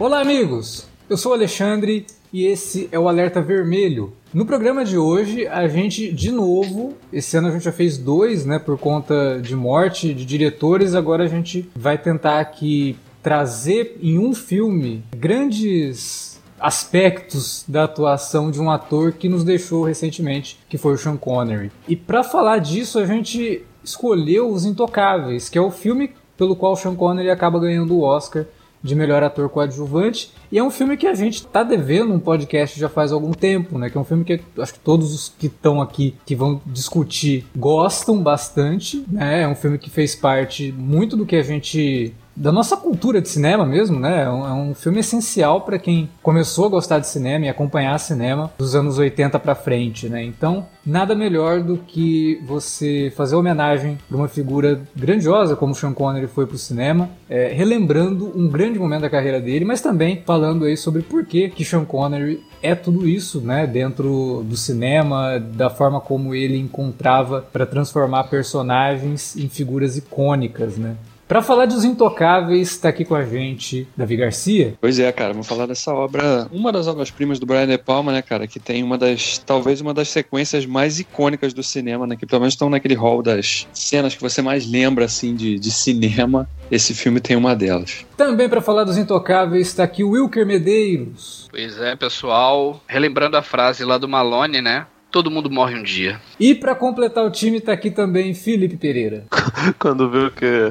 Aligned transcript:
Olá, 0.00 0.22
amigos! 0.22 0.86
Eu 1.10 1.16
sou 1.18 1.32
o 1.32 1.34
Alexandre 1.34 2.06
e 2.32 2.46
esse 2.46 2.88
é 2.90 2.98
o 2.98 3.06
Alerta 3.06 3.42
Vermelho. 3.42 4.14
No 4.32 4.46
programa 4.46 4.82
de 4.82 4.96
hoje, 4.96 5.46
a 5.46 5.68
gente, 5.68 6.10
de 6.10 6.32
novo, 6.32 6.94
esse 7.12 7.36
ano 7.36 7.48
a 7.48 7.50
gente 7.50 7.64
já 7.64 7.70
fez 7.70 7.98
dois, 7.98 8.46
né, 8.46 8.58
por 8.58 8.78
conta 8.78 9.38
de 9.42 9.54
morte 9.54 10.14
de 10.14 10.24
diretores, 10.24 10.94
agora 10.94 11.24
a 11.24 11.26
gente 11.26 11.68
vai 11.76 11.98
tentar 11.98 12.40
aqui 12.40 12.96
trazer 13.22 13.98
em 14.00 14.18
um 14.18 14.34
filme 14.34 15.04
grandes 15.14 16.40
aspectos 16.58 17.62
da 17.68 17.84
atuação 17.84 18.50
de 18.50 18.58
um 18.58 18.70
ator 18.70 19.12
que 19.12 19.28
nos 19.28 19.44
deixou 19.44 19.84
recentemente, 19.84 20.58
que 20.66 20.78
foi 20.78 20.94
o 20.94 20.96
Sean 20.96 21.18
Connery. 21.18 21.70
E 21.86 21.94
para 21.94 22.24
falar 22.24 22.56
disso, 22.56 22.98
a 22.98 23.04
gente 23.04 23.66
escolheu 23.84 24.50
Os 24.50 24.64
Intocáveis, 24.64 25.50
que 25.50 25.58
é 25.58 25.60
o 25.60 25.70
filme 25.70 26.14
pelo 26.38 26.56
qual 26.56 26.74
Sean 26.74 26.94
Connery 26.94 27.28
acaba 27.28 27.60
ganhando 27.60 27.94
o 27.94 28.00
Oscar 28.00 28.46
de 28.82 28.94
melhor 28.94 29.22
ator 29.22 29.48
coadjuvante. 29.48 30.32
E 30.50 30.58
é 30.58 30.62
um 30.62 30.70
filme 30.70 30.96
que 30.96 31.06
a 31.06 31.14
gente 31.14 31.36
está 31.36 31.62
devendo 31.62 32.12
um 32.12 32.18
podcast 32.18 32.78
já 32.78 32.88
faz 32.88 33.12
algum 33.12 33.32
tempo, 33.32 33.78
né? 33.78 33.90
Que 33.90 33.96
é 33.96 34.00
um 34.00 34.04
filme 34.04 34.24
que 34.24 34.40
acho 34.58 34.74
que 34.74 34.80
todos 34.80 35.14
os 35.14 35.32
que 35.38 35.46
estão 35.46 35.80
aqui 35.80 36.14
que 36.24 36.34
vão 36.34 36.60
discutir 36.66 37.46
gostam 37.54 38.22
bastante, 38.22 39.04
né? 39.08 39.42
É 39.42 39.48
um 39.48 39.54
filme 39.54 39.78
que 39.78 39.90
fez 39.90 40.14
parte 40.14 40.72
muito 40.72 41.16
do 41.16 41.26
que 41.26 41.36
a 41.36 41.42
gente 41.42 42.14
da 42.40 42.50
nossa 42.50 42.74
cultura 42.74 43.20
de 43.20 43.28
cinema 43.28 43.66
mesmo, 43.66 44.00
né? 44.00 44.22
É 44.24 44.30
um, 44.30 44.46
é 44.46 44.52
um 44.52 44.74
filme 44.74 45.00
essencial 45.00 45.60
para 45.60 45.78
quem 45.78 46.08
começou 46.22 46.64
a 46.64 46.68
gostar 46.70 46.98
de 46.98 47.06
cinema 47.06 47.44
e 47.44 47.48
acompanhar 47.50 47.98
cinema 47.98 48.50
dos 48.56 48.74
anos 48.74 48.96
80 48.96 49.38
para 49.38 49.54
frente, 49.54 50.08
né? 50.08 50.24
Então, 50.24 50.66
nada 50.84 51.14
melhor 51.14 51.62
do 51.62 51.76
que 51.76 52.40
você 52.46 53.12
fazer 53.14 53.36
homenagem 53.36 53.98
para 54.08 54.16
uma 54.16 54.26
figura 54.26 54.80
grandiosa 54.96 55.54
como 55.54 55.74
Sean 55.74 55.92
Connery 55.92 56.28
foi 56.28 56.46
para 56.46 56.54
o 56.54 56.58
cinema, 56.58 57.10
é, 57.28 57.52
relembrando 57.52 58.32
um 58.34 58.48
grande 58.48 58.78
momento 58.78 59.02
da 59.02 59.10
carreira 59.10 59.38
dele, 59.38 59.66
mas 59.66 59.82
também 59.82 60.22
falando 60.24 60.64
aí 60.64 60.78
sobre 60.78 61.02
por 61.02 61.26
que 61.26 61.50
que 61.50 61.62
Sean 61.62 61.84
Connery 61.84 62.42
é 62.62 62.74
tudo 62.74 63.06
isso, 63.06 63.40
né, 63.40 63.66
dentro 63.66 64.44
do 64.46 64.56
cinema, 64.56 65.38
da 65.38 65.68
forma 65.68 66.00
como 66.00 66.34
ele 66.34 66.58
encontrava 66.58 67.42
para 67.52 67.66
transformar 67.66 68.24
personagens 68.24 69.36
em 69.36 69.48
figuras 69.48 69.98
icônicas, 69.98 70.78
né? 70.78 70.96
Para 71.30 71.42
falar 71.42 71.66
dos 71.66 71.84
Intocáveis, 71.84 72.72
está 72.72 72.88
aqui 72.88 73.04
com 73.04 73.14
a 73.14 73.24
gente 73.24 73.86
Davi 73.96 74.16
Garcia. 74.16 74.74
Pois 74.80 74.98
é, 74.98 75.12
cara, 75.12 75.32
vamos 75.32 75.46
falar 75.46 75.64
dessa 75.64 75.94
obra, 75.94 76.48
uma 76.50 76.72
das 76.72 76.88
obras-primas 76.88 77.38
do 77.38 77.46
Brian 77.46 77.68
De 77.68 77.78
Palma, 77.78 78.10
né, 78.10 78.20
cara, 78.20 78.48
que 78.48 78.58
tem 78.58 78.82
uma 78.82 78.98
das, 78.98 79.38
talvez 79.38 79.80
uma 79.80 79.94
das 79.94 80.08
sequências 80.08 80.66
mais 80.66 80.98
icônicas 80.98 81.52
do 81.52 81.62
cinema, 81.62 82.04
né, 82.04 82.16
que 82.16 82.26
pelo 82.26 82.40
menos 82.40 82.54
estão 82.54 82.68
naquele 82.68 82.96
hall 82.96 83.22
das 83.22 83.68
cenas 83.72 84.16
que 84.16 84.20
você 84.20 84.42
mais 84.42 84.68
lembra, 84.68 85.04
assim, 85.04 85.36
de, 85.36 85.56
de 85.56 85.70
cinema. 85.70 86.48
Esse 86.68 86.94
filme 86.94 87.20
tem 87.20 87.36
uma 87.36 87.54
delas. 87.54 88.04
Também 88.16 88.48
para 88.48 88.60
falar 88.60 88.82
dos 88.82 88.98
Intocáveis 88.98 89.68
está 89.68 89.84
aqui 89.84 90.02
o 90.02 90.10
Wilker 90.10 90.44
Medeiros. 90.44 91.46
Pois 91.48 91.80
é, 91.80 91.94
pessoal, 91.94 92.82
relembrando 92.88 93.36
a 93.36 93.42
frase 93.42 93.84
lá 93.84 93.98
do 93.98 94.08
Malone, 94.08 94.60
né? 94.60 94.84
Todo 95.10 95.30
mundo 95.30 95.50
morre 95.50 95.74
um 95.74 95.82
dia. 95.82 96.20
E 96.38 96.54
para 96.54 96.74
completar 96.74 97.24
o 97.24 97.30
time 97.30 97.60
tá 97.60 97.72
aqui 97.72 97.90
também 97.90 98.34
Felipe 98.34 98.76
Pereira. 98.76 99.24
Quando 99.78 100.08
viu 100.10 100.30
que 100.30 100.70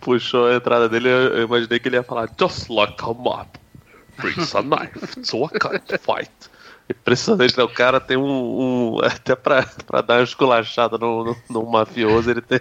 puxou 0.00 0.46
a 0.46 0.54
entrada 0.54 0.88
dele, 0.88 1.08
eu 1.08 1.44
imaginei 1.44 1.78
que 1.78 1.88
ele 1.88 1.96
ia 1.96 2.02
falar 2.02 2.30
Just 2.38 2.68
like 2.70 3.02
a 3.02 3.12
mob 3.12 3.48
brings 4.18 4.54
a 4.54 4.62
knife 4.62 5.22
to 5.22 5.44
a 5.44 5.98
fight. 5.98 6.30
Impressionante, 6.88 7.58
né? 7.58 7.64
O 7.64 7.68
cara 7.68 7.98
tem 7.98 8.16
um. 8.16 8.22
um 8.22 8.98
até 9.02 9.34
pra, 9.34 9.66
pra 9.86 10.00
dar 10.00 10.18
uma 10.18 10.22
esculachada 10.22 10.96
no, 10.96 11.24
no, 11.24 11.36
no, 11.50 11.66
mafioso, 11.66 12.30
ele 12.30 12.40
tem. 12.40 12.60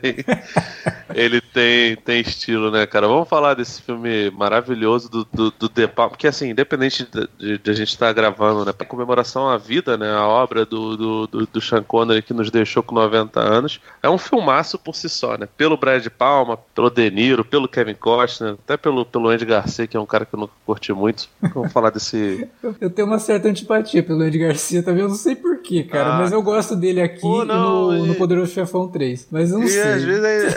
ele 1.14 1.40
tem, 1.40 1.96
tem 1.98 2.22
estilo, 2.22 2.72
né, 2.72 2.88
cara? 2.88 3.08
Vamos 3.08 3.30
falar 3.30 3.54
desse 3.54 3.84
filme 3.84 4.32
maravilhoso 4.32 5.10
do, 5.10 5.26
do, 5.26 5.52
do 5.52 5.70
The 5.70 5.86
Palm, 5.86 6.10
porque 6.10 6.28
assim, 6.28 6.50
independente 6.50 7.08
de, 7.12 7.30
de, 7.38 7.58
de 7.60 7.72
a 7.72 7.74
gente 7.74 7.90
estar 7.90 8.08
tá 8.08 8.14
gravando, 8.14 8.66
né? 8.66 8.74
Pra 8.74 8.88
comemoração 8.88 9.48
à 9.48 9.58
vida, 9.58 9.96
né? 9.96 10.12
A 10.12 10.28
obra 10.28 10.66
do, 10.66 10.98
do, 10.98 11.28
do, 11.28 11.46
do 11.46 11.62
Sean 11.62 11.84
Connery 11.84 12.24
que 12.24 12.34
nos 12.34 12.50
deixou 12.50 12.82
com 12.82 12.96
90 12.96 13.40
anos. 13.40 13.80
É 14.02 14.10
um 14.10 14.18
filmaço 14.18 14.80
por 14.80 14.96
si 14.96 15.08
só, 15.08 15.38
né? 15.38 15.48
Pelo 15.56 15.78
Brad 15.78 16.06
Palma, 16.08 16.58
pelo 16.74 16.90
De 16.90 17.12
Niro, 17.12 17.46
pelo 17.46 17.68
Kevin 17.68 17.94
Costner, 17.94 18.54
até 18.54 18.76
pelo, 18.76 19.06
pelo 19.06 19.30
Andy 19.30 19.46
Garcia, 19.46 19.86
que 19.86 19.96
é 19.96 20.00
um 20.00 20.06
cara 20.06 20.26
que 20.26 20.34
eu 20.34 20.40
nunca 20.40 20.54
curti 20.66 20.92
muito. 20.92 21.30
Vamos 21.54 21.72
falar 21.72 21.92
desse. 21.92 22.50
eu 22.82 22.90
tenho 22.90 23.08
uma 23.08 23.20
certa 23.20 23.48
antipatia 23.48 24.02
Andy 24.24 24.40
Garcia 24.40 24.82
também, 24.82 25.02
eu 25.02 25.10
não 25.10 25.16
sei 25.16 25.36
porquê, 25.36 25.84
cara, 25.84 26.16
ah, 26.16 26.18
mas 26.20 26.32
eu 26.32 26.42
gosto 26.42 26.76
dele 26.76 27.02
aqui 27.02 27.22
pô, 27.22 27.44
não, 27.44 27.92
no, 27.92 28.06
e... 28.06 28.08
no, 28.08 28.16
Poderoso 28.16 28.54
Chefão 28.54 28.88
3, 28.88 29.28
mas 29.32 29.52
eu 29.52 29.60
não 29.60 29.66
e 29.66 29.70
sei. 29.70 29.82
às 29.82 30.04
vezes 30.04 30.56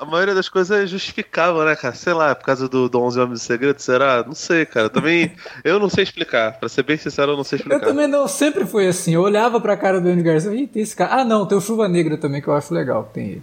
a 0.00 0.04
maioria 0.06 0.34
das 0.34 0.48
coisas 0.48 0.84
é 0.84 0.86
justificável, 0.86 1.62
né, 1.64 1.76
cara? 1.76 1.94
Sei 1.94 2.12
lá, 2.12 2.34
por 2.34 2.44
causa 2.44 2.68
do, 2.68 2.88
do 2.88 3.00
11 3.00 3.20
Homens 3.20 3.40
do 3.40 3.44
Segredo, 3.44 3.78
será? 3.80 4.24
Não 4.26 4.34
sei, 4.34 4.64
cara. 4.64 4.88
Também, 4.88 5.32
eu 5.62 5.78
não 5.78 5.90
sei 5.90 6.04
explicar. 6.04 6.58
Pra 6.58 6.68
ser 6.68 6.82
bem 6.82 6.96
sincero, 6.96 7.32
eu 7.32 7.36
não 7.36 7.44
sei 7.44 7.58
explicar. 7.58 7.82
Eu 7.82 7.88
também 7.88 8.06
não, 8.06 8.26
sempre 8.26 8.64
foi 8.64 8.88
assim. 8.88 9.14
Eu 9.14 9.20
olhava 9.20 9.60
pra 9.60 9.76
cara 9.76 10.00
do 10.00 10.08
Andy 10.08 10.22
Garcia 10.22 10.54
e 10.54 10.66
tem 10.66 10.82
esse 10.82 10.96
cara. 10.96 11.20
Ah, 11.20 11.24
não, 11.24 11.44
tem 11.46 11.58
o 11.58 11.60
Chuva 11.60 11.86
Negra 11.88 12.16
também, 12.16 12.40
que 12.40 12.48
eu 12.48 12.54
acho 12.54 12.72
legal, 12.72 13.10
tem 13.12 13.26
ele. 13.26 13.42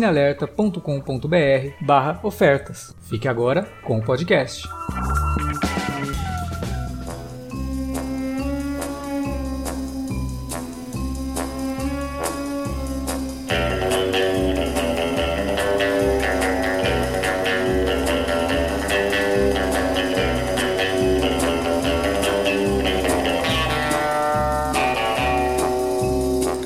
barra 1.81 2.19
ofertas. 2.23 2.95
Fique 3.09 3.27
agora 3.27 3.67
com 3.83 3.97
o 3.97 4.03
podcast. 4.03 4.67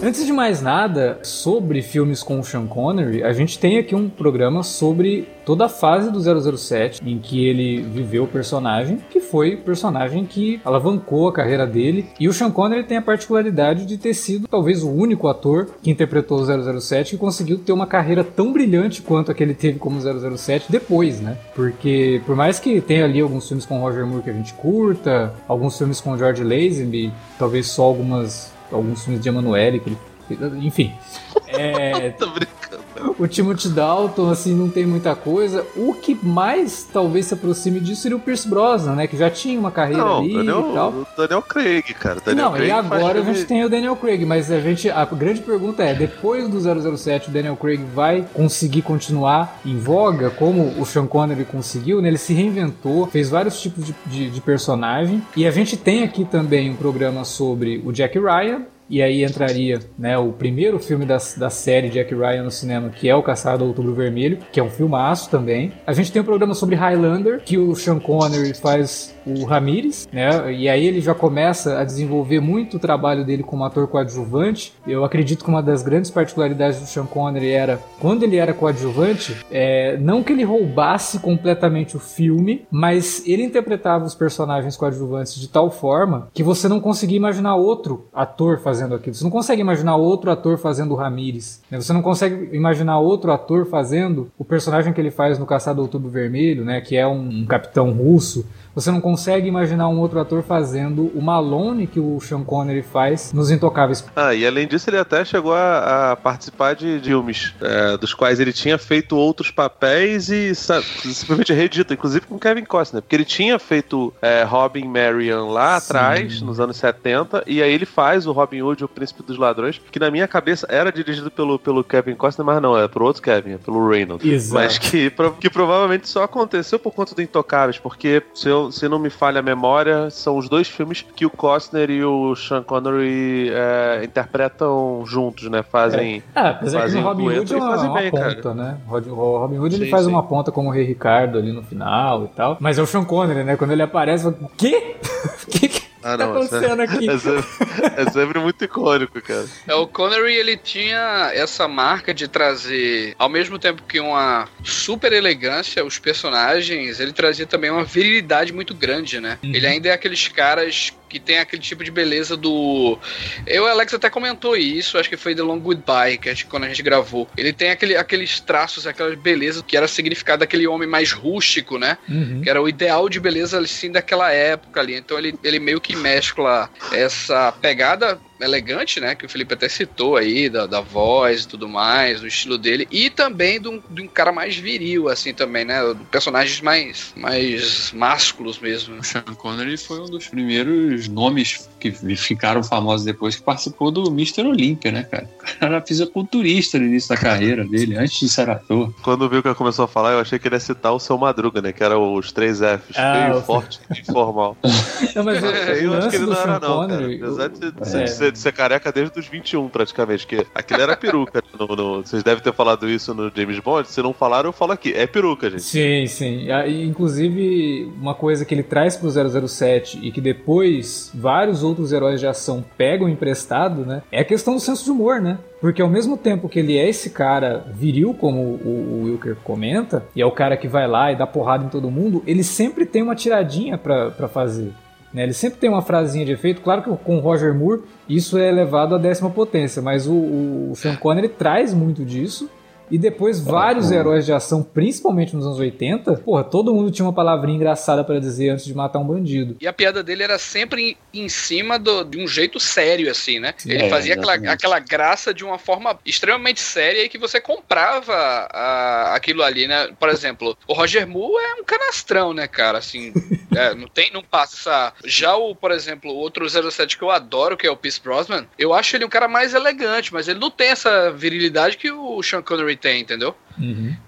Antes 0.06 0.24
de 0.24 0.31
mais 0.31 0.62
nada, 0.62 1.18
sobre 1.24 1.81
filmes 1.81 2.22
com 2.22 2.40
o 2.40 2.44
Sean 2.44 2.68
Connery, 2.68 3.24
a 3.24 3.34
gente 3.34 3.57
tem 3.57 3.80
aqui 3.80 3.96
um 3.96 4.07
programa 4.07 4.62
sobre 4.62 5.28
toda 5.44 5.66
a 5.66 5.69
fase 5.69 6.12
do 6.12 6.19
007 6.57 7.02
em 7.04 7.18
que 7.18 7.48
ele 7.48 7.81
viveu 7.81 8.25
o 8.25 8.28
personagem, 8.28 9.00
que 9.10 9.19
foi 9.19 9.56
o 9.56 9.62
personagem 9.63 10.24
que 10.24 10.62
alavancou 10.63 11.28
a 11.28 11.34
carreira 11.34 11.66
dele. 11.66 12.06
E 12.19 12.28
o 12.28 12.34
Sean 12.34 12.52
Connery 12.52 12.84
tem 12.84 12.98
a 12.98 13.02
particularidade 13.02 13.84
de 13.88 13.98
ter 13.98 14.13
sido 14.13 14.48
talvez 14.48 14.84
o 14.84 14.92
único 14.92 15.28
ator 15.28 15.72
que 15.81 15.90
interpretou 15.90 16.40
o 16.40 16.80
007 16.80 17.16
e 17.16 17.18
conseguiu 17.18 17.58
ter 17.58 17.72
uma 17.72 17.88
carreira 17.88 18.24
tão 18.24 18.54
brilhante 18.54 19.01
quanto 19.01 19.31
a 19.31 19.34
que 19.34 19.42
ele 19.42 19.56
teve 19.56 19.80
como 19.80 20.00
007 20.00 20.72
depois, 20.72 21.19
né? 21.19 21.36
Porque 21.56 22.22
por 22.28 22.36
mais 22.36 22.60
que 22.60 22.80
tenha 22.80 23.06
ali 23.06 23.22
alguns 23.22 23.48
filmes 23.48 23.66
com 23.66 23.80
Roger 23.80 24.06
Moore 24.06 24.22
que 24.22 24.30
a 24.30 24.34
gente 24.34 24.54
curta, 24.54 25.34
alguns 25.48 25.75
filmes 25.75 26.00
com 26.00 26.16
George 26.16 26.44
Lazenby, 26.44 27.12
talvez 27.40 27.66
só 27.66 27.81
algumas 27.86 28.54
alguns 28.71 29.03
filmes 29.03 29.21
de 29.21 29.29
Emanuele, 29.29 29.79
que 29.79 29.89
ele, 30.29 30.67
enfim. 30.67 30.94
É, 31.47 32.09
Tô 32.12 32.27
brincando. 32.31 32.64
o 33.19 33.27
Timothy 33.27 33.69
Dalton, 33.69 34.30
assim, 34.30 34.53
não 34.56 34.69
tem 34.69 34.86
muita 34.86 35.15
coisa. 35.15 35.65
O 35.75 35.94
que 35.94 36.18
mais 36.21 36.88
talvez 36.92 37.27
se 37.27 37.33
aproxime 37.33 37.80
disso 37.80 38.01
seria 38.01 38.18
o 38.18 38.19
Pierce 38.19 38.47
Brosnan, 38.47 38.95
né? 38.95 39.07
Que 39.07 39.18
já 39.18 39.30
tinha 39.30 39.59
uma 39.59 39.71
carreira 39.71 40.03
Não, 40.03 40.19
ali 40.19 40.33
Daniel, 40.33 40.69
e 40.69 40.74
tal. 40.74 40.89
o 40.92 41.07
Daniel 41.18 41.42
Craig, 41.42 41.94
cara. 41.94 42.19
Daniel 42.24 42.45
não, 42.45 42.53
Craig 42.53 42.68
e 42.68 42.71
agora 42.71 43.19
a 43.19 43.24
gente 43.24 43.45
tem 43.45 43.63
o 43.63 43.69
Daniel 43.69 43.95
Craig, 43.95 44.25
mas 44.25 44.51
a 44.51 44.59
gente 44.59 44.89
a 44.89 45.06
grande 45.06 45.42
pergunta 45.42 45.83
é, 45.83 45.94
depois 45.94 46.47
do 46.47 46.97
007, 46.97 47.30
o 47.30 47.31
Daniel 47.31 47.56
Craig 47.56 47.81
vai 47.94 48.25
conseguir 48.33 48.81
continuar 48.81 49.59
em 49.65 49.77
voga 49.77 50.30
como 50.30 50.80
o 50.80 50.86
Sean 50.86 51.07
Connery 51.07 51.45
conseguiu, 51.45 52.01
né? 52.01 52.07
Ele 52.07 52.18
se 52.18 52.33
reinventou, 52.33 53.07
fez 53.07 53.30
vários 53.30 53.62
tipos 53.62 53.86
de, 53.86 53.95
de, 54.06 54.30
de 54.30 54.41
personagem, 54.41 55.21
e 55.36 55.45
a 55.45 55.51
gente 55.51 55.77
tem 55.77 56.03
aqui 56.03 56.25
também 56.25 56.69
um 56.69 56.75
programa 56.75 57.24
sobre 57.24 57.81
o 57.86 57.91
Jack 57.91 58.18
Ryan, 58.19 58.63
e 58.90 59.02
aí 59.02 59.24
entraria 59.24 59.80
né, 59.98 60.18
o 60.18 60.32
primeiro 60.32 60.80
filme 60.80 61.06
da, 61.06 61.18
da 61.38 61.50
série 61.50 61.90
Jack 61.90 62.14
Ryan 62.14 62.44
no 62.44 62.52
cinema, 62.52 62.90
que 62.90 63.10
é 63.10 63.16
O 63.16 63.24
Caçado 63.24 63.64
ao 63.64 63.70
Outubro 63.70 63.94
Vermelho, 63.94 64.40
que 64.52 64.60
é 64.60 64.64
um 64.64 64.70
filmaço 64.70 65.30
também. 65.30 65.72
A 65.88 65.94
gente 65.94 66.12
tem 66.12 66.22
um 66.22 66.26
programa 66.26 66.54
sobre 66.54 66.76
Highlander, 66.76 67.42
que 67.44 67.58
o 67.58 67.76
Sean 67.76 68.00
Connery 68.00 68.54
faz 68.54 69.14
o 69.25 69.45
Ramirez, 69.45 70.07
né? 70.12 70.54
E 70.54 70.69
aí 70.69 70.86
ele 70.86 71.01
já 71.01 71.13
começa 71.13 71.80
a 71.80 71.83
desenvolver 71.83 72.39
muito 72.39 72.77
o 72.77 72.80
trabalho 72.80 73.25
dele 73.25 73.44
como 73.44 73.63
ator 73.63 73.88
coadjuvante. 73.88 74.74
Eu 74.88 75.04
acredito 75.04 75.44
que 75.44 75.50
uma 75.50 75.62
das 75.63 75.81
grandes 75.81 76.12
particularidades 76.12 76.80
do 76.80 76.86
Sean 76.86 77.06
Connery 77.06 77.50
era, 77.50 77.80
quando 78.00 78.24
ele 78.24 78.38
era 78.38 78.54
coadjuvante, 78.54 79.36
é, 79.51 79.98
não 79.98 80.24
que 80.24 80.33
ele 80.33 80.44
roubasse 80.44 81.19
completamente 81.19 81.95
o 81.95 82.00
filme, 82.00 82.66
mas 82.69 83.24
ele 83.25 83.44
interpretava 83.44 84.06
os 84.06 84.16
personagens 84.16 84.77
coadjuvantes 84.77 85.36
de 85.36 85.48
tal 85.48 85.69
forma 85.72 86.27
que 86.33 86.44
você 86.44 86.68
não 86.68 86.80
conseguia 86.80 87.18
imaginar 87.18 87.56
outro 87.56 88.07
ator 88.13 88.60
fazendo 88.60 88.95
aquilo. 88.95 89.16
Você 89.16 89.24
não 89.24 89.31
consegue 89.31 89.62
imaginar 89.62 89.95
outro 89.95 90.31
ator 90.31 90.57
fazendo 90.57 90.94
o 90.94 90.95
Ramirez. 90.95 91.62
né? 91.69 91.80
Você 91.80 91.94
não 91.94 92.01
consegue 92.01 92.56
imaginar 92.56 93.00
outro 93.00 93.31
ator 93.31 93.66
fazendo 93.66 94.31
o 94.38 94.45
personagem 94.45 94.94
que 94.94 95.01
ele 95.01 95.12
faz 95.12 95.39
no 95.39 95.45
Caçado 95.45 95.81
Outubro 95.81 96.10
Vermelho, 96.10 96.63
né? 96.63 96.81
Que 96.81 96.95
é 96.95 97.07
um, 97.07 97.42
um 97.42 97.45
capitão 97.45 97.92
russo. 97.92 98.45
Você 98.75 98.92
não 98.92 99.00
consegue 99.01 99.48
imaginar 99.48 99.88
um 99.88 100.00
outro 100.00 100.19
ator 100.19 100.44
fazendo 100.44 101.10
o 101.16 101.22
Malone 101.22 101.88
que 101.88 102.00
o 102.00 102.19
Sean 102.19 102.44
Connery 102.44 102.83
faz 102.83 103.31
nos 103.33 103.50
Intocáveis. 103.50 104.06
Ah, 104.16 104.33
e 104.33 104.45
além 104.45 104.68
disso, 104.68 104.89
ele 104.89 104.98
até 104.98 105.24
chegou 105.24 105.54
a, 105.54 106.12
a 106.12 106.16
participar 106.18 106.75
de, 106.75 107.00
de 107.00 107.10
filmes, 107.10 107.54
é, 107.62 107.98
dos 107.98 108.13
quais 108.13 108.39
ele 108.39 108.51
tinha 108.51 108.77
feito 108.77 109.16
outros 109.16 109.50
papéis 109.50 110.30
e 110.30 110.54
sa- 110.54 110.81
simplesmente 110.81 111.54
reedita, 111.54 111.94
inclusive 111.94 112.25
com 112.27 112.38
Kevin 112.38 112.66
Costner, 112.66 113.01
porque 113.01 113.16
ele 113.16 113.24
tinha 113.25 113.57
feito 113.57 114.13
é, 114.22 114.44
Robin 114.44 114.83
Marion 114.86 115.50
lá 115.50 115.80
Sim. 115.80 115.86
atrás, 115.88 116.42
nos 116.42 116.60
anos 116.60 116.75
70, 116.77 117.44
e 117.48 117.63
aí 117.63 117.72
ele 117.74 117.86
faz 117.86 118.27
o 118.27 118.31
Robin 118.33 118.62
Hood, 118.62 118.83
o 118.83 118.88
Príncipe 118.89 119.24
dos 119.24 119.38
Ladrões, 119.38 119.80
que 119.89 120.00
na 120.00 120.12
minha 120.12 120.27
cabeça 120.27 120.68
era 120.69 120.92
dirigido 120.92 121.31
pelo, 121.31 121.57
pelo 121.57 121.83
Kevin 121.83 122.16
Costner, 122.16 122.45
mas 122.45 122.62
não, 122.62 122.77
é 122.77 122.88
pro 122.88 123.06
outro 123.06 123.22
Kevin, 123.22 123.54
é 123.54 123.57
pelo 123.57 123.88
Reynolds. 123.89 124.27
Exato. 124.30 124.54
Mas 124.62 124.77
que, 124.77 125.10
que 125.39 125.50
provavelmente 125.50 126.10
só 126.10 126.24
aconteceu 126.24 126.77
por 126.77 126.92
conta 126.94 127.16
do 127.16 127.22
Intocáveis, 127.22 127.77
porque 127.80 128.22
se, 128.33 128.50
eu, 128.50 128.64
se 128.71 128.88
não 128.88 129.00
me 129.00 129.09
falha 129.09 129.39
a 129.39 129.44
memória, 129.44 130.09
são 130.09 130.38
os 130.38 130.47
dois 130.50 130.67
filmes 130.67 131.06
que 131.15 131.25
o 131.25 131.29
Costner 131.29 131.89
e 131.89 132.03
o 132.03 132.35
Sean 132.35 132.63
Connery 132.63 133.50
é, 133.53 134.01
interpretam 134.03 135.03
juntos, 135.06 135.50
né? 135.50 135.63
Fazem. 135.63 136.23
Ah, 136.35 136.50
apesar 136.50 136.77
que 136.77 136.83
Fazem 136.83 137.01
no 137.01 137.07
Robin 137.07 137.23
dueto 137.25 137.41
Hood 137.41 137.53
é 137.53 137.57
uma, 137.57 137.69
fazem 137.71 137.89
uma 137.89 138.00
bem, 138.00 138.12
ponta, 138.12 138.41
cara. 138.41 138.56
né? 138.56 138.77
O 138.88 139.38
Robin 139.39 139.57
Hood 139.57 139.75
ele 139.75 139.85
Sim, 139.85 139.91
faz 139.91 140.03
sim. 140.06 140.09
uma 140.12 140.23
ponta 140.23 140.51
como 140.51 140.69
o 140.69 140.71
Rei 140.71 140.83
Ricardo 140.85 141.38
ali 141.38 141.51
no 141.51 141.63
final 141.63 142.25
e 142.25 142.27
tal. 142.29 142.57
Mas 142.59 142.77
é 142.77 142.81
o 142.81 142.85
Sean 142.85 143.03
Connery, 143.06 143.44
né? 143.44 143.56
Quando 143.56 143.71
ele 143.71 143.81
aparece, 143.83 144.23
fala, 144.23 144.35
o 144.41 144.50
quê? 144.57 144.95
O 145.45 145.47
que, 145.57 145.64
que 146.06 146.13
Ah, 146.13 146.18
tá 146.18 146.25
não, 146.28 146.38
essa- 146.44 146.57
acontecendo 146.57 146.80
aqui? 146.81 147.10
É 147.10 147.18
sempre, 147.18 148.02
é 148.02 148.12
sempre 148.12 148.40
muito 148.40 148.63
icônico, 148.63 149.22
cara. 149.22 149.46
É, 149.68 149.74
o 149.74 149.88
Connery 149.88 150.34
ele 150.36 150.56
tinha 150.57 151.31
essa 151.34 151.68
marca 151.68 152.13
de 152.13 152.28
trazer, 152.28 153.16
ao 153.18 153.28
mesmo 153.30 153.57
tempo 153.57 153.81
que 153.84 154.00
uma 154.00 154.48
super 154.63 155.12
elegância, 155.13 155.84
os 155.84 155.98
personagens, 155.98 157.00
ele 157.00 157.12
trazia 157.13 157.46
também 157.46 157.69
uma 157.72 157.84
virilidade 157.84 158.54
muito 158.54 158.74
grande, 158.74 159.19
né? 159.19 159.38
Ele 159.44 159.66
ainda 159.66 159.90
é 159.90 159.92
aqueles 159.92 160.28
caras 160.28 160.94
que 161.07 161.19
tem 161.19 161.40
aquele 161.40 161.62
tipo 161.62 161.84
de 161.84 161.92
beleza 161.92 162.36
do. 162.36 162.98
Eu 163.46 163.63
e 163.63 163.68
o 163.68 163.72
Alex 163.72 163.94
até 163.94 164.10
comentou 164.10 164.56
isso, 164.56 164.98
acho 164.98 165.10
que 165.10 165.18
foi 165.18 165.36
The 165.36 165.42
Long 165.42 165.60
Goodbye, 165.60 166.18
que 166.18 166.30
acho 166.30 166.46
que 166.46 166.50
quando 166.50 166.66
a 166.66 166.68
gente 166.68 166.81
gravou. 166.84 167.30
Ele 167.38 167.54
tem 167.54 167.72
aquele, 167.72 167.96
aqueles 167.96 168.40
traços, 168.40 168.88
aquelas 168.88 169.16
belezas 169.16 169.63
que 169.66 169.78
era 169.78 169.88
significado 169.88 170.40
daquele 170.40 170.68
homem 170.68 170.88
mais 170.88 171.12
rústico, 171.12 171.78
né? 171.78 171.98
Uhum. 172.07 172.42
que 172.42 172.50
era 172.50 172.62
o 172.62 172.68
ideal 172.68 173.07
de 173.10 173.19
beleza 173.19 173.60
assim 173.60 173.92
daquela 173.92 174.31
época 174.31 174.80
ali. 174.80 174.96
Então 174.96 175.18
ele, 175.18 175.38
ele 175.44 175.60
meio 175.60 175.80
que 175.80 175.96
mescla 175.96 176.69
essa 176.92 177.51
pegada 177.51 178.19
elegante, 178.40 179.00
né, 179.00 179.16
que 179.16 179.26
o 179.26 179.30
Felipe 179.30 179.54
até 179.54 179.70
citou 179.70 180.18
aí, 180.18 180.50
da, 180.50 180.66
da 180.66 180.82
voz 180.82 181.44
e 181.44 181.48
tudo 181.48 181.68
mais, 181.68 182.22
do 182.22 182.28
estilo 182.28 182.58
dele, 182.58 182.88
e 182.92 183.10
também 183.10 183.60
de 183.60 183.68
um, 183.68 183.82
de 183.90 184.02
um 184.02 184.08
cara 184.08 184.32
mais 184.32 184.56
viril, 184.56 185.10
assim, 185.10 185.34
também, 185.34 185.66
né, 185.66 185.80
personagens 186.12 186.62
mais, 186.62 187.14
mais 187.16 187.92
másculos 187.94 188.60
mesmo. 188.60 188.98
O 188.98 189.04
Sean 189.04 189.22
Connery 189.22 189.78
foi 189.78 190.00
um 190.00 190.06
dos 190.06 190.28
primeiros 190.28 191.08
nomes 191.08 191.70
que 191.92 192.16
ficaram 192.16 192.64
famosos 192.64 193.06
depois 193.06 193.36
que 193.36 193.44
participou 193.44 193.92
do 193.92 194.08
Mr. 194.10 194.42
Olympia, 194.48 194.92
né, 194.92 195.04
cara? 195.04 195.30
O 195.36 195.60
cara 195.60 195.76
era 195.76 195.82
fisiculturista 195.86 196.78
no 196.80 196.86
início 196.86 197.10
da 197.10 197.18
carreira 197.18 197.64
dele, 197.66 197.98
antes 197.98 198.20
de 198.20 198.30
ser 198.30 198.50
ator. 198.50 198.94
Quando 199.02 199.28
viu 199.30 199.42
que 199.42 199.48
ele 199.48 199.56
começou 199.56 199.86
a 199.86 199.88
falar, 199.88 200.12
eu 200.14 200.20
achei 200.20 200.38
que 200.40 200.48
ele 200.48 200.56
ia 200.56 200.60
citar 200.60 200.94
o 200.94 201.00
seu 201.00 201.18
Madruga, 201.18 201.62
né? 201.62 201.72
Que 201.72 201.84
era 201.84 201.98
os 201.98 202.32
três 202.32 202.60
Fs: 202.60 202.98
Ah, 202.98 203.26
feio, 203.28 203.38
o- 203.38 203.42
forte 203.42 203.80
e 203.96 204.00
informal. 204.02 204.58
Não, 205.16 205.24
mas 205.24 205.44
É, 205.44 205.84
eu 205.86 205.94
acho 205.94 206.10
que 206.10 206.16
ele 206.16 206.26
não 206.26 206.34
era, 206.34 206.60
não, 206.60 206.88
cara. 206.88 207.06
Apesar 207.16 207.50
de, 207.50 207.72
de- 207.72 207.98
É. 207.98 208.08
ser, 208.08 208.32
de 208.32 208.40
ser 208.40 208.52
careca 208.54 208.92
desde 208.92 209.20
os 209.20 209.28
21, 209.28 209.68
praticamente. 209.70 210.26
Que 210.28 210.46
aquilo 210.54 210.82
era 210.82 210.96
peruca. 210.98 211.44
no- 211.60 211.68
no- 211.76 212.02
vocês 212.04 212.24
devem 212.24 212.44
ter 212.44 212.54
falado 212.54 212.90
isso 212.90 213.14
no 213.14 213.32
James 213.36 213.60
Bond. 213.60 213.88
Se 213.90 214.02
não 214.02 214.14
falaram, 214.14 214.50
eu 214.50 214.54
falo 214.54 214.72
aqui. 214.72 214.94
É 214.94 215.06
peruca, 215.08 215.50
gente. 215.50 215.64
Sim, 215.64 216.08
sim. 216.08 216.52
Ah, 216.52 216.66
Inclusive, 216.68 217.92
uma 218.00 218.14
coisa 218.16 218.44
que 218.46 218.54
ele 218.54 218.64
traz 218.64 218.96
pro 218.98 219.10
007 219.48 220.00
e 220.02 220.12
que 220.12 220.20
depois 220.22 221.12
vários 221.14 221.62
outros 221.64 221.75
heróis 221.92 222.19
de 222.19 222.27
ação 222.27 222.63
pegam 222.77 223.10
emprestado, 223.10 223.86
né? 223.86 224.01
É 224.12 224.19
a 224.22 224.25
questão 224.25 224.54
do 224.56 224.60
senso 224.60 224.83
de 224.86 224.92
humor, 224.92 225.22
né? 225.22 225.38
Porque 225.60 225.81
ao 225.81 225.89
mesmo 225.89 226.16
tempo 226.18 226.48
que 226.48 226.60
ele 226.60 226.77
é 226.77 226.88
esse 226.88 227.10
cara 227.10 227.66
viril, 227.74 228.13
como 228.13 228.39
o, 228.42 229.01
o 229.01 229.04
Wilker 229.06 229.36
comenta, 229.44 230.04
e 230.16 230.22
é 230.22 230.25
o 230.25 230.31
cara 230.31 230.56
que 230.57 230.68
vai 230.68 230.88
lá 230.88 231.12
e 231.12 231.16
dá 231.16 231.25
porrada 231.25 231.66
em 231.66 231.69
todo 231.69 231.89
mundo, 231.89 232.22
ele 232.27 232.44
sempre 232.44 232.86
tem 232.86 233.01
uma 233.01 233.16
tiradinha 233.16 233.77
pra 233.77 234.12
pra 234.12 234.27
fazer. 234.27 234.72
né? 235.13 235.24
Ele 235.24 235.33
sempre 235.33 235.60
tem 235.60 235.69
uma 235.69 235.81
frasinha 235.81 236.25
de 236.25 236.31
efeito. 236.33 236.62
Claro 236.62 236.83
que 236.83 236.89
com 237.04 237.18
o 237.18 237.19
Roger 237.19 237.54
Moore 237.56 237.81
isso 238.07 238.38
é 238.38 238.48
elevado 238.50 238.94
à 238.94 238.98
décima 238.98 239.30
potência, 239.30 239.81
mas 239.81 240.06
o, 240.07 240.13
o 240.13 240.74
Sean 240.75 240.95
Connery 240.95 241.30
traz 241.30 241.74
muito 241.74 242.04
disso. 242.06 242.50
E 242.92 242.98
depois 242.98 243.40
vários 243.40 243.92
heróis 243.92 244.25
de 244.25 244.32
ação, 244.34 244.62
principalmente 244.63 245.36
nos 245.36 245.46
anos 245.46 245.60
80, 245.60 246.18
porra, 246.18 246.44
todo 246.44 246.74
mundo 246.74 246.92
tinha 246.92 247.06
uma 247.06 247.13
palavrinha 247.13 247.56
engraçada 247.56 248.04
pra 248.04 248.20
dizer 248.20 248.50
antes 248.50 248.65
de 248.65 248.74
matar 248.75 249.00
um 249.00 249.04
bandido. 249.08 249.56
E 249.60 249.68
a 249.68 249.74
piada 249.74 250.04
dele 250.04 250.24
era 250.24 250.38
sempre 250.38 250.98
em, 251.13 251.24
em 251.24 251.30
cima 251.30 251.80
do- 251.80 252.04
de 252.04 252.20
um 252.20 252.27
jeito 252.27 252.60
sério, 252.60 253.10
assim, 253.10 253.39
né? 253.39 253.54
Ele 253.65 253.84
É, 253.86 253.89
fazia 253.89 254.13
aquela, 254.13 254.34
aquela 254.51 254.80
graça 254.80 255.34
de 255.34 255.44
uma 255.44 255.58
forma 255.58 255.98
extremamente 256.06 256.60
séria 256.62 257.04
e 257.04 257.10
que 257.10 257.18
você 257.18 257.39
comprava 257.42 258.13
a- 258.13 259.13
aquilo 259.15 259.44
ali, 259.44 259.68
né? 259.68 259.89
Por 260.00 260.10
exemplo, 260.10 260.58
o 260.68 260.74
Roger 260.74 261.08
Moore 261.08 261.44
é 261.44 261.62
um 261.62 261.63
canastrão, 261.63 262.34
né, 262.34 262.48
cara? 262.48 262.77
Assim, 262.77 263.12
é, 263.56 263.74
não 263.74 263.88
tem, 263.88 264.12
não 264.12 264.22
passa 264.24 264.56
essa. 264.56 264.94
Já 265.06 265.36
o, 265.36 265.56
por 265.56 265.72
exemplo, 265.72 266.12
o 266.12 266.15
outro 266.15 266.48
07 266.50 266.98
que 266.98 267.04
eu 267.04 267.10
adoro, 267.12 267.58
que 267.58 267.65
é 267.68 267.72
o 267.72 267.75
Pierce 267.77 268.01
Brosnan, 268.01 268.46
eu 268.58 268.74
acho 268.74 268.96
ele 268.96 269.06
um 269.06 269.10
cara 269.10 269.27
mais 269.27 269.54
elegante, 269.54 270.13
mas 270.13 270.27
ele 270.27 270.39
não 270.39 270.51
tem 270.51 270.68
essa 270.70 271.12
virilidade 271.12 271.77
que 271.77 271.92
o 271.92 272.22
Sean 272.22 272.42
Connery 272.42 272.75
tem, 272.75 273.01
entendeu? 273.01 273.36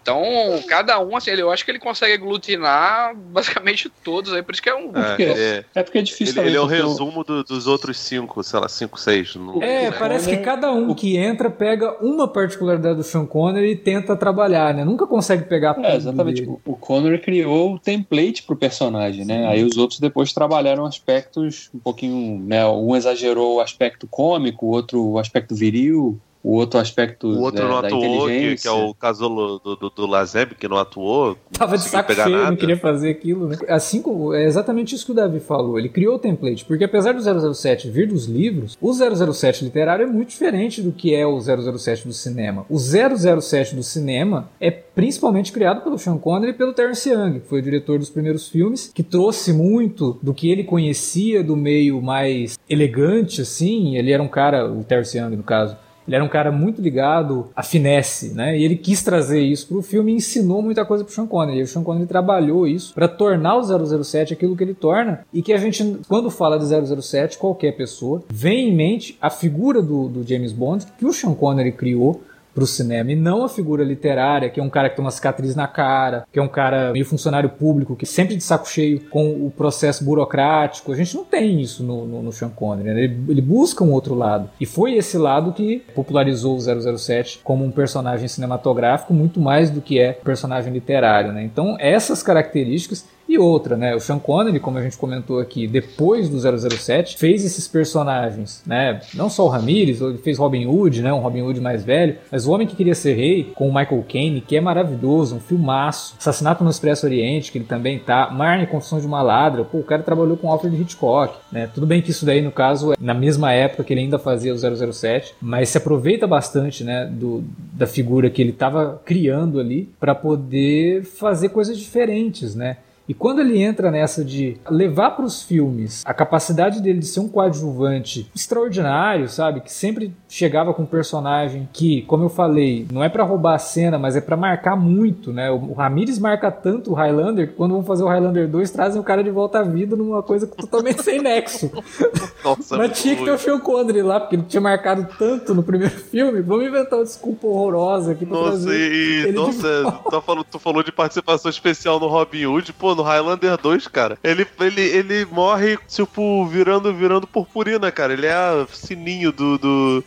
Então, 0.02 0.22
cada 0.68 1.00
um, 1.00 1.16
assim, 1.16 1.32
ele- 1.32 1.42
eu 1.42 1.52
acho 1.52 1.64
que 1.64 1.72
ele 1.72 1.80
consegue 1.80 2.14
aglutinar 2.14 3.16
basicamente 3.16 3.90
todos 4.04 4.34
aí, 4.34 4.42
por 4.44 4.54
isso 4.54 4.62
que 4.62 4.70
é 4.70 4.76
um. 4.76 4.92
É, 4.96 5.16
é, 5.24 5.66
É 5.76 5.84
porque 5.84 6.00
é 6.00 6.02
difícil 6.02 6.28
ele, 6.28 6.34
também, 6.36 6.50
ele 6.50 6.58
é 6.58 6.60
o 6.60 6.64
porque 6.68 6.82
resumo 6.82 7.24
do- 7.24 7.44
dos 7.44 7.68
outros 7.68 7.98
cinco, 7.98 8.44
sei 8.44 8.60
lá, 8.60 8.68
cinco, 8.68 9.00
seis. 9.00 9.36
Não- 9.36 9.62
É, 9.64 9.92
parece 9.92 10.30
que 10.30 10.38
cada 10.38 10.72
um 10.72 10.94
que 10.94 11.18
entra 11.18 11.50
pega 11.50 11.98
uma 12.04 12.28
particularidade 12.28 12.96
do 12.96 13.04
Sean 13.04 13.26
Connery 13.26 13.72
e 13.72 13.76
tenta 13.76 14.16
trabalhar, 14.16 14.74
né? 14.74 14.84
Nunca 14.84 15.08
consegue 15.08 15.44
pegar 15.44 15.78
É, 15.82 15.96
exatamente. 15.96 16.42
dele. 16.42 16.58
O 16.66 16.76
Connery 16.76 17.20
criou 17.20 17.74
o 17.76 17.80
template 17.80 18.44
pro 18.44 18.56
personagem, 18.56 19.26
né? 19.26 19.48
Aí 19.48 19.64
os 19.64 19.78
outros 19.78 20.00
depois 20.00 20.34
trabalharam 20.34 20.86
aspectos 20.86 21.70
um 21.74 21.80
pouquinho, 21.80 22.40
né? 22.46 22.66
Um 22.68 22.96
exagerou 22.96 23.56
o 23.56 23.62
aspecto 23.62 24.08
cômico, 24.08 24.66
o 24.66 24.70
outro 24.70 25.02
o 25.04 25.20
aspecto 25.20 25.56
viril, 25.56 26.20
o 26.48 26.56
outro 26.56 26.80
aspecto 26.80 27.28
O 27.28 27.42
outro 27.42 27.62
da, 27.62 27.68
não 27.68 27.82
da 27.82 27.88
atuou, 27.90 28.28
que, 28.28 28.56
que 28.56 28.68
é 28.68 28.72
o 28.72 28.94
caso 28.94 29.28
do, 29.28 29.76
do, 29.76 29.90
do 29.90 30.06
Lazeb, 30.08 30.56
que 30.56 30.66
não 30.66 30.78
atuou. 30.78 31.38
Tava 31.52 31.78
de 31.78 31.84
conseguiu 31.84 32.00
saco 32.00 32.08
pegar 32.08 32.24
cheio, 32.24 32.38
nada. 32.38 32.52
não 32.52 32.58
queria 32.58 32.78
fazer 32.78 33.10
aquilo, 33.10 33.50
né? 33.50 33.58
Assim 33.68 34.02
como, 34.02 34.34
é 34.34 34.46
exatamente 34.46 34.96
isso 34.96 35.06
que 35.06 35.12
o 35.12 35.16
Davi 35.16 35.42
falou. 35.42 35.78
Ele 35.78 35.90
criou 35.90 36.16
o 36.16 36.20
template, 36.20 36.64
porque 36.64 36.86
apesar 36.86 37.14
do 37.14 37.54
007 37.54 37.90
vir 37.90 38.08
dos 38.08 38.28
livros, 38.28 38.78
o 38.80 38.94
007 38.94 39.66
literário 39.66 40.04
é 40.04 40.08
muito 40.08 40.30
diferente 40.30 40.82
do 40.82 40.94
que 40.94 41.14
é 41.14 41.28
o 41.28 41.38
007 41.38 42.08
do 42.08 42.14
cinema. 42.14 42.66
O 42.70 42.78
007 42.80 43.76
do 43.76 43.84
cinema 43.84 44.50
é 44.58 44.72
principalmente 44.72 45.52
criado 45.52 45.82
pelo 45.82 46.00
Sean 46.00 46.18
Connery 46.18 46.52
e 46.52 46.56
pelo 46.56 46.72
Terence 46.72 47.10
Young, 47.10 47.42
que 47.42 47.48
foi 47.48 47.60
o 47.60 47.62
diretor 47.62 48.00
dos 48.00 48.10
primeiros 48.10 48.48
filmes, 48.48 48.90
que 48.94 49.04
trouxe 49.04 49.52
muito 49.52 50.18
do 50.24 50.34
que 50.34 50.50
ele 50.50 50.64
conhecia 50.64 51.44
do 51.44 51.58
meio 51.58 52.02
mais 52.02 52.58
elegante, 52.70 53.42
assim. 53.42 53.98
Ele 53.98 54.14
era 54.14 54.24
um 54.24 54.30
cara, 54.30 54.72
o 54.72 54.82
Terence 54.86 55.18
Young 55.18 55.36
no 55.36 55.44
caso, 55.44 55.76
Ele 56.08 56.16
era 56.16 56.24
um 56.24 56.30
cara 56.30 56.52
muito 56.52 56.82
ligado 56.82 57.48
à 57.56 57.62
finesse, 57.62 58.34
né? 58.34 58.58
E 58.58 58.64
ele 58.64 58.76
quis 58.76 59.04
trazer 59.04 59.42
isso 59.42 59.68
pro 59.68 59.82
filme 59.82 60.14
e 60.14 60.16
ensinou 60.16 60.62
muita 60.62 60.86
coisa 60.86 61.04
pro 61.04 61.14
Sean 61.14 61.28
Connery. 61.28 61.60
E 61.60 61.64
o 61.64 61.68
Sean 61.68 61.84
Connery 61.84 62.08
trabalhou 62.08 62.66
isso 62.66 62.94
para 62.94 63.08
tornar 63.08 63.58
o 63.58 64.04
007 64.04 64.34
aquilo 64.34 64.56
que 64.56 64.64
ele 64.64 64.74
torna 64.74 65.26
e 65.34 65.42
que 65.42 65.54
a 65.54 65.58
gente, 65.58 66.00
quando 66.08 66.30
fala 66.30 66.58
de 66.58 66.66
007, 66.66 67.38
qualquer 67.38 67.76
pessoa, 67.76 68.24
vem 68.30 68.70
em 68.70 68.76
mente 68.76 69.18
a 69.22 69.30
figura 69.30 69.82
do, 69.82 70.08
do 70.08 70.28
James 70.28 70.52
Bond 70.52 70.86
que 70.98 71.06
o 71.06 71.14
Sean 71.14 71.34
Connery 71.34 71.72
criou 71.72 72.22
pro 72.58 72.66
cinema 72.66 73.12
e 73.12 73.16
não 73.16 73.44
a 73.44 73.50
figura 73.50 73.84
literária, 73.84 74.50
que 74.50 74.60
é 74.60 74.64
um 74.64 74.70
cara 74.70 74.90
que 74.90 74.96
tem 74.96 75.06
uma 75.06 75.12
cicatriz 75.12 75.56
na 75.56 75.68
cara, 75.68 76.26
que 76.34 76.40
é 76.40 76.42
um 76.42 76.48
cara 76.48 76.92
meio 76.92 77.06
funcionário 77.06 77.50
público, 77.50 77.96
que 77.96 78.04
sempre 78.08 78.36
de 78.36 78.42
saco 78.42 78.68
cheio 78.68 79.00
com 79.12 79.46
o 79.46 79.54
processo 79.56 80.04
burocrático. 80.04 80.92
A 80.92 80.96
gente 80.96 81.16
não 81.16 81.24
tem 81.24 81.62
isso 81.62 81.84
no, 81.84 82.08
no, 82.08 82.24
no 82.24 82.32
Sean 82.32 82.50
Connery, 82.50 82.90
né? 82.90 83.04
ele, 83.04 83.20
ele, 83.30 83.42
busca 83.42 83.84
um 83.84 83.92
outro 83.92 84.16
lado. 84.16 84.50
E 84.60 84.66
foi 84.66 84.96
esse 84.96 85.20
lado 85.20 85.54
que 85.54 85.84
popularizou 85.94 86.58
o 86.58 86.98
007 86.98 87.42
como 87.44 87.64
um 87.64 87.70
personagem 87.70 88.28
cinematográfico 88.28 89.14
muito 89.14 89.40
mais 89.40 89.70
do 89.70 89.80
que 89.80 90.00
é 90.00 90.14
personagem 90.14 90.74
literário, 90.74 91.32
né? 91.32 91.44
Então 91.44 91.78
essas 91.80 92.24
características 92.24 93.06
e 93.28 93.38
outra, 93.38 93.76
né? 93.76 93.96
O 93.96 94.00
Sean 94.00 94.20
Connery, 94.20 94.60
como 94.60 94.78
a 94.78 94.82
gente 94.82 94.98
comentou 94.98 95.40
aqui, 95.40 95.68
depois 95.68 96.30
do 96.30 96.40
007, 96.40 97.18
fez 97.18 97.44
esses 97.44 97.68
personagens, 97.68 98.64
né? 98.66 99.02
Não 99.14 99.30
só 99.30 99.46
o 99.46 99.50
Ramirez, 99.50 100.02
ele 100.02 100.18
fez 100.18 100.38
Robin 100.38 100.66
Hood, 100.66 101.02
né? 101.02 101.12
Um 101.12 101.20
Robin 101.20 101.42
Hood 101.42 101.60
mais 101.60 101.84
velho, 101.84 102.18
mas 102.32 102.48
o 102.48 102.52
Homem 102.52 102.68
que 102.68 102.76
Queria 102.76 102.96
Ser 102.96 103.16
Rei, 103.16 103.52
com 103.56 103.68
o 103.68 103.74
Michael 103.74 104.06
Caine, 104.08 104.42
que 104.42 104.56
é 104.56 104.62
maravilhoso, 104.62 105.36
um 105.36 105.40
filmaço. 105.40 106.16
Assassinato 106.20 106.64
no 106.64 106.70
Expresso 106.70 107.06
Oriente, 107.06 107.52
que 107.52 107.58
ele 107.58 107.66
também 107.66 108.00
tá. 108.00 108.30
Marnie, 108.32 108.68
Confissão 108.68 109.00
de 109.00 109.06
uma 109.06 109.22
Ladra. 109.22 109.64
Pô, 109.64 109.80
o 109.80 109.84
cara 109.84 110.04
trabalhou 110.04 110.38
com 110.38 110.52
Alfred 110.52 110.80
Hitchcock, 110.82 111.36
né? 111.52 111.70
Tudo 111.74 111.86
bem 111.86 112.02
que 112.02 112.12
isso 112.12 112.26
daí, 112.26 112.42
no 112.42 112.52
caso, 112.52 112.94
é 112.94 112.96
na 113.00 113.14
mesma 113.14 113.52
época 113.52 113.84
que 113.84 113.94
ele 113.94 114.02
ainda 114.02 114.20
fazia 114.20 114.54
o 114.54 114.58
007, 114.58 115.36
mas 115.42 115.70
se 115.70 115.78
aproveita 115.78 116.26
bastante, 116.28 116.84
né? 116.84 117.06
Do, 117.06 117.44
da 117.74 117.88
figura 117.88 118.30
que 118.30 118.42
ele 118.42 118.52
estava 118.52 119.02
criando 119.04 119.60
ali 119.60 119.90
para 120.00 120.16
poder 120.16 121.04
fazer 121.04 121.50
coisas 121.50 121.78
diferentes, 121.78 122.56
né? 122.56 122.78
E 123.08 123.14
quando 123.14 123.40
ele 123.40 123.62
entra 123.62 123.90
nessa 123.90 124.24
de 124.24 124.58
levar 124.70 125.12
para 125.12 125.26
os 125.26 125.42
filmes 125.42 126.04
a 126.06 126.14
capacidade 126.14 126.82
dele 126.82 127.00
de 127.00 127.06
ser 127.06 127.22
um 127.22 127.30
coadjuvante 127.30 128.30
extraordinário, 128.36 129.30
sabe? 129.30 129.62
Que 129.62 129.72
sempre 129.72 130.14
chegava 130.28 130.74
com 130.74 130.82
um 130.82 130.86
personagem 130.86 131.70
que, 131.72 132.02
como 132.04 132.26
eu 132.26 132.30
falei, 132.30 132.86
não 132.92 133.04
é 133.04 133.10
para 133.10 133.24
roubar 133.24 133.56
a 133.56 133.60
cena, 133.60 133.98
mas 133.98 134.16
é 134.16 134.22
para 134.22 134.36
marcar 134.36 134.76
muito, 134.76 135.32
né? 135.32 135.50
O 135.50 135.74
Ramirez 135.74 136.20
marca 136.20 136.52
tanto 136.52 136.92
o 136.92 136.94
Highlander 136.94 137.48
que 137.48 137.54
quando 137.54 137.74
vão 137.74 137.84
fazer 137.84 138.04
o 138.04 138.08
Highlander 138.08 138.48
2 138.48 138.72
trazem 138.72 139.00
o 139.00 139.04
cara 139.04 139.24
de 139.24 139.32
volta 139.32 139.60
à 139.60 139.64
vida 139.64 139.96
numa 139.96 140.22
coisa 140.22 140.46
totalmente 140.46 141.02
sem 141.02 141.22
nexo. 141.22 141.72
Nossa, 142.44 142.78
mas 142.78 143.00
tinha 143.00 143.16
que 143.16 143.24
ter 143.24 143.32
o 143.32 143.38
Sean 143.38 143.60
Connery 143.60 144.02
lá, 144.02 144.20
porque 144.20 144.36
ele 144.36 144.44
tinha 144.44 144.62
marcado 144.62 145.08
tanto 145.18 145.54
no 145.54 145.64
primeiro 145.64 145.94
filme. 145.96 146.42
Vamos 146.42 146.66
inventar 146.66 147.00
uma 147.00 147.06
desculpa 147.06 147.48
horrorosa 147.48 148.12
aqui 148.12 148.26
pra 148.26 148.38
nossa. 148.38 148.74
E, 148.74 149.32
nossa, 149.34 150.02
tu 150.10 150.22
falou, 150.22 150.44
tu 150.44 150.60
falou 150.60 150.84
de 150.84 150.92
participação 150.92 151.50
especial 151.50 152.00
no 152.00 152.08
Robin 152.08 152.46
Hood, 152.46 152.74
pô, 152.74 152.96
no 152.98 153.04
Highlander 153.04 153.58
2, 153.58 153.88
cara, 153.88 154.18
ele, 154.24 154.46
ele, 154.60 154.82
ele 154.82 155.26
morre, 155.26 155.78
tipo, 155.88 156.46
virando, 156.48 156.94
virando 156.94 157.28
purpurina, 157.28 157.92
cara. 157.92 158.14
Ele 158.14 158.26
é 158.26 158.66
sininho 158.72 159.32
do, 159.32 159.58
do, 159.58 160.04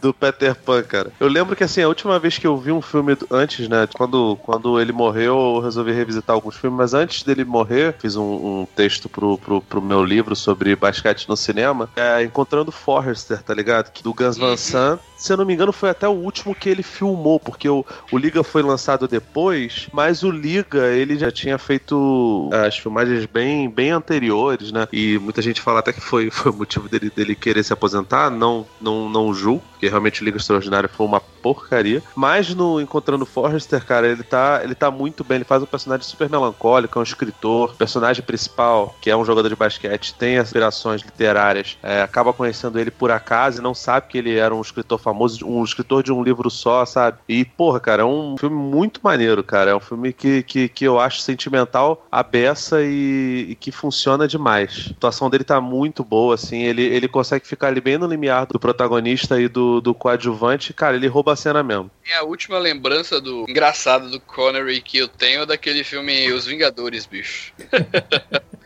do 0.00 0.14
Peter 0.14 0.54
Pan, 0.54 0.82
cara. 0.82 1.12
Eu 1.18 1.28
lembro 1.28 1.54
que, 1.54 1.64
assim, 1.64 1.82
a 1.82 1.88
última 1.88 2.18
vez 2.18 2.38
que 2.38 2.46
eu 2.46 2.56
vi 2.56 2.72
um 2.72 2.80
filme 2.80 3.16
antes, 3.30 3.68
né, 3.68 3.88
quando, 3.94 4.36
quando 4.42 4.80
ele 4.80 4.92
morreu, 4.92 5.56
eu 5.56 5.60
resolvi 5.60 5.92
revisitar 5.92 6.34
alguns 6.34 6.56
filmes, 6.56 6.78
mas 6.78 6.94
antes 6.94 7.22
dele 7.22 7.44
morrer, 7.44 7.94
fiz 7.98 8.16
um, 8.16 8.22
um 8.22 8.68
texto 8.76 9.08
pro, 9.08 9.36
pro, 9.36 9.60
pro, 9.60 9.82
meu 9.82 10.04
livro 10.04 10.36
sobre 10.36 10.76
basquete 10.76 11.28
no 11.28 11.36
cinema, 11.36 11.90
é, 11.96 12.22
encontrando 12.22 12.70
Forrester, 12.70 13.42
tá 13.42 13.52
ligado? 13.52 13.90
Do 14.02 14.14
Gus 14.14 14.38
Van 14.38 14.50
uhum. 14.50 14.56
Sant 14.56 15.00
se 15.20 15.30
eu 15.30 15.36
não 15.36 15.44
me 15.44 15.52
engano, 15.52 15.70
foi 15.70 15.90
até 15.90 16.08
o 16.08 16.12
último 16.12 16.54
que 16.54 16.68
ele 16.68 16.82
filmou, 16.82 17.38
porque 17.38 17.68
o, 17.68 17.84
o 18.10 18.16
Liga 18.16 18.42
foi 18.42 18.62
lançado 18.62 19.06
depois, 19.06 19.86
mas 19.92 20.22
o 20.22 20.30
Liga, 20.30 20.86
ele 20.88 21.18
já 21.18 21.30
tinha 21.30 21.58
feito 21.58 22.48
as 22.66 22.78
filmagens 22.78 23.26
bem, 23.26 23.68
bem 23.68 23.90
anteriores, 23.90 24.72
né? 24.72 24.88
E 24.90 25.18
muita 25.18 25.42
gente 25.42 25.60
fala 25.60 25.80
até 25.80 25.92
que 25.92 26.00
foi, 26.00 26.30
foi 26.32 26.50
o 26.50 26.54
motivo 26.54 26.88
dele, 26.88 27.12
dele 27.14 27.34
querer 27.34 27.62
se 27.62 27.72
aposentar, 27.72 28.30
não, 28.30 28.66
não, 28.80 29.10
não 29.10 29.34
julgo, 29.34 29.62
porque 29.72 29.88
realmente 29.88 30.22
o 30.22 30.24
Liga 30.24 30.38
Extraordinário 30.38 30.88
foi 30.88 31.06
uma 31.06 31.20
porcaria. 31.20 32.02
Mas 32.14 32.54
no 32.54 32.80
Encontrando 32.80 33.26
Forrester, 33.26 33.84
cara, 33.84 34.08
ele 34.08 34.22
tá, 34.22 34.60
ele 34.62 34.74
tá 34.74 34.90
muito 34.90 35.22
bem, 35.22 35.36
ele 35.36 35.44
faz 35.44 35.62
um 35.62 35.66
personagem 35.66 36.06
super 36.06 36.30
melancólico, 36.30 36.98
é 36.98 37.00
um 37.00 37.02
escritor, 37.02 37.74
personagem 37.76 38.22
principal, 38.22 38.94
que 39.00 39.10
é 39.10 39.16
um 39.16 39.24
jogador 39.24 39.48
de 39.48 39.56
basquete, 39.56 40.14
tem 40.14 40.38
aspirações 40.38 41.02
literárias, 41.02 41.78
é, 41.82 42.00
acaba 42.00 42.32
conhecendo 42.32 42.78
ele 42.78 42.90
por 42.90 43.10
acaso 43.10 43.60
e 43.60 43.62
não 43.62 43.74
sabe 43.74 44.08
que 44.08 44.18
ele 44.18 44.36
era 44.36 44.54
um 44.54 44.60
escritor 44.60 44.98
famoso, 45.10 45.46
um 45.46 45.62
escritor 45.64 46.02
de 46.02 46.12
um 46.12 46.22
livro 46.22 46.48
só, 46.50 46.84
sabe? 46.86 47.18
E, 47.28 47.44
porra, 47.44 47.80
cara, 47.80 48.02
é 48.02 48.04
um 48.04 48.36
filme 48.38 48.56
muito 48.56 49.00
maneiro, 49.02 49.42
cara. 49.42 49.72
É 49.72 49.74
um 49.74 49.80
filme 49.80 50.12
que, 50.12 50.42
que, 50.42 50.68
que 50.68 50.84
eu 50.84 50.98
acho 50.98 51.20
sentimental, 51.20 52.06
a 52.10 52.22
beça 52.22 52.82
e, 52.82 53.46
e 53.50 53.54
que 53.54 53.72
funciona 53.72 54.28
demais. 54.28 54.86
A 54.88 54.92
atuação 54.92 55.28
dele 55.28 55.44
tá 55.44 55.60
muito 55.60 56.04
boa, 56.04 56.34
assim. 56.34 56.62
Ele, 56.62 56.82
ele 56.82 57.08
consegue 57.08 57.46
ficar 57.46 57.68
ali 57.68 57.80
bem 57.80 57.98
no 57.98 58.06
limiar 58.06 58.46
do 58.46 58.58
protagonista 58.58 59.40
e 59.40 59.48
do, 59.48 59.80
do 59.80 59.92
coadjuvante. 59.92 60.72
Cara, 60.72 60.96
ele 60.96 61.08
rouba 61.08 61.32
a 61.32 61.36
cena 61.36 61.62
mesmo. 61.62 61.90
a 62.18 62.24
última 62.24 62.58
lembrança 62.58 63.20
do 63.20 63.44
engraçado 63.48 64.10
do 64.10 64.20
Connery 64.20 64.80
que 64.80 64.98
eu 64.98 65.08
tenho 65.08 65.42
é 65.42 65.46
daquele 65.46 65.82
filme 65.82 66.32
Os 66.32 66.46
Vingadores, 66.46 67.06
bicho. 67.06 67.52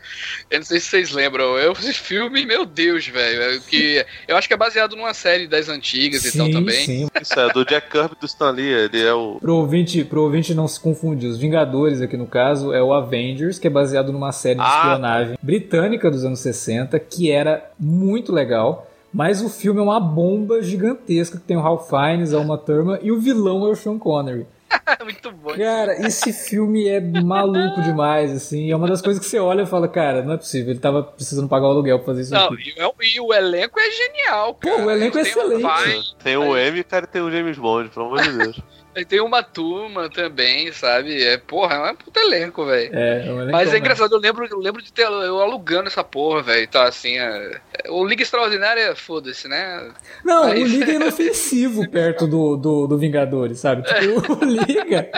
Eu 0.49 0.59
não 0.59 0.65
sei 0.65 0.79
se 0.79 0.87
vocês 0.87 1.11
lembram. 1.11 1.57
Eu, 1.57 1.73
esse 1.73 1.93
filme, 1.93 2.45
meu 2.45 2.65
Deus, 2.65 3.07
velho. 3.07 3.41
É 3.41 3.59
que 3.59 4.05
eu 4.27 4.37
acho 4.37 4.47
que 4.47 4.53
é 4.53 4.57
baseado 4.57 4.95
numa 4.95 5.13
série 5.13 5.47
das 5.47 5.69
antigas 5.69 6.21
sim, 6.21 6.29
e 6.29 6.37
tal 6.37 6.51
também. 6.51 6.85
Sim. 6.85 7.07
Isso 7.21 7.39
é 7.39 7.51
do 7.51 7.65
Jack 7.65 7.89
Kirby 7.89 8.15
do 8.19 8.25
Stan 8.25 8.51
Lee. 8.51 8.71
Ele 8.71 9.01
é 9.01 9.13
o. 9.13 9.37
Pro 9.39 9.55
ouvinte, 9.55 10.03
pro 10.03 10.23
ouvinte 10.23 10.53
não 10.53 10.67
se 10.67 10.79
confundir, 10.79 11.29
os 11.29 11.37
Vingadores 11.37 12.01
aqui 12.01 12.17
no 12.17 12.27
caso 12.27 12.73
é 12.73 12.81
o 12.81 12.93
Avengers, 12.93 13.59
que 13.59 13.67
é 13.67 13.69
baseado 13.69 14.11
numa 14.11 14.31
série 14.31 14.55
de 14.55 14.65
ah, 14.65 14.77
espionagem 14.77 15.37
britânica 15.41 16.09
dos 16.09 16.25
anos 16.25 16.39
60, 16.39 16.97
que 16.99 17.31
era 17.31 17.69
muito 17.79 18.31
legal. 18.31 18.89
Mas 19.13 19.41
o 19.41 19.47
filme 19.47 19.79
é 19.79 19.83
uma 19.83 19.99
bomba 19.99 20.61
gigantesca 20.61 21.37
que 21.37 21.45
tem 21.45 21.55
o 21.55 21.61
Ralph 21.61 21.89
Fiennes, 21.89 22.33
a 22.33 22.39
Uma 22.39 22.57
Thurman 22.57 22.99
e 23.01 23.13
o 23.13 23.19
vilão 23.19 23.65
é 23.65 23.69
o 23.69 23.75
Sean 23.75 23.97
Connery. 23.97 24.45
Muito 25.03 25.31
bom. 25.31 25.55
Cara, 25.55 26.05
esse 26.05 26.33
filme 26.33 26.87
é 26.87 26.99
maluco 26.99 27.81
demais, 27.81 28.31
assim. 28.31 28.71
É 28.71 28.75
uma 28.75 28.87
das 28.87 29.01
coisas 29.01 29.23
que 29.23 29.29
você 29.29 29.39
olha 29.39 29.63
e 29.63 29.65
fala, 29.65 29.87
cara, 29.87 30.21
não 30.23 30.33
é 30.33 30.37
possível. 30.37 30.71
Ele 30.71 30.79
tava 30.79 31.03
precisando 31.03 31.47
pagar 31.47 31.67
o 31.67 31.71
aluguel 31.71 31.99
pra 31.99 32.07
fazer 32.07 32.21
isso 32.21 32.33
não, 32.33 32.45
aqui. 32.45 32.73
E, 32.75 33.15
e 33.15 33.19
o 33.19 33.33
elenco 33.33 33.79
é 33.79 33.91
genial, 33.91 34.55
cara. 34.55 34.77
Pô, 34.77 34.83
o 34.83 34.91
elenco 34.91 35.17
é 35.17 35.21
excelente. 35.21 36.15
Tem 36.23 36.37
o 36.37 36.57
M 36.57 36.79
e 36.79 36.83
cara 36.83 37.07
tem 37.07 37.21
o 37.21 37.31
James 37.31 37.57
Bond, 37.57 37.89
pelo 37.89 38.07
amor 38.07 38.21
de 38.21 38.37
Deus. 38.37 38.61
Tem 39.03 39.19
uma 39.19 39.43
turma 39.43 40.09
também, 40.09 40.71
sabe? 40.71 41.21
É, 41.21 41.37
porra, 41.37 41.75
é 41.75 41.91
um 41.91 41.95
puta 41.95 42.21
elenco, 42.21 42.65
velho. 42.65 42.95
É, 42.95 43.27
é 43.27 43.31
um 43.31 43.51
Mas 43.51 43.73
é 43.73 43.77
engraçado, 43.77 44.13
eu 44.13 44.19
lembro, 44.19 44.47
eu 44.49 44.59
lembro 44.59 44.81
de 44.81 44.93
ter 44.93 45.03
eu 45.03 45.41
alugando 45.41 45.87
essa 45.87 46.03
porra, 46.03 46.43
velho. 46.43 46.67
Tá 46.67 46.87
assim, 46.87 47.17
é... 47.17 47.59
o 47.89 48.05
Liga 48.05 48.23
Extraordinária, 48.23 48.95
foda-se, 48.95 49.47
né? 49.47 49.91
Não, 50.23 50.45
Mas... 50.45 50.61
o 50.61 50.63
Liga 50.65 50.91
é 50.91 50.95
inofensivo 50.95 51.89
perto 51.89 52.25
do, 52.25 52.55
do, 52.55 52.87
do 52.87 52.97
Vingadores, 52.97 53.59
sabe? 53.59 53.83
Tipo, 53.83 54.33
o 54.33 54.45
Liga, 54.45 55.09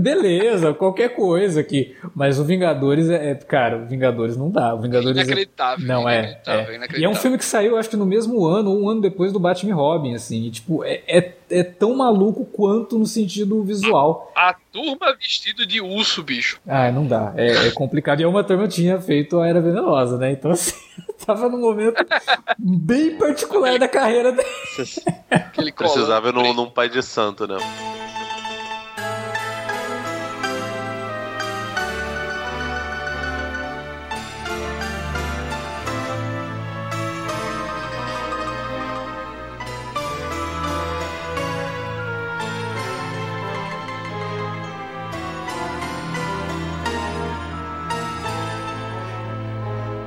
beleza, 0.00 0.72
qualquer 0.74 1.10
coisa 1.10 1.60
aqui. 1.60 1.96
Mas 2.14 2.38
o 2.38 2.44
Vingadores 2.44 3.08
é, 3.08 3.30
é, 3.30 3.34
cara, 3.34 3.78
o 3.78 3.86
Vingadores 3.86 4.36
não 4.36 4.50
dá. 4.50 4.74
O 4.74 4.80
Vingadores 4.80 5.16
é 5.18 5.22
inacreditável. 5.22 5.84
É... 5.84 5.88
Não, 5.88 6.08
é, 6.08 6.18
inacreditável, 6.18 6.60
é. 6.60 6.76
Inacreditável. 6.76 7.00
E 7.00 7.04
é 7.04 7.08
um 7.08 7.14
filme 7.14 7.38
que 7.38 7.44
saiu, 7.44 7.76
acho 7.76 7.90
que 7.90 7.96
no 7.96 8.06
mesmo 8.06 8.46
ano, 8.46 8.70
ou 8.70 8.82
um 8.82 8.88
ano 8.88 9.00
depois 9.00 9.32
do 9.32 9.40
Batman 9.40 9.74
Robin, 9.74 10.14
assim. 10.14 10.46
E, 10.46 10.50
tipo, 10.50 10.84
é, 10.84 11.02
é 11.52 11.62
é 11.62 11.64
tão 11.64 11.94
maluco 11.94 12.44
quanto 12.44 12.98
no 12.98 13.06
sentido 13.06 13.62
visual. 13.62 14.32
A, 14.34 14.50
a 14.50 14.54
turma 14.72 15.14
vestido 15.16 15.64
de 15.64 15.80
urso, 15.80 16.22
bicho. 16.22 16.60
Ah, 16.66 16.90
não 16.90 17.06
dá. 17.06 17.32
É, 17.36 17.68
é 17.68 17.70
complicado. 17.70 18.20
E 18.20 18.26
uma 18.26 18.42
turma 18.42 18.66
tinha 18.66 19.00
feito 19.00 19.38
a 19.38 19.46
Era 19.46 19.60
Venenosa, 19.60 20.18
né? 20.18 20.32
Então, 20.32 20.50
assim, 20.50 20.74
tava 21.24 21.48
num 21.48 21.60
momento 21.60 22.04
bem 22.58 23.16
particular 23.16 23.78
da 23.78 23.86
carreira 23.86 24.32
dele. 24.32 25.72
Precisava 25.76 26.32
num, 26.32 26.52
num 26.52 26.68
pai 26.68 26.88
de 26.88 27.02
santo, 27.02 27.46
né? 27.46 27.56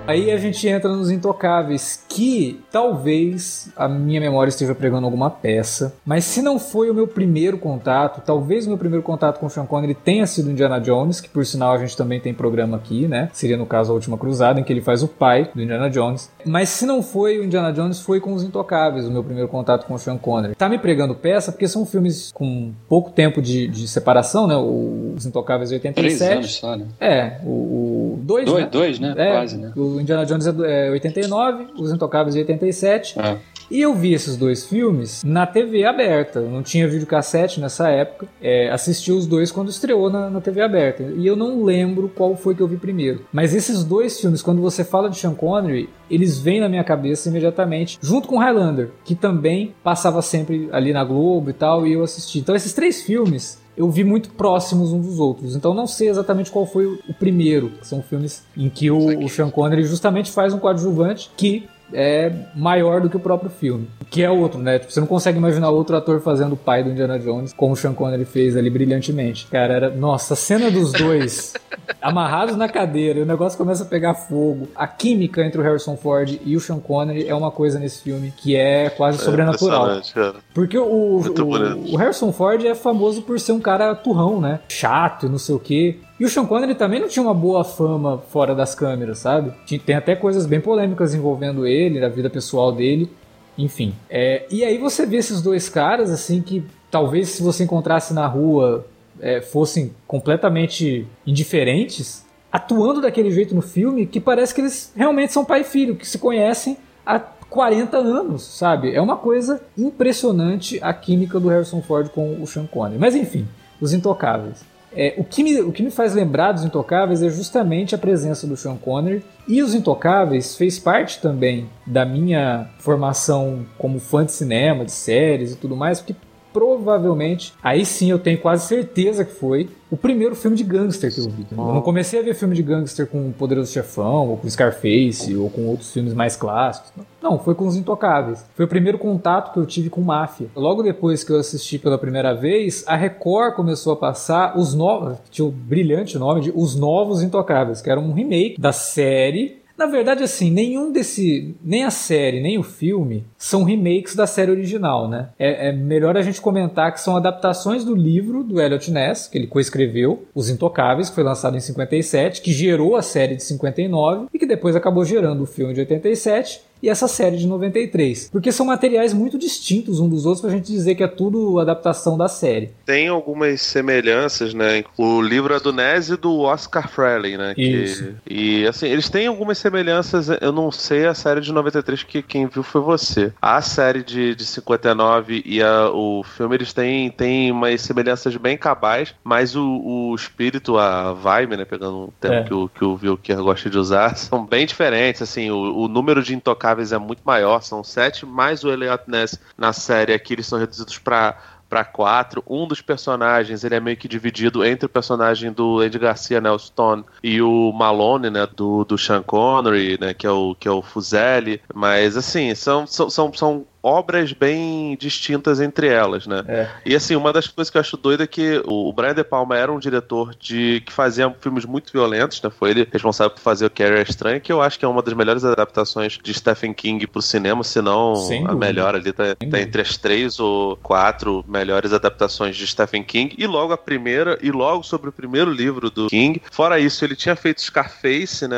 Aí 0.07 0.29
a 0.31 0.37
gente 0.37 0.67
entra 0.67 0.87
nos 0.95 1.09
Intocáveis, 1.09 2.03
que 2.07 2.61
talvez 2.71 3.71
a 3.75 3.87
minha 3.87 4.21
memória 4.21 4.49
esteja 4.49 4.75
pregando 4.75 5.05
alguma 5.05 5.31
peça, 5.31 5.95
mas 6.05 6.25
se 6.25 6.43
não 6.43 6.59
foi 6.59 6.91
o 6.91 6.93
meu 6.93 7.07
primeiro 7.07 7.57
contato, 7.57 8.21
talvez 8.23 8.65
o 8.67 8.69
meu 8.69 8.77
primeiro 8.77 9.01
contato 9.01 9.39
com 9.39 9.47
o 9.47 9.49
Sean 9.49 9.65
Connery 9.65 9.95
tenha 9.95 10.27
sido 10.27 10.51
Indiana 10.51 10.79
Jones, 10.79 11.19
que 11.19 11.27
por 11.27 11.43
sinal 11.43 11.73
a 11.73 11.79
gente 11.79 11.97
também 11.97 12.19
tem 12.19 12.35
programa 12.35 12.77
aqui, 12.77 13.07
né? 13.07 13.29
Seria 13.33 13.57
no 13.57 13.65
caso 13.65 13.91
a 13.91 13.95
Última 13.95 14.15
Cruzada, 14.15 14.59
em 14.59 14.63
que 14.63 14.71
ele 14.71 14.81
faz 14.81 15.01
o 15.01 15.07
pai 15.07 15.49
do 15.55 15.61
Indiana 15.61 15.89
Jones. 15.89 16.29
Mas 16.45 16.69
se 16.69 16.85
não 16.85 17.01
foi 17.01 17.39
o 17.39 17.43
Indiana 17.43 17.73
Jones, 17.73 17.99
foi 17.99 18.19
com 18.19 18.31
Os 18.33 18.43
Intocáveis, 18.43 19.07
o 19.07 19.11
meu 19.11 19.23
primeiro 19.23 19.49
contato 19.49 19.87
com 19.87 19.95
o 19.95 19.99
Sean 19.99 20.17
Connery. 20.17 20.53
Tá 20.53 20.69
me 20.69 20.77
pregando 20.77 21.15
peça 21.15 21.51
porque 21.51 21.67
são 21.67 21.83
filmes 21.83 22.31
com 22.31 22.71
pouco 22.87 23.09
tempo 23.09 23.41
de, 23.41 23.67
de 23.67 23.87
separação, 23.87 24.45
né? 24.45 24.55
Os 24.55 25.25
Intocáveis 25.25 25.71
87. 25.71 26.17
Três 26.17 26.21
anos 26.31 26.55
só, 26.57 26.75
né? 26.77 26.85
É, 26.99 27.39
o, 27.43 27.49
o 27.49 28.19
dois, 28.21 28.45
Dois, 28.45 28.63
né? 28.63 28.69
dois, 28.71 28.99
né? 28.99 29.15
É, 29.17 29.31
Quase, 29.31 29.57
né? 29.57 29.71
O 29.75 29.94
Indiana 29.99 30.25
Jones 30.25 30.47
é 30.47 30.51
do- 30.51 30.65
é 30.65 30.89
89, 30.91 31.67
Os 31.77 31.91
Intocáveis 31.91 32.35
é 32.35 32.39
87. 32.39 33.19
É. 33.19 33.37
E 33.71 33.81
eu 33.81 33.95
vi 33.95 34.13
esses 34.13 34.37
dois 34.37 34.63
filmes 34.63 35.23
na 35.23 35.47
TV 35.47 35.85
aberta. 35.85 36.37
Eu 36.37 36.51
não 36.51 36.61
tinha 36.61 36.87
videocassete 36.87 37.59
nessa 37.59 37.89
época. 37.89 38.27
É, 38.39 38.69
assisti 38.69 39.11
os 39.11 39.25
dois 39.25 39.51
quando 39.51 39.69
estreou 39.69 40.07
na, 40.07 40.29
na 40.29 40.39
TV 40.39 40.61
aberta. 40.61 41.01
E 41.17 41.25
eu 41.25 41.35
não 41.35 41.63
lembro 41.63 42.07
qual 42.15 42.35
foi 42.35 42.53
que 42.53 42.61
eu 42.61 42.67
vi 42.67 42.77
primeiro. 42.77 43.25
Mas 43.33 43.55
esses 43.55 43.83
dois 43.83 44.19
filmes, 44.21 44.43
quando 44.43 44.61
você 44.61 44.83
fala 44.83 45.09
de 45.09 45.17
Sean 45.17 45.33
Connery, 45.33 45.89
eles 46.11 46.37
vêm 46.37 46.59
na 46.59 46.69
minha 46.69 46.83
cabeça 46.83 47.27
imediatamente, 47.27 47.97
junto 47.99 48.27
com 48.27 48.37
Highlander, 48.37 48.91
que 49.03 49.15
também 49.15 49.73
passava 49.83 50.21
sempre 50.21 50.69
ali 50.71 50.93
na 50.93 51.03
Globo 51.03 51.49
e 51.49 51.53
tal, 51.53 51.87
e 51.87 51.93
eu 51.93 52.03
assisti. 52.03 52.37
Então 52.37 52.55
esses 52.55 52.71
três 52.71 53.01
filmes 53.01 53.59
eu 53.77 53.89
vi 53.89 54.03
muito 54.03 54.29
próximos 54.29 54.91
uns 54.91 55.05
dos 55.05 55.19
outros. 55.19 55.55
Então 55.55 55.73
não 55.73 55.87
sei 55.87 56.09
exatamente 56.09 56.51
qual 56.51 56.65
foi 56.65 56.85
o, 56.85 57.13
primeiro. 57.13 57.69
que 57.69 57.87
São 57.87 58.01
filmes 58.01 58.43
em 58.55 58.69
que 58.69 58.89
o, 58.89 59.23
o 59.23 59.29
Sean 59.29 59.49
Connery 59.49 59.83
justamente 59.83 60.31
faz 60.31 60.53
um 60.53 60.59
coadjuvante 60.59 61.29
que 61.35 61.67
é 61.93 62.31
maior 62.55 63.01
do 63.01 63.09
que 63.09 63.17
o 63.17 63.19
próprio 63.19 63.49
filme. 63.49 63.87
Que 64.09 64.23
é 64.23 64.29
outro, 64.29 64.59
né? 64.59 64.79
Tipo, 64.79 64.91
você 64.91 64.99
não 64.99 65.07
consegue 65.07 65.37
imaginar 65.37 65.69
outro 65.69 65.95
ator 65.95 66.21
fazendo 66.21 66.53
o 66.53 66.57
pai 66.57 66.83
do 66.83 66.89
Indiana 66.89 67.19
Jones 67.19 67.53
como 67.53 67.73
o 67.73 67.75
Sean 67.75 67.93
Connery 67.93 68.25
fez 68.25 68.55
ali 68.55 68.69
brilhantemente. 68.69 69.47
Cara, 69.47 69.73
era. 69.73 69.89
Nossa, 69.89 70.33
a 70.33 70.37
cena 70.37 70.69
dos 70.71 70.91
dois 70.91 71.53
amarrados 72.01 72.55
na 72.55 72.67
cadeira 72.67 73.19
e 73.19 73.21
o 73.23 73.25
negócio 73.25 73.57
começa 73.57 73.83
a 73.83 73.85
pegar 73.85 74.13
fogo. 74.13 74.67
A 74.75 74.87
química 74.87 75.43
entre 75.43 75.59
o 75.59 75.63
Harrison 75.63 75.97
Ford 75.97 76.39
e 76.45 76.55
o 76.55 76.59
Sean 76.59 76.79
Connery 76.79 77.27
é 77.27 77.35
uma 77.35 77.51
coisa 77.51 77.79
nesse 77.79 78.01
filme 78.01 78.33
que 78.35 78.55
é 78.55 78.89
quase 78.89 79.17
sobrenatural. 79.19 79.97
impressionante, 79.97 80.13
cara. 80.13 80.35
Porque 80.53 80.77
o, 80.77 80.83
o, 80.85 81.93
o 81.93 81.97
Harrison 81.97 82.31
Ford 82.31 82.63
é 82.63 82.75
famoso 82.75 83.21
por 83.21 83.39
ser 83.39 83.51
um 83.51 83.59
cara 83.59 83.93
turrão, 83.95 84.39
né? 84.39 84.59
Chato 84.67 85.25
e 85.25 85.29
não 85.29 85.37
sei 85.37 85.55
o 85.55 85.59
quê. 85.59 85.99
E 86.19 86.23
o 86.23 86.29
Sean 86.29 86.45
Connery 86.45 86.75
também 86.75 86.99
não 86.99 87.09
tinha 87.09 87.23
uma 87.23 87.33
boa 87.33 87.63
fama 87.63 88.17
fora 88.29 88.55
das 88.55 88.73
câmeras, 88.73 89.19
sabe? 89.19 89.51
Tem 89.85 89.95
até 89.95 90.15
coisas 90.15 90.45
bem 90.45 90.61
polêmicas 90.61 91.13
envolvendo 91.13 91.67
ele, 91.67 92.03
a 92.03 92.09
vida 92.09 92.29
pessoal 92.29 92.71
dele. 92.71 93.09
Enfim. 93.57 93.93
É, 94.09 94.45
e 94.49 94.63
aí 94.63 94.77
você 94.77 95.05
vê 95.05 95.17
esses 95.17 95.41
dois 95.41 95.67
caras, 95.67 96.11
assim, 96.11 96.41
que 96.41 96.63
talvez 96.89 97.29
se 97.29 97.43
você 97.43 97.63
encontrasse 97.63 98.13
na 98.13 98.27
rua 98.27 98.85
é, 99.19 99.41
fossem 99.41 99.93
completamente 100.07 101.05
indiferentes, 101.27 102.25
atuando 102.51 103.01
daquele 103.01 103.31
jeito 103.31 103.53
no 103.53 103.61
filme 103.61 104.05
que 104.05 104.19
parece 104.19 104.53
que 104.53 104.61
eles 104.61 104.93
realmente 104.95 105.33
são 105.33 105.43
pai 105.43 105.61
e 105.61 105.63
filho, 105.65 105.95
que 105.95 106.07
se 106.07 106.17
conhecem 106.17 106.77
há 107.05 107.19
40 107.19 107.97
anos, 107.97 108.43
sabe? 108.43 108.93
É 108.93 109.01
uma 109.01 109.17
coisa 109.17 109.61
impressionante 109.77 110.79
a 110.81 110.93
química 110.93 111.39
do 111.39 111.49
Harrison 111.49 111.81
Ford 111.81 112.09
com 112.09 112.41
o 112.41 112.47
Sean 112.47 112.65
Connery. 112.65 112.99
Mas 112.99 113.15
enfim, 113.15 113.47
os 113.79 113.93
intocáveis. 113.93 114.63
É, 114.95 115.13
o, 115.17 115.23
que 115.23 115.43
me, 115.43 115.61
o 115.61 115.71
que 115.71 115.83
me 115.83 115.91
faz 115.91 116.13
lembrar 116.13 116.53
dos 116.53 116.63
Intocáveis 116.63 117.21
é 117.21 117.29
justamente 117.29 117.93
a 117.93 117.97
presença 117.97 118.47
do 118.47 118.55
Sean 118.55 118.77
Connery. 118.77 119.23
E 119.47 119.61
os 119.61 119.75
Intocáveis 119.75 120.55
fez 120.55 120.79
parte 120.79 121.21
também 121.21 121.69
da 121.85 122.05
minha 122.05 122.69
formação 122.79 123.65
como 123.77 123.99
fã 123.99 124.25
de 124.25 124.31
cinema, 124.31 124.85
de 124.85 124.91
séries 124.91 125.51
e 125.51 125.55
tudo 125.55 125.75
mais, 125.75 125.99
porque 125.99 126.15
provavelmente, 126.55 127.53
aí 127.61 127.85
sim 127.85 128.09
eu 128.09 128.17
tenho 128.17 128.37
quase 128.37 128.65
certeza 128.65 129.25
que 129.25 129.33
foi 129.33 129.69
o 129.91 129.97
primeiro 129.97 130.33
filme 130.33 130.55
de 130.55 130.63
gangster 130.63 131.13
que 131.13 131.19
eu 131.19 131.29
vi. 131.29 131.45
Eu 131.51 131.57
não 131.57 131.81
comecei 131.81 132.17
a 132.17 132.23
ver 132.23 132.33
filme 132.33 132.55
de 132.55 132.63
gangster 132.63 133.05
com 133.07 133.27
o 133.27 133.33
Poderoso 133.33 133.73
Chefão, 133.73 134.29
ou 134.29 134.37
com 134.37 134.49
Scarface, 134.49 135.35
ou 135.35 135.49
com 135.49 135.65
outros 135.67 135.91
filmes 135.91 136.13
mais 136.13 136.37
clássicos. 136.37 136.93
Não, 137.21 137.37
foi 137.37 137.55
com 137.55 137.67
Os 137.67 137.75
Intocáveis. 137.75 138.45
Foi 138.55 138.63
o 138.63 138.69
primeiro 138.69 138.97
contato 138.97 139.51
que 139.51 139.59
eu 139.59 139.65
tive 139.65 139.89
com 139.89 139.99
máfia. 139.99 140.47
Logo 140.55 140.81
depois 140.81 141.25
que 141.25 141.31
eu 141.33 141.39
assisti 141.39 141.77
pela 141.77 141.97
primeira 141.97 142.33
vez, 142.33 142.85
a 142.87 142.95
Record 142.95 143.55
começou 143.55 143.91
a 143.91 143.97
passar 143.97 144.57
os 144.57 144.73
novos, 144.73 145.17
tinha 145.29 145.45
o 145.45 145.51
brilhante 145.51 146.17
nome 146.17 146.39
de 146.39 146.53
Os 146.55 146.73
Novos 146.73 147.21
Intocáveis, 147.21 147.81
que 147.81 147.89
era 147.89 147.99
um 147.99 148.13
remake 148.13 148.55
da 148.57 148.71
série 148.71 149.65
na 149.77 149.87
verdade, 149.87 150.23
assim, 150.23 150.49
nenhum 150.49 150.91
desse. 150.91 151.53
Nem 151.61 151.83
a 151.83 151.91
série, 151.91 152.41
nem 152.41 152.57
o 152.57 152.63
filme 152.63 153.25
são 153.45 153.63
remakes 153.63 154.15
da 154.15 154.25
série 154.25 154.49
original, 154.49 155.07
né? 155.07 155.29
É, 155.37 155.69
é 155.69 155.71
melhor 155.71 156.17
a 156.17 156.21
gente 156.23 156.41
comentar 156.41 156.91
que 156.91 156.99
são 156.99 157.15
adaptações 157.15 157.83
do 157.85 157.93
livro 157.95 158.43
do 158.43 158.59
Elliot 158.59 158.89
Ness, 158.89 159.27
que 159.27 159.37
ele 159.37 159.45
coescreveu, 159.45 160.25
Os 160.33 160.49
Intocáveis, 160.49 161.09
que 161.09 161.15
foi 161.15 161.23
lançado 161.23 161.55
em 161.55 161.59
57, 161.59 162.41
que 162.41 162.51
gerou 162.51 162.95
a 162.95 163.03
série 163.03 163.35
de 163.35 163.43
59 163.43 164.25
e 164.33 164.39
que 164.39 164.47
depois 164.47 164.75
acabou 164.75 165.05
gerando 165.05 165.43
o 165.43 165.45
filme 165.45 165.75
de 165.75 165.81
87 165.81 166.61
e 166.83 166.89
essa 166.89 167.07
série 167.07 167.37
de 167.37 167.47
93. 167.47 168.29
Porque 168.31 168.51
são 168.51 168.65
materiais 168.65 169.13
muito 169.13 169.37
distintos 169.39 169.99
um 169.99 170.09
dos 170.09 170.25
outros 170.25 170.41
pra 170.41 170.49
gente 170.51 170.71
dizer 170.71 170.93
que 170.95 171.03
é 171.03 171.07
tudo 171.07 171.57
adaptação 171.59 172.17
da 172.17 172.27
série. 172.27 172.71
Tem 172.85 173.07
algumas 173.07 173.61
semelhanças, 173.61 174.53
né? 174.53 174.83
O 174.97 175.21
livro 175.21 175.53
é 175.53 175.59
do 175.59 175.71
Ness 175.71 176.09
e 176.09 176.17
do 176.17 176.39
Oscar 176.41 176.89
Frehley, 176.89 177.37
né? 177.37 177.53
Que- 177.55 177.61
Isso. 177.61 178.09
E 178.29 178.67
assim, 178.67 178.87
eles 178.87 179.09
têm 179.09 179.27
algumas 179.27 179.57
semelhanças. 179.57 180.27
Eu 180.41 180.51
não 180.51 180.71
sei 180.71 181.05
a 181.05 181.13
série 181.13 181.41
de 181.41 181.51
93 181.51 182.03
que 182.03 182.21
quem 182.21 182.45
viu 182.47 182.61
foi 182.61 182.81
você. 182.81 183.31
A 183.41 183.61
série 183.61 184.03
de, 184.03 184.33
de 184.33 184.43
59 184.45 185.41
e 185.45 185.61
a- 185.61 185.89
o 185.91 186.23
filme, 186.23 186.55
eles 186.55 186.73
têm, 186.73 187.11
têm 187.11 187.51
umas 187.51 187.81
semelhanças 187.81 188.35
bem 188.37 188.57
cabais, 188.57 189.13
mas 189.23 189.55
o, 189.55 189.63
o 189.63 190.15
espírito, 190.15 190.77
a 190.79 191.13
vibe, 191.13 191.57
né? 191.57 191.65
Pegando 191.65 192.05
um 192.05 192.11
termo 192.19 192.37
É. 192.37 192.43
que 192.43 192.53
o, 192.53 192.67
que 192.69 192.83
o 192.83 192.95
Vilker 192.97 193.37
gosta 193.43 193.69
de 193.69 193.77
usar, 193.77 194.15
são 194.17 194.43
bem 194.45 194.65
diferentes. 194.65 195.21
Assim, 195.21 195.51
o, 195.51 195.77
o 195.83 195.87
número 195.87 196.23
de 196.23 196.33
intocáveis 196.35 196.91
é 196.91 196.97
muito 196.97 197.21
maior, 197.23 197.61
são 197.61 197.83
sete, 197.83 198.25
mais 198.25 198.63
o 198.63 198.71
Elliot 198.71 199.03
Ness 199.07 199.39
na 199.57 199.71
série 199.73 200.13
aqui, 200.13 200.33
eles 200.33 200.47
são 200.47 200.57
reduzidos 200.57 200.97
para 200.97 201.37
para 201.69 201.83
quatro. 201.83 202.43
Um 202.47 202.67
dos 202.67 202.81
personagens 202.81 203.63
ele 203.63 203.75
é 203.75 203.79
meio 203.79 203.97
que 203.97 204.07
dividido 204.07 204.63
entre 204.63 204.85
o 204.85 204.89
personagem 204.89 205.51
do 205.51 205.79
Andy 205.79 205.99
Garcia, 205.99 206.41
né, 206.41 206.51
o 206.51 206.59
Stone, 206.59 207.03
e 207.23 207.41
o 207.41 207.71
Malone, 207.71 208.29
né, 208.29 208.47
do, 208.55 208.83
do 208.83 208.97
Sean 208.97 209.23
Connery, 209.23 209.97
né, 209.99 210.13
que 210.13 210.27
é 210.27 210.31
o 210.31 210.55
que 210.55 210.67
é 210.67 210.71
o 210.71 210.81
Fuzeli. 210.81 211.61
Mas 211.73 212.17
assim, 212.17 212.53
são, 212.55 212.85
são, 212.85 213.09
são, 213.09 213.33
são 213.33 213.65
obras 213.85 214.33
bem 214.33 214.97
distintas 214.99 215.59
entre 215.61 215.87
elas, 215.87 216.25
né? 216.25 216.43
É. 216.47 216.67
E 216.85 216.95
assim, 216.95 217.15
uma 217.15 217.31
das 217.31 217.47
coisas 217.47 217.69
que 217.69 217.77
eu 217.77 217.81
acho 217.81 217.95
doida 217.97 218.23
é 218.23 218.27
que 218.27 218.61
o 218.65 218.91
Brian 218.91 219.13
De 219.13 219.23
Palma 219.23 219.55
era 219.57 219.71
um 219.71 219.77
diretor 219.77 220.33
de 220.39 220.81
que 220.85 220.91
fazia 220.91 221.29
filmes 221.39 221.65
muito 221.65 221.91
violentos, 221.91 222.41
né? 222.41 222.49
Foi 222.49 222.71
ele 222.71 222.87
responsável 222.91 223.29
por 223.31 223.41
fazer 223.41 223.65
o 223.65 223.69
Carrie 223.69 224.01
Estranha, 224.01 224.39
que 224.39 224.51
eu 224.51 224.61
acho 224.61 224.79
que 224.79 224.85
é 224.85 224.87
uma 224.87 225.01
das 225.03 225.13
melhores 225.13 225.45
adaptações 225.45 226.17
de 226.21 226.33
Stephen 226.33 226.73
King 226.73 227.05
pro 227.05 227.21
cinema, 227.21 227.63
se 227.63 227.81
não 227.81 228.15
Sem 228.15 228.43
a 228.43 228.47
dúvida. 228.47 228.65
melhor 228.65 228.95
ali, 228.95 229.13
tá, 229.13 229.35
tá 229.35 229.59
entre 229.59 229.81
as 229.81 229.97
três 229.97 230.39
ou 230.39 230.75
quatro 230.77 231.45
melhores 231.47 231.93
adaptações 231.93 232.55
de 232.55 232.65
Stephen 232.65 233.03
King. 233.03 233.35
E 233.37 233.45
logo 233.45 233.71
a 233.71 233.77
primeira, 233.77 234.37
e 234.41 234.49
logo 234.51 234.81
sobre 234.83 235.09
o 235.09 235.11
primeiro 235.11 235.51
livro 235.51 235.89
do 235.91 236.07
King. 236.07 236.41
Fora 236.51 236.79
isso, 236.79 237.05
ele 237.05 237.15
tinha 237.15 237.35
feito 237.35 237.61
Scarface, 237.61 238.47
né? 238.47 238.57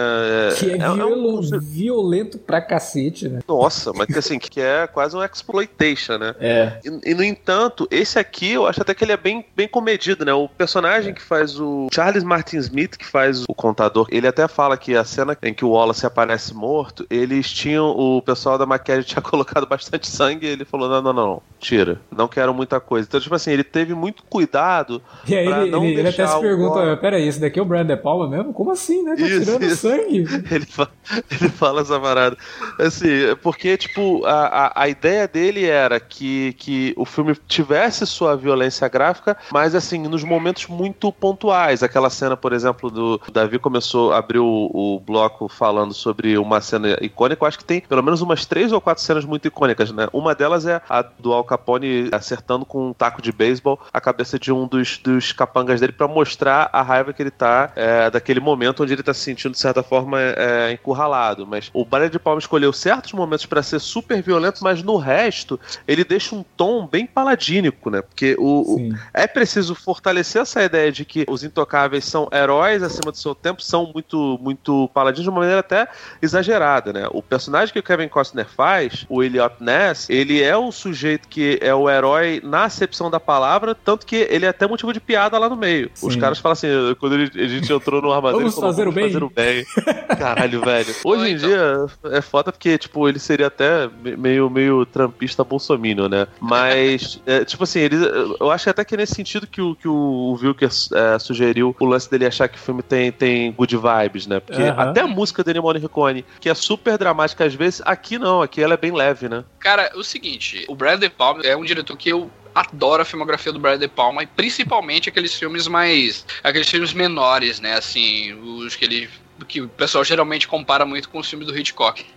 Que 0.57 0.71
é, 0.71 0.77
é 0.77 0.89
um- 0.89 0.95
violo- 0.95 1.59
violento 1.59 2.37
pra 2.37 2.61
cacete, 2.61 3.27
né? 3.27 3.39
Nossa, 3.47 3.91
mas 3.93 4.07
que 4.07 4.17
assim, 4.17 4.39
que 4.39 4.61
é 4.61 4.87
quase 4.87 5.16
um 5.17 5.23
exploitation, 5.23 6.17
né? 6.17 6.35
É. 6.39 6.79
E, 6.83 7.11
e, 7.11 7.13
no 7.13 7.23
entanto, 7.23 7.87
esse 7.91 8.17
aqui 8.19 8.51
eu 8.53 8.67
acho 8.67 8.81
até 8.81 8.93
que 8.93 9.03
ele 9.03 9.11
é 9.11 9.17
bem, 9.17 9.45
bem 9.55 9.67
comedido, 9.67 10.23
né? 10.25 10.33
O 10.33 10.47
personagem 10.47 11.13
que 11.13 11.21
faz 11.21 11.59
o 11.59 11.87
Charles 11.93 12.23
Martin 12.23 12.57
Smith, 12.57 12.97
que 12.97 13.05
faz 13.05 13.43
o 13.47 13.53
contador, 13.53 14.07
ele 14.11 14.27
até 14.27 14.47
fala 14.47 14.77
que 14.77 14.95
a 14.95 15.03
cena 15.03 15.37
em 15.43 15.53
que 15.53 15.65
o 15.65 15.69
Wallace 15.69 16.05
aparece 16.05 16.53
morto, 16.53 17.05
eles 17.09 17.51
tinham, 17.51 17.87
o 17.89 18.21
pessoal 18.21 18.57
da 18.57 18.65
maquiagem 18.65 19.03
tinha 19.07 19.21
colocado 19.21 19.65
bastante 19.67 20.07
sangue 20.07 20.45
e 20.45 20.49
ele 20.49 20.65
falou: 20.65 20.89
não, 20.89 21.01
não, 21.01 21.13
não, 21.13 21.41
tira, 21.59 21.99
não 22.15 22.27
quero 22.27 22.53
muita 22.53 22.79
coisa. 22.79 23.07
Então, 23.07 23.19
tipo 23.19 23.33
assim, 23.35 23.51
ele 23.51 23.63
teve 23.63 23.93
muito 23.93 24.23
cuidado. 24.23 25.01
E 25.27 25.35
aí 25.35 25.45
pra 25.47 25.61
ele, 25.61 25.71
não 25.71 25.83
ele- 25.83 25.93
ele 25.93 26.01
até 26.01 26.17
deixar 26.17 26.27
se 26.27 26.37
o 26.37 26.41
pergunta, 26.41 26.79
Wallace- 26.79 27.01
peraí, 27.01 27.27
esse 27.27 27.39
daqui 27.39 27.59
é 27.59 27.61
o 27.61 27.65
Brian 27.65 27.85
De 27.85 27.95
Palma 27.97 28.27
mesmo? 28.29 28.53
Como 28.53 28.71
assim, 28.71 29.03
né? 29.03 29.15
Tá 29.15 29.21
Isso, 29.25 29.39
tirando 29.45 29.63
isso. 29.63 29.75
sangue. 29.77 30.27
Ele, 30.57 30.65
fa- 30.65 30.89
ele 31.31 31.49
fala 31.49 31.81
essa 31.81 31.99
parada. 31.99 32.37
Assim, 32.79 33.07
porque, 33.41 33.77
tipo, 33.77 34.25
a, 34.25 34.31
a, 34.67 34.83
a 34.83 34.89
ideia 34.89 35.06
ideia 35.07 35.27
dele 35.27 35.65
era 35.65 35.99
que, 35.99 36.53
que 36.53 36.93
o 36.97 37.05
filme 37.05 37.33
tivesse 37.47 38.05
sua 38.05 38.35
violência 38.35 38.87
gráfica, 38.89 39.37
mas 39.51 39.73
assim, 39.73 39.99
nos 40.07 40.23
momentos 40.23 40.67
muito 40.67 41.11
pontuais. 41.11 41.81
Aquela 41.81 42.09
cena, 42.09 42.35
por 42.35 42.51
exemplo, 42.51 42.91
do 42.91 43.21
Davi 43.31 43.57
começou, 43.57 44.11
abriu 44.13 44.45
o, 44.45 44.95
o 44.95 44.99
bloco 44.99 45.47
falando 45.47 45.93
sobre 45.93 46.37
uma 46.37 46.59
cena 46.59 46.97
icônica. 47.01 47.41
Eu 47.41 47.47
acho 47.47 47.57
que 47.57 47.65
tem 47.65 47.79
pelo 47.79 48.03
menos 48.03 48.21
umas 48.21 48.45
três 48.45 48.71
ou 48.71 48.81
quatro 48.81 49.01
cenas 49.01 49.23
muito 49.23 49.47
icônicas, 49.47 49.91
né? 49.91 50.07
Uma 50.11 50.35
delas 50.35 50.65
é 50.65 50.81
a 50.89 51.01
do 51.01 51.31
Al 51.31 51.43
Capone 51.43 52.09
acertando 52.11 52.65
com 52.65 52.89
um 52.89 52.93
taco 52.93 53.21
de 53.21 53.31
beisebol 53.31 53.79
a 53.93 54.01
cabeça 54.01 54.37
de 54.37 54.51
um 54.51 54.67
dos, 54.67 54.97
dos 54.97 55.31
capangas 55.31 55.79
dele 55.79 55.93
para 55.93 56.07
mostrar 56.07 56.69
a 56.73 56.81
raiva 56.81 57.13
que 57.13 57.21
ele 57.21 57.31
tá 57.31 57.71
é, 57.75 58.09
daquele 58.09 58.39
momento 58.39 58.83
onde 58.83 58.93
ele 58.93 59.03
tá 59.03 59.13
se 59.13 59.21
sentindo, 59.21 59.53
de 59.53 59.59
certa 59.59 59.81
forma, 59.81 60.19
é, 60.19 60.71
encurralado. 60.73 61.47
Mas 61.47 61.69
o 61.73 61.85
Balé 61.85 62.09
de 62.09 62.19
Palma 62.19 62.39
escolheu 62.39 62.73
certos 62.73 63.13
momentos 63.13 63.45
para 63.45 63.63
ser 63.63 63.79
super 63.79 64.21
violento, 64.21 64.63
mas 64.63 64.83
no 64.83 64.96
resto 64.97 65.59
ele 65.87 66.03
deixa 66.03 66.35
um 66.35 66.43
tom 66.55 66.87
bem 66.87 67.05
paladínico, 67.05 67.89
né? 67.89 68.01
Porque 68.01 68.35
o, 68.39 68.75
o, 68.75 68.95
é 69.13 69.27
preciso 69.27 69.75
fortalecer 69.75 70.41
essa 70.41 70.63
ideia 70.63 70.91
de 70.91 71.05
que 71.05 71.25
os 71.27 71.43
intocáveis 71.43 72.05
são 72.05 72.27
heróis 72.31 72.83
acima 72.83 73.11
do 73.11 73.17
seu 73.17 73.35
tempo, 73.35 73.61
são 73.61 73.91
muito, 73.93 74.39
muito 74.41 74.89
paladinos 74.93 75.23
de 75.23 75.29
uma 75.29 75.39
maneira 75.39 75.59
até 75.59 75.87
exagerada, 76.21 76.93
né? 76.93 77.07
O 77.11 77.21
personagem 77.21 77.73
que 77.73 77.79
o 77.79 77.83
Kevin 77.83 78.07
Costner 78.07 78.47
faz, 78.47 79.05
o 79.09 79.23
Elliot 79.23 79.55
Ness, 79.59 80.09
ele 80.09 80.41
é 80.41 80.57
um 80.57 80.71
sujeito 80.71 81.27
que 81.27 81.59
é 81.61 81.73
o 81.73 81.89
herói 81.89 82.41
na 82.43 82.65
acepção 82.65 83.09
da 83.09 83.19
palavra, 83.19 83.75
tanto 83.75 84.05
que 84.05 84.15
ele 84.29 84.45
é 84.45 84.49
até 84.49 84.67
motivo 84.67 84.93
de 84.93 84.99
piada 84.99 85.37
lá 85.37 85.49
no 85.49 85.55
meio. 85.55 85.89
Sim. 85.93 86.07
Os 86.07 86.15
caras 86.15 86.39
falam 86.39 86.53
assim, 86.53 86.67
quando 86.99 87.15
ele, 87.15 87.31
a 87.43 87.47
gente 87.47 87.71
entrou 87.71 88.01
no 88.01 88.11
armazém, 88.11 88.39
vamos, 88.39 88.55
falou, 88.55 88.69
fazer, 88.69 88.85
vamos 88.85 88.97
o 88.97 89.07
fazer 89.07 89.23
o 89.23 89.29
bem. 89.29 89.65
Caralho, 90.17 90.61
velho. 90.61 90.95
Hoje 91.03 91.31
em 91.31 91.35
então. 91.35 91.47
dia 91.47 91.85
é 92.17 92.21
foda 92.21 92.51
porque, 92.51 92.77
tipo, 92.77 93.07
ele 93.07 93.19
seria 93.19 93.47
até 93.47 93.89
meio, 94.17 94.49
meio 94.49 94.76
trampista 94.85 95.43
bolsominion, 95.43 96.07
né? 96.07 96.27
Mas, 96.39 97.21
é, 97.25 97.43
tipo 97.43 97.63
assim, 97.63 97.79
ele, 97.79 97.95
eu 98.39 98.51
acho 98.51 98.69
até 98.69 98.83
que 98.83 98.95
é 98.95 98.97
nesse 98.97 99.15
sentido 99.15 99.47
que 99.47 99.61
o, 99.61 99.75
que 99.75 99.87
o 99.87 100.37
Wilker 100.41 100.69
é, 100.93 101.19
sugeriu 101.19 101.75
o 101.79 101.85
lance 101.85 102.09
dele 102.09 102.25
achar 102.25 102.47
que 102.47 102.57
o 102.57 102.61
filme 102.61 102.81
tem, 102.81 103.11
tem 103.11 103.51
good 103.51 103.75
vibes, 103.75 104.27
né? 104.27 104.39
Porque 104.39 104.61
até 104.61 105.01
a 105.01 105.07
música 105.07 105.43
dele, 105.43 105.59
Morricone, 105.59 106.25
que 106.39 106.49
é 106.49 106.53
super 106.53 106.97
dramática 106.97 107.45
às 107.45 107.53
vezes, 107.53 107.81
aqui 107.85 108.17
não, 108.17 108.41
aqui 108.41 108.61
ela 108.61 108.73
é 108.73 108.77
bem 108.77 108.91
leve, 108.91 109.29
né? 109.29 109.43
Cara, 109.59 109.91
o 109.95 110.03
seguinte, 110.03 110.65
o 110.67 110.75
Bradley 110.75 111.09
Palmer 111.09 111.45
é 111.45 111.55
um 111.55 111.63
diretor 111.63 111.95
que 111.97 112.09
eu 112.09 112.29
adoro 112.53 113.01
a 113.01 113.05
filmografia 113.05 113.51
do 113.53 113.59
Brian 113.59 113.77
De 113.77 113.87
Palma 113.87 114.23
e 114.23 114.27
principalmente 114.27 115.09
aqueles 115.09 115.33
filmes 115.33 115.67
mais. 115.67 116.25
aqueles 116.43 116.67
filmes 116.67 116.93
menores, 116.93 117.59
né? 117.59 117.75
Assim, 117.75 118.33
os 118.33 118.75
que 118.75 118.85
ele 118.85 119.09
que 119.45 119.61
o 119.61 119.67
pessoal 119.67 120.03
geralmente 120.03 120.47
compara 120.47 120.85
muito 120.85 121.09
com 121.09 121.19
os 121.19 121.29
filmes 121.29 121.47
do 121.47 121.57
Hitchcock. 121.57 122.05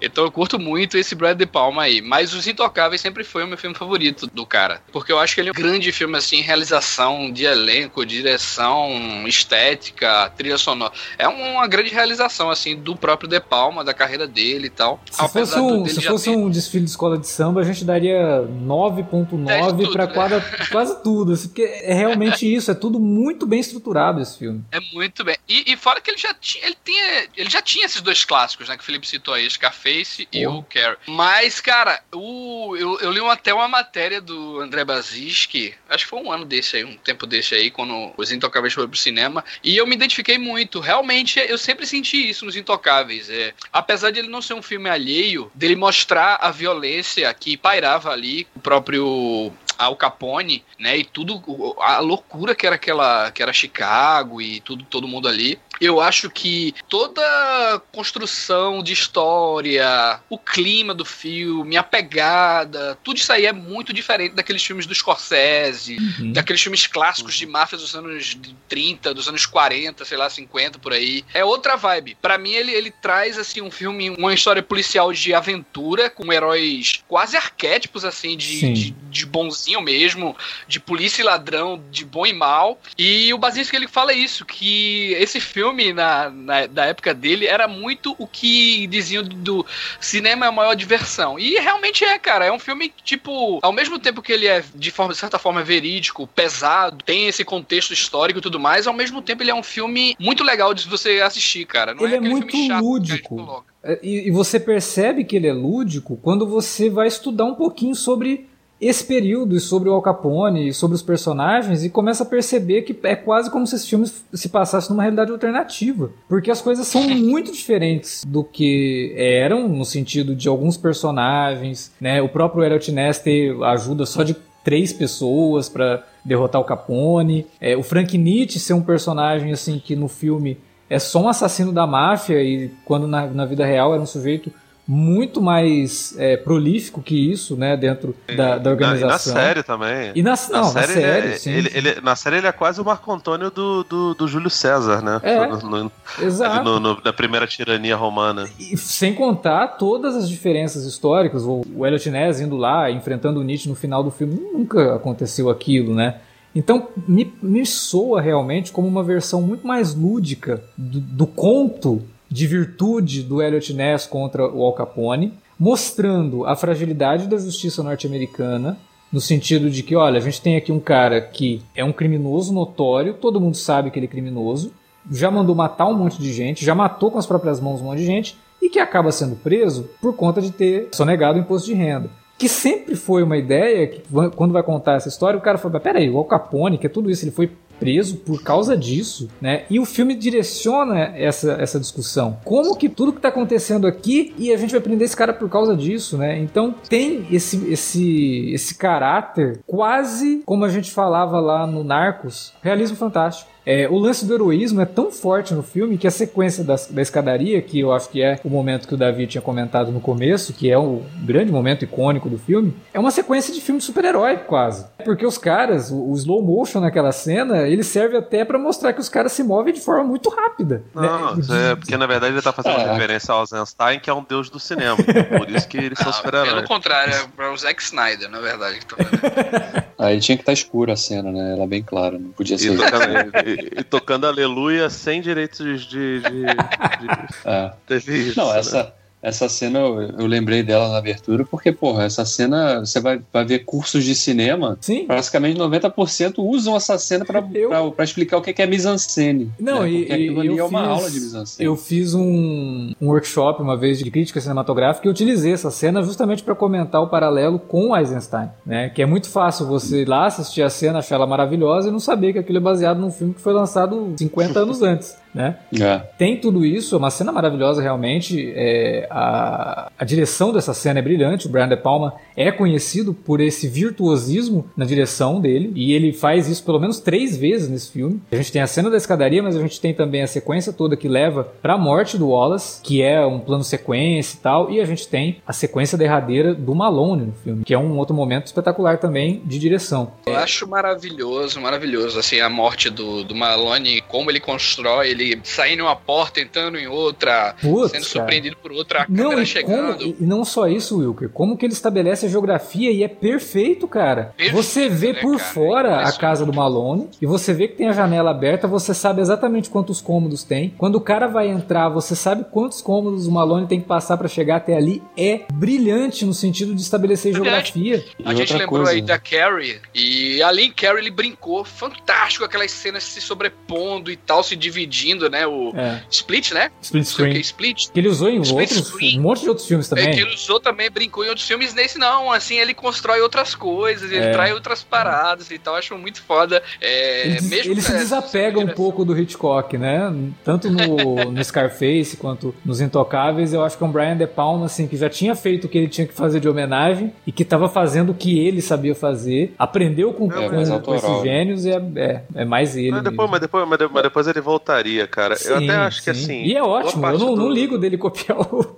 Então 0.00 0.24
eu 0.24 0.32
curto 0.32 0.58
muito 0.58 0.98
esse 0.98 1.14
Brad 1.14 1.38
De 1.38 1.46
Palma 1.46 1.82
aí. 1.82 2.02
Mas 2.02 2.34
Os 2.34 2.46
Intocáveis 2.46 3.00
sempre 3.00 3.22
foi 3.22 3.44
o 3.44 3.46
meu 3.46 3.56
filme 3.56 3.76
favorito 3.76 4.26
do 4.26 4.44
cara. 4.44 4.82
Porque 4.92 5.12
eu 5.12 5.18
acho 5.18 5.34
que 5.34 5.40
ele 5.40 5.48
é 5.48 5.52
um 5.52 5.54
grande 5.54 5.92
filme, 5.92 6.16
assim, 6.18 6.40
realização 6.40 7.30
de 7.30 7.44
elenco, 7.44 8.04
direção, 8.04 8.90
estética, 9.26 10.30
trilha 10.36 10.58
sonora. 10.58 10.92
É 11.16 11.28
uma 11.28 11.66
grande 11.68 11.90
realização, 11.90 12.50
assim, 12.50 12.76
do 12.76 12.96
próprio 12.96 13.28
De 13.28 13.40
Palma, 13.40 13.84
da 13.84 13.94
carreira 13.94 14.26
dele 14.26 14.66
e 14.66 14.70
tal. 14.70 15.00
Se 15.10 15.28
fosse, 15.28 15.58
um, 15.58 15.86
se 15.86 16.02
fosse 16.02 16.30
um 16.30 16.50
desfile 16.50 16.84
de 16.84 16.90
escola 16.90 17.16
de 17.16 17.28
samba, 17.28 17.60
a 17.60 17.64
gente 17.64 17.84
daria 17.84 18.44
9.9 18.64 19.92
para 19.92 20.06
quase, 20.08 20.42
quase 20.70 21.02
tudo. 21.02 21.32
Assim, 21.32 21.48
porque 21.48 21.62
é 21.62 21.94
realmente 21.94 22.42
isso, 22.52 22.70
é 22.70 22.74
tudo 22.74 22.98
muito 22.98 23.46
bem 23.46 23.60
estruturado 23.60 24.20
esse 24.20 24.38
filme. 24.38 24.64
É 24.70 24.80
muito 24.92 25.24
bem. 25.24 25.36
E, 25.48 25.72
e 25.72 25.76
fora 25.76 26.00
que 26.00 26.10
ele 26.10 26.18
já 26.18 26.34
tinha 26.34 26.61
ele, 26.62 26.76
tinha, 26.84 27.28
ele 27.36 27.50
já 27.50 27.60
tinha 27.60 27.84
esses 27.84 28.00
dois 28.00 28.24
clássicos, 28.24 28.68
né? 28.68 28.76
Que 28.76 28.82
o 28.82 28.86
Felipe 28.86 29.06
citou 29.06 29.34
aí, 29.34 29.48
Scarface 29.50 30.28
oh. 30.32 30.36
e 30.36 30.46
o 30.46 30.62
Carrie. 30.62 30.96
Mas, 31.06 31.60
cara, 31.60 32.02
o, 32.12 32.76
eu, 32.76 33.00
eu 33.00 33.10
li 33.10 33.20
até 33.28 33.52
uma 33.52 33.68
matéria 33.68 34.20
do 34.20 34.60
André 34.60 34.84
Bazinski, 34.84 35.74
acho 35.88 36.04
que 36.04 36.10
foi 36.10 36.20
um 36.20 36.30
ano 36.30 36.44
desse 36.44 36.76
aí, 36.76 36.84
um 36.84 36.96
tempo 36.96 37.26
desse 37.26 37.54
aí, 37.54 37.70
quando 37.70 38.12
os 38.16 38.30
Intocáveis 38.30 38.72
foram 38.72 38.88
pro 38.88 38.98
cinema, 38.98 39.44
e 39.62 39.76
eu 39.76 39.86
me 39.86 39.94
identifiquei 39.94 40.38
muito. 40.38 40.80
Realmente, 40.80 41.38
eu 41.38 41.58
sempre 41.58 41.86
senti 41.86 42.28
isso 42.28 42.44
nos 42.44 42.56
Intocáveis. 42.56 43.28
É, 43.28 43.54
apesar 43.72 44.10
de 44.10 44.20
ele 44.20 44.28
não 44.28 44.42
ser 44.42 44.54
um 44.54 44.62
filme 44.62 44.88
alheio, 44.88 45.50
dele 45.54 45.76
mostrar 45.76 46.36
a 46.40 46.50
violência 46.50 47.32
que 47.34 47.56
pairava 47.56 48.10
ali, 48.10 48.46
o 48.54 48.60
próprio 48.60 49.52
Al 49.84 49.96
Capone, 49.96 50.64
né? 50.78 50.98
E 50.98 51.04
tudo 51.04 51.42
a 51.80 51.98
loucura 51.98 52.54
que 52.54 52.66
era 52.66 52.76
aquela 52.76 53.30
que 53.30 53.42
era 53.42 53.52
Chicago 53.52 54.40
e 54.40 54.60
tudo 54.60 54.84
todo 54.84 55.08
mundo 55.08 55.28
ali. 55.28 55.58
Eu 55.80 56.00
acho 56.00 56.30
que 56.30 56.74
toda 56.88 57.82
construção 57.90 58.84
de 58.84 58.92
história, 58.92 60.20
o 60.30 60.38
clima 60.38 60.94
do 60.94 61.04
filme, 61.04 61.76
a 61.76 61.82
pegada, 61.82 62.96
tudo 63.02 63.16
isso 63.16 63.32
aí 63.32 63.46
é 63.46 63.52
muito 63.52 63.92
diferente 63.92 64.34
daqueles 64.34 64.62
filmes 64.62 64.86
do 64.86 64.94
Scorsese, 64.94 65.96
uhum. 65.96 66.32
daqueles 66.32 66.62
filmes 66.62 66.86
clássicos 66.86 67.34
de 67.34 67.46
máfia 67.46 67.76
dos 67.76 67.96
anos 67.96 68.38
30, 68.68 69.12
dos 69.12 69.26
anos 69.26 69.44
40, 69.44 70.04
sei 70.04 70.16
lá, 70.16 70.30
50 70.30 70.78
por 70.78 70.92
aí. 70.92 71.24
É 71.34 71.44
outra 71.44 71.74
vibe. 71.74 72.16
Para 72.22 72.38
mim 72.38 72.52
ele, 72.52 72.70
ele 72.70 72.90
traz 72.90 73.36
assim 73.36 73.60
um 73.60 73.70
filme, 73.70 74.10
uma 74.10 74.32
história 74.32 74.62
policial 74.62 75.12
de 75.12 75.34
aventura 75.34 76.08
com 76.08 76.32
heróis 76.32 77.02
quase 77.08 77.36
arquétipos 77.36 78.04
assim 78.04 78.36
de, 78.36 78.72
de, 78.72 78.90
de 78.90 79.26
bonzinho 79.26 79.71
mesmo, 79.80 80.36
de 80.68 80.80
polícia 80.80 81.22
e 81.22 81.24
ladrão, 81.24 81.82
de 81.90 82.04
bom 82.04 82.26
e 82.26 82.32
mal. 82.32 82.78
E 82.98 83.32
o 83.32 83.38
Basinski 83.38 83.76
ele 83.76 83.88
fala 83.88 84.12
isso 84.12 84.44
que 84.44 85.12
esse 85.14 85.40
filme 85.40 85.92
na, 85.92 86.30
na, 86.30 86.66
da 86.66 86.86
época 86.86 87.14
dele 87.14 87.46
era 87.46 87.66
muito 87.66 88.14
o 88.18 88.26
que 88.26 88.86
diziam 88.88 89.22
do 89.22 89.64
cinema 90.00 90.46
é 90.46 90.48
a 90.48 90.52
maior 90.52 90.74
diversão. 90.74 91.38
E 91.38 91.54
realmente 91.54 92.04
é, 92.04 92.18
cara. 92.18 92.44
É 92.44 92.52
um 92.52 92.58
filme, 92.58 92.92
tipo, 93.04 93.58
ao 93.62 93.72
mesmo 93.72 93.98
tempo 93.98 94.22
que 94.22 94.32
ele 94.32 94.46
é, 94.46 94.62
de, 94.74 94.90
forma, 94.90 95.12
de 95.12 95.18
certa 95.18 95.38
forma, 95.38 95.62
verídico, 95.62 96.26
pesado, 96.26 97.04
tem 97.04 97.28
esse 97.28 97.44
contexto 97.44 97.92
histórico 97.92 98.38
e 98.38 98.42
tudo 98.42 98.58
mais, 98.58 98.86
ao 98.86 98.94
mesmo 98.94 99.22
tempo 99.22 99.42
ele 99.42 99.50
é 99.50 99.54
um 99.54 99.62
filme 99.62 100.16
muito 100.18 100.42
legal 100.42 100.74
de 100.74 100.88
você 100.88 101.20
assistir, 101.20 101.66
cara. 101.66 101.94
Não 101.94 102.04
ele 102.04 102.14
é, 102.14 102.18
é 102.18 102.20
muito 102.20 102.56
lúdico. 102.80 103.64
É, 103.82 103.98
e, 104.02 104.28
e 104.28 104.30
você 104.30 104.60
percebe 104.60 105.24
que 105.24 105.36
ele 105.36 105.48
é 105.48 105.52
lúdico 105.52 106.16
quando 106.22 106.46
você 106.46 106.88
vai 106.88 107.08
estudar 107.08 107.44
um 107.44 107.54
pouquinho 107.54 107.94
sobre 107.94 108.48
esse 108.82 109.04
período 109.04 109.54
e 109.54 109.60
sobre 109.60 109.88
o 109.88 109.92
Al 109.92 110.02
Capone 110.02 110.68
e 110.68 110.74
sobre 110.74 110.96
os 110.96 111.02
personagens 111.02 111.84
e 111.84 111.88
começa 111.88 112.24
a 112.24 112.26
perceber 112.26 112.82
que 112.82 112.98
é 113.04 113.14
quase 113.14 113.48
como 113.48 113.64
se 113.64 113.76
esse 113.76 113.86
filme 113.86 114.10
se 114.34 114.48
passasse 114.48 114.90
numa 114.90 115.02
realidade 115.02 115.30
alternativa. 115.30 116.10
Porque 116.28 116.50
as 116.50 116.60
coisas 116.60 116.88
são 116.88 117.02
muito 117.08 117.52
diferentes 117.52 118.24
do 118.26 118.42
que 118.42 119.14
eram, 119.16 119.68
no 119.68 119.84
sentido 119.84 120.34
de 120.34 120.48
alguns 120.48 120.76
personagens, 120.76 121.92
né? 122.00 122.20
O 122.20 122.28
próprio 122.28 122.64
Elliot 122.64 122.90
Ness 122.90 123.20
ter 123.20 123.56
ajuda 123.62 124.04
só 124.04 124.24
de 124.24 124.34
três 124.64 124.92
pessoas 124.92 125.68
para 125.68 126.04
derrotar 126.24 126.60
o 126.60 126.64
Capone. 126.64 127.46
É, 127.60 127.76
o 127.76 127.84
Frank 127.84 128.18
Nietzsche 128.18 128.58
ser 128.58 128.74
um 128.74 128.82
personagem 128.82 129.52
assim 129.52 129.78
que 129.78 129.94
no 129.94 130.08
filme 130.08 130.58
é 130.90 130.98
só 130.98 131.22
um 131.22 131.28
assassino 131.28 131.72
da 131.72 131.86
máfia 131.86 132.42
e 132.42 132.70
quando 132.84 133.06
na, 133.06 133.26
na 133.28 133.46
vida 133.46 133.64
real 133.64 133.94
era 133.94 134.02
um 134.02 134.06
sujeito 134.06 134.52
muito 134.86 135.40
mais 135.40 136.14
é, 136.18 136.36
prolífico 136.36 137.00
que 137.00 137.30
isso, 137.30 137.56
né, 137.56 137.76
dentro 137.76 138.16
da, 138.36 138.58
da 138.58 138.70
organização. 138.70 139.32
E 139.32 139.36
na 139.36 139.40
série 139.42 139.62
também. 139.62 140.12
E 140.14 140.22
na, 140.22 140.30
na, 140.30 140.58
não, 140.58 140.64
série, 140.64 140.86
na 140.86 140.92
série, 140.92 141.26
ele, 141.28 141.38
sim, 141.38 141.50
ele, 141.50 141.70
sim. 141.70 141.78
Ele, 141.78 142.00
na 142.00 142.16
série 142.16 142.36
ele 142.38 142.46
é 142.48 142.52
quase 142.52 142.80
o 142.80 142.84
Marco 142.84 143.12
Antônio 143.12 143.50
do, 143.50 143.84
do, 143.84 144.14
do 144.14 144.28
Júlio 144.28 144.50
César, 144.50 145.00
né? 145.00 145.20
É, 145.22 145.46
no, 145.46 145.58
no, 145.58 145.92
exato. 146.20 146.64
No, 146.64 146.80
no, 146.80 147.00
na 147.02 147.12
primeira 147.12 147.46
tirania 147.46 147.94
romana. 147.94 148.48
E 148.58 148.76
sem 148.76 149.14
contar 149.14 149.68
todas 149.78 150.16
as 150.16 150.28
diferenças 150.28 150.84
históricas, 150.84 151.44
o, 151.44 151.62
o 151.76 151.86
Elliot 151.86 152.10
Ness 152.10 152.40
indo 152.40 152.56
lá, 152.56 152.90
enfrentando 152.90 153.38
o 153.38 153.42
Nietzsche 153.44 153.68
no 153.68 153.76
final 153.76 154.02
do 154.02 154.10
filme, 154.10 154.34
nunca 154.34 154.96
aconteceu 154.96 155.48
aquilo, 155.48 155.94
né? 155.94 156.16
Então 156.54 156.88
me, 157.08 157.32
me 157.40 157.64
soa 157.64 158.20
realmente 158.20 158.72
como 158.72 158.86
uma 158.86 159.02
versão 159.02 159.40
muito 159.40 159.66
mais 159.66 159.94
lúdica 159.94 160.62
do, 160.76 161.00
do 161.00 161.26
conto 161.26 162.02
de 162.32 162.46
virtude 162.46 163.22
do 163.22 163.42
Elliot 163.42 163.74
Ness 163.74 164.06
contra 164.06 164.48
o 164.48 164.64
Al 164.64 164.72
Capone, 164.72 165.34
mostrando 165.58 166.46
a 166.46 166.56
fragilidade 166.56 167.28
da 167.28 167.36
justiça 167.36 167.82
norte-americana, 167.82 168.78
no 169.12 169.20
sentido 169.20 169.70
de 169.70 169.82
que, 169.82 169.94
olha, 169.94 170.16
a 170.16 170.20
gente 170.22 170.40
tem 170.40 170.56
aqui 170.56 170.72
um 170.72 170.80
cara 170.80 171.20
que 171.20 171.60
é 171.74 171.84
um 171.84 171.92
criminoso 171.92 172.52
notório, 172.52 173.14
todo 173.14 173.40
mundo 173.40 173.56
sabe 173.56 173.90
que 173.90 173.98
ele 173.98 174.06
é 174.06 174.08
criminoso, 174.08 174.72
já 175.10 175.30
mandou 175.30 175.54
matar 175.54 175.86
um 175.86 175.94
monte 175.94 176.18
de 176.18 176.32
gente, 176.32 176.64
já 176.64 176.74
matou 176.74 177.10
com 177.10 177.18
as 177.18 177.26
próprias 177.26 177.60
mãos 177.60 177.82
um 177.82 177.84
monte 177.84 177.98
de 177.98 178.06
gente, 178.06 178.36
e 178.62 178.70
que 178.70 178.78
acaba 178.78 179.12
sendo 179.12 179.36
preso 179.36 179.90
por 180.00 180.16
conta 180.16 180.40
de 180.40 180.50
ter 180.50 180.88
sonegado 180.92 181.38
o 181.38 181.42
imposto 181.42 181.66
de 181.66 181.74
renda. 181.74 182.08
Que 182.38 182.48
sempre 182.48 182.96
foi 182.96 183.22
uma 183.22 183.36
ideia 183.36 183.86
que, 183.86 184.02
quando 184.34 184.52
vai 184.52 184.62
contar 184.62 184.94
essa 184.94 185.08
história, 185.08 185.38
o 185.38 185.42
cara 185.42 185.58
fala: 185.58 185.78
peraí, 185.78 186.08
o 186.08 186.16
Al 186.16 186.24
Capone, 186.24 186.78
que 186.78 186.86
é 186.86 186.90
tudo 186.90 187.10
isso, 187.10 187.24
ele 187.24 187.30
foi 187.30 187.46
preso 187.78 188.16
por 188.16 188.42
causa 188.42 188.76
disso, 188.76 189.28
né? 189.40 189.64
E 189.68 189.78
o 189.78 189.84
filme 189.84 190.14
direciona 190.14 191.12
essa, 191.16 191.52
essa 191.52 191.80
discussão. 191.80 192.38
Como 192.44 192.76
que 192.76 192.88
tudo 192.88 193.12
que 193.12 193.20
tá 193.20 193.28
acontecendo 193.28 193.86
aqui 193.86 194.34
e 194.38 194.52
a 194.52 194.56
gente 194.56 194.70
vai 194.72 194.80
prender 194.80 195.06
esse 195.06 195.16
cara 195.16 195.32
por 195.32 195.48
causa 195.48 195.76
disso, 195.76 196.16
né? 196.16 196.38
Então 196.38 196.74
tem 196.88 197.26
esse, 197.30 197.72
esse, 197.72 198.52
esse 198.52 198.74
caráter 198.74 199.60
quase 199.66 200.42
como 200.44 200.64
a 200.64 200.68
gente 200.68 200.90
falava 200.90 201.40
lá 201.40 201.66
no 201.66 201.84
Narcos, 201.84 202.52
realismo 202.62 202.96
fantástico. 202.96 203.50
É, 203.64 203.88
o 203.88 203.96
lance 203.96 204.26
do 204.26 204.34
heroísmo 204.34 204.80
é 204.80 204.84
tão 204.84 205.10
forte 205.10 205.54
no 205.54 205.62
filme 205.62 205.96
que 205.96 206.06
a 206.06 206.10
sequência 206.10 206.64
da, 206.64 206.74
da 206.90 207.02
escadaria, 207.02 207.60
que 207.62 207.80
eu 207.80 207.92
acho 207.92 208.08
que 208.08 208.22
é 208.22 208.40
o 208.44 208.50
momento 208.50 208.88
que 208.88 208.94
o 208.94 208.96
Davi 208.96 209.26
tinha 209.26 209.42
comentado 209.42 209.92
no 209.92 210.00
começo, 210.00 210.52
que 210.52 210.70
é 210.70 210.76
o 210.76 211.02
grande 211.18 211.52
momento 211.52 211.84
icônico 211.84 212.28
do 212.28 212.38
filme, 212.38 212.74
é 212.92 212.98
uma 212.98 213.10
sequência 213.10 213.54
de 213.54 213.60
filme 213.60 213.78
de 213.78 213.86
super-herói 213.86 214.38
quase. 214.38 214.86
Porque 215.04 215.24
os 215.24 215.38
caras, 215.38 215.90
o, 215.90 216.10
o, 216.10 216.14
slow 216.14 216.42
motion 216.42 216.80
naquela 216.80 217.12
cena, 217.12 217.68
ele 217.68 217.84
serve 217.84 218.16
até 218.16 218.44
para 218.44 218.58
mostrar 218.58 218.92
que 218.92 219.00
os 219.00 219.08
caras 219.08 219.32
se 219.32 219.42
movem 219.42 219.72
de 219.72 219.80
forma 219.80 220.04
muito 220.04 220.28
rápida. 220.28 220.82
Né? 220.94 221.02
Não, 221.02 221.36
né? 221.36 221.72
é, 221.72 221.76
porque 221.76 221.96
na 221.96 222.06
verdade 222.06 222.34
ele 222.34 222.42
tá 222.42 222.52
fazendo 222.52 222.80
é. 222.80 222.92
referência 222.92 223.32
ao 223.32 223.44
Einstein, 223.52 224.00
que 224.00 224.10
é 224.10 224.14
um 224.14 224.24
deus 224.24 224.50
do 224.50 224.58
cinema. 224.58 224.96
por 224.96 225.50
isso 225.50 225.68
que 225.68 225.76
eles 225.76 225.98
são 225.98 226.12
super-heróis. 226.12 226.52
Pelo 226.52 226.66
contrário, 226.66 227.14
é 227.14 227.24
para 227.36 227.52
o 227.52 227.56
Zack 227.56 227.80
Snyder, 227.82 228.28
na 228.28 228.40
verdade. 228.40 228.80
Aí 229.98 230.18
tinha 230.18 230.36
que 230.36 230.42
estar 230.42 230.50
tá 230.50 230.54
escura 230.54 230.94
a 230.94 230.96
cena, 230.96 231.30
né? 231.30 231.52
Ela 231.52 231.64
é 231.64 231.66
bem 231.66 231.82
clara, 231.82 232.18
não 232.18 232.30
podia 232.30 232.58
ser. 232.58 232.72
Exatamente 232.72 233.51
e, 233.78 233.84
tocando 233.84 234.26
aleluia 234.26 234.88
sem 234.90 235.20
direitos 235.20 235.82
de. 235.82 236.20
de, 236.20 236.20
de, 236.20 236.44
de... 236.44 237.44
É. 237.44 237.74
Isso. 238.12 238.40
Não, 238.40 238.54
essa. 238.54 238.84
Né? 238.84 238.92
Essa 239.22 239.48
cena 239.48 239.78
eu, 239.78 240.02
eu, 240.18 240.26
lembrei 240.26 240.64
dela 240.64 240.88
na 240.88 240.98
abertura 240.98 241.44
porque, 241.44 241.70
porra, 241.70 242.04
essa 242.04 242.24
cena 242.24 242.80
você 242.80 242.98
vai, 242.98 243.20
vai 243.32 243.44
ver 243.44 243.60
cursos 243.60 244.02
de 244.02 244.16
cinema. 244.16 244.76
Sim. 244.80 245.04
Praticamente 245.06 245.58
90% 245.58 246.34
usam 246.38 246.74
essa 246.74 246.98
cena 246.98 247.24
pra, 247.24 247.46
eu... 247.54 247.68
pra, 247.68 247.90
pra, 247.92 248.04
explicar 248.04 248.38
o 248.38 248.42
que 248.42 248.60
é 248.60 248.66
mise-en-scène. 248.66 249.52
Não, 249.60 249.82
né? 249.82 249.90
e, 249.90 249.98
porque 250.00 250.12
aquilo 250.12 250.40
ali 250.40 250.58
é 250.58 250.64
uma 250.64 250.80
fiz, 250.80 250.88
aula 250.88 251.10
de 251.10 251.20
mise-en-scène. 251.20 251.66
Eu 251.66 251.76
fiz 251.76 252.14
um, 252.14 252.92
um 253.00 253.08
workshop 253.08 253.62
uma 253.62 253.76
vez 253.76 254.00
de 254.00 254.10
crítica 254.10 254.40
cinematográfica 254.40 255.06
e 255.06 255.10
utilizei 255.10 255.52
essa 255.52 255.70
cena 255.70 256.02
justamente 256.02 256.42
para 256.42 256.56
comentar 256.56 257.00
o 257.00 257.06
paralelo 257.06 257.60
com 257.60 257.96
Eisenstein, 257.96 258.50
né? 258.66 258.88
Que 258.88 259.02
é 259.02 259.06
muito 259.06 259.28
fácil 259.28 259.66
você 259.66 260.02
ir 260.02 260.08
lá 260.08 260.26
assistir 260.26 260.62
a 260.62 260.70
cena, 260.70 260.98
achar 260.98 261.14
ela 261.14 261.26
maravilhosa 261.26 261.88
e 261.88 261.92
não 261.92 262.00
saber 262.00 262.32
que 262.32 262.40
aquilo 262.40 262.58
é 262.58 262.60
baseado 262.60 262.98
num 262.98 263.10
filme 263.10 263.34
que 263.34 263.40
foi 263.40 263.52
lançado 263.52 264.14
50 264.16 264.58
anos 264.58 264.82
antes 264.82 265.21
né? 265.34 265.56
É. 265.80 265.98
Tem 266.18 266.36
tudo 266.36 266.64
isso, 266.64 266.94
é 266.94 266.98
uma 266.98 267.10
cena 267.10 267.32
maravilhosa 267.32 267.82
realmente. 267.82 268.52
É, 268.54 269.06
a, 269.10 269.90
a 269.98 270.04
direção 270.04 270.52
dessa 270.52 270.74
cena 270.74 270.98
é 270.98 271.02
brilhante. 271.02 271.46
O 271.46 271.50
Brian 271.50 271.68
De 271.68 271.76
Palma 271.76 272.14
é 272.36 272.50
conhecido 272.50 273.14
por 273.14 273.40
esse 273.40 273.68
virtuosismo 273.68 274.66
na 274.76 274.84
direção 274.84 275.40
dele 275.40 275.72
e 275.74 275.92
ele 275.92 276.12
faz 276.12 276.48
isso 276.48 276.64
pelo 276.64 276.80
menos 276.80 277.00
três 277.00 277.36
vezes 277.36 277.68
nesse 277.68 277.90
filme. 277.90 278.20
A 278.30 278.36
gente 278.36 278.52
tem 278.52 278.62
a 278.62 278.66
cena 278.66 278.90
da 278.90 278.96
escadaria, 278.96 279.42
mas 279.42 279.56
a 279.56 279.60
gente 279.60 279.80
tem 279.80 279.94
também 279.94 280.22
a 280.22 280.26
sequência 280.26 280.72
toda 280.72 280.96
que 280.96 281.08
leva 281.08 281.44
para 281.62 281.74
a 281.74 281.78
morte 281.78 282.18
do 282.18 282.28
Wallace, 282.28 282.80
que 282.82 283.02
é 283.02 283.24
um 283.24 283.38
plano 283.38 283.64
sequência 283.64 284.36
e 284.36 284.40
tal, 284.40 284.70
e 284.70 284.80
a 284.80 284.84
gente 284.84 285.08
tem 285.08 285.40
a 285.46 285.52
sequência 285.52 285.96
derradeira 285.96 286.54
do 286.54 286.74
Malone 286.74 287.26
no 287.26 287.32
filme, 287.32 287.64
que 287.64 287.74
é 287.74 287.78
um 287.78 287.96
outro 287.98 288.14
momento 288.14 288.46
espetacular 288.46 288.98
também 288.98 289.42
de 289.44 289.58
direção. 289.58 290.12
Eu 290.26 290.36
acho 290.36 290.66
maravilhoso, 290.66 291.60
maravilhoso 291.60 292.18
assim 292.18 292.40
a 292.40 292.48
morte 292.48 292.90
do, 292.90 293.24
do 293.24 293.34
Malone, 293.34 294.02
como 294.02 294.30
ele 294.30 294.40
constrói 294.40 295.10
ele 295.10 295.21
ele 295.22 295.40
saindo 295.44 295.80
em 295.80 295.82
uma 295.82 295.96
porta, 295.96 296.40
entrando 296.40 296.78
em 296.78 296.86
outra, 296.86 297.54
Putz, 297.60 297.92
sendo 297.92 298.04
surpreendido 298.04 298.56
cara. 298.56 298.62
por 298.62 298.72
outra 298.72 299.06
não, 299.08 299.30
câmera 299.30 299.44
chegando. 299.44 299.98
Como, 299.98 300.16
e 300.20 300.24
não 300.24 300.44
só 300.44 300.68
isso, 300.68 300.98
Wilker, 300.98 301.28
como 301.30 301.56
que 301.56 301.66
ele 301.66 301.72
estabelece 301.72 302.26
a 302.26 302.28
geografia 302.28 302.90
e 302.90 303.02
é 303.02 303.08
perfeito, 303.08 303.86
cara. 303.86 304.32
Perfeito, 304.36 304.54
você 304.54 304.88
vê 304.88 305.12
né, 305.12 305.20
por 305.20 305.38
cara? 305.38 305.52
fora 305.52 305.88
é 306.02 306.04
a 306.04 306.12
casa 306.12 306.44
do 306.44 306.52
Malone 306.52 307.08
e 307.20 307.26
você 307.26 307.52
vê 307.52 307.68
que 307.68 307.76
tem 307.76 307.88
a 307.88 307.92
janela 307.92 308.30
aberta, 308.30 308.66
você 308.66 308.94
sabe 308.94 309.20
exatamente 309.20 309.70
quantos 309.70 310.00
cômodos 310.00 310.42
tem. 310.44 310.74
Quando 310.78 310.96
o 310.96 311.00
cara 311.00 311.26
vai 311.26 311.48
entrar, 311.48 311.88
você 311.88 312.14
sabe 312.14 312.44
quantos 312.50 312.80
cômodos 312.80 313.26
o 313.26 313.32
Malone 313.32 313.66
tem 313.66 313.80
que 313.80 313.86
passar 313.86 314.16
para 314.16 314.28
chegar 314.28 314.56
até 314.56 314.76
ali. 314.76 315.02
É 315.16 315.42
brilhante 315.52 316.24
no 316.24 316.34
sentido 316.34 316.74
de 316.74 316.82
estabelecer 316.82 317.32
geografia. 317.32 318.04
A 318.24 318.34
gente 318.34 318.52
lembrou 318.52 318.82
coisa. 318.82 318.92
aí 318.92 319.02
da 319.02 319.18
Carrie 319.18 319.80
e 319.94 320.42
ali 320.42 320.64
em 320.64 320.72
Carrie 320.72 321.00
ele 321.00 321.10
brincou 321.10 321.64
fantástico 321.64 322.44
aquelas 322.44 322.70
cenas 322.70 323.02
se 323.02 323.20
sobrepondo 323.20 324.10
e 324.10 324.16
tal, 324.16 324.42
se 324.42 324.56
dividindo 324.56 325.11
né? 325.20 325.46
O 325.46 325.72
é. 325.74 326.02
Split, 326.10 326.52
né? 326.52 326.70
Split 326.80 327.04
Screen. 327.04 327.32
Que, 327.34 327.40
Split. 327.40 327.90
Que 327.90 328.00
ele 328.00 328.08
usou 328.08 328.28
em 328.28 328.38
outros, 328.38 328.92
um 329.14 329.20
monte 329.20 329.42
de 329.42 329.48
outros 329.48 329.66
filmes 329.66 329.88
também. 329.88 330.08
É, 330.08 330.10
que 330.12 330.20
ele 330.20 330.34
usou 330.34 330.60
também, 330.60 330.90
brincou 330.90 331.24
em 331.24 331.28
outros 331.28 331.46
filmes. 331.46 331.74
Nesse 331.74 331.98
não, 331.98 332.30
assim, 332.32 332.56
ele 332.56 332.74
constrói 332.74 333.20
outras 333.20 333.54
coisas, 333.54 334.10
ele 334.10 334.24
é. 334.24 334.32
traz 334.32 334.52
outras 334.52 334.82
paradas 334.82 335.50
e 335.50 335.58
tal. 335.58 335.74
Acho 335.74 335.96
muito 335.96 336.22
foda. 336.22 336.62
É, 336.80 337.26
ele, 337.26 337.40
mesmo 337.42 337.72
ele 337.72 337.82
se 337.82 337.92
desapega 337.92 338.58
um 338.58 338.68
pouco 338.68 339.04
do 339.04 339.18
Hitchcock, 339.18 339.76
né? 339.76 340.12
Tanto 340.44 340.70
no, 340.70 341.24
no 341.30 341.44
Scarface 341.44 342.16
quanto 342.16 342.54
nos 342.64 342.80
Intocáveis. 342.80 343.52
Eu 343.52 343.64
acho 343.64 343.76
que 343.76 343.84
é 343.84 343.86
um 343.86 343.92
Brian 343.92 344.16
De 344.16 344.26
Palma, 344.26 344.66
assim, 344.66 344.86
que 344.86 344.96
já 344.96 345.08
tinha 345.08 345.34
feito 345.34 345.64
o 345.66 345.68
que 345.68 345.78
ele 345.78 345.88
tinha 345.88 346.06
que 346.06 346.14
fazer 346.14 346.40
de 346.40 346.48
homenagem 346.48 347.12
e 347.26 347.32
que 347.32 347.42
estava 347.42 347.68
fazendo 347.68 348.10
o 348.10 348.14
que 348.14 348.38
ele 348.38 348.60
sabia 348.62 348.94
fazer. 348.94 349.54
Aprendeu 349.58 350.12
com, 350.12 350.30
é, 350.30 350.48
com, 350.48 350.80
com 350.80 350.94
esses 350.94 351.22
gênios 351.22 351.64
e 351.64 351.70
é, 351.70 351.82
é, 351.96 352.22
é 352.34 352.44
mais 352.44 352.76
ele. 352.76 352.92
Mas 352.92 353.02
depois, 353.02 353.30
mas 353.30 353.40
depois, 353.40 353.68
mas 353.68 354.02
depois 354.02 354.26
ele 354.26 354.40
voltaria 354.40 355.01
cara. 355.06 355.36
Sim, 355.36 355.48
eu 355.48 355.56
até 355.56 355.76
acho 355.76 355.98
sim. 355.98 356.04
que 356.04 356.10
assim. 356.10 356.42
E 356.44 356.56
é 356.56 356.62
ótimo, 356.62 357.06
eu 357.06 357.18
não, 357.18 357.34
do... 357.34 357.36
não 357.36 357.50
ligo 357.50 357.78
dele 357.78 357.98
copiar 357.98 358.38
o. 358.40 358.76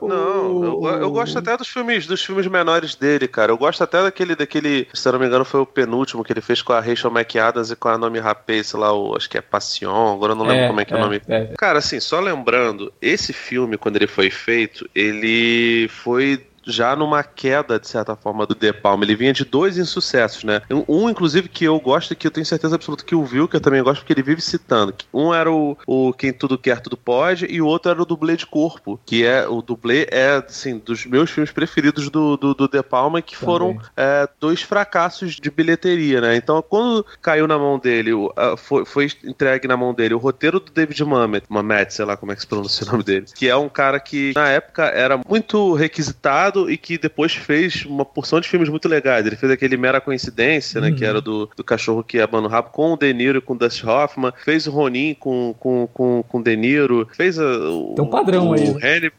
Não, 0.00 0.64
eu, 0.64 1.00
eu, 1.00 1.10
gosto 1.10 1.38
até 1.38 1.56
dos 1.56 1.68
filmes, 1.68 2.06
dos 2.06 2.24
filmes 2.24 2.46
menores 2.46 2.94
dele, 2.94 3.26
cara. 3.26 3.50
Eu 3.50 3.58
gosto 3.58 3.82
até 3.82 4.02
daquele, 4.02 4.36
daquele, 4.36 4.86
se 4.94 5.08
eu 5.08 5.12
não 5.12 5.18
me 5.18 5.26
engano, 5.26 5.44
foi 5.44 5.60
o 5.60 5.66
penúltimo 5.66 6.22
que 6.22 6.32
ele 6.32 6.40
fez 6.40 6.62
com 6.62 6.72
a 6.72 6.80
Rachel 6.80 7.10
McAdams 7.10 7.70
e 7.70 7.76
com 7.76 7.88
a 7.88 7.98
Nome 7.98 8.18
Rapace 8.20 8.76
lá, 8.76 8.92
o, 8.92 9.16
acho 9.16 9.28
que 9.28 9.36
é 9.36 9.40
Passion, 9.40 10.14
agora 10.14 10.32
eu 10.32 10.36
não 10.36 10.44
lembro 10.44 10.64
é, 10.64 10.66
como 10.68 10.80
é 10.80 10.84
que 10.84 10.94
é, 10.94 10.96
é 10.96 11.00
o 11.00 11.02
nome. 11.02 11.22
É. 11.28 11.52
Cara, 11.58 11.78
assim, 11.78 11.98
só 11.98 12.20
lembrando, 12.20 12.92
esse 13.02 13.32
filme, 13.32 13.76
quando 13.76 13.96
ele 13.96 14.06
foi 14.06 14.30
feito, 14.30 14.88
ele 14.94 15.88
foi 15.88 16.46
já 16.66 16.96
numa 16.96 17.22
queda, 17.22 17.78
de 17.78 17.88
certa 17.88 18.16
forma, 18.16 18.46
do 18.46 18.54
De 18.54 18.72
Palma. 18.72 19.04
Ele 19.04 19.14
vinha 19.14 19.32
de 19.32 19.44
dois 19.44 19.78
insucessos, 19.78 20.44
né? 20.44 20.62
Um, 20.88 21.08
inclusive, 21.08 21.48
que 21.48 21.64
eu 21.64 21.78
gosto 21.78 22.12
e 22.12 22.16
que 22.16 22.26
eu 22.26 22.30
tenho 22.30 22.46
certeza 22.46 22.74
absoluta 22.74 23.04
que 23.04 23.14
o 23.14 23.24
Vilker 23.24 23.60
também 23.60 23.82
gosta, 23.82 24.00
porque 24.00 24.12
ele 24.12 24.22
vive 24.22 24.40
citando. 24.40 24.94
Um 25.12 25.32
era 25.32 25.50
o, 25.50 25.76
o 25.86 26.12
Quem 26.12 26.32
Tudo 26.32 26.58
Quer, 26.58 26.80
Tudo 26.80 26.96
Pode, 26.96 27.46
e 27.46 27.60
o 27.60 27.66
outro 27.66 27.90
era 27.90 28.02
o 28.02 28.04
Dublê 28.04 28.36
de 28.36 28.46
Corpo, 28.46 29.00
que 29.06 29.24
é, 29.24 29.46
o 29.46 29.62
dublê 29.62 30.08
é, 30.10 30.42
assim, 30.46 30.78
dos 30.78 31.06
meus 31.06 31.30
filmes 31.30 31.52
preferidos 31.52 32.10
do, 32.10 32.36
do, 32.36 32.54
do 32.54 32.68
De 32.68 32.82
Palma, 32.82 33.22
que 33.22 33.34
também. 33.34 33.46
foram 33.46 33.80
é, 33.96 34.28
dois 34.40 34.62
fracassos 34.62 35.36
de 35.36 35.50
bilheteria, 35.50 36.20
né? 36.20 36.36
Então, 36.36 36.62
quando 36.62 37.04
caiu 37.22 37.46
na 37.46 37.58
mão 37.58 37.78
dele, 37.78 38.10
foi, 38.56 38.84
foi 38.84 39.10
entregue 39.24 39.68
na 39.68 39.76
mão 39.76 39.94
dele 39.94 40.14
o 40.14 40.18
roteiro 40.18 40.58
do 40.58 40.72
David 40.72 41.04
Mamet, 41.04 41.44
Mamet, 41.48 41.92
sei 41.92 42.04
lá 42.04 42.16
como 42.16 42.32
é 42.32 42.34
que 42.34 42.40
se 42.40 42.46
pronuncia 42.46 42.86
o 42.86 42.90
nome 42.90 43.04
dele, 43.04 43.26
que 43.34 43.48
é 43.48 43.56
um 43.56 43.68
cara 43.68 44.00
que, 44.00 44.32
na 44.34 44.48
época, 44.48 44.84
era 44.84 45.20
muito 45.28 45.74
requisitado 45.74 46.55
e 46.70 46.76
que 46.76 46.96
depois 46.96 47.34
fez 47.34 47.84
uma 47.84 48.04
porção 48.04 48.40
de 48.40 48.48
filmes 48.48 48.68
muito 48.68 48.88
legais. 48.88 49.26
Ele 49.26 49.36
fez 49.36 49.52
aquele 49.52 49.76
Mera 49.76 50.00
Coincidência, 50.00 50.80
né? 50.80 50.90
Que 50.90 51.04
uhum. 51.04 51.10
era 51.10 51.20
do, 51.20 51.50
do 51.56 51.62
cachorro 51.62 52.02
que 52.02 52.20
abana 52.20 52.46
o 52.46 52.50
rabo 52.50 52.70
com 52.70 52.92
o 52.92 52.96
De 52.96 53.12
Niro 53.12 53.38
e 53.38 53.40
com 53.40 53.54
o 53.54 53.58
Dustin 53.58 53.86
Hoffman. 53.86 54.32
Fez 54.44 54.66
o 54.66 54.70
Ronin 54.70 55.14
com, 55.14 55.54
com, 55.58 55.88
com, 55.92 56.24
com 56.26 56.38
o 56.38 56.42
De 56.42 56.56
Niro. 56.56 57.08
Fez 57.12 57.38
a, 57.38 57.44
o, 57.44 57.94
Tem 57.94 58.04
um 58.04 58.10
padrão 58.10 58.48
o, 58.48 58.54
aí. 58.54 58.70
O 58.70 58.78
Hannibal. 58.82 59.18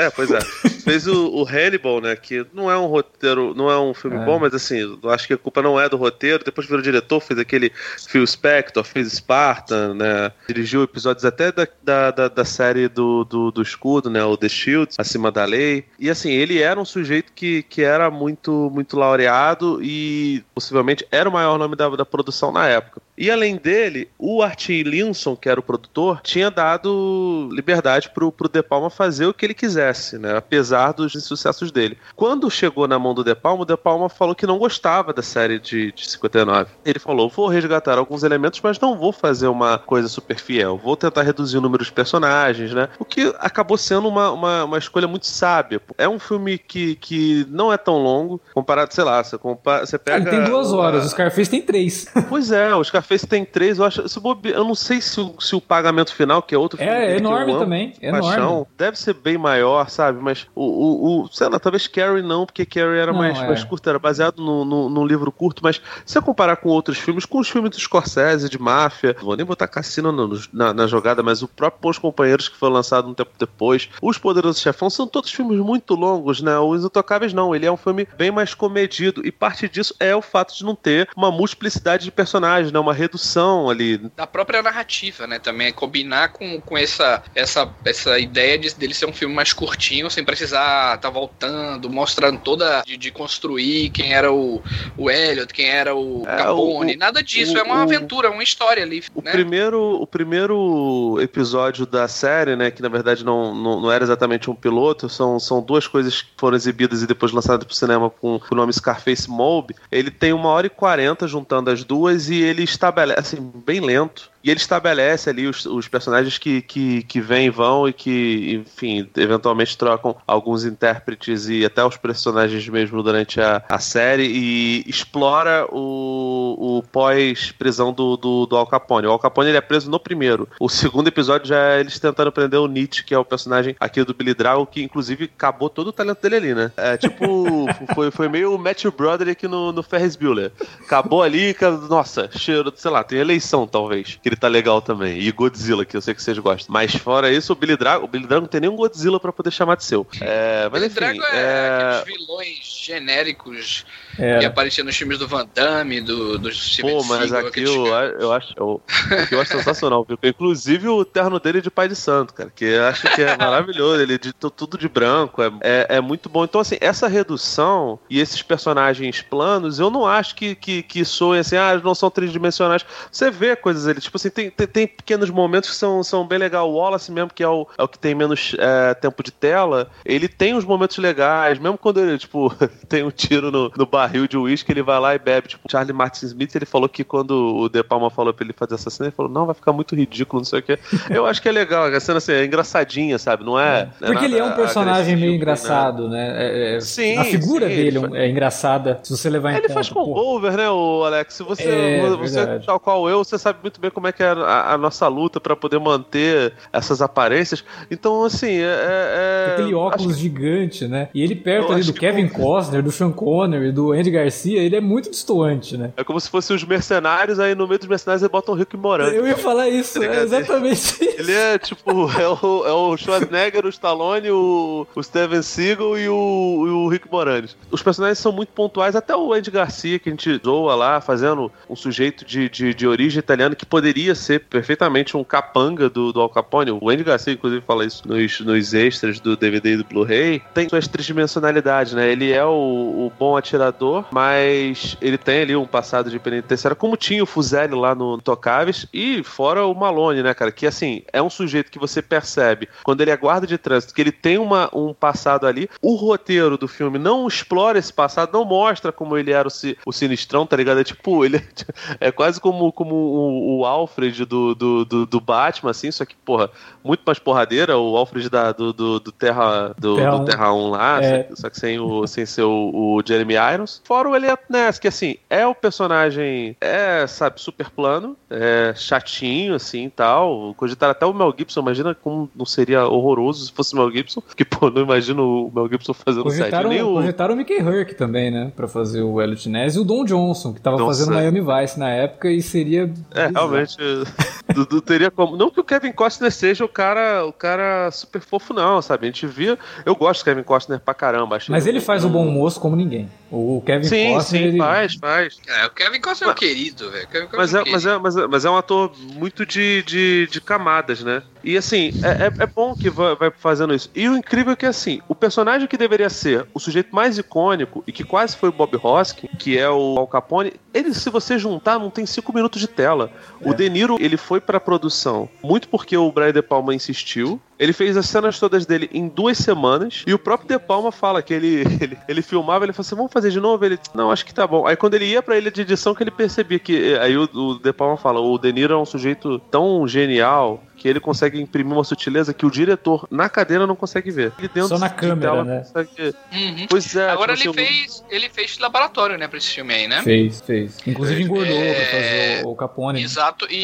É, 0.00 0.08
pois 0.08 0.30
é. 0.30 0.40
Fez 0.40 1.06
o, 1.06 1.28
o, 1.28 1.44
Hannibal, 1.44 2.00
né? 2.00 2.16
Que 2.16 2.46
não 2.54 2.70
é 2.70 2.78
um 2.78 2.86
roteiro, 2.86 3.54
não 3.54 3.70
é 3.70 3.78
um 3.78 3.92
filme 3.92 4.16
é. 4.16 4.24
bom, 4.24 4.38
mas 4.38 4.54
assim, 4.54 4.98
eu 5.02 5.10
acho 5.10 5.26
que 5.26 5.34
a 5.34 5.38
culpa 5.38 5.60
não 5.60 5.78
é 5.78 5.90
do 5.90 5.98
roteiro. 5.98 6.42
Depois 6.42 6.66
virou 6.66 6.82
diretor, 6.82 7.20
fez 7.20 7.38
aquele 7.38 7.70
Phil 8.08 8.26
Spector, 8.26 8.82
fez 8.82 9.12
Spartan, 9.12 9.94
né? 9.94 10.32
Dirigiu 10.48 10.82
episódios 10.82 11.26
até 11.26 11.52
da, 11.52 11.68
da, 11.82 12.10
da, 12.10 12.28
da 12.28 12.44
série 12.46 12.88
do, 12.88 13.24
do, 13.24 13.50
do, 13.50 13.60
Escudo, 13.60 14.08
né? 14.08 14.24
O 14.24 14.38
The 14.38 14.48
Shield, 14.48 14.94
Acima 14.96 15.30
da 15.30 15.44
Lei. 15.44 15.84
E 15.98 16.08
assim, 16.08 16.30
ele 16.30 16.60
era 16.60 16.80
um 16.80 16.84
sujeito 16.84 17.30
que, 17.34 17.62
que 17.64 17.82
era 17.82 18.10
muito, 18.10 18.70
muito 18.72 18.96
laureado 18.96 19.80
e 19.82 20.42
possivelmente 20.54 21.06
era 21.12 21.28
o 21.28 21.32
maior 21.32 21.58
nome 21.58 21.76
da, 21.76 21.90
da 21.90 22.06
produção 22.06 22.50
na 22.50 22.66
época. 22.66 23.02
E 23.20 23.30
além 23.30 23.56
dele, 23.56 24.08
o 24.18 24.42
Artie 24.42 24.82
Linson, 24.82 25.36
que 25.36 25.50
era 25.50 25.60
o 25.60 25.62
produtor, 25.62 26.22
tinha 26.22 26.50
dado 26.50 27.50
liberdade 27.52 28.08
pro, 28.08 28.32
pro 28.32 28.48
De 28.48 28.62
Palma 28.62 28.88
fazer 28.88 29.26
o 29.26 29.34
que 29.34 29.44
ele 29.44 29.52
quisesse, 29.52 30.16
né? 30.16 30.38
Apesar 30.38 30.92
dos 30.92 31.14
insucessos 31.14 31.70
dele. 31.70 31.98
Quando 32.16 32.50
chegou 32.50 32.88
na 32.88 32.98
mão 32.98 33.12
do 33.12 33.22
De 33.22 33.34
Palma, 33.34 33.64
o 33.64 33.66
De 33.66 33.76
Palma 33.76 34.08
falou 34.08 34.34
que 34.34 34.46
não 34.46 34.56
gostava 34.56 35.12
da 35.12 35.20
série 35.20 35.58
de, 35.58 35.92
de 35.92 36.10
59. 36.10 36.70
Ele 36.82 36.98
falou: 36.98 37.28
vou 37.28 37.46
resgatar 37.46 37.98
alguns 37.98 38.22
elementos, 38.22 38.58
mas 38.62 38.80
não 38.80 38.96
vou 38.96 39.12
fazer 39.12 39.48
uma 39.48 39.76
coisa 39.78 40.08
super 40.08 40.38
fiel. 40.38 40.80
Vou 40.82 40.96
tentar 40.96 41.20
reduzir 41.20 41.58
o 41.58 41.60
número 41.60 41.84
de 41.84 41.92
personagens, 41.92 42.72
né? 42.72 42.88
O 42.98 43.04
que 43.04 43.34
acabou 43.38 43.76
sendo 43.76 44.08
uma, 44.08 44.30
uma, 44.30 44.64
uma 44.64 44.78
escolha 44.78 45.06
muito 45.06 45.26
sábia. 45.26 45.78
É 45.98 46.08
um 46.08 46.18
filme 46.18 46.56
que, 46.56 46.96
que 46.96 47.46
não 47.50 47.70
é 47.70 47.76
tão 47.76 47.98
longo, 47.98 48.40
comparado, 48.54 48.94
sei 48.94 49.04
lá, 49.04 49.22
você, 49.22 49.36
compara, 49.36 49.84
você 49.84 49.98
pega. 49.98 50.30
Ele 50.30 50.38
tem 50.38 50.50
duas 50.50 50.72
horas, 50.72 51.04
o 51.04 51.08
Scarface 51.10 51.50
tem 51.50 51.60
três. 51.60 52.06
Pois 52.26 52.50
é, 52.50 52.74
o 52.74 52.82
Scarface 52.82 53.09
Scarface 53.10 53.26
tem 53.26 53.44
três, 53.44 53.78
eu 53.78 53.84
acho. 53.84 54.04
Eu 54.44 54.64
não 54.64 54.74
sei 54.74 55.00
se 55.00 55.20
o, 55.20 55.34
se 55.40 55.54
o 55.54 55.60
pagamento 55.60 56.14
final, 56.14 56.42
que 56.42 56.54
é 56.54 56.58
outro 56.58 56.78
filme. 56.78 56.92
É, 56.92 57.16
enorme 57.16 57.52
amo, 57.52 57.60
também. 57.60 57.92
É 58.00 58.08
enorme. 58.08 58.66
Deve 58.76 58.98
ser 58.98 59.14
bem 59.14 59.36
maior, 59.36 59.88
sabe? 59.90 60.20
Mas 60.22 60.46
o, 60.54 60.64
o, 60.64 61.24
o 61.24 61.28
sei 61.28 61.48
lá, 61.48 61.58
talvez 61.58 61.86
Carrie 61.86 62.22
não, 62.22 62.46
porque 62.46 62.64
Carrie 62.64 62.98
era 62.98 63.12
não, 63.12 63.18
mais, 63.18 63.38
é. 63.38 63.46
mais 63.46 63.64
curto, 63.64 63.88
era 63.88 63.98
baseado 63.98 64.42
no, 64.42 64.64
no, 64.64 64.88
num 64.88 65.04
livro 65.06 65.32
curto, 65.32 65.62
mas 65.62 65.80
se 66.04 66.16
eu 66.16 66.22
comparar 66.22 66.56
com 66.56 66.68
outros 66.68 66.98
filmes, 66.98 67.24
com 67.24 67.38
os 67.38 67.48
filmes 67.48 67.70
do 67.70 67.80
Scorsese, 67.80 68.48
de 68.48 68.60
máfia, 68.60 69.16
vou 69.20 69.36
nem 69.36 69.44
botar 69.44 69.66
cassino 69.66 70.12
no, 70.12 70.40
na, 70.52 70.72
na, 70.72 70.86
jogada, 70.86 71.22
mas 71.22 71.42
o 71.42 71.48
próprio 71.48 71.80
Bons 71.80 71.98
Companheiros, 71.98 72.48
que 72.48 72.56
foi 72.56 72.70
lançado 72.70 73.08
um 73.08 73.14
tempo 73.14 73.30
depois, 73.38 73.88
Os 74.00 74.18
Poderosos 74.18 74.60
Chefão, 74.60 74.90
são 74.90 75.06
todos 75.06 75.32
filmes 75.32 75.58
muito 75.58 75.94
longos, 75.94 76.40
né? 76.40 76.58
Os 76.58 76.84
Intocáveis 76.84 77.32
não, 77.32 77.54
ele 77.54 77.66
é 77.66 77.72
um 77.72 77.76
filme 77.76 78.06
bem 78.16 78.30
mais 78.30 78.54
comedido, 78.54 79.26
e 79.26 79.32
parte 79.32 79.68
disso 79.68 79.94
é 79.98 80.14
o 80.14 80.22
fato 80.22 80.56
de 80.56 80.64
não 80.64 80.74
ter 80.74 81.08
uma 81.16 81.30
multiplicidade 81.30 82.04
de 82.04 82.10
personagens, 82.10 82.72
né? 82.72 82.78
Uma 82.78 82.94
redução 83.00 83.70
ali. 83.70 83.98
Da 84.16 84.26
própria 84.26 84.62
narrativa, 84.62 85.26
né? 85.26 85.38
Também 85.38 85.68
é 85.68 85.72
combinar 85.72 86.28
com, 86.28 86.60
com 86.60 86.76
essa, 86.76 87.22
essa, 87.34 87.68
essa 87.84 88.18
ideia 88.18 88.58
de, 88.58 88.74
dele 88.74 88.94
ser 88.94 89.06
um 89.06 89.12
filme 89.12 89.34
mais 89.34 89.52
curtinho, 89.52 90.10
sem 90.10 90.24
precisar 90.24 90.96
estar 90.96 90.98
tá 90.98 91.10
voltando, 91.10 91.88
mostrando 91.88 92.38
toda. 92.40 92.82
De, 92.86 92.96
de, 92.96 93.10
construir 93.10 93.90
quem 93.90 94.12
era 94.12 94.32
o, 94.32 94.62
o 94.96 95.10
Elliot, 95.10 95.52
quem 95.52 95.68
era 95.68 95.94
o 95.94 96.22
é, 96.26 96.36
Capone. 96.36 96.94
O, 96.94 96.98
nada 96.98 97.22
disso, 97.22 97.54
o, 97.54 97.58
é 97.58 97.62
uma 97.62 97.82
aventura, 97.82 98.30
uma 98.30 98.42
história 98.42 98.82
ali. 98.82 99.02
O, 99.14 99.22
né? 99.22 99.32
primeiro, 99.32 100.00
o 100.00 100.06
primeiro 100.06 101.18
episódio 101.20 101.86
da 101.86 102.06
série, 102.08 102.56
né? 102.56 102.70
Que 102.70 102.82
na 102.82 102.88
verdade 102.88 103.24
não, 103.24 103.54
não, 103.54 103.80
não, 103.80 103.92
era 103.92 104.04
exatamente 104.04 104.50
um 104.50 104.54
piloto, 104.54 105.08
são, 105.08 105.38
são 105.40 105.62
duas 105.62 105.86
coisas 105.86 106.22
que 106.22 106.28
foram 106.36 106.56
exibidas 106.56 107.02
e 107.02 107.06
depois 107.06 107.32
lançadas 107.32 107.64
pro 107.64 107.74
cinema 107.74 108.10
com 108.10 108.40
o 108.50 108.54
nome 108.54 108.72
Scarface 108.72 109.28
Mob. 109.28 109.74
Ele 109.90 110.10
tem 110.10 110.32
uma 110.32 110.48
hora 110.48 110.66
e 110.66 110.70
quarenta 110.70 111.26
juntando 111.26 111.70
as 111.70 111.84
duas 111.84 112.28
e 112.28 112.40
ele 112.42 112.62
estabelece, 112.80 113.20
assim, 113.36 113.52
bem 113.66 113.80
lento 113.80 114.30
e 114.42 114.50
ele 114.50 114.60
estabelece 114.60 115.28
ali 115.28 115.46
os, 115.46 115.66
os 115.66 115.88
personagens 115.88 116.38
que, 116.38 116.62
que, 116.62 117.02
que 117.02 117.20
vêm 117.20 117.46
e 117.46 117.50
vão 117.50 117.88
e 117.88 117.92
que, 117.92 118.54
enfim, 118.54 119.08
eventualmente 119.16 119.76
trocam 119.76 120.16
alguns 120.26 120.64
intérpretes 120.64 121.48
e 121.48 121.64
até 121.64 121.84
os 121.84 121.96
personagens 121.96 122.66
mesmo 122.68 123.02
durante 123.02 123.40
a, 123.40 123.62
a 123.68 123.78
série 123.78 124.26
e 124.26 124.84
explora 124.86 125.66
o, 125.70 126.78
o 126.78 126.82
pós-prisão 126.90 127.92
do, 127.92 128.16
do, 128.16 128.46
do, 128.46 128.56
Al 128.56 128.66
Capone. 128.66 129.06
O 129.06 129.10
Al 129.10 129.18
Capone 129.18 129.48
ele 129.48 129.58
é 129.58 129.62
preso 129.62 129.90
no 129.90 130.00
primeiro. 130.00 130.48
O 130.58 130.68
segundo 130.68 131.08
episódio 131.08 131.48
já 131.48 131.74
é 131.74 131.80
eles 131.80 131.98
tentando 131.98 132.32
prender 132.32 132.60
o 132.60 132.66
Nietzsche, 132.66 133.04
que 133.04 133.14
é 133.14 133.18
o 133.18 133.24
personagem 133.24 133.76
aqui 133.78 134.02
do 134.04 134.14
Billy 134.14 134.34
Drago, 134.34 134.66
que 134.66 134.82
inclusive 134.82 135.24
acabou 135.24 135.68
todo 135.68 135.88
o 135.88 135.92
talento 135.92 136.20
dele 136.22 136.36
ali, 136.36 136.54
né? 136.54 136.72
É 136.76 136.96
tipo, 136.96 137.66
foi, 137.94 138.10
foi 138.10 138.28
meio 138.28 138.54
o 138.54 138.58
Matthew 138.58 138.92
aqui 139.30 139.46
no, 139.46 139.72
no 139.72 139.82
Ferris 139.82 140.16
Bueller. 140.16 140.52
Acabou 140.80 141.22
ali, 141.22 141.54
nossa, 141.88 142.30
cheiro, 142.32 142.72
sei 142.76 142.90
lá, 142.90 143.04
tem 143.04 143.18
eleição 143.18 143.66
talvez. 143.66 144.18
Ele 144.30 144.36
tá 144.36 144.46
legal 144.46 144.80
também. 144.80 145.18
E 145.18 145.32
Godzilla, 145.32 145.84
que 145.84 145.96
eu 145.96 146.00
sei 146.00 146.14
que 146.14 146.22
vocês 146.22 146.38
gostam. 146.38 146.72
Mas 146.72 146.94
fora 146.94 147.32
isso, 147.32 147.52
o 147.52 147.56
Billy 147.56 147.76
Drago, 147.76 148.04
o 148.04 148.08
Billy 148.08 148.28
Drago 148.28 148.42
não 148.42 148.48
tem 148.48 148.60
nenhum 148.60 148.76
Godzilla 148.76 149.18
pra 149.18 149.32
poder 149.32 149.50
chamar 149.50 149.76
de 149.76 149.84
seu. 149.84 150.06
É, 150.20 150.68
mas 150.70 150.80
Billy 150.80 150.86
enfim, 150.86 150.94
Drago 150.94 151.24
é, 151.34 151.36
é, 151.36 151.98
aqueles 151.98 152.18
vilões 152.18 152.80
genéricos 152.80 153.84
é. 154.18 154.38
que 154.38 154.44
apareciam 154.44 154.84
nos 154.84 154.96
filmes 154.96 155.18
do 155.18 155.26
Van 155.26 155.46
Damme, 155.54 156.00
do, 156.00 156.38
do 156.38 156.52
Steven 156.52 156.96
Pô, 156.96 157.04
mas 157.04 157.28
Seagal, 157.30 157.48
aqui 157.48 157.62
eu, 157.62 157.86
eu, 157.86 158.32
acho, 158.32 158.54
eu, 158.56 158.82
eu 159.30 159.40
acho 159.40 159.52
sensacional, 159.52 160.04
viu? 160.04 160.18
Inclusive 160.22 160.88
o 160.88 161.04
terno 161.04 161.38
dele 161.38 161.58
é 161.58 161.60
de 161.60 161.70
pai 161.70 161.88
de 161.88 161.96
santo, 161.96 162.34
cara, 162.34 162.50
que 162.54 162.64
eu 162.64 162.84
acho 162.84 163.02
que 163.14 163.22
é 163.22 163.36
maravilhoso. 163.36 164.00
Ele 164.00 164.14
é 164.14 164.18
de 164.18 164.32
tudo 164.32 164.78
de 164.78 164.88
branco, 164.88 165.42
é, 165.42 165.52
é, 165.60 165.86
é, 165.96 166.00
muito 166.00 166.28
bom. 166.28 166.44
Então, 166.44 166.60
assim, 166.60 166.76
essa 166.80 167.08
redução 167.08 167.98
e 168.08 168.20
esses 168.20 168.42
personagens 168.42 169.22
planos, 169.22 169.78
eu 169.78 169.90
não 169.90 170.06
acho 170.06 170.34
que, 170.34 170.54
que, 170.54 170.82
que 170.82 171.04
soem 171.04 171.40
assim, 171.40 171.56
ah, 171.56 171.80
não 171.82 171.94
são 171.94 172.10
tridimensionais. 172.10 172.84
Você 173.10 173.30
vê 173.30 173.56
coisas 173.56 173.86
ali, 173.86 174.00
tipo 174.00 174.16
assim, 174.16 174.30
tem, 174.30 174.50
tem, 174.50 174.66
tem, 174.66 174.86
pequenos 174.86 175.30
momentos 175.30 175.70
que 175.70 175.76
são, 175.76 176.02
são 176.02 176.26
bem 176.26 176.38
legais. 176.38 176.64
O 176.64 176.72
Wallace 176.72 177.12
mesmo, 177.12 177.30
que 177.34 177.42
é 177.42 177.48
o, 177.48 177.66
é 177.76 177.82
o 177.82 177.88
que 177.88 177.98
tem 177.98 178.14
menos 178.14 178.54
é, 178.58 178.94
tempo 178.94 179.22
de 179.22 179.30
tela, 179.30 179.90
ele 180.04 180.28
tem 180.28 180.54
uns 180.54 180.64
momentos 180.64 180.98
legais, 180.98 181.58
mesmo 181.58 181.78
quando 181.78 182.00
ele, 182.00 182.18
tipo, 182.18 182.54
tem 182.88 183.02
um 183.02 183.10
tiro 183.10 183.50
no, 183.50 183.72
no 183.76 183.86
barril 184.00 184.26
de 184.26 184.36
uísque, 184.36 184.72
ele 184.72 184.82
vai 184.82 184.98
lá 184.98 185.14
e 185.14 185.18
bebe. 185.18 185.48
Tipo, 185.48 185.70
Charlie 185.70 185.92
Martin 185.92 186.26
Smith, 186.26 186.54
ele 186.54 186.64
falou 186.64 186.88
que 186.88 187.04
quando 187.04 187.56
o 187.56 187.68
De 187.68 187.82
Palma 187.82 188.08
falou 188.10 188.32
pra 188.32 188.44
ele 188.44 188.54
fazer 188.54 188.74
essa 188.74 188.88
cena, 188.88 189.08
ele 189.08 189.16
falou, 189.16 189.30
não, 189.30 189.46
vai 189.46 189.54
ficar 189.54 189.72
muito 189.72 189.94
ridículo, 189.94 190.40
não 190.40 190.44
sei 190.44 190.60
o 190.60 190.62
quê. 190.62 190.78
Eu 191.10 191.26
acho 191.26 191.42
que 191.42 191.48
é 191.48 191.52
legal, 191.52 191.84
a 191.84 192.00
cena 192.00 192.18
assim, 192.18 192.32
é 192.32 192.44
engraçadinha, 192.44 193.18
sabe? 193.18 193.44
Não 193.44 193.58
é... 193.60 193.90
é. 194.00 194.06
Porque 194.06 194.24
ele 194.24 194.38
é 194.38 194.44
um 194.44 194.52
personagem 194.52 195.16
meio 195.16 195.34
engraçado, 195.34 196.08
né? 196.08 196.34
É, 196.36 196.76
é, 196.76 196.80
sim, 196.80 197.16
a 197.18 197.24
figura 197.24 197.68
sim, 197.68 197.76
dele 197.76 198.00
é 198.14 198.28
engraçada, 198.28 199.00
se 199.02 199.10
você 199.10 199.28
levar 199.28 199.50
em 199.50 199.52
ele 199.52 199.62
conta. 199.62 199.72
Ele 199.72 199.74
faz 199.74 199.88
com 199.88 200.00
over, 200.00 200.52
né, 200.56 200.70
o 200.70 201.04
Alex? 201.04 201.34
Se 201.34 201.42
você, 201.42 201.68
é, 201.68 202.10
você 202.10 202.60
tal 202.60 202.80
qual 202.80 203.08
eu, 203.08 203.22
você 203.24 203.38
sabe 203.38 203.58
muito 203.62 203.80
bem 203.80 203.90
como 203.90 204.06
é 204.06 204.12
que 204.12 204.22
é 204.22 204.28
a, 204.28 204.74
a 204.74 204.78
nossa 204.78 205.06
luta 205.08 205.40
para 205.40 205.54
poder 205.54 205.78
manter 205.78 206.52
essas 206.72 207.02
aparências. 207.02 207.64
Então, 207.90 208.24
assim, 208.24 208.58
é. 208.58 208.76
é 208.80 209.52
Aquele 209.52 209.74
óculos 209.74 210.14
que... 210.16 210.22
gigante, 210.22 210.86
né? 210.86 211.08
E 211.14 211.22
ele 211.22 211.34
perto 211.34 211.72
ali 211.72 211.82
do 211.82 211.92
Kevin 211.92 212.28
que... 212.28 212.34
Costner, 212.34 212.82
do 212.82 212.90
Sean 212.90 213.12
Connery, 213.12 213.72
do 213.72 213.89
Andy 213.92 214.10
Garcia, 214.10 214.60
ele 214.60 214.76
é 214.76 214.80
muito 214.80 215.10
distoante, 215.10 215.76
né? 215.76 215.92
É 215.96 216.04
como 216.04 216.20
se 216.20 216.28
fossem 216.28 216.54
os 216.54 216.64
mercenários, 216.64 217.38
aí 217.38 217.54
no 217.54 217.66
meio 217.66 217.78
dos 217.78 217.88
mercenários 217.88 218.22
eles 218.22 218.30
botam 218.30 218.54
o 218.54 218.56
Rico 218.56 218.76
e 218.76 218.78
Morando. 218.78 219.14
Eu 219.14 219.26
ia 219.26 219.36
falar 219.36 219.68
isso, 219.68 220.02
é 220.02 220.22
exatamente 220.22 220.78
isso. 221.04 221.20
Ele 221.20 221.32
é 221.32 221.58
tipo, 221.58 221.90
é 222.18 222.28
o, 222.28 222.66
é 222.66 222.72
o 222.72 222.96
Schwarzenegger, 222.96 223.64
o 223.66 223.68
Stallone, 223.68 224.30
o, 224.30 224.86
o 224.94 225.02
Steven 225.02 225.42
Seagal 225.42 225.98
e 225.98 226.08
o, 226.08 226.64
e 226.66 226.70
o 226.70 226.88
Rick 226.88 227.10
Moranis. 227.10 227.56
Os 227.70 227.82
personagens 227.82 228.18
são 228.18 228.32
muito 228.32 228.52
pontuais, 228.52 228.96
até 228.96 229.14
o 229.16 229.32
Andy 229.32 229.50
Garcia, 229.50 229.98
que 229.98 230.08
a 230.08 230.12
gente 230.12 230.40
zoa 230.44 230.74
lá, 230.74 231.00
fazendo 231.00 231.50
um 231.68 231.76
sujeito 231.76 232.24
de, 232.24 232.48
de, 232.48 232.74
de 232.74 232.86
origem 232.86 233.18
italiana 233.18 233.54
que 233.54 233.66
poderia 233.66 234.14
ser 234.14 234.40
perfeitamente 234.40 235.16
um 235.16 235.24
capanga 235.24 235.88
do, 235.88 236.12
do 236.12 236.20
Al 236.20 236.28
Capone. 236.28 236.70
O 236.70 236.88
Andy 236.88 237.04
Garcia, 237.04 237.32
inclusive, 237.32 237.62
fala 237.66 237.84
isso 237.84 238.06
nos, 238.06 238.40
nos 238.40 238.74
extras 238.74 239.20
do 239.20 239.36
DVD 239.36 239.74
e 239.74 239.76
do 239.76 239.84
Blu-ray. 239.84 240.42
Tem 240.54 240.68
suas 240.68 240.88
tridimensionalidades, 240.88 241.92
né? 241.92 242.10
Ele 242.10 242.32
é 242.32 242.44
o, 242.44 242.50
o, 242.50 243.12
bom 243.18 243.36
atirador, 243.36 243.79
mas 244.10 244.96
ele 245.00 245.18
tem 245.18 245.42
ali 245.42 245.56
um 245.56 245.66
passado 245.66 246.10
de 246.10 246.18
penitenciária, 246.18 246.76
como 246.76 246.96
tinha 246.96 247.22
o 247.22 247.26
Fuzeli 247.26 247.74
lá 247.74 247.94
no 247.94 248.20
Tocáveis, 248.20 248.86
e 248.92 249.22
fora 249.22 249.64
o 249.66 249.74
Malone, 249.74 250.22
né, 250.22 250.34
cara? 250.34 250.52
Que, 250.52 250.66
assim, 250.66 251.02
é 251.12 251.22
um 251.22 251.30
sujeito 251.30 251.70
que 251.70 251.78
você 251.78 252.02
percebe, 252.02 252.68
quando 252.82 253.00
ele 253.00 253.10
é 253.10 253.16
guarda 253.16 253.46
de 253.46 253.58
trânsito, 253.58 253.94
que 253.94 254.00
ele 254.00 254.12
tem 254.12 254.38
uma, 254.38 254.68
um 254.72 254.92
passado 254.92 255.46
ali. 255.46 255.68
O 255.80 255.94
roteiro 255.94 256.56
do 256.56 256.68
filme 256.68 256.98
não 256.98 257.26
explora 257.26 257.78
esse 257.78 257.92
passado, 257.92 258.32
não 258.32 258.44
mostra 258.44 258.92
como 258.92 259.16
ele 259.16 259.32
era 259.32 259.48
o, 259.48 259.52
o 259.86 259.92
sinistrão, 259.92 260.46
tá 260.46 260.56
ligado? 260.56 260.80
É 260.80 260.84
tipo, 260.84 261.24
ele 261.24 261.42
é 262.00 262.10
quase 262.10 262.40
como, 262.40 262.72
como 262.72 262.94
o, 262.94 263.58
o 263.58 263.66
Alfred 263.66 264.24
do, 264.24 264.54
do, 264.54 264.84
do, 264.84 265.06
do 265.06 265.20
Batman, 265.20 265.70
assim, 265.70 265.90
só 265.90 266.04
que, 266.04 266.14
porra, 266.14 266.50
muito 266.82 267.02
mais 267.04 267.18
porradeira, 267.18 267.76
o 267.78 267.96
Alfred 267.96 268.28
da, 268.28 268.52
do, 268.52 268.72
do, 268.72 269.00
do 269.00 269.12
Terra 269.12 269.74
do 269.78 269.96
Terra, 269.96 270.18
do 270.18 270.24
Terra 270.24 270.52
1 270.52 270.70
lá, 270.70 271.02
é. 271.02 271.28
só, 271.34 271.50
que 271.50 271.58
sem, 271.58 271.78
o, 271.78 272.06
sem 272.06 272.26
ser 272.26 272.42
o, 272.42 272.96
o 272.96 273.02
Jeremy 273.06 273.34
Irons. 273.34 273.69
Fora 273.84 274.08
o 274.08 274.16
Elliot 274.16 274.42
Ness, 274.48 274.78
que 274.78 274.88
assim, 274.88 275.16
é 275.28 275.46
o 275.46 275.54
personagem, 275.54 276.56
é, 276.60 277.06
sabe, 277.06 277.40
super 277.40 277.70
plano, 277.70 278.16
é 278.28 278.72
chatinho, 278.74 279.54
assim, 279.54 279.90
tal. 279.94 280.54
Cogitaram 280.56 280.92
até 280.92 281.06
o 281.06 281.12
Mel 281.12 281.34
Gibson, 281.36 281.60
imagina 281.60 281.94
como 281.94 282.30
não 282.34 282.46
seria 282.46 282.86
horroroso 282.86 283.46
se 283.46 283.52
fosse 283.52 283.74
o 283.74 283.78
Mel 283.78 283.90
Gibson, 283.90 284.20
porque, 284.20 284.44
pô, 284.44 284.70
não 284.70 284.82
imagino 284.82 285.46
o 285.46 285.52
Mel 285.54 285.68
Gibson 285.68 285.94
fazendo 285.94 286.24
cogitaram, 286.24 286.70
Nem 286.70 286.82
o... 286.82 286.94
Cogitaram 286.94 287.34
o 287.34 287.36
Mickey 287.36 287.58
Herc 287.58 287.94
também, 287.94 288.30
né, 288.30 288.52
pra 288.56 288.66
fazer 288.66 289.02
o 289.02 289.20
Elliot 289.20 289.48
Ness 289.48 289.76
e 289.76 289.78
o 289.78 289.84
Don 289.84 290.04
Johnson, 290.04 290.52
que 290.52 290.60
tava 290.60 290.78
Nossa. 290.78 291.04
fazendo 291.04 291.14
Miami 291.14 291.40
Vice 291.40 291.78
na 291.78 291.90
época 291.90 292.30
e 292.30 292.42
seria... 292.42 292.92
É, 293.14 293.28
realmente, 293.28 293.76
do, 294.54 294.80
teria 294.80 295.10
como. 295.10 295.36
Não 295.36 295.50
que 295.50 295.60
o 295.60 295.64
Kevin 295.64 295.92
Costner 295.92 296.30
seja 296.30 296.64
o 296.64 296.68
cara, 296.68 297.24
o 297.24 297.32
cara 297.32 297.90
super 297.90 298.20
fofo, 298.20 298.52
não, 298.52 298.80
sabe? 298.82 299.06
A 299.06 299.10
gente 299.10 299.26
via. 299.26 299.58
Eu 299.84 299.94
gosto 299.94 300.22
do 300.22 300.24
Kevin 300.24 300.42
Costner 300.42 300.80
pra 300.80 300.94
caramba. 300.94 301.38
Mas 301.48 301.66
ele 301.66 301.80
faz 301.80 302.04
o 302.04 302.08
bom 302.08 302.24
moço 302.26 302.60
como 302.60 302.76
ninguém. 302.76 303.08
O 303.30 303.59
Kevin 303.60 303.88
sim, 303.88 304.12
Costner. 304.14 304.42
Sim, 304.42 304.48
ele... 304.48 304.58
faz, 304.58 304.94
faz. 304.94 305.40
É, 305.46 305.66
o 305.66 305.70
Kevin 305.70 306.00
Costner 306.00 306.30
é 306.30 306.32
um 306.32 306.36
querido, 306.36 306.90
velho. 306.90 307.08
Mas, 307.32 307.54
é, 307.54 307.64
mas, 307.64 307.86
é, 307.86 307.98
mas, 307.98 308.16
é, 308.16 308.26
mas 308.26 308.44
é 308.44 308.50
um 308.50 308.56
ator 308.56 308.92
muito 308.98 309.44
de, 309.46 309.82
de, 309.82 310.28
de 310.30 310.40
camadas, 310.40 311.02
né? 311.02 311.22
E 311.42 311.56
assim, 311.56 311.92
é, 312.02 312.26
é, 312.26 312.32
é 312.38 312.46
bom 312.46 312.74
que 312.74 312.90
vai, 312.90 313.14
vai, 313.16 313.30
fazendo 313.30 313.74
isso. 313.74 313.90
E 313.94 314.08
o 314.08 314.16
incrível 314.16 314.52
é 314.52 314.56
que, 314.56 314.66
assim, 314.66 315.00
o 315.08 315.14
personagem 315.14 315.66
que 315.66 315.76
deveria 315.76 316.10
ser 316.10 316.46
o 316.54 316.60
sujeito 316.60 316.94
mais 316.94 317.18
icônico 317.18 317.82
e 317.86 317.92
que 317.92 318.04
quase 318.04 318.36
foi 318.36 318.48
o 318.48 318.52
Bob 318.52 318.78
Hoskin, 318.82 319.28
que 319.38 319.58
é 319.58 319.68
o 319.68 319.98
Al 319.98 320.06
Capone, 320.06 320.52
ele, 320.72 320.94
se 320.94 321.10
você 321.10 321.38
juntar, 321.38 321.78
não 321.78 321.90
tem 321.90 322.06
cinco 322.06 322.32
minutos 322.32 322.60
de 322.60 322.68
tela. 322.68 323.10
É. 323.40 323.48
O 323.48 323.54
De 323.54 323.68
Niro, 323.68 323.96
ele 324.00 324.16
foi 324.16 324.40
pra 324.40 324.60
produção 324.60 325.28
muito 325.42 325.68
porque 325.68 325.96
o 325.96 326.10
Brian 326.12 326.32
De 326.32 326.42
Palma 326.42 326.74
insistiu 326.74 327.40
Ele 327.58 327.72
fez 327.72 327.96
as 327.96 328.06
cenas 328.06 328.38
todas 328.38 328.64
dele 328.66 328.88
em 328.92 329.08
duas 329.08 329.38
semanas. 329.38 330.02
E 330.06 330.14
o 330.14 330.18
próprio 330.18 330.48
De 330.48 330.58
Palma 330.58 330.92
fala 330.92 331.22
que 331.22 331.34
ele, 331.34 331.62
ele, 331.80 331.98
ele 332.08 332.22
filmava, 332.22 332.64
ele 332.64 332.72
falou 332.72 332.86
assim: 332.86 332.96
vamos 332.96 333.12
fazer 333.12 333.30
de 333.30 333.40
novo? 333.40 333.64
Ele, 333.64 333.78
não, 333.94 334.10
acho 334.10 334.24
que 334.24 334.34
tá 334.34 334.46
bom. 334.46 334.66
Aí 334.66 334.76
quando 334.76 334.94
ele 334.94 335.06
ia 335.06 335.22
pra 335.22 335.36
ilha 335.36 335.50
de 335.50 335.62
edição, 335.62 335.94
que 335.94 336.02
ele 336.02 336.10
percebia 336.10 336.58
que. 336.58 336.96
Aí 336.98 337.16
o, 337.16 337.24
o 337.34 337.58
De 337.58 337.72
Palma 337.72 337.96
fala: 337.96 338.20
o 338.20 338.38
De 338.38 338.52
Niro 338.52 338.74
é 338.74 338.78
um 338.78 338.86
sujeito 338.86 339.38
tão 339.50 339.86
genial 339.86 340.62
que 340.80 340.88
ele 340.88 340.98
consegue 340.98 341.38
imprimir 341.38 341.74
uma 341.74 341.84
sutileza 341.84 342.32
que 342.32 342.46
o 342.46 342.50
diretor 342.50 343.06
na 343.10 343.28
cadeira 343.28 343.66
não 343.66 343.76
consegue 343.76 344.10
ver. 344.10 344.32
Ele 344.38 344.48
dentro 344.48 344.68
Só 344.70 344.78
na 344.78 344.88
de 344.88 344.94
câmera, 344.94 345.20
tela 345.30 345.44
né? 345.44 345.58
consegue- 345.60 346.16
Uhum. 346.32 346.66
Pois 346.70 346.96
é. 346.96 347.10
Agora 347.10 347.36
tipo 347.36 347.50
ele 347.50 347.62
assim, 347.68 347.74
fez, 347.82 348.04
ele 348.08 348.28
fez 348.30 348.58
laboratório, 348.58 349.18
né, 349.18 349.28
pra 349.28 349.36
esse 349.36 349.50
filme 349.50 349.74
aí, 349.74 349.86
né? 349.86 350.02
Fez, 350.02 350.40
fez. 350.40 350.78
Inclusive 350.86 351.22
engordou 351.22 351.54
É, 351.54 351.74
pra 351.74 351.84
fazer 351.84 352.46
o, 352.46 352.56
Capone. 352.56 352.98
né? 352.98 353.04
Exato, 353.04 353.46
e, 353.50 353.58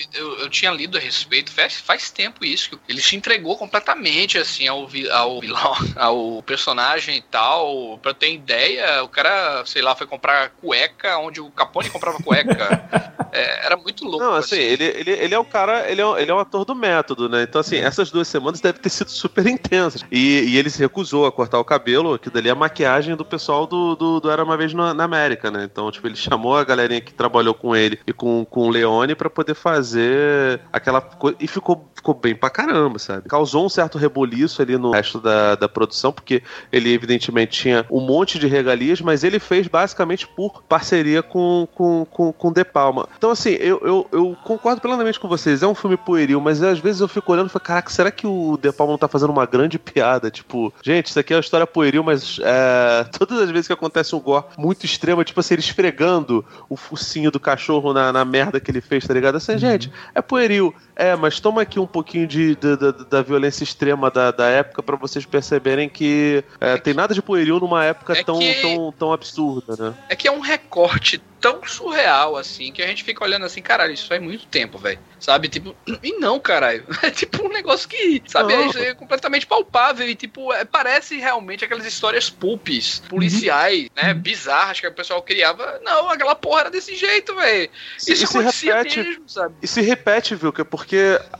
e 0.00 0.04
eu, 0.14 0.38
eu 0.40 0.50
tinha 0.50 0.72
lido 0.72 0.98
a 0.98 1.00
respeito, 1.00 1.52
faz, 1.52 1.74
faz 1.80 2.10
tempo 2.10 2.44
isso, 2.44 2.70
que 2.70 2.78
ele 2.88 3.00
se 3.00 3.14
entregou 3.14 3.56
completamente, 3.56 4.36
assim, 4.36 4.66
ao, 4.66 4.88
vi- 4.88 5.08
ao 5.08 5.40
vilão, 5.40 5.72
ao 5.94 6.42
personagem 6.42 7.16
e 7.18 7.22
tal. 7.22 7.96
Pra 8.02 8.12
ter 8.12 8.32
ideia, 8.32 9.04
o 9.04 9.08
cara, 9.08 9.62
sei 9.66 9.82
lá, 9.82 9.94
foi 9.94 10.08
comprar 10.08 10.50
cueca 10.60 11.16
onde 11.18 11.40
o 11.40 11.48
Capone 11.50 11.88
comprava 11.90 12.18
cueca. 12.20 13.14
É, 13.32 13.66
era 13.66 13.76
muito 13.76 14.02
louco. 14.06 14.24
Não, 14.24 14.32
assim, 14.32 14.56
ele, 14.56 14.84
ele, 14.84 15.10
ele 15.10 15.34
é 15.34 15.38
o 15.38 15.44
cara, 15.44 15.90
ele 15.90 16.00
é, 16.00 16.22
ele 16.22 16.30
é 16.30 16.34
um 16.34 16.38
ator 16.38 16.55
do 16.64 16.74
método, 16.74 17.28
né? 17.28 17.42
Então, 17.42 17.60
assim, 17.60 17.76
essas 17.76 18.10
duas 18.10 18.28
semanas 18.28 18.60
devem 18.60 18.80
ter 18.80 18.88
sido 18.88 19.10
super 19.10 19.46
intensas. 19.46 20.04
E, 20.10 20.40
e 20.48 20.56
ele 20.56 20.70
se 20.70 20.78
recusou 20.78 21.26
a 21.26 21.32
cortar 21.32 21.58
o 21.58 21.64
cabelo, 21.64 22.18
que 22.18 22.30
dali 22.30 22.48
é 22.48 22.52
a 22.52 22.54
maquiagem 22.54 23.16
do 23.16 23.24
pessoal 23.24 23.66
do, 23.66 23.94
do, 23.94 24.20
do 24.20 24.30
Era 24.30 24.44
Uma 24.44 24.56
Vez 24.56 24.72
na, 24.72 24.94
na 24.94 25.04
América, 25.04 25.50
né? 25.50 25.64
Então, 25.64 25.90
tipo, 25.90 26.06
ele 26.06 26.16
chamou 26.16 26.56
a 26.56 26.64
galerinha 26.64 27.00
que 27.00 27.12
trabalhou 27.12 27.54
com 27.54 27.74
ele 27.74 27.98
e 28.06 28.12
com, 28.12 28.44
com 28.44 28.68
o 28.68 28.70
Leone 28.70 29.14
pra 29.14 29.30
poder 29.30 29.54
fazer 29.54 30.60
aquela 30.72 31.00
coisa. 31.00 31.36
E 31.40 31.46
ficou, 31.46 31.90
ficou 31.94 32.14
bem 32.14 32.34
pra 32.34 32.50
caramba, 32.50 32.98
sabe? 32.98 33.28
Causou 33.28 33.66
um 33.66 33.68
certo 33.68 33.98
reboliço 33.98 34.62
ali 34.62 34.76
no 34.76 34.90
resto 34.90 35.20
da, 35.20 35.54
da 35.54 35.68
produção, 35.68 36.12
porque 36.12 36.42
ele, 36.72 36.92
evidentemente, 36.92 37.62
tinha 37.62 37.86
um 37.90 38.00
monte 38.00 38.38
de 38.38 38.46
regalias, 38.46 39.00
mas 39.00 39.24
ele 39.24 39.38
fez 39.38 39.66
basicamente 39.66 40.26
por 40.26 40.62
parceria 40.62 41.22
com, 41.22 41.68
com, 41.74 42.04
com, 42.06 42.32
com 42.32 42.52
De 42.52 42.64
Palma. 42.64 43.08
Então, 43.16 43.30
assim, 43.30 43.50
eu, 43.50 43.80
eu, 43.82 44.06
eu 44.12 44.36
concordo 44.44 44.80
plenamente 44.80 45.18
com 45.18 45.28
vocês. 45.28 45.62
É 45.62 45.66
um 45.66 45.74
filme 45.74 45.96
pueril, 45.96 46.40
mas 46.46 46.62
às 46.62 46.78
vezes 46.78 47.00
eu 47.00 47.08
fico 47.08 47.32
olhando 47.32 47.48
e 47.48 47.50
falo, 47.50 47.64
caraca, 47.64 47.90
será 47.90 48.08
que 48.08 48.24
o 48.24 48.56
De 48.56 48.70
Palma 48.70 48.92
não 48.92 48.98
tá 48.98 49.08
fazendo 49.08 49.30
uma 49.30 49.44
grande 49.44 49.80
piada? 49.80 50.30
Tipo, 50.30 50.72
gente, 50.80 51.06
isso 51.06 51.18
aqui 51.18 51.32
é 51.32 51.36
uma 51.36 51.40
história 51.40 51.66
pueril, 51.66 52.04
mas 52.04 52.38
é, 52.40 53.02
todas 53.18 53.40
as 53.40 53.50
vezes 53.50 53.66
que 53.66 53.72
acontece 53.72 54.14
um 54.14 54.20
gore 54.20 54.44
muito 54.56 54.86
extremo, 54.86 55.24
tipo 55.24 55.40
assim, 55.40 55.54
ele 55.54 55.60
esfregando 55.60 56.44
o 56.68 56.76
focinho 56.76 57.32
do 57.32 57.40
cachorro 57.40 57.92
na, 57.92 58.12
na 58.12 58.24
merda 58.24 58.60
que 58.60 58.70
ele 58.70 58.80
fez, 58.80 59.04
tá 59.04 59.12
ligado? 59.12 59.34
Assim, 59.34 59.58
gente, 59.58 59.90
é 60.14 60.22
pueril. 60.22 60.72
É, 60.96 61.14
mas 61.14 61.38
toma 61.38 61.60
aqui 61.62 61.78
um 61.78 61.86
pouquinho 61.86 62.26
de, 62.26 62.56
da- 62.56 62.74
da, 62.76 62.90
da 62.90 63.22
violência 63.22 63.62
extrema 63.62 64.10
da, 64.10 64.30
da 64.30 64.46
época 64.48 64.82
pra 64.82 64.96
vocês 64.96 65.26
perceberem 65.26 65.88
que 65.90 66.42
é, 66.58 66.78
tem 66.78 66.94
nada 66.94 67.12
de 67.14 67.20
pueril 67.20 67.60
numa 67.60 67.84
época 67.84 68.14
É 68.18 68.24
tão, 68.24 68.38
que- 68.38 68.54
tão, 68.62 68.92
tão 68.98 69.12
absurda, 69.12 69.76
né? 69.78 69.94
É 70.08 70.16
que 70.16 70.26
é 70.26 70.32
um 70.32 70.40
recorte 70.40 71.22
tão 71.38 71.60
surreal, 71.66 72.34
assim, 72.36 72.72
que 72.72 72.82
a 72.82 72.86
gente 72.86 73.04
fica 73.04 73.22
olhando 73.22 73.44
assim, 73.44 73.60
caralho, 73.60 73.92
isso 73.92 74.08
faz 74.08 74.20
muito 74.22 74.46
tempo, 74.46 74.78
velho. 74.78 74.98
Sabe? 75.20 75.48
Tipo, 75.48 75.76
e 76.02 76.12
não, 76.18 76.40
caralho. 76.40 76.84
É 77.02 77.10
tipo 77.10 77.44
um 77.44 77.50
negócio 77.50 77.86
que, 77.88 78.22
sabe, 78.26 78.52
é, 78.54 78.88
é 78.88 78.94
completamente 78.94 79.46
palpável 79.46 80.08
e, 80.08 80.14
tipo, 80.14 80.52
é- 80.52 80.64
parece 80.64 81.18
realmente 81.18 81.64
aquelas 81.64 81.84
histórias 81.84 82.30
pulpes, 82.30 83.02
policiais, 83.08 83.88
né, 83.94 84.14
bizarras 84.14 84.80
que 84.80 84.86
o 84.86 84.92
pessoal 84.94 85.22
criava. 85.22 85.78
Não, 85.84 86.08
aquela 86.08 86.34
porra 86.34 86.62
era 86.62 86.70
desse 86.70 86.94
jeito, 86.96 87.34
velho. 87.36 87.70
Isso 87.98 88.12
e 88.12 88.16
se 88.52 88.66
repete- 88.66 89.02
mesmo, 89.02 89.28
sabe? 89.28 89.54
E 89.62 89.66
se 89.66 89.80
repete, 89.82 90.34
Vilker, 90.34 90.64
porque 90.64 90.85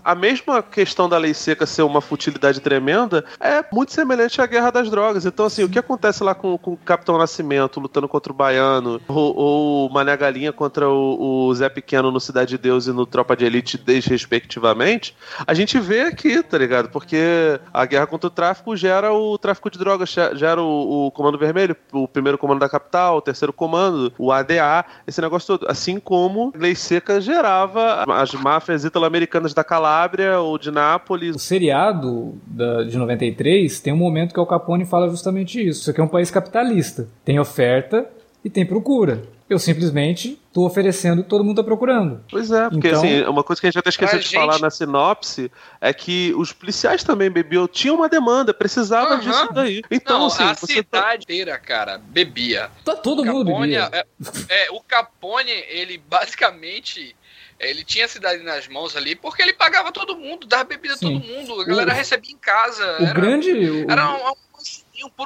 a 0.03 0.15
mesma 0.15 0.63
questão 0.63 1.09
da 1.09 1.19
lei 1.19 1.35
seca 1.35 1.67
ser 1.67 1.83
uma 1.83 2.01
futilidade 2.01 2.61
tremenda 2.61 3.25
é 3.39 3.65
muito 3.73 3.93
semelhante 3.93 4.41
à 4.41 4.47
guerra 4.47 4.71
das 4.71 4.91
drogas. 4.91 5.27
Então, 5.27 5.47
assim, 5.47 5.63
o 5.63 5.69
que 5.69 5.79
acontece 5.79 6.25
lá 6.25 6.35
com, 6.35 6.57
com 6.59 6.73
o 6.73 6.77
Capitão 6.77 7.19
Nascimento 7.19 7.79
lutando 7.79 8.09
contra 8.09 8.33
o 8.33 8.35
Baiano, 8.35 9.01
ou, 9.07 9.87
o 9.87 9.93
Mané 9.93 10.17
Galinha 10.17 10.53
contra 10.53 10.89
o, 10.89 11.47
o 11.49 11.55
Zé 11.55 11.69
Pequeno 11.69 12.11
no 12.11 12.19
Cidade 12.21 12.51
de 12.51 12.59
Deus 12.59 12.87
e 12.87 12.93
no 12.93 13.05
Tropa 13.07 13.37
de 13.37 13.45
Elite, 13.45 13.77
desrespectivamente, 13.77 15.17
a 15.47 15.55
gente 15.55 15.79
vê 15.79 16.03
aqui, 16.03 16.43
tá 16.43 16.57
ligado? 16.59 16.89
Porque 16.89 17.61
a 17.73 17.85
guerra 17.85 18.07
contra 18.07 18.29
o 18.29 18.31
tráfico 18.31 18.77
gera 18.77 19.13
o 19.13 19.37
tráfico 19.39 19.71
de 19.71 19.79
drogas, 19.79 20.09
ge- 20.11 20.35
gera 20.35 20.61
o, 20.63 21.07
o 21.07 21.11
Comando 21.11 21.39
Vermelho, 21.39 21.77
o 21.93 22.07
primeiro 22.09 22.39
comando 22.39 22.61
da 22.61 22.69
capital, 22.69 23.17
o 23.19 23.21
terceiro 23.23 23.53
comando, 23.53 24.13
o 24.19 24.33
ADA, 24.33 24.85
esse 25.07 25.21
negócio 25.21 25.59
todo. 25.59 25.71
Assim 25.71 25.99
como 26.01 26.53
lei 26.57 26.75
seca 26.75 27.21
gerava 27.21 28.05
as 28.15 28.33
máfias 28.33 28.85
italo-americanas 28.85 29.36
da 29.55 29.65
Calábria 29.65 30.41
ou 30.41 30.59
de 30.59 30.71
Nápoles. 30.71 31.37
O 31.37 31.39
seriado 31.39 32.39
da- 32.47 32.85
de 32.85 32.97
93 32.97 33.81
tem 33.81 33.93
um 33.93 33.97
momento 33.97 34.33
que 34.35 34.41
o 34.41 34.47
Capone 34.47 34.85
fala 34.85 35.09
justamente 35.09 35.61
isso. 35.67 35.81
Isso 35.83 35.91
aqui 35.91 36.01
é 36.01 36.05
um 36.05 36.09
país 36.09 36.31
capitalista. 36.31 37.09
Tem 37.25 37.39
oferta 37.39 38.07
e 38.45 38.51
tem 38.51 38.65
procura. 38.65 39.23
Eu 39.49 39.61
simplesmente 39.61 40.41
estou 40.49 40.67
oferecendo 40.67 41.21
o 41.21 41.23
que 41.23 41.29
todo 41.31 41.45
mundo 41.45 41.53
está 41.61 41.63
procurando. 41.63 42.21
Pois 42.29 42.51
é, 42.51 42.69
porque 42.69 42.89
Então- 42.89 42.99
assim, 43.01 43.23
uma 43.23 43.45
coisa 43.45 43.61
que 43.61 43.67
a 43.69 43.71
gente 43.71 43.79
até 43.79 43.91
esqueceu 43.91 44.19
de 44.19 44.25
gente- 44.25 44.35
falar 44.35 44.59
na 44.59 44.71
sinopse 44.71 45.53
é 45.81 45.93
que 45.95 46.35
os 46.37 46.53
policiais 46.53 47.05
também 47.05 47.31
bebiam, 47.31 47.69
tinham 47.69 47.95
uma 47.95 48.09
demanda, 48.09 48.53
precisava 48.53 49.15
Aham. 49.15 49.21
disso 49.21 49.49
daí. 49.53 49.83
Então, 49.89 50.19
não, 50.19 50.27
assim, 50.27 50.43
a 50.43 50.53
você 50.55 50.83
tá- 50.83 50.99
cidade 50.99 51.23
inteira, 51.23 51.57
cara, 51.59 51.99
bebia. 52.09 52.71
Tá 52.85 52.97
todo 52.97 53.25
mundo 53.25 53.47
Capone, 53.53 53.73
bebia. 53.77 53.89
é, 53.93 54.05
é, 54.49 54.71
o 54.73 54.81
Capone, 54.81 55.53
ele 55.69 55.97
basicamente. 56.11 57.16
Ele 57.59 57.83
tinha 57.85 58.05
a 58.05 58.09
cidade 58.09 58.43
nas 58.43 58.69
mãos 58.69 58.95
ali 58.97 59.15
porque 59.15 59.43
ele 59.43 59.53
pagava 59.55 59.91
todo 59.91 60.17
mundo, 60.17 60.47
dava 60.47 60.65
bebida 60.65 60.95
a 60.95 60.99
todo 60.99 61.19
mundo. 61.19 61.61
A 61.61 61.65
galera 61.65 61.93
O- 61.93 61.95
recebia 61.95 62.33
em 62.33 62.39
casa. 62.39 62.85
O 63.01 63.05
era, 63.05 63.15
grande, 63.15 63.51
era 63.91 64.11
um, 64.15 64.35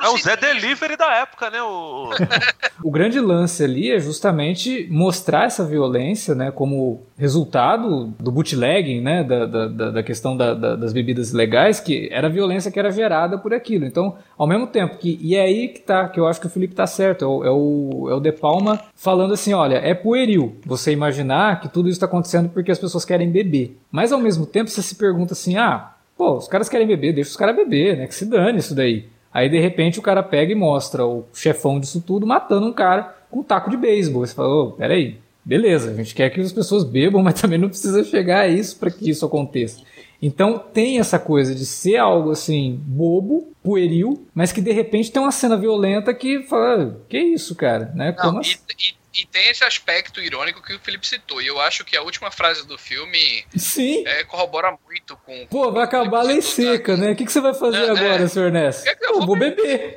É 0.03 0.09
o 0.09 0.17
Zé. 0.19 0.37
Delivery 0.37 0.97
da 0.97 1.15
época, 1.17 1.51
né? 1.51 1.63
O... 1.63 2.11
o 2.83 2.91
grande 2.91 3.21
lance 3.21 3.63
ali 3.63 3.91
é 3.91 3.99
justamente 4.01 4.87
mostrar 4.91 5.45
essa 5.45 5.65
violência, 5.65 6.35
né, 6.35 6.51
como 6.51 7.03
resultado 7.17 8.07
do 8.19 8.31
bootlegging, 8.31 9.01
né, 9.01 9.23
da, 9.25 9.47
da, 9.47 9.67
da- 9.69 9.91
da 9.91 10.03
questão 10.03 10.37
da- 10.37 10.55
da- 10.55 10.77
das 10.77 10.93
bebidas 10.93 11.31
ilegais, 11.33 11.81
que 11.81 12.09
era 12.11 12.27
a 12.27 12.31
violência 12.31 12.71
que 12.71 12.79
era 12.79 12.91
gerada 12.91 13.39
por 13.39 13.53
aquilo. 13.55 13.85
Então, 13.85 14.17
ao 14.37 14.47
mesmo 14.47 14.67
tempo 14.67 14.97
que 14.99 15.19
e 15.23 15.37
é 15.37 15.43
aí 15.43 15.69
que 15.69 15.81
tá, 15.81 16.09
que 16.09 16.19
eu 16.19 16.27
acho 16.27 16.41
que 16.41 16.47
o 16.47 16.51
Felipe 16.51 16.75
tá 16.75 16.87
certo, 16.87 17.25
é 17.25 17.29
o, 17.29 17.45
é 17.45 17.51
o, 17.51 18.09
é 18.11 18.15
o 18.15 18.21
De 18.21 18.33
Palma 18.33 18.81
falando 18.95 19.35
assim, 19.35 19.53
olha, 19.53 19.77
é 19.77 19.95
pueril 19.95 20.57
você 20.65 20.93
imaginar 20.93 21.61
que 21.61 21.69
tudo 21.69 21.89
isso 21.89 21.97
está 21.97 22.07
acontecendo 22.07 22.49
porque 22.49 22.71
as 22.71 22.79
pessoas 22.79 23.05
querem 23.05 23.31
beber. 23.31 23.77
Mas 23.91 24.13
ao 24.13 24.19
mesmo 24.21 24.47
tempo 24.47 24.71
você 24.71 24.83
se 24.83 24.95
pergunta 24.95 25.33
assim, 25.35 25.57
ah, 25.57 25.93
pô, 26.17 26.37
os 26.37 26.49
caras 26.49 26.69
querem 26.69 26.87
beber, 26.87 27.13
deixa 27.15 27.31
os 27.31 27.37
caras 27.37 27.57
beber, 27.57 27.97
né, 27.97 28.07
que 28.07 28.15
se 28.15 28.25
dane 28.27 28.59
isso 28.59 28.75
daí. 28.75 29.07
Aí 29.33 29.49
de 29.49 29.59
repente 29.61 29.99
o 29.99 30.03
cara 30.03 30.23
pega 30.23 30.53
e 30.53 30.57
mostra 30.57 31.05
o 31.07 31.25
chefão 31.33 31.79
disso 31.79 32.03
tudo 32.05 32.27
matando 32.27 32.67
um 32.67 32.73
cara 32.73 33.17
com 33.31 33.41
um 33.41 33.45
taco 33.45 33.71
de 33.71 33.77
beisebol. 33.77 34.27
Você 34.27 34.35
fala, 34.35 34.49
ô, 34.49 34.73
peraí, 34.73 35.19
beleza, 35.45 35.91
a 35.91 35.95
gente 35.95 36.15
quer 36.15 36.31
que 36.31 36.41
as 36.41 36.53
pessoas 36.53 36.85
bebam, 36.85 37.23
mas 37.25 37.41
também 37.41 37.59
não 37.59 37.69
precisa 37.69 38.03
chegar 38.05 38.41
a 38.41 38.49
isso 38.49 38.79
para 38.79 38.91
que 38.91 39.09
isso 39.09 39.25
aconteça. 39.25 39.81
Então 40.23 40.59
tem 40.59 40.99
essa 40.99 41.19
coisa 41.19 41.55
de 41.55 41.65
ser 41.65 41.97
algo 41.97 42.31
assim 42.31 42.79
bobo, 42.85 43.49
pueril, 43.63 44.27
mas 44.35 44.53
que 44.53 44.61
de 44.61 44.71
repente 44.73 45.11
tem 45.11 45.23
uma 45.23 45.33
cena 45.33 45.57
violenta 45.57 46.13
que 46.13 46.43
fala, 46.43 46.83
"Ah, 46.99 47.05
que 47.09 47.19
isso, 47.19 47.55
cara, 47.55 47.91
né? 47.95 48.15
Não, 48.19 48.25
Como 48.25 48.39
e, 48.39 48.41
assim? 48.41 48.57
e- 48.79 49.00
e 49.15 49.27
tem 49.27 49.49
esse 49.51 49.65
aspecto 49.65 50.21
irônico 50.21 50.63
que 50.63 50.75
o 50.75 50.79
Felipe 50.81 51.07
citou. 51.07 51.43
E 51.43 51.47
eu 51.47 51.61
acho 51.61 51.85
que 51.85 51.97
a 51.97 52.03
última 52.03 52.31
frase 52.31 52.67
do 52.67 52.79
filme 52.79 53.45
Sim. 53.57 54.05
é, 54.07 54.25
corrobora 54.25 54.77
muito 54.87 55.17
com. 55.25 55.47
Pô, 55.49 55.73
vai 55.73 55.85
acabar 55.85 56.21
a 56.21 56.23
lei 56.23 56.41
seca, 56.41 56.97
né? 56.97 57.13
O 57.13 57.17
que, 57.17 57.25
que 57.25 57.33
você 57.33 57.41
vai 57.41 57.55
fazer 57.55 57.85
É, 57.85 57.91
agora, 57.91 58.23
é. 58.25 58.29
senhor 58.29 58.51
Ness? 58.53 58.87
É 58.87 58.95
que 58.95 59.05
eu 59.07 59.15
vou 59.15 59.27
vou 59.27 59.37
beber. 59.39 59.97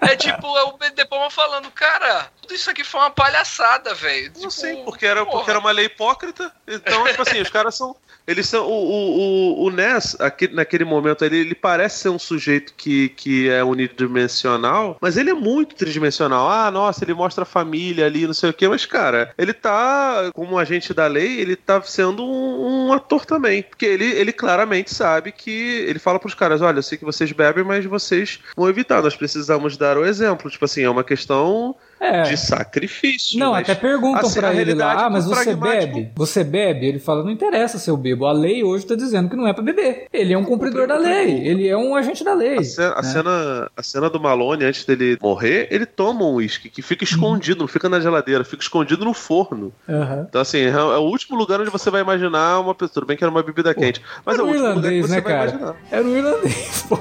É 0.00 0.14
tipo, 0.16 0.46
é 0.56 0.62
o 0.64 0.78
De 0.94 1.04
Palma 1.06 1.30
falando, 1.30 1.70
cara, 1.70 2.30
tudo 2.40 2.54
isso 2.54 2.70
aqui 2.70 2.84
foi 2.84 3.00
uma 3.00 3.10
palhaçada, 3.10 3.94
velho. 3.94 4.26
Não 4.26 4.32
Tipo, 4.48 4.50
sei, 4.50 4.76
porque 4.84 5.04
era, 5.06 5.24
porra. 5.24 5.38
porque 5.38 5.50
era 5.50 5.58
uma 5.58 5.70
lei 5.72 5.86
hipócrita. 5.86 6.52
Então, 6.66 7.04
tipo 7.06 7.22
assim, 7.22 7.40
os 7.40 7.50
caras 7.50 7.76
são. 7.76 7.96
Eles 8.28 8.46
são. 8.46 8.66
O, 8.68 8.70
o, 8.70 9.64
o, 9.64 9.70
Ness, 9.70 10.16
aqui, 10.20 10.48
naquele 10.48 10.84
momento 10.84 11.24
ali, 11.24 11.38
ele 11.38 11.54
parece 11.54 12.00
ser 12.00 12.08
um 12.10 12.18
sujeito 12.18 12.74
que, 12.76 13.08
que 13.08 13.48
é 13.48 13.64
unidimensional, 13.64 14.96
mas 15.00 15.16
ele 15.16 15.30
é 15.30 15.34
muito 15.34 15.74
tridimensional. 15.74 16.48
Ah, 16.48 16.70
nossa, 16.70 17.04
ele 17.04 17.14
mostra 17.14 17.42
a 17.42 17.46
família 17.46 18.06
ali, 18.06 18.26
não 18.26 18.34
sei 18.34 18.50
o 18.50 18.52
quê, 18.52 18.68
mas, 18.68 18.86
cara, 18.86 19.32
ele 19.36 19.52
tá, 19.52 20.30
como 20.32 20.58
agente 20.58 20.94
da 20.94 21.06
lei, 21.06 21.40
ele 21.40 21.56
tá 21.56 21.82
sendo 21.82 22.24
um, 22.24 22.88
um 22.88 22.92
ator 22.92 23.26
também. 23.26 23.62
Porque 23.62 23.86
ele, 23.86 24.04
ele 24.04 24.32
claramente 24.32 24.94
sabe 24.94 25.32
que. 25.32 25.86
Ele 25.88 25.98
fala 25.98 26.20
pros 26.20 26.34
caras: 26.34 26.62
olha, 26.62 26.78
eu 26.78 26.82
sei 26.82 26.96
que 26.96 27.04
vocês 27.04 27.32
bebem, 27.32 27.64
mas 27.64 27.84
vocês 27.84 28.38
vão 28.56 28.68
evitar. 28.68 29.02
Nós 29.02 29.16
precisamos 29.16 29.76
da, 29.76 29.88
dar 29.88 29.98
o 29.98 30.04
exemplo. 30.04 30.50
Tipo 30.50 30.64
assim, 30.64 30.82
é 30.82 30.90
uma 30.90 31.04
questão 31.04 31.74
É. 32.00 32.22
de 32.22 32.36
sacrifício. 32.36 33.38
Não, 33.38 33.52
mas, 33.52 33.68
até 33.68 33.74
perguntam 33.74 34.26
assim, 34.26 34.40
pra 34.40 34.48
a 34.48 34.54
ele 34.54 34.74
lá, 34.74 35.06
ah, 35.06 35.10
mas 35.10 35.26
você 35.26 35.54
bebe? 35.54 36.10
Você 36.16 36.44
bebe? 36.44 36.86
Ele 36.86 36.98
fala, 36.98 37.22
não 37.22 37.30
interessa 37.30 37.78
se 37.78 37.90
eu 37.90 37.96
bebo. 37.96 38.26
A 38.26 38.32
lei 38.32 38.64
hoje 38.64 38.86
tá 38.86 38.94
dizendo 38.94 39.28
que 39.28 39.36
não 39.36 39.46
é 39.46 39.52
pra 39.52 39.62
beber. 39.62 40.06
Ele 40.12 40.32
é 40.32 40.38
um 40.38 40.44
cumpridor 40.44 40.86
da 40.86 40.96
lei. 40.96 41.46
Ele 41.46 41.68
é 41.68 41.76
um 41.76 41.94
agente 41.94 42.24
da 42.24 42.34
lei. 42.34 42.58
A 42.58 42.64
cena, 42.64 42.92
a, 42.92 43.02
né? 43.02 43.08
cena, 43.08 43.70
a 43.76 43.82
cena 43.82 44.10
do 44.10 44.20
Malone, 44.20 44.64
antes 44.64 44.84
dele 44.84 45.18
morrer, 45.20 45.68
ele 45.70 45.86
toma 45.86 46.24
um 46.24 46.34
uísque 46.34 46.68
que 46.68 46.82
fica 46.82 47.04
escondido, 47.04 47.60
não 47.60 47.68
fica 47.68 47.88
na 47.88 48.00
geladeira, 48.00 48.44
fica 48.44 48.62
escondido 48.62 49.04
no 49.04 49.12
forno. 49.12 49.72
Aham. 49.88 50.26
Então, 50.28 50.40
assim, 50.40 50.58
é 50.58 50.68
é 50.68 50.96
o 50.98 51.02
último 51.02 51.36
lugar 51.36 51.60
onde 51.60 51.70
você 51.70 51.90
vai 51.90 52.00
imaginar 52.00 52.60
uma 52.60 52.74
pessoa. 52.74 52.94
Tudo 52.94 53.06
bem 53.06 53.16
que 53.16 53.24
era 53.24 53.30
uma 53.30 53.42
bebida 53.42 53.74
quente. 53.74 54.00
Mas 54.24 54.34
Era 54.34 54.42
é 54.42 54.44
o 54.44 54.48
um 54.48 54.50
último 54.50 54.68
lugar 54.68 54.82
que 54.82 54.96
irlandês, 54.96 55.06
você 55.06 55.14
né, 55.16 55.20
vai 55.20 55.32
cara? 55.32 55.50
imaginar. 55.50 55.76
Era 55.90 56.04
um 56.04 56.16
irlandês, 56.16 56.84
pô. 56.88 56.96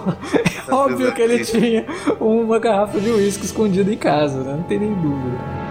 Óbvio 0.71 1.13
que 1.13 1.21
ele 1.21 1.43
tinha 1.43 1.85
uma 2.19 2.59
garrafa 2.59 2.99
de 2.99 3.09
uísque 3.09 3.45
escondida 3.45 3.91
em 3.91 3.97
casa, 3.97 4.43
né? 4.43 4.53
Não 4.53 4.63
tem 4.63 4.79
nem 4.79 4.93
dúvida. 4.93 5.66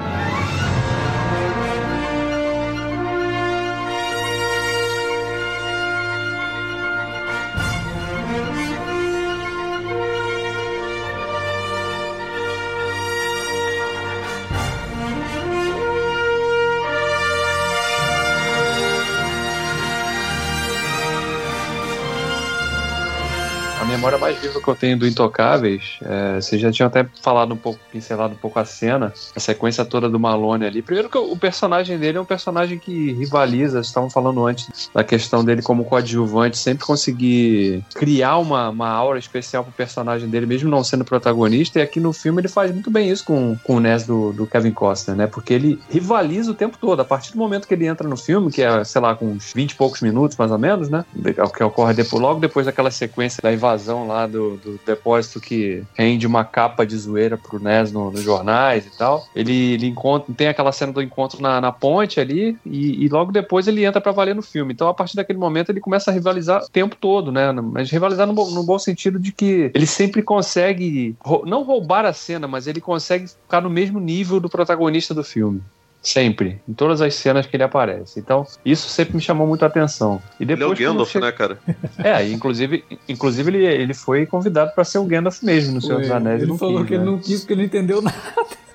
Memória 24.17 24.27
mais 24.27 24.39
viva 24.39 24.61
que 24.61 24.69
eu 24.69 24.75
tenho 24.75 24.99
do 24.99 25.07
Intocáveis, 25.07 25.99
é, 26.03 26.41
vocês 26.41 26.61
já 26.61 26.73
tinham 26.73 26.89
até 26.89 27.07
falado 27.23 27.55
um 27.55 27.57
pouco, 27.57 27.79
pincelado 27.93 28.35
um 28.35 28.37
pouco 28.37 28.59
a 28.59 28.65
cena, 28.65 29.13
a 29.35 29.41
sequência 29.41 29.85
toda 29.85 30.09
do 30.09 30.19
Malone 30.19 30.65
ali. 30.65 30.83
Primeiro 30.83 31.09
que 31.09 31.19
o 31.19 31.37
personagem 31.37 31.99
dele 31.99 32.19
é 32.19 32.21
um 32.21 32.25
personagem 32.25 32.79
que 32.79 33.13
rivaliza, 33.13 33.81
estavam 33.81 34.11
falando 34.11 34.45
antes 34.45 34.91
da 34.93 35.05
questão 35.05 35.45
dele 35.45 35.63
como 35.63 35.85
coadjuvante, 35.85 36.59
sempre 36.59 36.85
conseguir 36.85 37.85
criar 37.95 38.39
uma, 38.39 38.71
uma 38.71 38.89
aura 38.89 39.19
especial 39.19 39.63
pro 39.63 39.73
personagem 39.73 40.29
dele, 40.29 40.47
mesmo 40.47 40.69
não 40.69 40.83
sendo 40.83 41.05
protagonista, 41.05 41.79
e 41.79 41.83
aqui 41.83 42.01
no 42.01 42.13
filme 42.13 42.41
ele 42.41 42.49
faz 42.49 42.73
muito 42.73 42.91
bem 42.91 43.11
isso 43.11 43.25
com, 43.25 43.57
com 43.63 43.77
o 43.77 43.81
Ness 43.81 44.05
do, 44.07 44.33
do 44.33 44.47
Kevin 44.47 44.73
Costner, 44.73 45.17
né? 45.17 45.27
Porque 45.27 45.55
ele 45.55 45.79
rivaliza 45.91 46.51
o 46.51 46.55
tempo 46.55 46.77
todo. 46.81 47.01
A 47.01 47.05
partir 47.05 47.33
do 47.33 47.39
momento 47.39 47.69
que 47.69 47.75
ele 47.75 47.87
entra 47.87 48.09
no 48.09 48.17
filme, 48.17 48.51
que 48.51 48.63
é, 48.63 48.83
sei 48.85 49.01
lá, 49.01 49.15
com 49.15 49.27
uns 49.27 49.53
20 49.53 49.71
e 49.71 49.75
poucos 49.75 50.01
minutos, 50.01 50.37
mais 50.37 50.51
ou 50.51 50.59
menos, 50.59 50.89
né? 50.89 51.05
É 51.37 51.43
o 51.43 51.51
que 51.51 51.63
ocorre 51.63 51.95
depois, 51.95 52.21
logo 52.21 52.41
depois 52.41 52.67
daquela 52.67 52.91
sequência 52.91 53.41
da 53.43 53.53
invasão 53.53 54.06
lá 54.07 54.27
do, 54.27 54.57
do 54.57 54.81
depósito 54.87 55.41
que 55.41 55.83
rende 55.95 56.27
uma 56.27 56.45
capa 56.45 56.87
de 56.87 56.97
zoeira 56.97 57.37
pro 57.37 57.59
Ness 57.61 57.93
no- 57.93 58.11
nos 58.11 58.23
jornais 58.23 58.87
e 58.87 58.91
tal. 58.97 59.27
Ele, 59.35 59.73
ele 59.75 59.87
encontra, 59.87 60.33
tem 60.35 60.49
aquela 60.49 60.73
cena 60.73 60.93
do 60.93 61.03
encontro 61.03 61.41
na, 61.43 61.61
na 61.61 61.73
ponte 61.73 62.21
ali, 62.21 62.57
e, 62.65 63.05
e 63.05 63.09
logo 63.09 63.33
depois 63.33 63.67
ele 63.69 63.85
entra 63.85 64.01
pra 64.01 64.13
valer 64.13 64.35
no 64.35 64.43
filme. 64.43 64.73
Então, 64.73 64.89
a 64.89 64.95
partir 64.95 65.17
daquele 65.17 65.39
momento, 65.39 65.71
ele 65.71 65.81
começa 65.81 66.11
a 66.11 66.15
rivalizar 66.15 66.63
o 66.63 66.69
tempo 66.69 66.97
todo, 66.97 67.31
né? 67.33 67.53
Mas 67.53 67.91
rivalizar 67.91 68.27
no, 68.27 68.33
bom- 68.33 68.51
no 68.51 68.63
bom 68.63 68.79
sentido 68.79 69.19
de 69.19 69.33
que 69.33 69.71
ele 69.75 69.87
sempre 69.87 70.23
consegue, 70.23 71.17
não 71.45 71.63
roubar 71.63 72.05
a 72.05 72.13
cena, 72.13 72.47
mas 72.47 72.67
ele 72.67 72.81
consegue 72.81 73.27
ficar 73.29 73.61
no 73.61 73.71
mesmo 73.71 73.99
nível 74.01 74.41
do 74.41 74.49
protagonista 74.49 75.13
do 75.15 75.25
filme. 75.25 75.61
Sempre, 76.03 76.61
em 76.69 76.73
todas 76.73 77.01
as 77.03 77.15
cenas 77.17 77.47
que 77.47 77.57
ele 77.57 77.65
aparece. 77.65 78.21
Então, 78.21 78.47
isso 78.65 78.89
sempre 78.89 79.17
me 79.17 79.21
chamou 79.21 79.45
muita 79.45 79.67
atenção. 79.67 80.23
E 80.39 80.45
Ele 80.45 80.53
é 80.53 80.55
o 80.55 80.59
depois 80.59 80.79
Gandalf, 80.79 81.11
che- 81.11 81.19
né, 81.19 81.33
cara? 81.33 81.59
É, 81.99 82.29
inclusive, 82.29 82.85
inclusive 83.09 83.51
ele, 83.51 83.65
ele 83.67 83.93
foi 83.95 84.25
convidado 84.25 84.73
para 84.73 84.85
ser 84.85 84.99
o 84.99 85.05
Gandalf 85.05 85.43
mesmo 85.43 85.75
no 85.75 85.81
Senhor 85.81 86.01
dos 86.01 86.11
Anéis. 86.11 86.43
ele 86.43 86.51
não 86.51 86.59
falou 86.59 86.79
quis, 86.79 86.87
que 86.89 86.95
ele 86.95 87.05
né? 87.05 87.11
não 87.11 87.19
quis 87.19 87.41
porque 87.41 87.53
ele 87.55 87.61
não 87.63 87.67
entendeu 87.67 88.01
nada. 88.03 88.17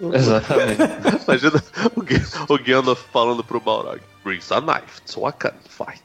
Exatamente. 0.13 0.81
Imagina 1.25 1.63
o 2.49 2.57
Gandalf 2.57 3.01
falando 3.13 3.43
pro 3.43 3.61
Balrog: 3.61 4.01
Brings 4.25 4.51
a 4.51 4.59
knife, 4.59 4.99
so 5.05 5.27
I 5.27 5.31
can 5.31 5.53
fight. 5.69 6.01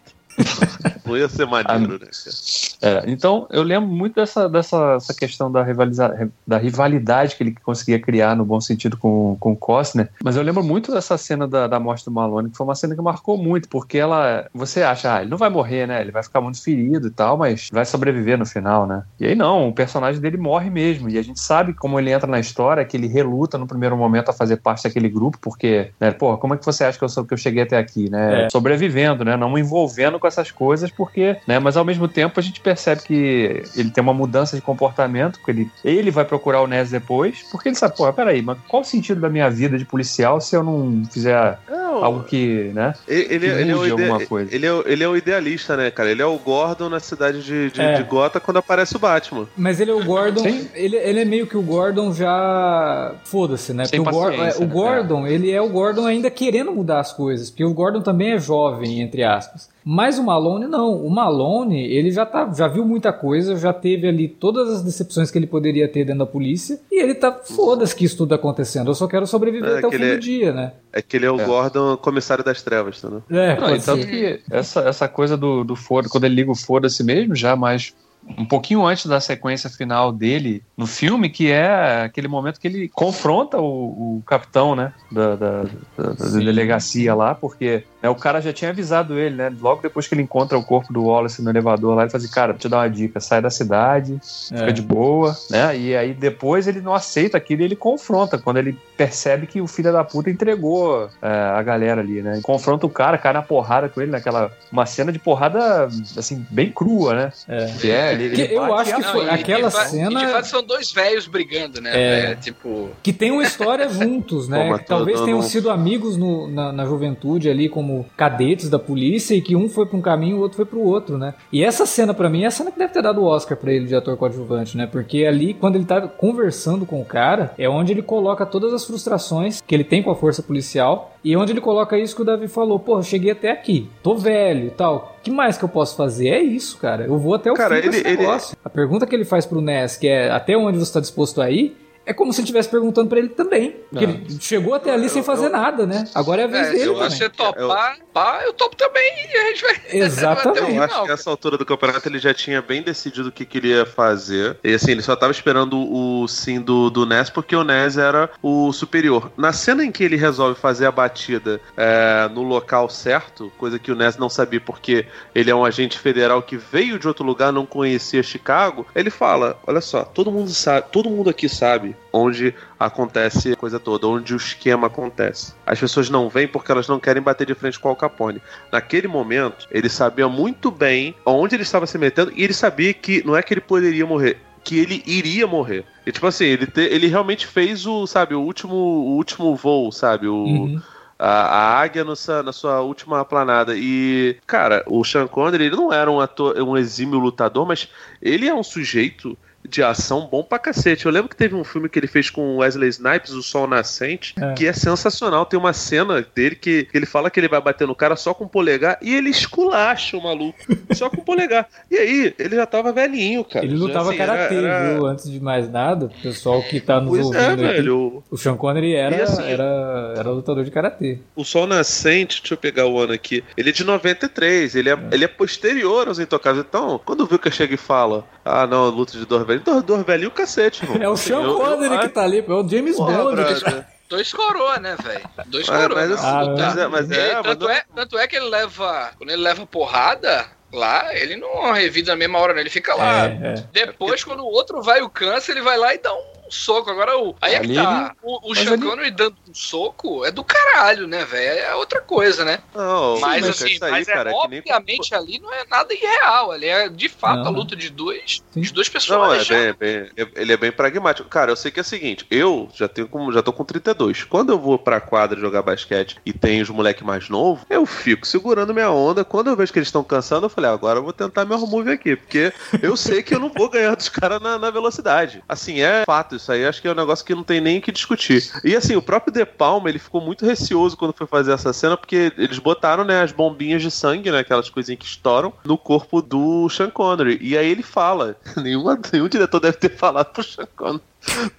Não 1.05 1.17
ia 1.17 1.29
ser 1.29 1.47
maneiro, 1.47 1.93
né, 1.93 1.99
cara? 1.99 2.37
É, 2.83 3.11
então, 3.11 3.47
eu 3.51 3.63
lembro 3.63 3.89
muito 3.89 4.17
dessa, 4.17 4.49
dessa 4.49 4.97
essa 4.97 5.15
questão 5.15 5.51
da, 5.51 5.63
rivaliza, 5.63 6.31
da 6.47 6.59
rivalidade 6.59 7.37
que 7.37 7.43
ele 7.43 7.55
conseguia 7.63 7.99
criar, 7.99 8.37
no 8.37 8.45
bom 8.45 8.61
sentido, 8.61 8.97
com, 8.97 9.37
com 9.39 9.53
o 9.53 9.57
Costner. 9.57 10.09
Mas 10.23 10.37
eu 10.37 10.43
lembro 10.43 10.63
muito 10.63 10.93
dessa 10.93 11.17
cena 11.17 11.47
da, 11.47 11.67
da 11.67 11.81
morte 11.81 12.05
do 12.05 12.11
Malone, 12.11 12.51
que 12.51 12.57
foi 12.57 12.67
uma 12.67 12.75
cena 12.75 12.95
que 12.95 13.01
marcou 13.01 13.39
muito, 13.39 13.69
porque 13.69 13.99
ela. 13.99 14.47
Você 14.53 14.83
acha, 14.83 15.15
ah, 15.15 15.21
ele 15.21 15.31
não 15.31 15.39
vai 15.39 15.49
morrer, 15.49 15.87
né? 15.87 16.01
Ele 16.01 16.11
vai 16.11 16.23
ficar 16.23 16.41
muito 16.41 16.63
ferido 16.63 17.09
e 17.09 17.11
tal, 17.11 17.37
mas 17.37 17.69
vai 17.73 17.85
sobreviver 17.85 18.39
no 18.39 18.47
final, 18.47 18.87
né? 18.87 19.03
E 19.21 19.27
aí 19.27 19.35
não, 19.35 19.69
o 19.69 19.73
personagem 19.73 20.21
dele 20.21 20.37
morre 20.37 20.71
mesmo. 20.71 21.09
E 21.09 21.19
a 21.19 21.23
gente 21.23 21.41
sabe 21.41 21.73
como 21.73 21.99
ele 21.99 22.11
entra 22.11 22.27
na 22.27 22.41
história, 22.41 22.85
que 22.85 22.97
ele 22.97 23.07
reluta 23.07 23.57
no 23.59 23.67
primeiro 23.67 23.97
momento 23.97 24.31
a 24.31 24.33
fazer 24.33 24.57
parte 24.57 24.85
daquele 24.85 25.09
grupo, 25.09 25.39
porque, 25.41 25.91
né, 26.01 26.11
porra, 26.11 26.37
como 26.37 26.55
é 26.55 26.57
que 26.57 26.65
você 26.65 26.85
acha 26.85 26.99
que 26.99 27.05
eu, 27.05 27.09
sou, 27.09 27.25
que 27.25 27.33
eu 27.33 27.39
cheguei 27.39 27.63
até 27.63 27.79
aqui, 27.79 28.11
né? 28.11 28.45
É. 28.45 28.51
Sobrevivendo, 28.51 29.25
né? 29.25 29.37
Não 29.37 29.51
me 29.51 29.61
envolvendo 29.61 30.19
com 30.19 30.26
essas 30.29 30.51
coisas, 30.51 30.91
porque, 30.91 31.37
né? 31.47 31.59
Mas 31.59 31.77
ao 31.77 31.85
mesmo 31.85 32.09
tempo 32.09 32.39
a 32.39 32.43
gente 32.43 32.61
percebe 32.61 33.03
que 33.03 33.63
ele 33.77 33.91
tem 33.91 34.03
uma 34.03 34.15
mudança 34.15 34.57
de 34.57 34.63
comportamento, 34.63 35.39
porque 35.39 35.51
ele, 35.51 35.71
ele 35.85 36.11
vai 36.11 36.25
procurar 36.25 36.61
o 36.63 36.67
Ness 36.67 36.91
depois, 36.91 37.43
porque 37.51 37.69
ele 37.69 37.77
sabe, 37.77 37.97
porra, 37.97 38.13
peraí, 38.13 38.43
mas 38.43 38.59
qual 38.69 38.83
o 38.83 38.85
sentido 38.85 39.21
da 39.21 39.29
minha 39.29 39.49
vida 39.51 39.79
de 39.79 39.85
policial 39.85 40.41
se 40.41 40.55
eu 40.57 40.63
não 40.63 41.03
fizer 41.11 41.59
Não, 41.69 42.05
algo 42.05 42.25
que, 42.25 42.71
né? 42.75 42.95
ele, 43.07 43.23
ele, 43.35 43.39
que 43.39 43.47
ele 43.47 43.71
é 43.71 43.75
o 43.75 43.79
mude 43.79 43.93
ide- 43.93 44.03
alguma 44.03 44.27
coisa. 44.27 44.55
ele, 44.55 44.67
é, 44.67 44.73
o- 44.73 44.85
ele 44.87 45.05
é 45.05 45.09
o 45.09 45.17
idealista, 45.17 45.77
né, 45.77 45.91
cara? 45.91 46.11
Ele 46.11 46.23
é 46.23 46.27
o 46.27 46.37
Gordon 46.39 46.89
na 46.89 47.01
cidade 47.01 47.43
de, 47.43 47.71
de, 47.71 47.81
É. 47.81 47.95
de 47.95 48.03
Gotham 48.05 48.41
quando 48.41 48.57
aparece 48.59 48.97
o 48.97 48.99
Batman. 48.99 49.47
Mas 49.57 49.81
ele 49.81 49.91
é 49.91 49.95
o 49.95 50.05
Gordon. 50.05 50.45
Ele, 50.75 50.97
ele 50.97 51.21
é 51.21 51.25
meio 51.25 51.47
que 51.47 51.57
o 51.57 51.63
Gordon 51.63 52.13
já. 52.13 53.15
Foda-se, 53.25 53.73
né? 53.73 53.85
Sem 53.87 54.03
Porque 54.03 54.17
o, 54.17 54.21
Gor- 54.21 54.31
paciência, 54.33 54.59
é, 54.63 54.65
o 54.65 54.69
né? 54.69 54.73
Gordon, 54.75 55.27
ele 55.27 55.51
é 55.51 55.61
o 55.61 55.69
Gordon 55.69 56.07
ainda 56.07 56.31
querendo 56.31 56.73
mudar 56.73 57.01
as 57.01 57.13
coisas. 57.13 57.51
Porque 57.51 57.65
o 57.65 57.73
Gordon 57.73 58.01
também 58.01 58.33
é 58.33 58.39
jovem, 58.39 59.01
entre 59.01 59.23
aspas. 59.25 59.69
Mas 59.89 60.19
o 60.19 60.25
Malone 60.25 60.67
não. 60.67 60.95
O 60.97 61.09
Malone, 61.09 61.81
ele 61.87 62.11
já, 62.11 62.27
tá, 62.27 62.53
já 62.53 62.67
viu 62.67 62.85
muita 62.85 63.13
coisa, 63.13 63.57
já 63.57 63.73
teve 63.73 64.09
ali 64.09 64.27
todas 64.27 64.69
as 64.69 64.83
decepções 64.83 65.31
que 65.31 65.39
ele 65.39 65.47
poderia 65.47 65.87
ter 65.87 66.05
dentro 66.05 66.19
da 66.19 66.27
polícia. 66.27 66.81
E 66.91 67.01
ele 67.01 67.15
tá. 67.15 67.31
Foda-se 67.45 67.95
que 67.95 68.05
isso 68.05 68.17
tudo 68.17 68.31
tá 68.31 68.35
acontecendo. 68.35 68.91
Eu 68.91 68.95
só 68.97 69.07
quero 69.07 69.29
sobreviver 69.29 69.71
É, 69.71 69.79
até 69.79 69.87
o 69.87 69.91
fim 69.91 69.97
ele 69.97 70.07
do 70.09 70.15
é- 70.15 70.19
dia, 70.19 70.53
né? 70.53 70.73
É 70.93 71.01
que 71.01 71.17
ele 71.17 71.27
é 71.27 71.31
o 71.31 71.41
É. 71.41 71.45
Gordon 71.45 71.97
comissário 71.99 72.43
das 72.43 72.61
trevas, 72.63 73.01
tá, 73.01 73.09
né? 73.09 73.21
É, 73.31 73.55
Não, 73.61 73.69
pode 73.69 73.79
e 73.81 73.85
tanto 73.85 74.03
ser. 74.03 74.09
que 74.11 74.41
essa, 74.53 74.81
essa 74.81 75.07
coisa 75.09 75.37
do, 75.37 75.63
do 75.63 75.77
foda, 75.77 76.09
quando 76.09 76.25
ele 76.25 76.35
liga 76.35 76.51
o 76.51 76.57
foda-se 76.57 77.05
mesmo, 77.05 77.37
já 77.37 77.55
mais 77.55 77.95
um 78.37 78.45
pouquinho 78.45 78.85
antes 78.85 79.07
da 79.07 79.21
sequência 79.21 79.71
final 79.71 80.11
dele 80.11 80.61
no 80.77 80.85
filme, 80.85 81.31
que 81.31 81.49
é 81.49 82.03
aquele 82.03 82.27
momento 82.27 82.59
que 82.59 82.67
ele 82.67 82.89
confronta 82.89 83.57
o, 83.57 84.17
o 84.19 84.23
capitão, 84.27 84.75
né, 84.75 84.93
da, 85.13 85.37
da, 85.37 85.63
da- 85.97 86.13
da 86.13 86.29
delegacia 86.37 87.15
lá, 87.15 87.37
porque 87.37 87.85
o 88.09 88.15
cara 88.15 88.41
já 88.41 88.53
tinha 88.53 88.71
avisado 88.71 89.19
ele, 89.19 89.35
né, 89.37 89.53
logo 89.61 89.83
depois 89.83 90.07
que 90.07 90.15
ele 90.15 90.23
encontra 90.23 90.57
o 90.59 90.63
corpo 90.63 90.93
do 90.93 91.05
Wallace 91.05 91.43
no 91.43 91.51
elevador 91.51 91.95
lá, 91.95 92.03
ele 92.03 92.11
fala 92.11 92.23
assim, 92.25 92.33
cara, 92.33 92.53
vou 92.53 92.59
te 92.61 92.69
dar 92.69 92.79
uma 92.79 92.89
dica, 92.91 93.21
sai 93.21 93.41
da 93.41 93.51
cidade, 93.51 94.15
É. 94.53 94.59
fica 94.59 94.73
de 94.73 94.83
boa, 94.83 95.37
né, 95.51 95.77
e 95.77 95.97
aí 95.97 96.13
depois 96.15 96.67
ele 96.67 96.81
não 96.81 96.95
aceita 96.95 97.37
aquilo 97.37 97.63
e 97.63 97.65
ele 97.65 97.77
confronta, 97.77 98.39
quando 98.39 98.59
ele 98.59 98.77
percebe 98.97 99.47
que 99.47 99.61
o 99.61 99.67
filho 99.67 99.93
da 99.93 100.03
puta 100.05 100.31
entregou 100.31 101.09
é, 101.23 101.29
a 101.29 101.63
galera 101.63 102.01
ali, 102.01 102.23
né, 102.23 102.41
confronta 102.43 102.87
o 102.87 102.91
cara, 102.91 103.19
cai 103.19 103.33
na 103.33 103.43
porrada 103.43 103.89
com 103.89 104.01
ele, 104.01 104.11
naquela, 104.11 104.51
uma 104.73 104.87
cena 104.87 105.13
de 105.13 105.19
porrada, 105.19 105.89
assim, 106.17 106.45
bem 106.51 106.71
crua, 106.71 107.15
né, 107.15 107.33
É. 107.49 107.67
que 107.81 107.91
é, 107.91 108.13
ele, 108.13 108.25
ele 108.25 108.55
eu 108.55 108.67
bate 108.67 108.93
acho 108.93 109.03
que 109.03 109.13
foi- 109.13 109.27
e- 109.27 109.31
aquela 109.31 109.69
e 109.69 109.71
cena- 109.71 110.21
E 110.23 110.27
de 110.27 110.33
fato 110.33 110.47
são 110.49 110.63
dois 110.63 110.91
velhos 110.93 111.27
brigando, 111.27 111.81
né? 111.81 111.91
É. 111.95 112.17
É, 112.33 112.35
tipo. 112.35 112.91
que 113.03 113.13
tem 113.13 113.31
uma 113.31 113.43
história 113.43 113.89
juntos, 113.89 114.49
né? 114.49 114.71
Pô, 114.73 114.79
talvez 114.79 115.21
tenham 115.21 115.43
sido 115.43 115.71
amigos 115.71 116.17
no- 116.17 116.49
na, 116.49 116.73
na 116.73 116.85
juventude 116.87 117.49
ali, 117.49 117.69
como 117.69 117.96
cadetes 118.17 118.69
da 118.69 118.79
polícia, 118.79 119.35
e 119.35 119.41
que 119.41 119.55
um 119.57 119.69
foi 119.69 119.87
pra 119.87 119.97
um 119.97 120.03
caminho 120.03 120.37
e 120.37 120.39
o 120.39 120.43
outro 120.43 120.57
foi 120.57 120.65
pro 120.67 120.81
outro, 120.81 121.17
né? 121.19 121.35
E 121.53 121.63
essa 121.65 121.87
cena, 121.87 122.13
pra 122.13 122.29
mim, 122.29 122.43
é 122.45 122.47
a 122.47 122.51
cena 122.51 122.71
que 122.71 122.79
deve 122.79 122.93
ter 122.93 123.03
dado 123.03 123.21
o 123.21 123.25
Oscar 123.25 123.57
pra 123.57 123.73
ele 123.73 123.87
de 123.87 123.95
ator 123.95 124.17
coadjuvante, 124.17 124.77
né? 124.77 124.87
Porque 124.87 125.25
ali, 125.25 125.55
quando 125.55 125.77
ele 125.77 125.85
tá 125.85 126.01
conversando 126.03 126.85
com 126.87 127.01
o 127.01 127.05
cara, 127.05 127.53
é 127.59 127.69
onde 127.69 127.93
ele 127.93 128.03
coloca 128.03 128.45
todas 128.45 128.73
as 128.73 128.85
frustrações 128.85 129.61
que 129.61 129.75
ele 129.75 129.85
tem 129.85 130.03
com 130.03 130.11
a 130.11 130.17
força 130.17 130.43
policial, 130.43 131.13
e 131.25 131.37
onde 131.37 131.53
ele 131.53 131.61
coloca 131.61 131.99
isso 131.99 132.15
que 132.15 132.23
o 132.23 132.25
Davi 132.25 132.47
falou, 132.49 132.79
pô, 132.79 132.99
eu 132.99 133.03
cheguei 133.03 133.31
até 133.33 133.51
aqui, 133.51 133.89
tô 134.03 134.15
velho 134.15 134.67
e 134.67 134.71
tal. 134.71 135.17
O 135.19 135.23
que 135.23 135.31
mais 135.31 135.59
que 135.59 135.65
eu 135.65 135.69
posso 135.69 135.97
fazer? 135.97 136.29
É 136.29 136.41
isso, 136.41 136.79
cara. 136.79 137.05
Eu 137.05 137.19
vou 137.19 137.35
até 137.35 137.51
o 137.51 137.55
Cara, 137.55 137.77
fim 137.83 137.89
desse 137.91 138.01
ele- 138.01 138.09
ele- 138.11 138.19
negócio. 138.19 138.57
A 138.65 138.71
pergunta 138.71 139.07
que 139.07 139.15
ele 139.15 139.25
faz 139.25 139.45
pro 139.45 139.61
Ness, 139.61 139.97
que 139.97 140.07
é 140.07 140.31
até 140.31 140.57
onde 140.57 140.79
você 140.79 140.93
tá 140.93 141.01
disposto 141.01 141.41
a 141.43 141.51
ir, 141.51 141.77
é 142.07 142.15
como 142.15 142.33
se 142.33 142.41
ele 142.41 142.45
estivesse 142.45 142.69
perguntando 142.69 143.09
pra 143.09 143.19
ele 143.19 143.31
também. 143.31 143.75
Porque 143.91 144.05
ele 144.05 144.39
chegou 144.41 144.75
até 144.75 144.93
ali 144.93 145.09
sem 145.09 145.25
fazer 145.25 145.49
nada, 145.49 145.85
né? 145.85 146.05
Agora 146.15 146.43
é 146.43 146.45
a 146.45 146.49
vez 146.49 146.69
É, 146.69 146.71
dele 146.71 146.85
se 146.85 146.87
também. 146.95 147.11
você 147.11 147.29
topar, 147.29 147.99
pá, 148.15 148.43
eu 148.45 148.53
topo 148.53 148.77
também 148.77 149.13
e 149.33 149.37
a 149.37 149.49
gente 149.49 149.63
vai. 149.63 149.77
Exatamente. 150.01 150.61
vai 150.61 150.71
o 150.71 150.77
Eu 150.77 150.83
acho 150.85 151.03
que 151.05 151.11
essa 151.11 151.29
altura 151.29 151.59
do 151.59 151.67
campeonato 151.67 152.09
ele 152.09 152.21
já 152.21 152.33
tinha 152.33 152.63
bem 152.63 152.81
decidido 152.81 153.29
o 153.29 153.33
que 153.33 153.45
queria 153.45 153.85
fazer. 153.85 154.57
E 154.63 154.73
assim, 154.73 154.93
ele 154.93 155.03
só 155.03 155.17
tava 155.17 155.33
esperando 155.33 155.77
o 155.77 156.29
sim 156.29 156.61
do, 156.61 156.91
do 156.91 157.05
Ness, 157.05 157.29
porque 157.29 157.57
o 157.57 157.65
Ness 157.65 157.99
era 157.99 158.31
o 158.41 158.73
superior. 158.73 159.33
Na 159.37 159.53
cena 159.53 159.85
em 159.85 159.91
que 159.91 160.05
ele 160.05 160.17
resolve 160.17 160.59
fazer 160.59 160.87
a 160.87 160.93
batida 160.93 161.61
é, 161.77 162.29
no 162.33 162.43
local 162.43 162.89
certo, 162.89 163.51
coisa 163.59 163.81
que 163.81 163.91
o 163.91 163.97
Ness 163.97 164.17
não 164.17 164.29
sabia, 164.29 164.61
porque 164.61 165.07
ele 165.35 165.51
é 165.51 165.55
um 165.55 165.65
agente 165.65 165.99
federal 165.99 166.41
que 166.41 166.57
veio 166.57 167.01
de 167.01 167.09
outro 167.09 167.25
lugar, 167.25 167.53
não 167.53 167.67
conhecia 167.67 168.23
Chicago, 168.23 168.87
ele 168.95 169.11
fala: 169.11 169.59
olha 169.67 169.81
só, 169.81 170.05
todo 170.05 170.31
mundo 170.31 170.51
sabe, 170.51 170.87
todo 170.93 171.11
mundo 171.11 171.31
aqui 171.31 171.49
sabe 171.49 171.96
onde 172.13 172.55
acontece 172.79 173.53
a 173.53 173.57
coisa 173.57 173.79
toda, 173.79 174.07
onde 174.07 174.35
o 174.35 174.37
esquema 174.37 174.87
acontece. 174.87 175.55
As 175.67 175.79
pessoas 175.79 176.09
não 176.09 176.29
vêm 176.29 176.49
porque 176.49 176.73
elas 176.73 176.89
não 176.89 176.99
querem 176.99 177.23
bater 177.23 177.47
de 177.47 177.55
frente 177.55 177.79
com 177.79 177.89
o 177.89 177.91
Al 177.91 177.97
Capone. 177.97 178.41
Naquele 178.73 179.07
momento, 179.07 179.67
ele 179.71 179.89
sabia 179.89 180.29
muito 180.29 180.71
bem 180.71 181.15
onde 181.25 181.55
ele 181.55 181.63
estava 181.63 181.87
se 181.87 181.99
metendo 181.99 182.33
e 182.35 182.43
ele 182.43 182.55
sabia 182.55 182.93
que 182.95 183.25
não 183.27 183.37
é 183.37 183.43
que 183.43 183.53
ele 183.53 183.61
poderia 183.61 184.07
morrer, 184.07 184.39
que 184.65 184.79
ele 184.79 185.03
iria 185.07 185.47
morrer. 185.47 185.85
E 186.07 186.13
tipo 186.13 186.27
assim, 186.27 186.45
ele, 186.45 186.67
te, 186.67 186.81
ele 186.81 187.07
realmente 187.07 187.47
fez 187.47 187.87
o, 187.87 188.07
sabe, 188.07 188.35
o 188.35 188.41
último, 188.41 188.75
o 188.75 189.17
último 189.17 189.55
voo, 189.55 189.93
sabe? 189.93 190.27
O, 190.27 190.45
uhum. 190.45 190.83
a, 191.19 191.29
a, 191.29 191.81
águia 191.81 192.05
no, 192.05 192.15
na 192.45 192.53
sua 192.53 192.81
última 192.81 193.25
planada. 193.25 193.75
E, 193.77 194.39
cara, 194.47 194.85
o 194.87 195.05
Sean 195.05 195.27
Connery, 195.27 195.67
ele 195.67 195.77
não 195.77 195.93
era 195.93 196.11
um 196.11 196.21
ator, 196.21 196.59
um 196.63 196.77
exímio 196.77 197.19
lutador, 197.19 197.67
mas 197.67 197.89
ele 198.23 198.49
é 198.49 198.55
um 198.55 198.63
sujeito 198.63 199.37
de 199.67 199.83
ação 199.83 200.29
bom 200.31 200.43
pra 200.43 200.59
cacete. 200.59 201.07
Eu 201.07 201.13
lembro 201.13 201.29
que 201.29 201.37
teve 201.37 201.55
um 201.55 201.65
filme 201.65 201.89
que 201.89 201.99
ele 201.99 202.07
fez 202.07 202.31
com 202.31 202.59
Wesley 202.59 202.89
Snipes, 202.89 203.33
O 203.33 203.43
Sol 203.43 203.67
Nascente, 203.67 204.35
é. 204.41 204.55
que 204.55 204.67
é 204.67 204.73
sensacional. 204.73 205.47
Tem 205.47 205.59
uma 205.59 205.73
cena 205.73 206.27
dele 206.35 206.57
que, 206.57 206.85
que, 206.85 206.97
ele 206.97 207.07
fala 207.07 207.31
que 207.31 207.41
ele 207.41 207.49
vai 207.49 207.61
bater 207.61 207.87
no 207.87 207.95
cara 207.95 208.17
só 208.17 208.35
com 208.35 208.45
o 208.45 208.49
polegar 208.49 208.99
e 209.03 209.15
ele 209.15 209.31
esculacha 209.31 210.17
o 210.17 210.23
maluco, 210.23 210.59
só 210.95 211.09
com 211.11 211.21
o 211.21 211.25
polegar. 211.25 211.69
E 211.91 211.97
aí, 211.97 212.35
ele 212.39 212.57
já 212.57 212.67
tava 212.67 212.93
velhinho, 212.93 213.45
cara. 213.45 213.65
Ele 213.65 213.77
lutava 213.77 214.11
assim, 214.11 214.19
karatê, 214.19 214.57
era... 214.57 214.95
viu? 214.95 215.07
Antes 215.07 215.31
de 215.31 215.41
mais 215.41 215.71
nada, 215.71 216.07
o 216.07 216.23
pessoal 216.23 216.63
que 216.63 216.81
tá 216.81 217.01
nos 217.01 217.11
pois 217.11 217.35
é, 217.35 217.51
ouvindo 217.51 217.65
é, 217.65 217.73
velho. 217.73 218.25
o 218.31 218.37
Sean 218.37 218.57
Connery 218.57 218.95
era, 218.95 219.23
assim, 219.23 219.43
era, 219.43 220.15
era 220.17 220.31
lutador 220.31 220.65
de 220.65 220.71
karatê. 220.71 221.19
O 221.35 221.45
Sol 221.45 221.67
Nascente, 221.67 222.41
deixa 222.41 222.55
eu 222.55 222.59
pegar 222.59 222.87
o 222.87 222.99
ano 222.99 223.13
aqui, 223.13 223.43
ele 223.57 223.71
é 223.71 223.73
de 223.73 223.85
93, 223.85 224.75
ele 224.75 224.91
é, 224.91 224.93
é. 224.93 224.99
Ele 225.13 225.25
é 225.25 225.29
posterior 225.29 226.09
aos 226.09 226.19
Intocáveis. 226.19 226.65
Então, 226.67 227.01
quando 227.05 227.21
o 227.21 227.27
Vilca 227.27 227.51
chega 227.51 227.75
e 227.75 227.79
fala, 227.79 228.25
ah, 228.45 228.67
não, 228.67 228.89
luta 228.89 229.13
de 229.13 229.25
dor 229.25 229.45
velho, 229.59 229.65
dor, 229.65 229.83
dor 229.83 230.05
velho 230.05 230.29
o 230.29 230.31
cacete, 230.31 230.85
irmão. 230.85 230.99
É 231.03 231.09
o 231.09 231.17
Sean 231.17 231.43
Connery 231.43 231.99
que 232.01 232.09
tá 232.09 232.23
ali, 232.23 232.45
é 232.47 232.53
o 232.53 232.69
James 232.69 232.97
Porra, 232.97 233.17
Bond. 233.19 233.43
Que... 233.43 233.97
Dois 234.09 234.33
coroa, 234.33 234.79
né, 234.79 234.97
velho? 235.03 235.29
Dois 235.47 235.67
coroa. 235.69 235.95
Mas, 235.95 236.13
assim, 236.13 236.27
ah, 236.27 236.55
mas, 236.57 236.77
é, 236.77 236.87
mas 236.87 237.11
é, 237.11 237.43
tanto, 237.43 237.69
é, 237.69 237.85
tanto 237.95 238.19
é 238.19 238.27
que 238.29 238.37
ele 238.37 238.49
leva. 238.49 239.11
Quando 239.19 239.31
ele 239.31 239.43
leva 239.43 239.67
porrada, 239.67 240.47
lá, 240.73 241.15
ele 241.15 241.37
não 241.37 241.73
revida 241.73 242.13
na 242.13 242.17
mesma 242.17 242.39
hora, 242.39 242.55
né? 242.55 242.61
Ele 242.61 242.71
fica 242.71 242.95
lá. 242.95 243.27
É, 243.27 243.31
é. 243.31 243.55
Depois, 243.73 244.23
quando 244.23 244.41
o 244.41 244.51
outro 244.51 244.81
vai 244.81 245.03
o 245.03 245.11
câncer, 245.11 245.53
ele 245.53 245.63
vai 245.63 245.77
lá 245.77 245.93
e 245.93 245.99
dá 245.99 246.15
um 246.15 246.36
um 246.47 246.51
soco. 246.51 246.91
Agora, 246.91 247.19
o, 247.19 247.35
aí 247.41 247.55
é 247.55 247.61
que 247.61 247.75
tá. 247.75 248.15
O, 248.23 248.53
o 248.53 248.55
Sean 248.55 248.79
Connery 248.79 249.11
dando 249.11 249.37
um 249.49 249.55
soco 249.55 250.25
é 250.25 250.31
do 250.31 250.45
caralho, 250.45 251.07
né, 251.07 251.25
velho? 251.25 251.61
É 251.61 251.75
outra 251.75 252.01
coisa, 252.01 252.45
né? 252.45 252.61
Não, 252.75 253.19
mas 253.21 253.45
sim, 253.45 253.51
assim, 253.51 253.85
aí, 253.85 253.91
mas 253.91 254.09
é, 254.09 254.13
cara, 254.13 254.31
é, 254.31 254.35
obviamente 254.35 255.11
nem... 255.11 255.21
ali 255.21 255.39
não 255.39 255.53
é 255.53 255.65
nada 255.65 255.93
irreal. 255.93 256.53
Ali 256.53 256.67
é 256.67 256.89
de 256.89 257.09
fato 257.09 257.41
não. 257.41 257.47
a 257.47 257.51
luta 257.51 257.75
de 257.75 257.91
dois, 257.91 258.43
de 258.55 258.73
dois 258.73 258.89
personagens. 258.89 259.49
Não, 259.49 259.57
é 259.57 259.73
bem, 259.73 260.11
bem, 260.15 260.29
ele 260.35 260.53
é 260.53 260.57
bem 260.57 260.73
pragmático. 260.73 261.29
Cara, 261.29 261.51
eu 261.51 261.57
sei 261.57 261.71
que 261.71 261.81
é 261.81 261.83
o 261.83 261.85
seguinte, 261.85 262.27
eu 262.31 262.69
já 262.75 262.89
tenho 262.89 263.09
como, 263.09 263.33
já 263.33 263.43
tô 263.43 263.53
com 263.53 263.65
32. 263.65 264.25
Quando 264.25 264.51
eu 264.51 264.59
vou 264.59 264.79
pra 264.79 265.01
quadra 265.01 265.39
jogar 265.39 265.63
basquete 265.63 266.17
e 266.25 266.33
tem 266.33 266.61
os 266.61 266.71
moleques 266.71 267.03
mais 267.03 267.29
novos, 267.29 267.65
eu 267.69 267.85
fico 267.87 268.27
segurando 268.27 268.75
minha 268.75 268.91
onda. 268.91 269.25
Quando 269.25 269.49
eu 269.49 269.57
vejo 269.57 269.73
que 269.73 269.79
eles 269.79 269.89
estão 269.89 270.05
cansando, 270.05 270.47
eu 270.47 270.51
falei, 270.51 270.71
ah, 270.71 270.75
agora 270.75 270.99
eu 270.99 271.03
vou 271.03 271.13
tentar 271.13 271.45
meu 271.45 271.59
move 271.67 271.91
aqui, 271.91 272.17
porque 272.17 272.53
eu 272.83 272.97
sei 272.97 273.23
que 273.23 273.35
eu 273.35 273.41
não 273.41 273.49
vou 273.49 273.69
ganhar 273.71 273.95
dos 273.95 274.09
caras 274.09 274.41
na, 274.41 274.59
na 274.59 274.71
velocidade. 274.71 275.43
Assim, 275.49 275.81
é 275.81 276.05
fato 276.05 276.36
isso 276.37 276.51
aí 276.53 276.65
acho 276.65 276.81
que 276.81 276.89
é 276.89 276.93
um 276.93 276.95
negócio 276.95 277.25
que 277.25 277.35
não 277.35 277.43
tem 277.43 277.61
nem 277.61 277.81
que 277.81 277.93
discutir. 277.93 278.51
E 278.65 278.75
assim, 278.77 278.97
o 278.97 279.03
próprio 279.03 279.33
De 279.33 279.45
Palma, 279.45 279.89
ele 279.89 279.99
ficou 279.99 280.21
muito 280.21 280.45
receoso 280.45 280.97
quando 280.97 281.13
foi 281.13 281.27
fazer 281.27 281.53
essa 281.53 281.73
cena, 281.73 281.97
porque 281.97 282.33
eles 282.37 282.59
botaram, 282.59 283.05
né, 283.05 283.23
as 283.23 283.33
bombinhas 283.33 283.83
de 283.83 283.91
sangue, 283.91 284.31
né, 284.31 284.41
aquelas 284.41 284.71
coisinhas 284.71 285.01
que 285.01 285.07
estouram, 285.07 285.53
no 285.65 285.77
corpo 285.77 286.23
do 286.23 286.69
Sean 286.69 286.91
Connery. 286.91 287.39
E 287.41 287.57
aí 287.57 287.69
ele 287.69 287.83
fala, 287.83 288.37
nenhuma, 288.57 288.99
nenhum 289.13 289.29
diretor 289.29 289.61
deve 289.61 289.77
ter 289.77 289.97
falado 289.97 290.33
pro 290.33 290.43
Sean 290.43 290.69
Connery. 290.77 291.03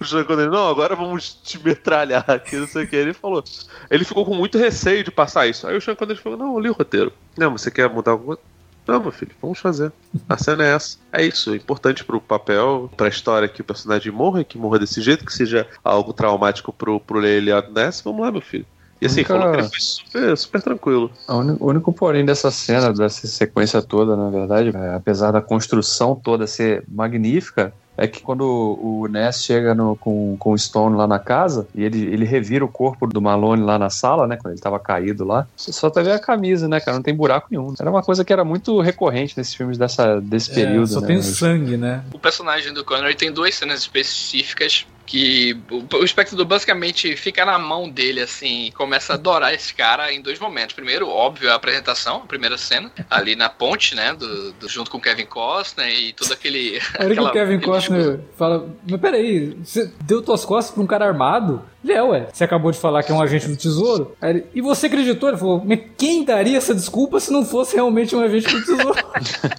O 0.00 0.04
Sean 0.04 0.24
Connery, 0.24 0.50
não, 0.50 0.68
agora 0.68 0.96
vamos 0.96 1.34
te 1.42 1.62
metralhar 1.62 2.24
aqui, 2.28 2.56
não 2.56 2.66
sei 2.66 2.84
o 2.84 2.88
que. 2.88 2.96
Ele 2.96 3.12
falou. 3.12 3.44
Ele 3.90 4.04
ficou 4.04 4.24
com 4.24 4.34
muito 4.34 4.56
receio 4.56 5.04
de 5.04 5.10
passar 5.10 5.46
isso. 5.46 5.66
Aí 5.66 5.76
o 5.76 5.80
Sean 5.80 5.94
Connery 5.94 6.18
falou, 6.18 6.38
não, 6.38 6.54
eu 6.54 6.60
li 6.60 6.70
o 6.70 6.72
roteiro. 6.72 7.12
Não, 7.36 7.52
você 7.52 7.70
quer 7.70 7.88
mudar 7.90 8.12
alguma 8.12 8.36
coisa? 8.36 8.57
Não, 8.88 9.00
meu 9.00 9.12
filho, 9.12 9.32
vamos 9.42 9.58
fazer. 9.58 9.92
A 10.26 10.38
cena 10.38 10.64
é 10.64 10.74
essa. 10.74 10.96
É 11.12 11.22
isso, 11.22 11.54
importante 11.54 12.02
pro 12.02 12.22
papel, 12.22 12.90
pra 12.96 13.06
história 13.06 13.46
que 13.46 13.60
o 13.60 13.64
personagem 13.64 14.10
morra, 14.10 14.42
que 14.42 14.56
morra 14.56 14.78
desse 14.78 15.02
jeito, 15.02 15.26
que 15.26 15.32
seja 15.32 15.66
algo 15.84 16.14
traumático 16.14 16.72
pro, 16.72 16.98
pro 16.98 17.18
Leiliado 17.18 17.70
Ness. 17.70 18.00
Vamos 18.00 18.22
lá, 18.22 18.32
meu 18.32 18.40
filho. 18.40 18.64
E 19.00 19.04
assim, 19.04 19.20
única... 19.20 19.34
falou 19.34 19.52
que 19.52 19.58
ele 19.58 19.68
foi 19.68 19.80
super, 19.80 20.38
super 20.38 20.62
tranquilo. 20.62 21.10
O 21.28 21.66
único 21.66 21.92
porém 21.92 22.24
dessa 22.24 22.50
cena, 22.50 22.90
dessa 22.90 23.26
sequência 23.26 23.82
toda, 23.82 24.16
na 24.16 24.30
verdade, 24.30 24.74
é, 24.74 24.94
apesar 24.94 25.32
da 25.32 25.42
construção 25.42 26.16
toda 26.16 26.46
ser 26.46 26.82
magnífica, 26.88 27.74
é 27.98 28.06
que 28.06 28.22
quando 28.22 28.42
o 28.42 29.08
Ness 29.08 29.42
chega 29.42 29.74
no, 29.74 29.96
com, 29.96 30.36
com 30.38 30.52
o 30.52 30.58
Stone 30.58 30.96
lá 30.96 31.06
na 31.06 31.18
casa 31.18 31.66
e 31.74 31.82
ele, 31.82 32.06
ele 32.06 32.24
revira 32.24 32.64
o 32.64 32.68
corpo 32.68 33.08
do 33.08 33.20
Malone 33.20 33.64
lá 33.64 33.76
na 33.76 33.90
sala, 33.90 34.26
né? 34.28 34.36
Quando 34.36 34.54
ele 34.54 34.60
tava 34.60 34.78
caído 34.78 35.24
lá, 35.24 35.48
você 35.56 35.72
só 35.72 35.90
tá 35.90 36.00
vendo 36.00 36.14
a 36.14 36.20
camisa, 36.20 36.68
né, 36.68 36.78
cara? 36.78 36.96
Não 36.96 37.02
tem 37.02 37.12
buraco 37.14 37.48
nenhum. 37.50 37.74
Era 37.78 37.90
uma 37.90 38.02
coisa 38.02 38.24
que 38.24 38.32
era 38.32 38.44
muito 38.44 38.80
recorrente 38.80 39.36
nesses 39.36 39.52
filmes 39.52 39.76
dessa, 39.76 40.20
desse 40.20 40.52
é, 40.52 40.54
período. 40.54 40.86
Só 40.86 41.00
né, 41.00 41.08
tem 41.08 41.22
sangue, 41.22 41.76
né? 41.76 42.04
O 42.14 42.18
personagem 42.20 42.72
do 42.72 42.84
Connery 42.84 43.16
tem 43.16 43.32
duas 43.32 43.56
cenas 43.56 43.80
específicas 43.80 44.86
que 45.08 45.56
o 45.70 46.04
espectador 46.04 46.44
basicamente 46.44 47.16
fica 47.16 47.42
na 47.42 47.58
mão 47.58 47.88
dele, 47.88 48.20
assim, 48.20 48.66
e 48.66 48.72
começa 48.72 49.14
a 49.14 49.16
adorar 49.16 49.54
esse 49.54 49.72
cara 49.72 50.12
em 50.12 50.20
dois 50.20 50.38
momentos. 50.38 50.74
Primeiro, 50.74 51.08
óbvio, 51.08 51.50
a 51.50 51.54
apresentação, 51.54 52.16
a 52.18 52.26
primeira 52.26 52.58
cena, 52.58 52.92
ali 53.08 53.34
na 53.34 53.48
ponte, 53.48 53.94
né, 53.94 54.12
do, 54.12 54.52
do 54.52 54.68
junto 54.68 54.90
com 54.90 54.98
o 54.98 55.00
Kevin 55.00 55.24
Costner 55.24 55.88
e 55.88 56.12
todo 56.12 56.30
aquele... 56.30 56.78
A 56.98 57.04
hora 57.04 57.14
que 57.14 57.20
o 57.22 57.32
Kevin 57.32 57.60
Costner 57.60 58.20
fala, 58.36 58.68
mas 58.86 59.00
peraí, 59.00 59.56
você 59.64 59.90
deu 60.04 60.20
tuas 60.20 60.44
costas 60.44 60.74
pra 60.74 60.84
um 60.84 60.86
cara 60.86 61.06
armado? 61.06 61.64
Ele 61.82 61.92
é, 61.92 62.02
ué, 62.02 62.28
você 62.32 62.42
acabou 62.42 62.72
de 62.72 62.78
falar 62.78 63.02
que 63.02 63.12
é 63.12 63.14
um 63.14 63.22
agente 63.22 63.46
do 63.46 63.56
tesouro? 63.56 64.16
Ele, 64.20 64.44
e 64.52 64.60
você 64.60 64.86
acreditou? 64.86 65.28
Ele 65.28 65.38
falou, 65.38 65.62
mas 65.64 65.80
quem 65.96 66.24
daria 66.24 66.58
essa 66.58 66.74
desculpa 66.74 67.20
se 67.20 67.32
não 67.32 67.44
fosse 67.44 67.76
realmente 67.76 68.16
um 68.16 68.20
agente 68.20 68.52
do 68.52 68.64
tesouro? 68.64 68.98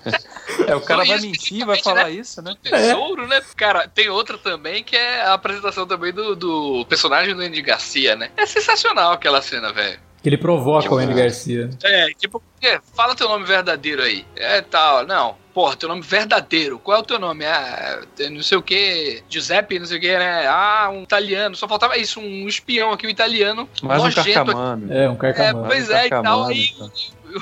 é, 0.68 0.76
o 0.76 0.82
cara 0.82 1.06
vai 1.06 1.20
mentir, 1.20 1.66
vai 1.66 1.82
falar 1.82 2.06
né? 2.06 2.12
isso, 2.12 2.42
né? 2.42 2.54
Tesouro, 2.62 3.24
é. 3.24 3.28
né? 3.28 3.42
Cara, 3.56 3.88
tem 3.88 4.10
outra 4.10 4.38
também 4.38 4.84
que 4.84 4.98
é 4.98 5.22
a 5.22 5.34
apresentação 5.34 5.88
também 5.88 6.12
do, 6.12 6.36
do 6.36 6.86
personagem 6.90 7.34
do 7.34 7.42
Andy 7.42 7.62
Garcia, 7.62 8.16
né? 8.18 8.32
É 8.36 8.46
sensacional 8.46 9.14
aquela 9.14 9.42
cena, 9.42 9.72
velho. 9.72 10.00
Que 10.22 10.30
ele 10.30 10.38
provoca 10.38 10.84
tipo, 10.84 10.96
o 10.96 10.98
Andy 10.98 11.14
Garcia. 11.14 11.70
É, 11.84 12.08
tipo, 12.10 12.42
fala 12.94 13.16
teu 13.16 13.30
nome 13.30 13.46
verdadeiro 13.46 14.02
aí. 14.02 14.26
É 14.36 14.62
tal, 14.62 15.06
não. 15.06 15.36
Porra, 15.54 15.76
teu 15.76 15.90
nome 15.90 16.02
verdadeiro. 16.02 16.78
Qual 16.80 16.98
é 16.98 17.00
o 17.00 17.04
teu 17.04 17.18
nome? 17.18 17.46
Ah, 17.46 18.02
não 18.30 18.42
sei 18.42 18.58
o 18.58 18.62
que. 18.62 19.24
Giuseppe, 19.30 19.80
não 19.80 19.86
sei 19.86 19.98
o 19.98 20.02
que, 20.02 20.18
né? 20.18 20.46
Ah, 20.48 20.90
um 20.92 21.04
italiano. 21.04 21.56
Só 21.56 21.68
faltava 21.68 21.98
isso, 21.98 22.20
um 22.20 22.48
espião 22.48 22.92
aqui, 22.92 23.08
um 23.08 23.10
italiano. 23.10 23.68
Mais 23.82 24.04
um 24.04 24.12
carcamano. 24.12 24.94
É, 24.94 25.10
um 25.10 25.16
carcamano. 25.16 25.66
É, 25.66 25.68
pois 25.68 25.90
é, 25.90 26.04
um 26.04 26.06
e 26.06 26.10
tal. 26.10 26.46
Aí, 26.46 26.70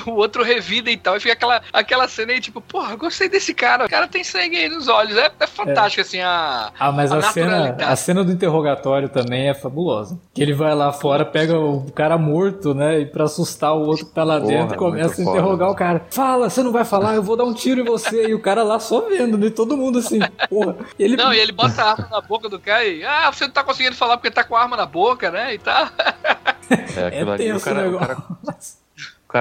o 0.06 0.12
outro 0.12 0.44
revida 0.44 0.90
e 0.90 0.98
tal, 0.98 1.18
e 1.18 1.20
fica 1.20 1.34
aquela, 1.34 1.62
aquela 1.72 2.08
cena 2.08 2.34
aí, 2.34 2.42
tipo, 2.42 2.62
porra, 2.62 2.96
gostei 2.96 3.30
desse 3.30 3.54
cara, 3.54 3.86
o 3.86 3.90
cara 3.90 4.08
tem 4.08 4.24
sangue 4.24 4.58
aí 4.58 4.70
nos 4.70 4.88
olhos. 4.88 5.18
É, 5.18 5.32
é 5.40 5.48
fantástico, 5.48 6.02
é. 6.02 6.04
assim, 6.04 6.22
a. 6.22 6.72
Ah, 6.78 6.92
mas 6.92 7.12
a, 7.12 7.18
a 7.18 7.22
cena, 7.22 7.78
a 7.80 7.96
cena 7.96 8.24
do 8.24 8.32
interrogatório 8.32 9.10
também 9.10 9.50
é 9.50 9.54
fabulosa. 9.54 10.20
Que 10.34 10.42
ele 10.42 10.54
vai 10.54 10.74
lá 10.76 10.92
fora, 10.92 11.26
pega 11.26 11.58
o 11.58 11.92
cara 11.92 12.18
morto, 12.18 12.74
né? 12.74 13.00
E 13.00 13.06
pra 13.06 13.26
assustar 13.26 13.76
o 13.76 13.86
outro 13.86 14.06
que 14.06 14.14
tá 14.14 14.24
lá 14.24 14.40
porra, 14.40 14.52
dentro, 14.52 14.78
começa 14.78 15.22
a 15.22 15.24
interrogar 15.24 15.68
foda. 15.68 15.72
o 15.72 15.76
cara. 15.76 16.06
Fala, 16.10 16.50
você 16.50 16.64
não 16.64 16.72
vai 16.72 16.86
falar, 16.86 17.16
eu 17.16 17.24
vou 17.24 17.36
dar 17.36 17.46
um 17.46 17.54
tiro 17.54 17.82
em 17.82 17.86
você. 17.86 18.28
e 18.28 18.34
o 18.34 18.42
cara 18.42 18.64
lá 18.64 18.80
só 18.80 19.02
vendo, 19.02 19.38
né? 19.38 19.50
Todo 19.50 19.78
mundo 19.78 20.00
assim, 20.00 20.20
porra. 20.50 20.76
Ele... 20.98 21.16
Não, 21.16 21.34
e 21.34 21.40
ele 21.40 21.52
bota 21.52 21.82
a 21.82 21.92
arma 21.92 22.08
na 22.12 22.22
boca 22.22 22.50
do 22.50 22.60
cara 22.60 22.86
e. 22.86 23.04
Ah, 23.04 23.32
você 23.32 23.46
não 23.46 23.52
tá 23.52 23.64
conseguindo 23.64 23.96
falar 23.96 24.18
porque 24.18 24.32
tá 24.32 24.44
com 24.44 24.56
a 24.56 24.62
arma 24.62 24.78
na 24.78 24.86
boca, 24.86 25.32
né? 25.32 25.54
E 25.54 25.58
tá. 25.58 25.92
É, 26.70 27.08
aquilo 27.08 27.32
é 27.32 27.38
tenso 27.38 27.70
ali, 27.70 27.88
o 27.88 27.98
cara, 27.98 28.18
o 28.20 28.36
cara 28.46 28.58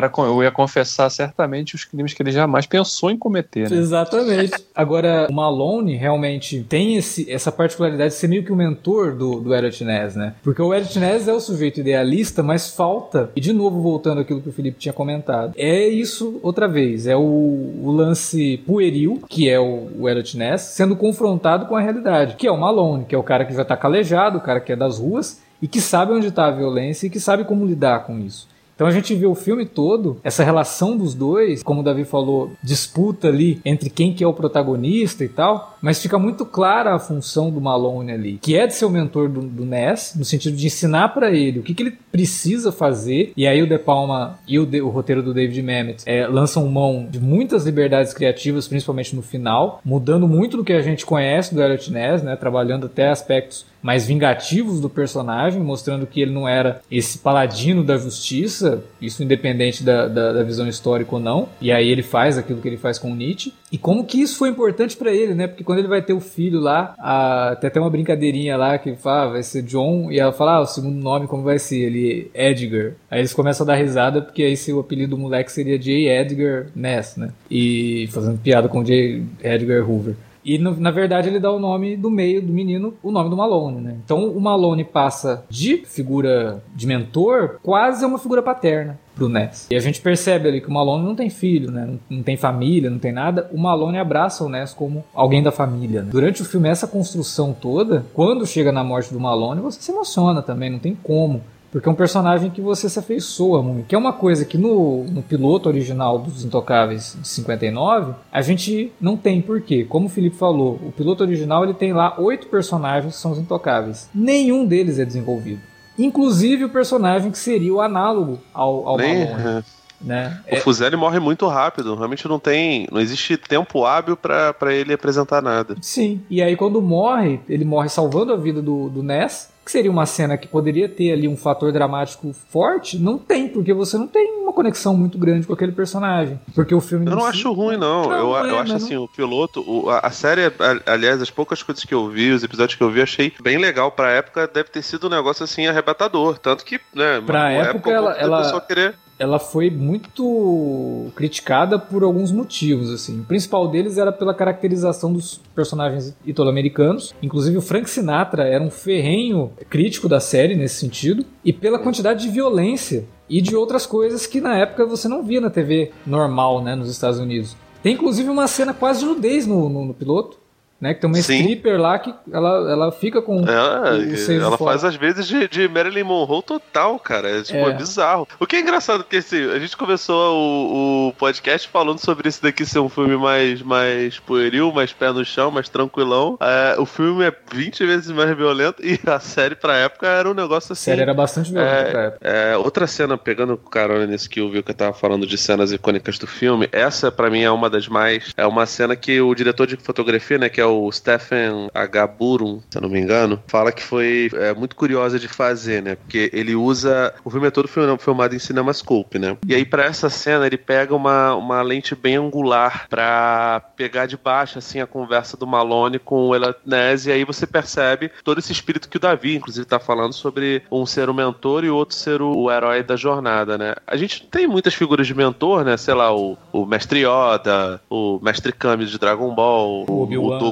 cara 0.00 0.28
eu 0.28 0.42
ia 0.42 0.50
confessar 0.50 1.10
certamente 1.10 1.74
os 1.74 1.84
crimes 1.84 2.12
que 2.12 2.22
ele 2.22 2.30
jamais 2.30 2.66
pensou 2.66 3.10
em 3.10 3.16
cometer. 3.16 3.70
Né? 3.70 3.76
Exatamente. 3.76 4.52
Agora, 4.74 5.26
o 5.30 5.32
Malone 5.32 5.96
realmente 5.96 6.64
tem 6.68 6.96
esse, 6.96 7.30
essa 7.30 7.50
particularidade 7.50 8.10
de 8.10 8.16
ser 8.16 8.28
meio 8.28 8.44
que 8.44 8.52
o 8.52 8.56
mentor 8.56 9.14
do, 9.14 9.40
do 9.40 9.54
Elliot 9.54 9.84
Ness, 9.84 10.14
né? 10.14 10.34
Porque 10.42 10.60
o 10.60 10.74
Elliot 10.74 10.98
Ness 10.98 11.28
é 11.28 11.32
o 11.32 11.40
sujeito 11.40 11.80
idealista, 11.80 12.42
mas 12.42 12.70
falta, 12.70 13.30
e 13.34 13.40
de 13.40 13.52
novo 13.52 13.80
voltando 13.80 14.20
àquilo 14.20 14.40
que 14.40 14.48
o 14.48 14.52
Felipe 14.52 14.78
tinha 14.78 14.92
comentado, 14.92 15.52
é 15.56 15.86
isso 15.88 16.38
outra 16.42 16.68
vez, 16.68 17.06
é 17.06 17.16
o, 17.16 17.20
o 17.20 17.92
lance 17.92 18.58
pueril, 18.66 19.22
que 19.28 19.48
é 19.48 19.58
o, 19.58 19.88
o 19.98 20.08
Elliot 20.08 20.36
Ness, 20.36 20.62
sendo 20.62 20.96
confrontado 20.96 21.66
com 21.66 21.76
a 21.76 21.80
realidade, 21.80 22.36
que 22.36 22.46
é 22.46 22.50
o 22.50 22.58
Malone, 22.58 23.04
que 23.04 23.14
é 23.14 23.18
o 23.18 23.22
cara 23.22 23.44
que 23.44 23.54
já 23.54 23.64
tá 23.64 23.76
calejado, 23.76 24.38
o 24.38 24.42
cara 24.42 24.60
que 24.60 24.72
é 24.72 24.76
das 24.76 24.98
ruas, 24.98 25.40
e 25.60 25.66
que 25.66 25.80
sabe 25.80 26.12
onde 26.12 26.28
está 26.28 26.46
a 26.46 26.50
violência 26.50 27.06
e 27.06 27.10
que 27.10 27.18
sabe 27.18 27.44
como 27.44 27.64
lidar 27.64 28.04
com 28.04 28.18
isso. 28.18 28.46
Então 28.76 28.86
a 28.86 28.90
gente 28.90 29.14
vê 29.14 29.24
o 29.24 29.34
filme 29.34 29.64
todo, 29.64 30.18
essa 30.22 30.44
relação 30.44 30.98
dos 30.98 31.14
dois, 31.14 31.62
como 31.62 31.80
o 31.80 31.82
Davi 31.82 32.04
falou, 32.04 32.52
disputa 32.62 33.28
ali 33.28 33.58
entre 33.64 33.88
quem 33.88 34.12
que 34.12 34.22
é 34.22 34.26
o 34.26 34.34
protagonista 34.34 35.24
e 35.24 35.28
tal, 35.28 35.75
mas 35.86 36.02
fica 36.02 36.18
muito 36.18 36.44
clara 36.44 36.96
a 36.96 36.98
função 36.98 37.48
do 37.48 37.60
Malone 37.60 38.10
ali, 38.10 38.38
que 38.42 38.56
é 38.56 38.66
de 38.66 38.74
ser 38.74 38.86
o 38.86 38.90
mentor 38.90 39.28
do, 39.28 39.40
do 39.42 39.64
Ness, 39.64 40.16
no 40.16 40.24
sentido 40.24 40.56
de 40.56 40.66
ensinar 40.66 41.10
para 41.10 41.30
ele 41.30 41.60
o 41.60 41.62
que, 41.62 41.72
que 41.72 41.80
ele 41.84 41.96
precisa 42.10 42.72
fazer, 42.72 43.32
e 43.36 43.46
aí 43.46 43.62
o 43.62 43.68
De 43.68 43.78
Palma 43.78 44.36
e 44.48 44.58
o, 44.58 44.66
de, 44.66 44.82
o 44.82 44.88
roteiro 44.88 45.22
do 45.22 45.32
David 45.32 45.62
Mamet 45.62 46.02
é, 46.04 46.26
lançam 46.26 46.66
mão 46.66 47.06
de 47.08 47.20
muitas 47.20 47.64
liberdades 47.64 48.12
criativas, 48.12 48.66
principalmente 48.66 49.14
no 49.14 49.22
final, 49.22 49.80
mudando 49.84 50.26
muito 50.26 50.56
do 50.56 50.64
que 50.64 50.72
a 50.72 50.82
gente 50.82 51.06
conhece 51.06 51.54
do 51.54 51.62
Elliot 51.62 51.92
Ness, 51.92 52.20
né, 52.20 52.34
trabalhando 52.34 52.86
até 52.86 53.08
aspectos 53.08 53.64
mais 53.86 54.04
vingativos 54.04 54.80
do 54.80 54.90
personagem, 54.90 55.62
mostrando 55.62 56.08
que 56.08 56.20
ele 56.20 56.32
não 56.32 56.48
era 56.48 56.80
esse 56.90 57.18
paladino 57.18 57.84
da 57.84 57.96
justiça, 57.96 58.82
isso 59.00 59.22
independente 59.22 59.84
da, 59.84 60.08
da, 60.08 60.32
da 60.32 60.42
visão 60.42 60.66
histórica 60.66 61.14
ou 61.14 61.20
não. 61.20 61.48
E 61.60 61.70
aí 61.70 61.88
ele 61.88 62.02
faz 62.02 62.36
aquilo 62.36 62.60
que 62.60 62.66
ele 62.66 62.76
faz 62.76 62.98
com 62.98 63.14
Nietzsche. 63.14 63.54
E 63.70 63.78
como 63.78 64.04
que 64.04 64.20
isso 64.20 64.38
foi 64.38 64.48
importante 64.48 64.96
para 64.96 65.12
ele, 65.12 65.34
né? 65.34 65.46
Porque 65.46 65.62
quando 65.62 65.75
ele 65.78 65.88
vai 65.88 66.02
ter 66.02 66.12
o 66.12 66.20
filho 66.20 66.60
lá, 66.60 66.94
a, 66.98 67.56
tem 67.60 67.68
até 67.68 67.80
uma 67.80 67.90
brincadeirinha 67.90 68.56
lá 68.56 68.78
que 68.78 68.94
fala, 68.96 69.22
ah, 69.22 69.32
vai 69.32 69.42
ser 69.42 69.62
John, 69.62 70.10
e 70.10 70.18
ela 70.18 70.32
fala, 70.32 70.56
ah, 70.56 70.60
o 70.60 70.66
segundo 70.66 70.96
nome 70.96 71.26
como 71.26 71.42
vai 71.42 71.58
ser? 71.58 71.76
Ele, 71.76 72.30
Edgar. 72.34 72.92
Aí 73.10 73.20
eles 73.20 73.32
começam 73.32 73.64
a 73.64 73.68
dar 73.68 73.76
risada, 73.76 74.22
porque 74.22 74.42
aí 74.42 74.56
se 74.56 74.72
o 74.72 74.80
apelido 74.80 75.16
do 75.16 75.18
moleque 75.18 75.52
seria 75.52 75.78
J. 75.78 76.08
Edgar 76.08 76.66
Ness, 76.74 77.16
né? 77.16 77.30
E 77.50 78.08
fazendo 78.12 78.38
piada 78.38 78.68
com 78.68 78.82
J. 78.82 79.22
Edgar 79.42 79.88
Hoover. 79.88 80.14
E 80.46 80.58
no, 80.58 80.78
na 80.78 80.92
verdade 80.92 81.28
ele 81.28 81.40
dá 81.40 81.50
o 81.50 81.58
nome 81.58 81.96
do 81.96 82.08
meio 82.08 82.40
do 82.40 82.52
menino, 82.52 82.94
o 83.02 83.10
nome 83.10 83.28
do 83.28 83.36
Malone, 83.36 83.80
né? 83.80 83.96
Então 84.04 84.30
o 84.30 84.40
Malone 84.40 84.84
passa 84.84 85.44
de 85.50 85.78
figura 85.84 86.62
de 86.72 86.86
mentor 86.86 87.58
quase 87.62 88.04
a 88.04 88.08
uma 88.08 88.18
figura 88.18 88.40
paterna 88.40 88.96
pro 89.16 89.28
Ness. 89.28 89.66
E 89.70 89.74
a 89.74 89.80
gente 89.80 90.00
percebe 90.00 90.48
ali 90.48 90.60
que 90.60 90.68
o 90.68 90.72
Malone 90.72 91.04
não 91.04 91.16
tem 91.16 91.28
filho, 91.28 91.72
né? 91.72 91.86
Não, 91.86 91.98
não 92.18 92.22
tem 92.22 92.36
família, 92.36 92.90
não 92.90 92.98
tem 92.98 93.10
nada. 93.10 93.50
O 93.52 93.58
Malone 93.58 93.98
abraça 93.98 94.44
o 94.44 94.48
Ness 94.48 94.72
como 94.72 95.02
alguém 95.12 95.42
da 95.42 95.50
família. 95.50 96.02
Né? 96.02 96.10
Durante 96.12 96.42
o 96.42 96.44
filme, 96.44 96.68
essa 96.68 96.86
construção 96.86 97.56
toda, 97.58 98.04
quando 98.14 98.46
chega 98.46 98.70
na 98.70 98.84
morte 98.84 99.12
do 99.12 99.18
Malone, 99.18 99.62
você 99.62 99.80
se 99.80 99.90
emociona 99.90 100.42
também, 100.42 100.70
não 100.70 100.78
tem 100.78 100.94
como. 100.94 101.40
Porque 101.70 101.88
é 101.88 101.92
um 101.92 101.96
personagem 101.96 102.50
que 102.50 102.60
você 102.60 102.88
se 102.88 102.98
afeiçoa 102.98 103.62
muito. 103.62 103.86
Que 103.86 103.94
é 103.94 103.98
uma 103.98 104.12
coisa 104.12 104.44
que 104.44 104.56
no, 104.56 105.04
no 105.04 105.22
piloto 105.22 105.68
original 105.68 106.18
dos 106.18 106.44
Intocáveis 106.44 107.16
de 107.20 107.28
59, 107.28 108.14
a 108.32 108.40
gente 108.42 108.92
não 109.00 109.16
tem. 109.16 109.42
Por 109.42 109.60
quê? 109.60 109.84
Como 109.84 110.06
o 110.06 110.08
Felipe 110.08 110.36
falou, 110.36 110.80
o 110.82 110.92
piloto 110.92 111.22
original 111.22 111.64
ele 111.64 111.74
tem 111.74 111.92
lá 111.92 112.18
oito 112.18 112.46
personagens 112.48 113.14
que 113.14 113.20
são 113.20 113.32
os 113.32 113.38
Intocáveis. 113.38 114.08
Nenhum 114.14 114.64
deles 114.66 114.98
é 114.98 115.04
desenvolvido. 115.04 115.60
Inclusive 115.98 116.64
o 116.64 116.68
personagem 116.68 117.30
que 117.30 117.38
seria 117.38 117.72
o 117.72 117.80
análogo 117.80 118.38
ao, 118.52 118.86
ao 118.88 118.96
Nem, 118.96 119.30
Malone. 119.30 119.64
Né? 120.00 120.40
O 120.50 120.54
é... 120.54 120.60
Fuzeli 120.60 120.96
morre 120.96 121.18
muito 121.18 121.46
rápido, 121.46 121.94
realmente 121.94 122.28
não 122.28 122.38
tem, 122.38 122.86
não 122.92 123.00
existe 123.00 123.36
tempo 123.36 123.84
hábil 123.84 124.16
para 124.16 124.74
ele 124.74 124.92
apresentar 124.92 125.42
nada. 125.42 125.76
Sim, 125.80 126.20
e 126.28 126.42
aí 126.42 126.54
quando 126.54 126.82
morre, 126.82 127.40
ele 127.48 127.64
morre 127.64 127.88
salvando 127.88 128.32
a 128.32 128.36
vida 128.36 128.60
do, 128.60 128.88
do 128.90 129.02
Ness, 129.02 129.50
que 129.66 129.72
seria 129.72 129.90
uma 129.90 130.06
cena 130.06 130.38
que 130.38 130.46
poderia 130.46 130.88
ter 130.88 131.10
ali 131.10 131.26
um 131.26 131.36
fator 131.36 131.72
dramático 131.72 132.32
forte, 132.48 133.00
não 133.00 133.18
tem, 133.18 133.48
porque 133.48 133.74
você 133.74 133.98
não 133.98 134.06
tem 134.06 134.40
uma 134.40 134.52
conexão 134.52 134.96
muito 134.96 135.18
grande 135.18 135.44
com 135.44 135.52
aquele 135.52 135.72
personagem. 135.72 136.38
Porque 136.54 136.72
o 136.72 136.80
filme. 136.80 137.04
Eu 137.04 137.16
não 137.16 137.26
acho 137.26 137.52
ruim, 137.52 137.76
não. 137.76 138.04
não 138.04 138.12
eu, 138.12 138.46
é, 138.46 138.50
eu 138.50 138.58
acho 138.60 138.74
assim, 138.74 138.96
o 138.96 139.08
piloto, 139.08 139.64
o, 139.66 139.90
a, 139.90 139.98
a, 139.98 140.10
série, 140.12 140.42
aliás, 140.86 141.20
as 141.20 141.30
poucas 141.30 141.64
coisas 141.64 141.82
que 141.82 141.92
eu 141.92 142.08
vi, 142.08 142.30
os 142.30 142.44
episódios 142.44 142.78
que 142.78 142.82
eu 142.84 142.90
vi, 142.92 143.02
achei 143.02 143.32
bem 143.42 143.58
legal. 143.58 143.90
Pra 143.90 144.12
época, 144.12 144.46
deve 144.46 144.70
ter 144.70 144.82
sido 144.82 145.08
um 145.08 145.10
negócio 145.10 145.42
assim 145.42 145.66
arrebatador. 145.66 146.38
Tanto 146.38 146.64
que, 146.64 146.80
né, 146.94 147.20
pra 147.26 147.50
época, 147.50 147.70
época 147.70 147.90
ela. 147.90 148.12
ela... 148.12 148.60
querer 148.60 148.94
ela 149.18 149.38
foi 149.38 149.70
muito 149.70 151.10
criticada 151.14 151.78
por 151.78 152.02
alguns 152.02 152.30
motivos, 152.30 152.90
assim. 152.90 153.20
O 153.20 153.24
principal 153.24 153.68
deles 153.68 153.98
era 153.98 154.12
pela 154.12 154.34
caracterização 154.34 155.12
dos 155.12 155.40
personagens 155.54 156.14
italo-americanos. 156.24 157.14
Inclusive 157.22 157.56
o 157.56 157.62
Frank 157.62 157.88
Sinatra 157.88 158.44
era 158.44 158.62
um 158.62 158.70
ferrenho 158.70 159.52
crítico 159.70 160.08
da 160.08 160.20
série 160.20 160.54
nesse 160.54 160.76
sentido 160.76 161.24
e 161.44 161.52
pela 161.52 161.78
quantidade 161.78 162.24
de 162.24 162.30
violência 162.30 163.06
e 163.28 163.40
de 163.40 163.56
outras 163.56 163.86
coisas 163.86 164.26
que 164.26 164.40
na 164.40 164.56
época 164.56 164.86
você 164.86 165.08
não 165.08 165.24
via 165.24 165.40
na 165.40 165.50
TV 165.50 165.90
normal, 166.06 166.62
né, 166.62 166.74
nos 166.74 166.90
Estados 166.90 167.18
Unidos. 167.18 167.56
Tem 167.82 167.94
inclusive 167.94 168.28
uma 168.28 168.46
cena 168.46 168.74
quase 168.74 169.00
de 169.00 169.06
nudez 169.06 169.46
no, 169.46 169.68
no, 169.68 169.84
no 169.86 169.94
piloto 169.94 170.38
né? 170.80 170.94
Que 170.94 171.00
tem 171.00 171.08
uma 171.08 171.16
Sim. 171.16 171.40
stripper 171.40 171.80
lá 171.80 171.98
que 171.98 172.14
ela, 172.30 172.70
ela 172.70 172.92
fica 172.92 173.22
com. 173.22 173.44
É, 173.48 174.34
ela 174.34 174.58
faz 174.58 174.84
às 174.84 174.94
vezes 174.94 175.26
de, 175.26 175.48
de 175.48 175.68
Marilyn 175.68 176.04
Monroe 176.04 176.42
total, 176.42 176.98
cara. 176.98 177.28
É, 177.28 177.42
tipo, 177.42 177.58
é. 177.58 177.70
é 177.70 177.72
bizarro. 177.72 178.28
O 178.38 178.46
que 178.46 178.56
é 178.56 178.60
engraçado 178.60 179.04
que 179.04 179.16
assim, 179.16 179.50
a 179.50 179.58
gente 179.58 179.76
começou 179.76 180.36
o, 180.36 181.08
o, 181.08 181.12
podcast 181.14 181.68
falando 181.68 181.98
sobre 181.98 182.28
esse 182.28 182.42
daqui 182.42 182.64
ser 182.64 182.78
um 182.78 182.88
filme 182.88 183.16
mais, 183.16 183.62
mais 183.62 184.18
pueril, 184.18 184.72
mais 184.72 184.92
pé 184.92 185.12
no 185.12 185.24
chão, 185.24 185.50
mais 185.50 185.68
tranquilão. 185.68 186.38
É, 186.40 186.76
o 186.78 186.84
filme 186.84 187.24
é 187.24 187.32
20 187.52 187.86
vezes 187.86 188.10
mais 188.10 188.36
violento 188.36 188.84
e 188.84 188.98
a 189.06 189.18
série 189.18 189.54
pra 189.54 189.76
época 189.76 190.06
era 190.06 190.30
um 190.30 190.34
negócio 190.34 190.72
assim. 190.72 190.90
A 190.90 190.94
série 190.94 191.02
era 191.02 191.14
bastante 191.14 191.52
violenta 191.52 191.74
é, 191.74 191.90
pra 191.90 192.02
época. 192.02 192.28
É, 192.28 192.56
outra 192.56 192.86
cena, 192.86 193.16
pegando 193.16 193.56
carona 193.56 194.06
nesse 194.06 194.28
que 194.28 194.40
eu 194.40 194.50
vi 194.50 194.62
que 194.62 194.70
eu 194.70 194.74
tava 194.74 194.92
falando 194.92 195.26
de 195.26 195.38
cenas 195.38 195.72
icônicas 195.72 196.18
do 196.18 196.26
filme, 196.26 196.68
essa 196.70 197.10
pra 197.10 197.30
mim 197.30 197.42
é 197.42 197.50
uma 197.50 197.70
das 197.70 197.88
mais. 197.88 198.32
É 198.36 198.46
uma 198.46 198.66
cena 198.66 198.94
que 198.94 199.20
o 199.20 199.34
diretor 199.34 199.66
de 199.66 199.76
fotografia, 199.76 200.38
né, 200.38 200.48
que 200.48 200.60
é 200.60 200.65
o 200.66 200.90
Stephen 200.92 201.68
H. 201.74 202.06
Burum, 202.06 202.60
se 202.70 202.78
eu 202.78 202.82
não 202.82 202.88
me 202.88 203.00
engano, 203.00 203.42
fala 203.46 203.72
que 203.72 203.82
foi 203.82 204.30
é, 204.34 204.54
muito 204.54 204.76
curiosa 204.76 205.18
de 205.18 205.28
fazer, 205.28 205.82
né? 205.82 205.96
Porque 205.96 206.30
ele 206.32 206.54
usa. 206.54 207.14
O 207.24 207.30
filme 207.30 207.48
é 207.48 207.50
todo 207.50 207.68
filmado 207.98 208.34
em 208.34 208.38
CinemaScope, 208.38 209.18
né? 209.18 209.36
E 209.46 209.54
aí, 209.54 209.64
para 209.64 209.84
essa 209.84 210.08
cena, 210.08 210.46
ele 210.46 210.56
pega 210.56 210.94
uma, 210.94 211.34
uma 211.34 211.62
lente 211.62 211.94
bem 211.94 212.16
angular 212.16 212.86
para 212.88 213.62
pegar 213.76 214.06
de 214.06 214.16
baixo, 214.16 214.58
assim, 214.58 214.80
a 214.80 214.86
conversa 214.86 215.36
do 215.36 215.46
Malone 215.46 215.98
com 215.98 216.28
o 216.28 216.34
Elanese, 216.34 217.10
e 217.10 217.12
aí 217.12 217.24
você 217.24 217.46
percebe 217.46 218.10
todo 218.24 218.38
esse 218.38 218.52
espírito 218.52 218.88
que 218.88 218.96
o 218.96 219.00
Davi, 219.00 219.36
inclusive, 219.36 219.66
tá 219.66 219.78
falando 219.78 220.12
sobre 220.12 220.62
um 220.70 220.86
ser 220.86 221.08
o 221.08 221.14
mentor 221.14 221.64
e 221.64 221.70
o 221.70 221.76
outro 221.76 221.94
ser 221.94 222.20
o, 222.22 222.36
o 222.36 222.50
herói 222.50 222.82
da 222.82 222.96
jornada, 222.96 223.56
né? 223.58 223.74
A 223.86 223.96
gente 223.96 224.26
tem 224.26 224.46
muitas 224.46 224.74
figuras 224.74 225.06
de 225.06 225.14
mentor, 225.14 225.64
né? 225.64 225.76
Sei 225.76 225.94
lá, 225.94 226.14
o, 226.14 226.36
o 226.52 226.66
Mestre 226.66 227.00
Yoda, 227.00 227.80
o 227.90 228.18
Mestre 228.22 228.52
Kami 228.52 228.86
de 228.86 228.98
Dragon 228.98 229.34
Ball, 229.34 229.84
o, 229.88 230.02
o 230.02 230.06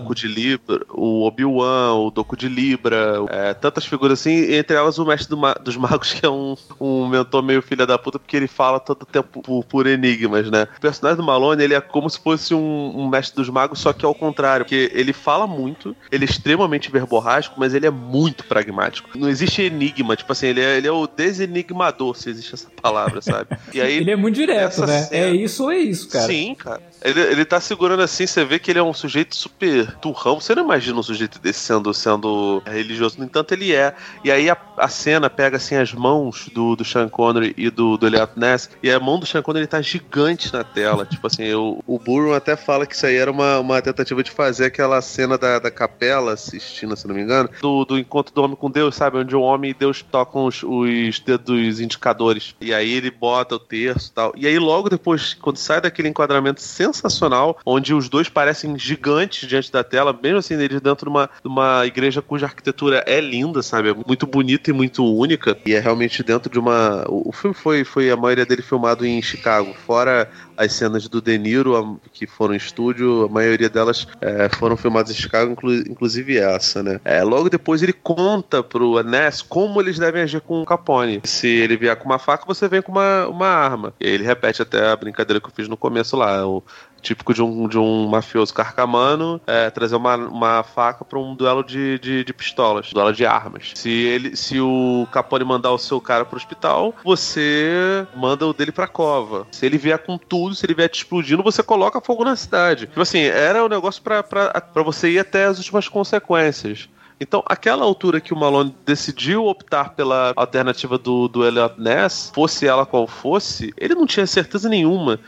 Doku 0.04 0.14
de 0.14 0.28
Libra, 0.28 0.84
o 0.90 1.26
Obi-Wan, 1.26 1.94
o 1.94 2.10
Doku 2.10 2.36
de 2.36 2.48
Libra, 2.48 3.24
é, 3.30 3.54
tantas 3.54 3.86
figuras 3.86 4.20
assim, 4.20 4.52
entre 4.54 4.76
elas 4.76 4.98
o 4.98 5.04
Mestre 5.04 5.30
do 5.30 5.36
Ma 5.36 5.54
dos 5.54 5.76
Magos, 5.76 6.12
que 6.14 6.24
é 6.24 6.28
um, 6.28 6.54
um 6.78 7.08
mentor 7.08 7.42
meio 7.42 7.62
filha 7.62 7.86
da 7.86 7.98
puta, 7.98 8.18
porque 8.18 8.36
ele 8.36 8.46
fala 8.46 8.78
todo 8.78 9.06
tempo 9.06 9.42
por, 9.42 9.64
por 9.64 9.86
enigmas, 9.86 10.50
né? 10.50 10.68
O 10.76 10.80
personagem 10.80 11.16
do 11.16 11.22
Malone, 11.22 11.62
ele 11.62 11.74
é 11.74 11.80
como 11.80 12.08
se 12.08 12.18
fosse 12.20 12.54
um, 12.54 12.92
um, 12.94 13.08
Mestre 13.08 13.36
dos 13.36 13.48
Magos, 13.48 13.80
só 13.80 13.92
que 13.92 14.04
ao 14.04 14.14
contrário, 14.14 14.64
porque 14.64 14.90
ele 14.94 15.12
fala 15.12 15.46
muito, 15.46 15.96
ele 16.12 16.24
é 16.24 16.28
extremamente 16.28 16.90
verborrágico, 16.90 17.54
mas 17.58 17.74
ele 17.74 17.86
é 17.86 17.90
muito 17.90 18.44
pragmático. 18.44 19.10
Não 19.16 19.28
existe 19.28 19.62
enigma, 19.62 20.16
tipo 20.16 20.30
assim, 20.32 20.48
ele 20.48 20.60
é, 20.60 20.76
ele 20.76 20.86
é 20.86 20.92
o 20.92 21.06
desenigmador, 21.06 22.16
se 22.16 22.28
existe 22.28 22.54
essa 22.54 22.68
palavra, 22.82 23.22
sabe? 23.22 23.56
E 23.72 23.80
aí, 23.80 23.96
ele 23.98 24.10
é 24.10 24.16
muito 24.16 24.34
direto, 24.34 24.84
né? 24.86 25.02
Cena... 25.02 25.26
É 25.26 25.30
isso 25.30 25.64
ou 25.64 25.72
é 25.72 25.78
isso, 25.78 26.08
cara. 26.08 26.26
Sim, 26.26 26.54
cara. 26.54 26.82
Ele, 27.04 27.20
ele 27.20 27.44
tá 27.44 27.60
segurando 27.60 28.02
assim, 28.02 28.26
você 28.26 28.46
vê 28.46 28.58
que 28.58 28.70
ele 28.70 28.78
é 28.78 28.82
um 28.82 28.94
sujeito 28.94 29.36
super 29.36 29.94
turrão. 29.96 30.40
Você 30.40 30.54
não 30.54 30.64
imagina 30.64 30.98
um 30.98 31.02
sujeito 31.02 31.38
desse 31.38 31.60
sendo, 31.60 31.92
sendo 31.92 32.62
religioso. 32.64 33.18
No 33.18 33.26
entanto, 33.26 33.52
ele 33.52 33.74
é. 33.74 33.94
E 34.24 34.30
aí 34.30 34.48
a, 34.48 34.56
a 34.78 34.88
cena 34.88 35.28
pega 35.28 35.58
assim 35.58 35.76
as 35.76 35.92
mãos 35.92 36.48
do, 36.54 36.74
do 36.74 36.82
Sean 36.82 37.10
Connery 37.10 37.54
e 37.58 37.68
do, 37.68 37.98
do 37.98 38.06
Elliot 38.06 38.32
Ness. 38.36 38.70
E 38.82 38.90
a 38.90 38.98
mão 38.98 39.18
do 39.18 39.26
Sean 39.26 39.42
Connery 39.42 39.66
tá 39.66 39.82
gigante 39.82 40.50
na 40.50 40.64
tela. 40.64 41.04
tipo 41.04 41.26
assim, 41.26 41.52
o, 41.52 41.82
o 41.86 41.98
Burrow 41.98 42.34
até 42.34 42.56
fala 42.56 42.86
que 42.86 42.94
isso 42.94 43.04
aí 43.04 43.16
era 43.16 43.30
uma, 43.30 43.58
uma 43.58 43.82
tentativa 43.82 44.22
de 44.22 44.30
fazer 44.30 44.66
aquela 44.66 45.02
cena 45.02 45.36
da, 45.36 45.58
da 45.58 45.70
capela 45.70 46.32
assistindo, 46.32 46.96
se 46.96 47.06
não 47.06 47.14
me 47.14 47.20
engano, 47.20 47.50
do, 47.60 47.84
do 47.84 47.98
encontro 47.98 48.34
do 48.34 48.42
homem 48.42 48.56
com 48.56 48.70
Deus, 48.70 48.94
sabe? 48.94 49.18
Onde 49.18 49.36
o 49.36 49.42
homem 49.42 49.72
e 49.72 49.74
Deus 49.74 50.00
tocam 50.00 50.46
os, 50.46 50.62
os 50.62 51.20
dedos 51.20 51.80
indicadores. 51.80 52.54
E 52.62 52.72
aí 52.72 52.92
ele 52.92 53.10
bota 53.10 53.56
o 53.56 53.58
terço 53.58 54.08
e 54.10 54.14
tal. 54.14 54.32
E 54.34 54.46
aí 54.46 54.58
logo 54.58 54.88
depois, 54.88 55.34
quando 55.34 55.58
sai 55.58 55.82
daquele 55.82 56.08
enquadramento 56.08 56.62
sensacional, 56.62 56.93
sensacional, 56.94 57.58
onde 57.64 57.94
os 57.94 58.08
dois 58.08 58.28
parecem 58.28 58.78
gigantes 58.78 59.48
diante 59.48 59.70
da 59.70 59.84
tela, 59.84 60.18
mesmo 60.20 60.38
assim, 60.38 60.54
eles 60.54 60.80
dentro 60.80 61.06
de 61.06 61.10
uma, 61.10 61.30
de 61.42 61.48
uma 61.48 61.86
igreja 61.86 62.22
cuja 62.22 62.46
arquitetura 62.46 63.04
é 63.06 63.20
linda, 63.20 63.62
sabe? 63.62 63.90
É 63.90 63.94
muito 63.94 64.26
bonita 64.26 64.70
e 64.70 64.72
muito 64.72 65.04
única. 65.04 65.56
E 65.66 65.74
é 65.74 65.80
realmente 65.80 66.22
dentro 66.22 66.50
de 66.50 66.58
uma. 66.58 67.04
O, 67.08 67.32
filme 67.32 67.54
foi, 67.54 67.84
foi 67.84 68.10
a 68.10 68.16
maioria 68.16 68.46
dele 68.46 68.62
filmado 68.62 69.04
em 69.04 69.20
Chicago, 69.20 69.74
fora 69.86 70.30
as 70.56 70.72
cenas 70.72 71.08
do 71.08 71.20
De 71.20 71.36
Niro, 71.38 72.00
que 72.12 72.26
foram 72.26 72.54
em 72.54 72.56
estúdio, 72.56 73.24
a 73.24 73.28
maioria 73.28 73.68
delas 73.68 74.06
é, 74.20 74.48
foram 74.48 74.76
filmadas 74.76 75.10
em 75.10 75.14
Chicago, 75.14 75.52
inclu 75.52 75.74
inclusive 75.74 76.38
essa, 76.38 76.82
né? 76.82 77.00
É, 77.04 77.22
logo 77.22 77.48
depois 77.48 77.82
ele 77.82 77.92
conta 77.92 78.62
pro 78.62 79.02
Ness 79.02 79.42
como 79.42 79.80
eles 79.80 79.98
devem 79.98 80.22
agir 80.22 80.40
com 80.40 80.62
o 80.62 80.66
Capone. 80.66 81.20
Se 81.24 81.48
ele 81.48 81.76
vier 81.76 81.96
com 81.96 82.06
uma 82.06 82.18
faca, 82.18 82.44
você 82.46 82.68
vem 82.68 82.82
com 82.82 82.92
uma, 82.92 83.26
uma 83.26 83.48
arma. 83.48 83.94
E 84.00 84.06
ele 84.06 84.24
repete 84.24 84.62
até 84.62 84.88
a 84.88 84.96
brincadeira 84.96 85.40
que 85.40 85.46
eu 85.46 85.52
fiz 85.54 85.68
no 85.68 85.76
começo 85.76 86.16
lá. 86.16 86.46
O, 86.46 86.62
típico 87.04 87.34
de 87.34 87.42
um, 87.42 87.68
de 87.68 87.78
um 87.78 88.08
mafioso 88.08 88.52
carcamano, 88.52 89.40
é, 89.46 89.70
trazer 89.70 89.94
uma, 89.94 90.16
uma 90.16 90.62
faca 90.62 91.04
pra 91.04 91.18
um 91.18 91.34
duelo 91.34 91.62
de, 91.62 91.98
de, 91.98 92.24
de 92.24 92.32
pistolas, 92.32 92.90
duelo 92.92 93.12
de 93.12 93.26
armas. 93.26 93.72
Se, 93.74 93.90
ele, 93.90 94.34
se 94.34 94.58
o 94.58 95.06
Capone 95.12 95.44
mandar 95.44 95.70
o 95.70 95.78
seu 95.78 96.00
cara 96.00 96.24
pro 96.24 96.36
hospital, 96.36 96.94
você 97.04 98.06
manda 98.16 98.46
o 98.46 98.54
dele 98.54 98.72
pra 98.72 98.88
cova. 98.88 99.46
Se 99.52 99.66
ele 99.66 99.76
vier 99.76 99.98
com 99.98 100.16
tudo, 100.16 100.54
se 100.54 100.64
ele 100.64 100.74
vier 100.74 100.88
te 100.88 100.96
explodindo, 100.96 101.42
você 101.42 101.62
coloca 101.62 102.00
fogo 102.00 102.24
na 102.24 102.34
cidade. 102.34 102.86
Tipo 102.86 103.02
assim, 103.02 103.20
era 103.20 103.62
um 103.62 103.68
negócio 103.68 104.02
pra, 104.02 104.22
pra 104.22 104.82
você 104.82 105.10
ir 105.10 105.18
até 105.18 105.44
as 105.44 105.58
últimas 105.58 105.88
consequências. 105.88 106.88
Então, 107.20 107.42
aquela 107.46 107.84
altura 107.84 108.20
que 108.20 108.34
o 108.34 108.36
Malone 108.36 108.74
decidiu 108.84 109.46
optar 109.46 109.90
pela 109.90 110.32
alternativa 110.34 110.98
do, 110.98 111.28
do 111.28 111.46
Elliot 111.46 111.80
Ness, 111.80 112.30
fosse 112.34 112.66
ela 112.66 112.84
qual 112.84 113.06
fosse, 113.06 113.72
ele 113.78 113.94
não 113.94 114.06
tinha 114.06 114.26
certeza 114.26 114.68
nenhuma. 114.68 115.20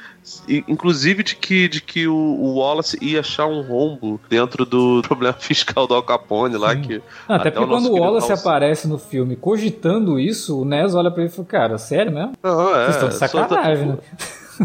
Inclusive 0.49 1.22
de 1.22 1.37
que, 1.37 1.68
de 1.68 1.80
que 1.80 2.09
o, 2.09 2.14
o 2.14 2.57
Wallace 2.57 2.99
ia 3.01 3.20
achar 3.20 3.47
um 3.47 3.62
rombo 3.62 4.20
dentro 4.28 4.66
do 4.66 5.01
problema 5.07 5.34
fiscal 5.34 5.87
do 5.87 5.95
Al 5.95 6.03
Capone 6.03 6.57
lá. 6.57 6.74
Que 6.74 7.01
até, 7.28 7.49
até 7.49 7.51
porque 7.53 7.68
quando 7.68 7.93
o 7.93 8.01
Wallace 8.01 8.32
aparece 8.32 8.89
no 8.89 8.99
filme 8.99 9.37
cogitando 9.37 10.18
isso, 10.18 10.61
o 10.61 10.64
Ness 10.64 10.95
olha 10.95 11.11
pra 11.11 11.22
ele 11.22 11.30
e 11.30 11.34
fala: 11.34 11.47
Cara, 11.47 11.78
sério 11.78 12.12
mesmo? 12.12 12.32
Não, 12.43 12.76
é. 12.76 12.87
Vocês 12.87 12.97
estão 12.97 13.09
de 13.09 13.14
sacanagem, 13.14 13.87
né? 13.87 13.99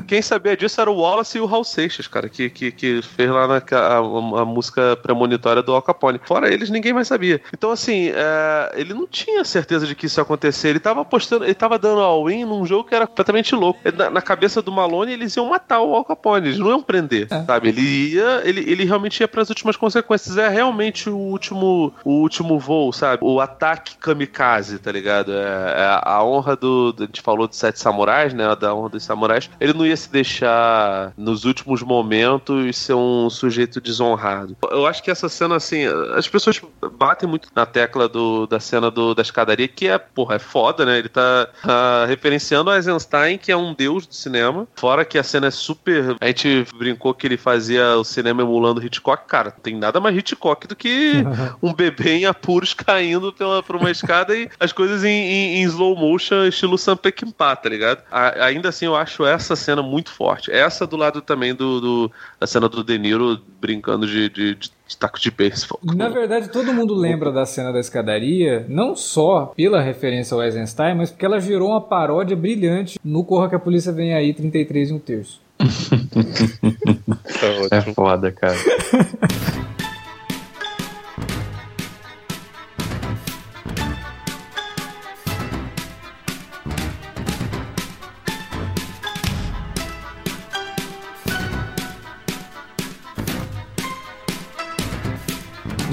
Quem 0.07 0.21
sabia 0.21 0.55
disso 0.55 0.79
era 0.79 0.89
o 0.89 0.99
Wallace 0.99 1.37
e 1.37 1.41
o 1.41 1.53
Hal 1.53 1.63
Seixas, 1.63 2.07
cara, 2.07 2.29
que, 2.29 2.49
que, 2.49 2.71
que 2.71 3.01
fez 3.01 3.29
lá 3.29 3.47
na, 3.47 3.55
a, 3.57 3.97
a, 3.97 4.45
música 4.45 4.95
premonitória 4.97 5.61
do 5.61 5.73
Al 5.73 5.81
Capone. 5.81 6.19
Fora 6.23 6.51
eles, 6.53 6.69
ninguém 6.69 6.93
mais 6.93 7.07
sabia. 7.07 7.41
Então, 7.53 7.71
assim, 7.71 8.09
é, 8.09 8.71
ele 8.75 8.93
não 8.93 9.07
tinha 9.07 9.43
certeza 9.43 9.85
de 9.85 9.95
que 9.95 10.05
isso 10.05 10.19
ia 10.19 10.23
acontecer. 10.23 10.69
Ele 10.69 10.79
tava 10.79 11.01
apostando, 11.01 11.45
ele 11.45 11.53
tava 11.53 11.77
dando 11.77 12.01
all-in 12.01 12.45
num 12.45 12.65
jogo 12.65 12.87
que 12.87 12.95
era 12.95 13.07
completamente 13.07 13.55
louco. 13.55 13.79
Na, 13.95 14.09
na, 14.09 14.21
cabeça 14.21 14.61
do 14.61 14.71
Malone, 14.71 15.13
eles 15.13 15.35
iam 15.35 15.49
matar 15.49 15.81
o 15.81 15.95
Al 15.95 16.05
Capone, 16.05 16.47
eles 16.47 16.59
não 16.59 16.69
iam 16.69 16.81
prender, 16.81 17.27
é. 17.29 17.43
sabe? 17.43 17.69
Ele 17.69 17.81
ia, 17.81 18.41
ele, 18.43 18.61
ele 18.61 18.85
realmente 18.85 19.19
ia 19.19 19.27
para 19.27 19.41
as 19.41 19.49
últimas 19.49 19.75
consequências. 19.75 20.37
É 20.37 20.47
realmente 20.47 21.09
o 21.09 21.17
último, 21.17 21.93
o 22.03 22.21
último 22.21 22.59
voo, 22.59 22.93
sabe? 22.93 23.23
O 23.23 23.39
ataque 23.39 23.97
kamikaze, 23.97 24.79
tá 24.79 24.91
ligado? 24.91 25.31
É, 25.31 25.35
é 25.35 26.01
a 26.03 26.23
honra 26.23 26.55
do, 26.55 26.95
A 26.97 27.03
gente 27.03 27.21
falou 27.21 27.47
de 27.47 27.55
sete 27.55 27.79
samurais, 27.79 28.33
né? 28.33 28.55
Da 28.55 28.73
honra 28.73 28.89
dos 28.89 29.03
samurais. 29.03 29.49
Ele 29.59 29.73
não 29.73 29.80
ia 29.85 29.95
se 29.95 30.11
deixar 30.11 31.13
nos 31.17 31.45
últimos 31.45 31.81
momentos 31.81 32.77
ser 32.77 32.93
um 32.93 33.29
sujeito 33.29 33.79
desonrado. 33.79 34.55
Eu 34.69 34.85
acho 34.85 35.03
que 35.03 35.11
essa 35.11 35.29
cena, 35.29 35.55
assim, 35.55 35.85
as 36.15 36.27
pessoas 36.27 36.61
batem 36.93 37.27
muito 37.27 37.49
na 37.55 37.65
tecla 37.65 38.07
do, 38.07 38.47
da 38.47 38.59
cena 38.59 38.89
do, 38.91 39.13
da 39.15 39.21
escadaria, 39.21 39.67
que 39.67 39.87
é, 39.87 39.97
porra, 39.97 40.35
é 40.35 40.39
foda, 40.39 40.85
né? 40.85 40.99
Ele 40.99 41.09
tá, 41.09 41.47
tá 41.61 42.05
referenciando 42.05 42.71
Eisenstein, 42.71 43.37
que 43.37 43.51
é 43.51 43.57
um 43.57 43.73
deus 43.73 44.05
do 44.05 44.13
cinema. 44.13 44.67
Fora 44.75 45.05
que 45.05 45.17
a 45.17 45.23
cena 45.23 45.47
é 45.47 45.51
super. 45.51 46.15
A 46.19 46.27
gente 46.27 46.65
brincou 46.75 47.13
que 47.13 47.27
ele 47.27 47.37
fazia 47.37 47.95
o 47.97 48.03
cinema 48.03 48.41
emulando 48.41 48.83
Hitchcock. 48.83 49.27
Cara, 49.27 49.51
tem 49.51 49.75
nada 49.75 49.99
mais 49.99 50.15
Hitchcock 50.15 50.67
do 50.67 50.75
que 50.75 51.23
um 51.61 51.73
bebê 51.73 52.11
em 52.11 52.25
apuros 52.25 52.73
caindo 52.73 53.31
pela, 53.33 53.63
por 53.63 53.75
uma 53.75 53.91
escada 53.91 54.35
e 54.35 54.49
as 54.59 54.71
coisas 54.71 55.03
em, 55.03 55.09
em, 55.09 55.57
em 55.57 55.63
slow 55.63 55.95
motion, 55.95 56.45
estilo 56.45 56.77
Sam 56.77 56.97
Peckinpah, 56.97 57.55
tá 57.55 57.69
ligado? 57.69 58.03
A, 58.11 58.45
ainda 58.45 58.69
assim, 58.69 58.85
eu 58.85 58.95
acho 58.95 59.25
essa 59.25 59.55
cena 59.55 59.70
cena 59.71 59.81
muito 59.81 60.11
forte. 60.11 60.51
Essa 60.51 60.85
do 60.85 60.95
lado 60.95 61.21
também 61.21 61.55
do, 61.55 61.81
do 61.81 62.11
da 62.39 62.45
cena 62.45 62.67
do 62.67 62.83
De 62.83 62.97
Niro 62.97 63.41
brincando 63.59 64.05
de, 64.05 64.29
de, 64.29 64.55
de 64.55 64.71
de 64.91 64.97
taco 64.97 65.19
de 65.19 65.31
beisebol. 65.31 65.79
Na 65.83 66.09
verdade, 66.09 66.49
todo 66.49 66.73
mundo 66.73 66.93
lembra 66.93 67.31
da 67.31 67.45
cena 67.45 67.71
da 67.71 67.79
escadaria, 67.79 68.65
não 68.67 68.95
só 68.95 69.53
pela 69.55 69.81
referência 69.81 70.35
ao 70.35 70.43
Eisenstein, 70.43 70.95
mas 70.95 71.09
porque 71.09 71.25
ela 71.25 71.39
virou 71.39 71.69
uma 71.69 71.81
paródia 71.81 72.35
brilhante 72.35 72.99
no 73.03 73.23
Corra 73.23 73.49
que 73.49 73.55
a 73.55 73.59
Polícia 73.59 73.93
Vem 73.93 74.13
Aí 74.13 74.33
33 74.33 74.89
e 74.89 74.93
um 74.93 74.99
terço. 74.99 75.41
é 77.71 77.81
foda, 77.93 78.31
cara. 78.31 78.57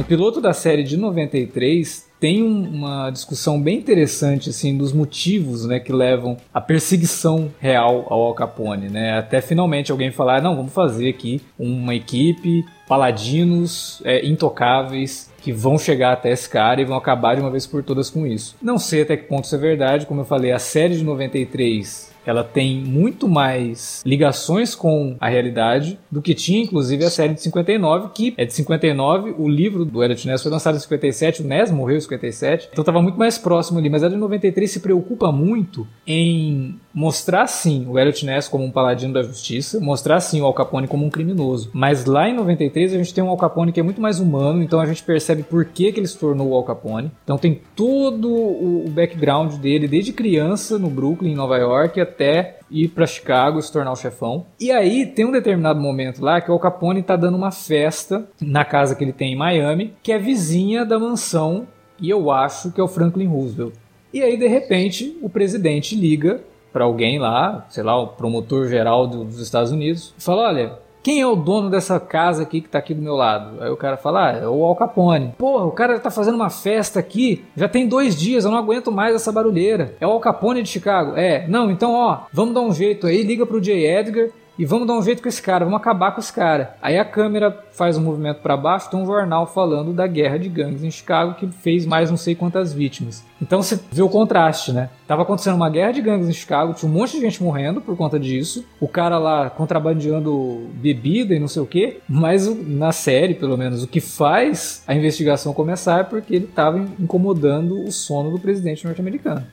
piloto 0.05 0.40
da 0.40 0.53
série 0.53 0.82
de 0.82 0.96
93 0.96 2.09
tem 2.20 2.42
uma 2.42 3.11
discussão 3.11 3.61
bem 3.61 3.78
interessante 3.78 4.51
assim 4.51 4.76
dos 4.76 4.92
motivos 4.92 5.64
né, 5.64 5.78
que 5.78 5.92
levam 5.92 6.36
à 6.53 6.61
perseguição 6.61 7.51
real 7.61 8.07
ao 8.11 8.22
Al 8.24 8.34
Capone. 8.34 8.88
Né? 8.88 9.16
Até 9.16 9.40
finalmente 9.40 9.92
alguém 9.92 10.11
falar: 10.11 10.42
não, 10.42 10.57
vamos 10.57 10.72
fazer 10.72 11.09
aqui 11.09 11.40
uma 11.59 11.94
equipe, 11.94 12.64
paladinos 12.88 14.03
é, 14.05 14.26
intocáveis 14.26 15.30
que 15.40 15.53
vão 15.53 15.78
chegar 15.78 16.12
até 16.12 16.32
esse 16.32 16.49
cara 16.49 16.80
e 16.80 16.84
vão 16.84 16.96
acabar 16.96 17.36
de 17.36 17.40
uma 17.40 17.51
vez 17.51 17.66
por 17.66 17.82
todas 17.82 18.11
com 18.11 18.26
isso. 18.26 18.57
Não 18.61 18.78
sei 18.78 19.03
até 19.03 19.16
que 19.16 19.24
ponto 19.24 19.44
isso 19.44 19.55
é 19.55 19.59
verdade, 19.59 20.07
como 20.07 20.20
eu 20.20 20.24
falei, 20.24 20.51
a 20.51 20.59
série 20.59 20.96
de 20.96 21.05
93 21.05 22.07
ela 22.31 22.45
tem 22.45 22.76
muito 22.76 23.29
mais 23.29 24.03
ligações 24.05 24.74
com 24.74 25.16
a 25.20 25.29
realidade 25.29 25.99
do 26.11 26.20
que 26.20 26.35
tinha, 26.35 26.62
inclusive, 26.62 27.05
a 27.05 27.11
série 27.11 27.35
de 27.35 27.43
59, 27.43 28.11
que 28.14 28.35
é 28.37 28.45
de 28.45 28.53
59, 28.53 29.35
o 29.39 29.49
livro 29.49 29.85
do 29.85 30.03
Elliot 30.03 30.26
Ness 30.26 30.43
foi 30.43 30.51
lançado 30.51 30.76
em 30.76 30.81
57, 30.81 31.43
o 31.43 31.47
Ness 31.47 31.70
morreu 31.70 31.97
em 31.97 32.01
57, 32.01 32.68
então 32.72 32.83
estava 32.83 33.01
muito 33.01 33.18
mais 33.18 33.39
próximo 33.39 33.79
ali, 33.79 33.89
mas 33.89 34.03
a 34.03 34.09
de 34.09 34.16
93 34.16 34.70
se 34.70 34.81
preocupa 34.81 35.31
muito 35.33 35.87
em 36.07 36.74
mostrar 36.99 37.46
sim 37.46 37.86
o 37.86 37.96
Elliot 37.96 38.26
Ness 38.26 38.49
como 38.49 38.64
um 38.64 38.72
paladino 38.72 39.14
da 39.14 39.22
justiça, 39.22 39.78
mostrar 39.78 40.18
sim 40.18 40.40
o 40.40 40.44
Al 40.44 40.53
Capone 40.53 40.88
como 40.88 41.07
um 41.07 41.11
criminoso. 41.11 41.70
Mas 41.72 42.05
lá 42.05 42.28
em 42.28 42.34
93 42.34 42.92
a 42.92 42.99
gente 42.99 43.14
tem 43.14 43.22
um 43.22 43.28
Al 43.28 43.36
Capone 43.36 43.70
que 43.70 43.78
é 43.78 43.84
muito 43.84 44.01
mais 44.01 44.18
humano, 44.18 44.64
então 44.64 44.80
a 44.80 44.86
gente 44.86 45.05
percebe 45.05 45.44
por 45.44 45.64
que, 45.64 45.92
que 45.92 46.01
ele 46.01 46.09
se 46.09 46.18
tornou 46.18 46.49
o 46.49 46.55
Al 46.57 46.64
Capone. 46.64 47.12
Então 47.22 47.38
tem 47.38 47.61
todo 47.76 48.28
o 48.28 48.90
background 48.90 49.55
dele 49.61 49.86
desde 49.86 50.12
criança 50.12 50.76
no 50.76 50.90
Brooklyn, 50.90 51.30
em 51.30 51.36
Nova 51.36 51.57
York, 51.57 52.01
até 52.01 52.59
ir 52.68 52.88
para 52.88 53.07
Chicago 53.07 53.62
se 53.62 53.72
tornar 53.72 53.92
o 53.92 53.96
chefão. 53.96 54.44
E 54.59 54.72
aí 54.72 55.07
tem 55.07 55.24
um 55.24 55.30
determinado 55.30 55.80
momento 55.80 56.20
lá 56.20 56.40
que 56.40 56.51
o 56.51 56.55
Al 56.55 56.59
Capone 56.59 57.01
tá 57.01 57.14
dando 57.14 57.36
uma 57.36 57.53
festa 57.53 58.28
na 58.40 58.64
casa 58.64 58.96
que 58.96 59.05
ele 59.05 59.12
tem 59.12 59.34
em 59.34 59.36
Miami, 59.36 59.94
que 60.03 60.11
é 60.11 60.18
vizinha 60.18 60.84
da 60.84 60.99
mansão, 60.99 61.68
e 62.01 62.11
eu 62.11 62.28
acho 62.32 62.72
que 62.72 62.80
é 62.80 62.84
o 62.84 62.88
Franklin 62.88 63.28
Roosevelt. 63.28 63.74
E 64.12 64.20
aí, 64.20 64.36
de 64.36 64.49
repente, 64.49 65.16
o 65.22 65.28
presidente 65.28 65.94
liga 65.94 66.40
para 66.79 66.85
alguém 66.85 67.18
lá, 67.18 67.66
sei 67.68 67.83
lá, 67.83 68.01
o 68.01 68.07
promotor 68.07 68.68
geral 68.68 69.05
dos 69.05 69.41
Estados 69.41 69.72
Unidos, 69.72 70.14
fala: 70.16 70.43
olha, 70.43 70.79
quem 71.03 71.20
é 71.20 71.26
o 71.26 71.35
dono 71.35 71.68
dessa 71.68 71.99
casa 71.99 72.45
aqui 72.45 72.61
que 72.61 72.68
tá 72.68 72.79
aqui 72.79 72.95
do 72.95 73.03
meu 73.03 73.16
lado? 73.16 73.61
Aí 73.61 73.68
o 73.68 73.76
cara 73.76 73.97
fala, 73.97 74.29
ah, 74.29 74.33
é 74.37 74.47
o 74.47 74.64
Al 74.64 74.76
Capone. 74.76 75.35
Porra, 75.37 75.64
o 75.64 75.72
cara 75.72 75.99
tá 75.99 76.09
fazendo 76.09 76.37
uma 76.37 76.51
festa 76.51 77.01
aqui, 77.01 77.45
já 77.57 77.68
tem 77.68 77.89
dois 77.89 78.14
dias, 78.14 78.45
eu 78.45 78.53
não 78.53 78.59
aguento 78.59 78.93
mais 78.93 79.12
essa 79.12 79.33
barulheira. 79.33 79.97
É 80.01 80.07
o 80.07 80.11
Al 80.11 80.20
Capone 80.20 80.62
de 80.62 80.68
Chicago? 80.68 81.16
É. 81.16 81.49
Não, 81.49 81.68
então 81.68 81.95
ó, 81.95 82.20
vamos 82.33 82.55
dar 82.55 82.61
um 82.61 82.72
jeito 82.72 83.09
aí, 83.09 83.24
liga 83.24 83.45
pro 83.45 83.61
J. 83.61 83.72
Edgar 83.72 84.29
e 84.57 84.64
vamos 84.64 84.87
dar 84.87 84.95
um 84.95 85.03
jeito 85.03 85.20
com 85.20 85.29
esse 85.29 85.43
cara, 85.43 85.64
vamos 85.64 85.81
acabar 85.81 86.12
com 86.12 86.20
esse 86.20 86.33
cara. 86.33 86.76
Aí 86.81 86.97
a 86.97 87.05
câmera 87.05 87.57
faz 87.72 87.97
um 87.97 88.03
movimento 88.03 88.41
para 88.41 88.57
baixo, 88.57 88.89
tem 88.89 89.01
um 89.01 89.07
jornal 89.07 89.49
falando 89.49 89.93
da 89.93 90.07
guerra 90.07 90.39
de 90.39 90.49
gangues 90.49 90.85
em 90.85 90.91
Chicago 90.91 91.35
que 91.35 91.49
fez 91.49 91.87
mais 91.87 92.09
não 92.09 92.16
sei 92.16 92.37
quantas 92.37 92.72
vítimas. 92.72 93.24
Então 93.41 93.62
você 93.62 93.78
vê 93.91 94.03
o 94.03 94.09
contraste, 94.09 94.72
né? 94.72 94.91
Tava 95.07 95.22
acontecendo 95.22 95.55
uma 95.55 95.70
guerra 95.70 95.93
de 95.93 96.03
gangues 96.03 96.28
em 96.28 96.32
Chicago, 96.32 96.74
tinha 96.74 96.91
um 96.91 96.95
monte 96.95 97.12
de 97.12 97.20
gente 97.20 97.43
morrendo 97.43 97.80
por 97.80 97.97
conta 97.97 98.18
disso. 98.18 98.64
O 98.80 98.89
cara 98.89 99.18
lá 99.18 99.49
contrabandeando 99.49 100.68
bebida 100.74 101.34
e 101.34 101.39
não 101.39 101.49
sei 101.49 101.62
o 101.62 101.66
que. 101.66 101.99
Mas 102.09 102.47
na 102.66 102.93
série, 102.93 103.34
pelo 103.34 103.57
menos, 103.57 103.82
o 103.82 103.86
que 103.86 104.01
faz 104.01 104.82
a 104.86 104.95
investigação 104.95 105.53
começar 105.53 106.01
é 106.01 106.05
porque 106.05 106.34
ele 106.34 106.47
tava 106.47 106.78
incomodando 106.99 107.82
o 107.82 107.93
sono 107.93 108.30
do 108.30 108.39
presidente 108.39 108.84
norte-americano. 108.84 109.47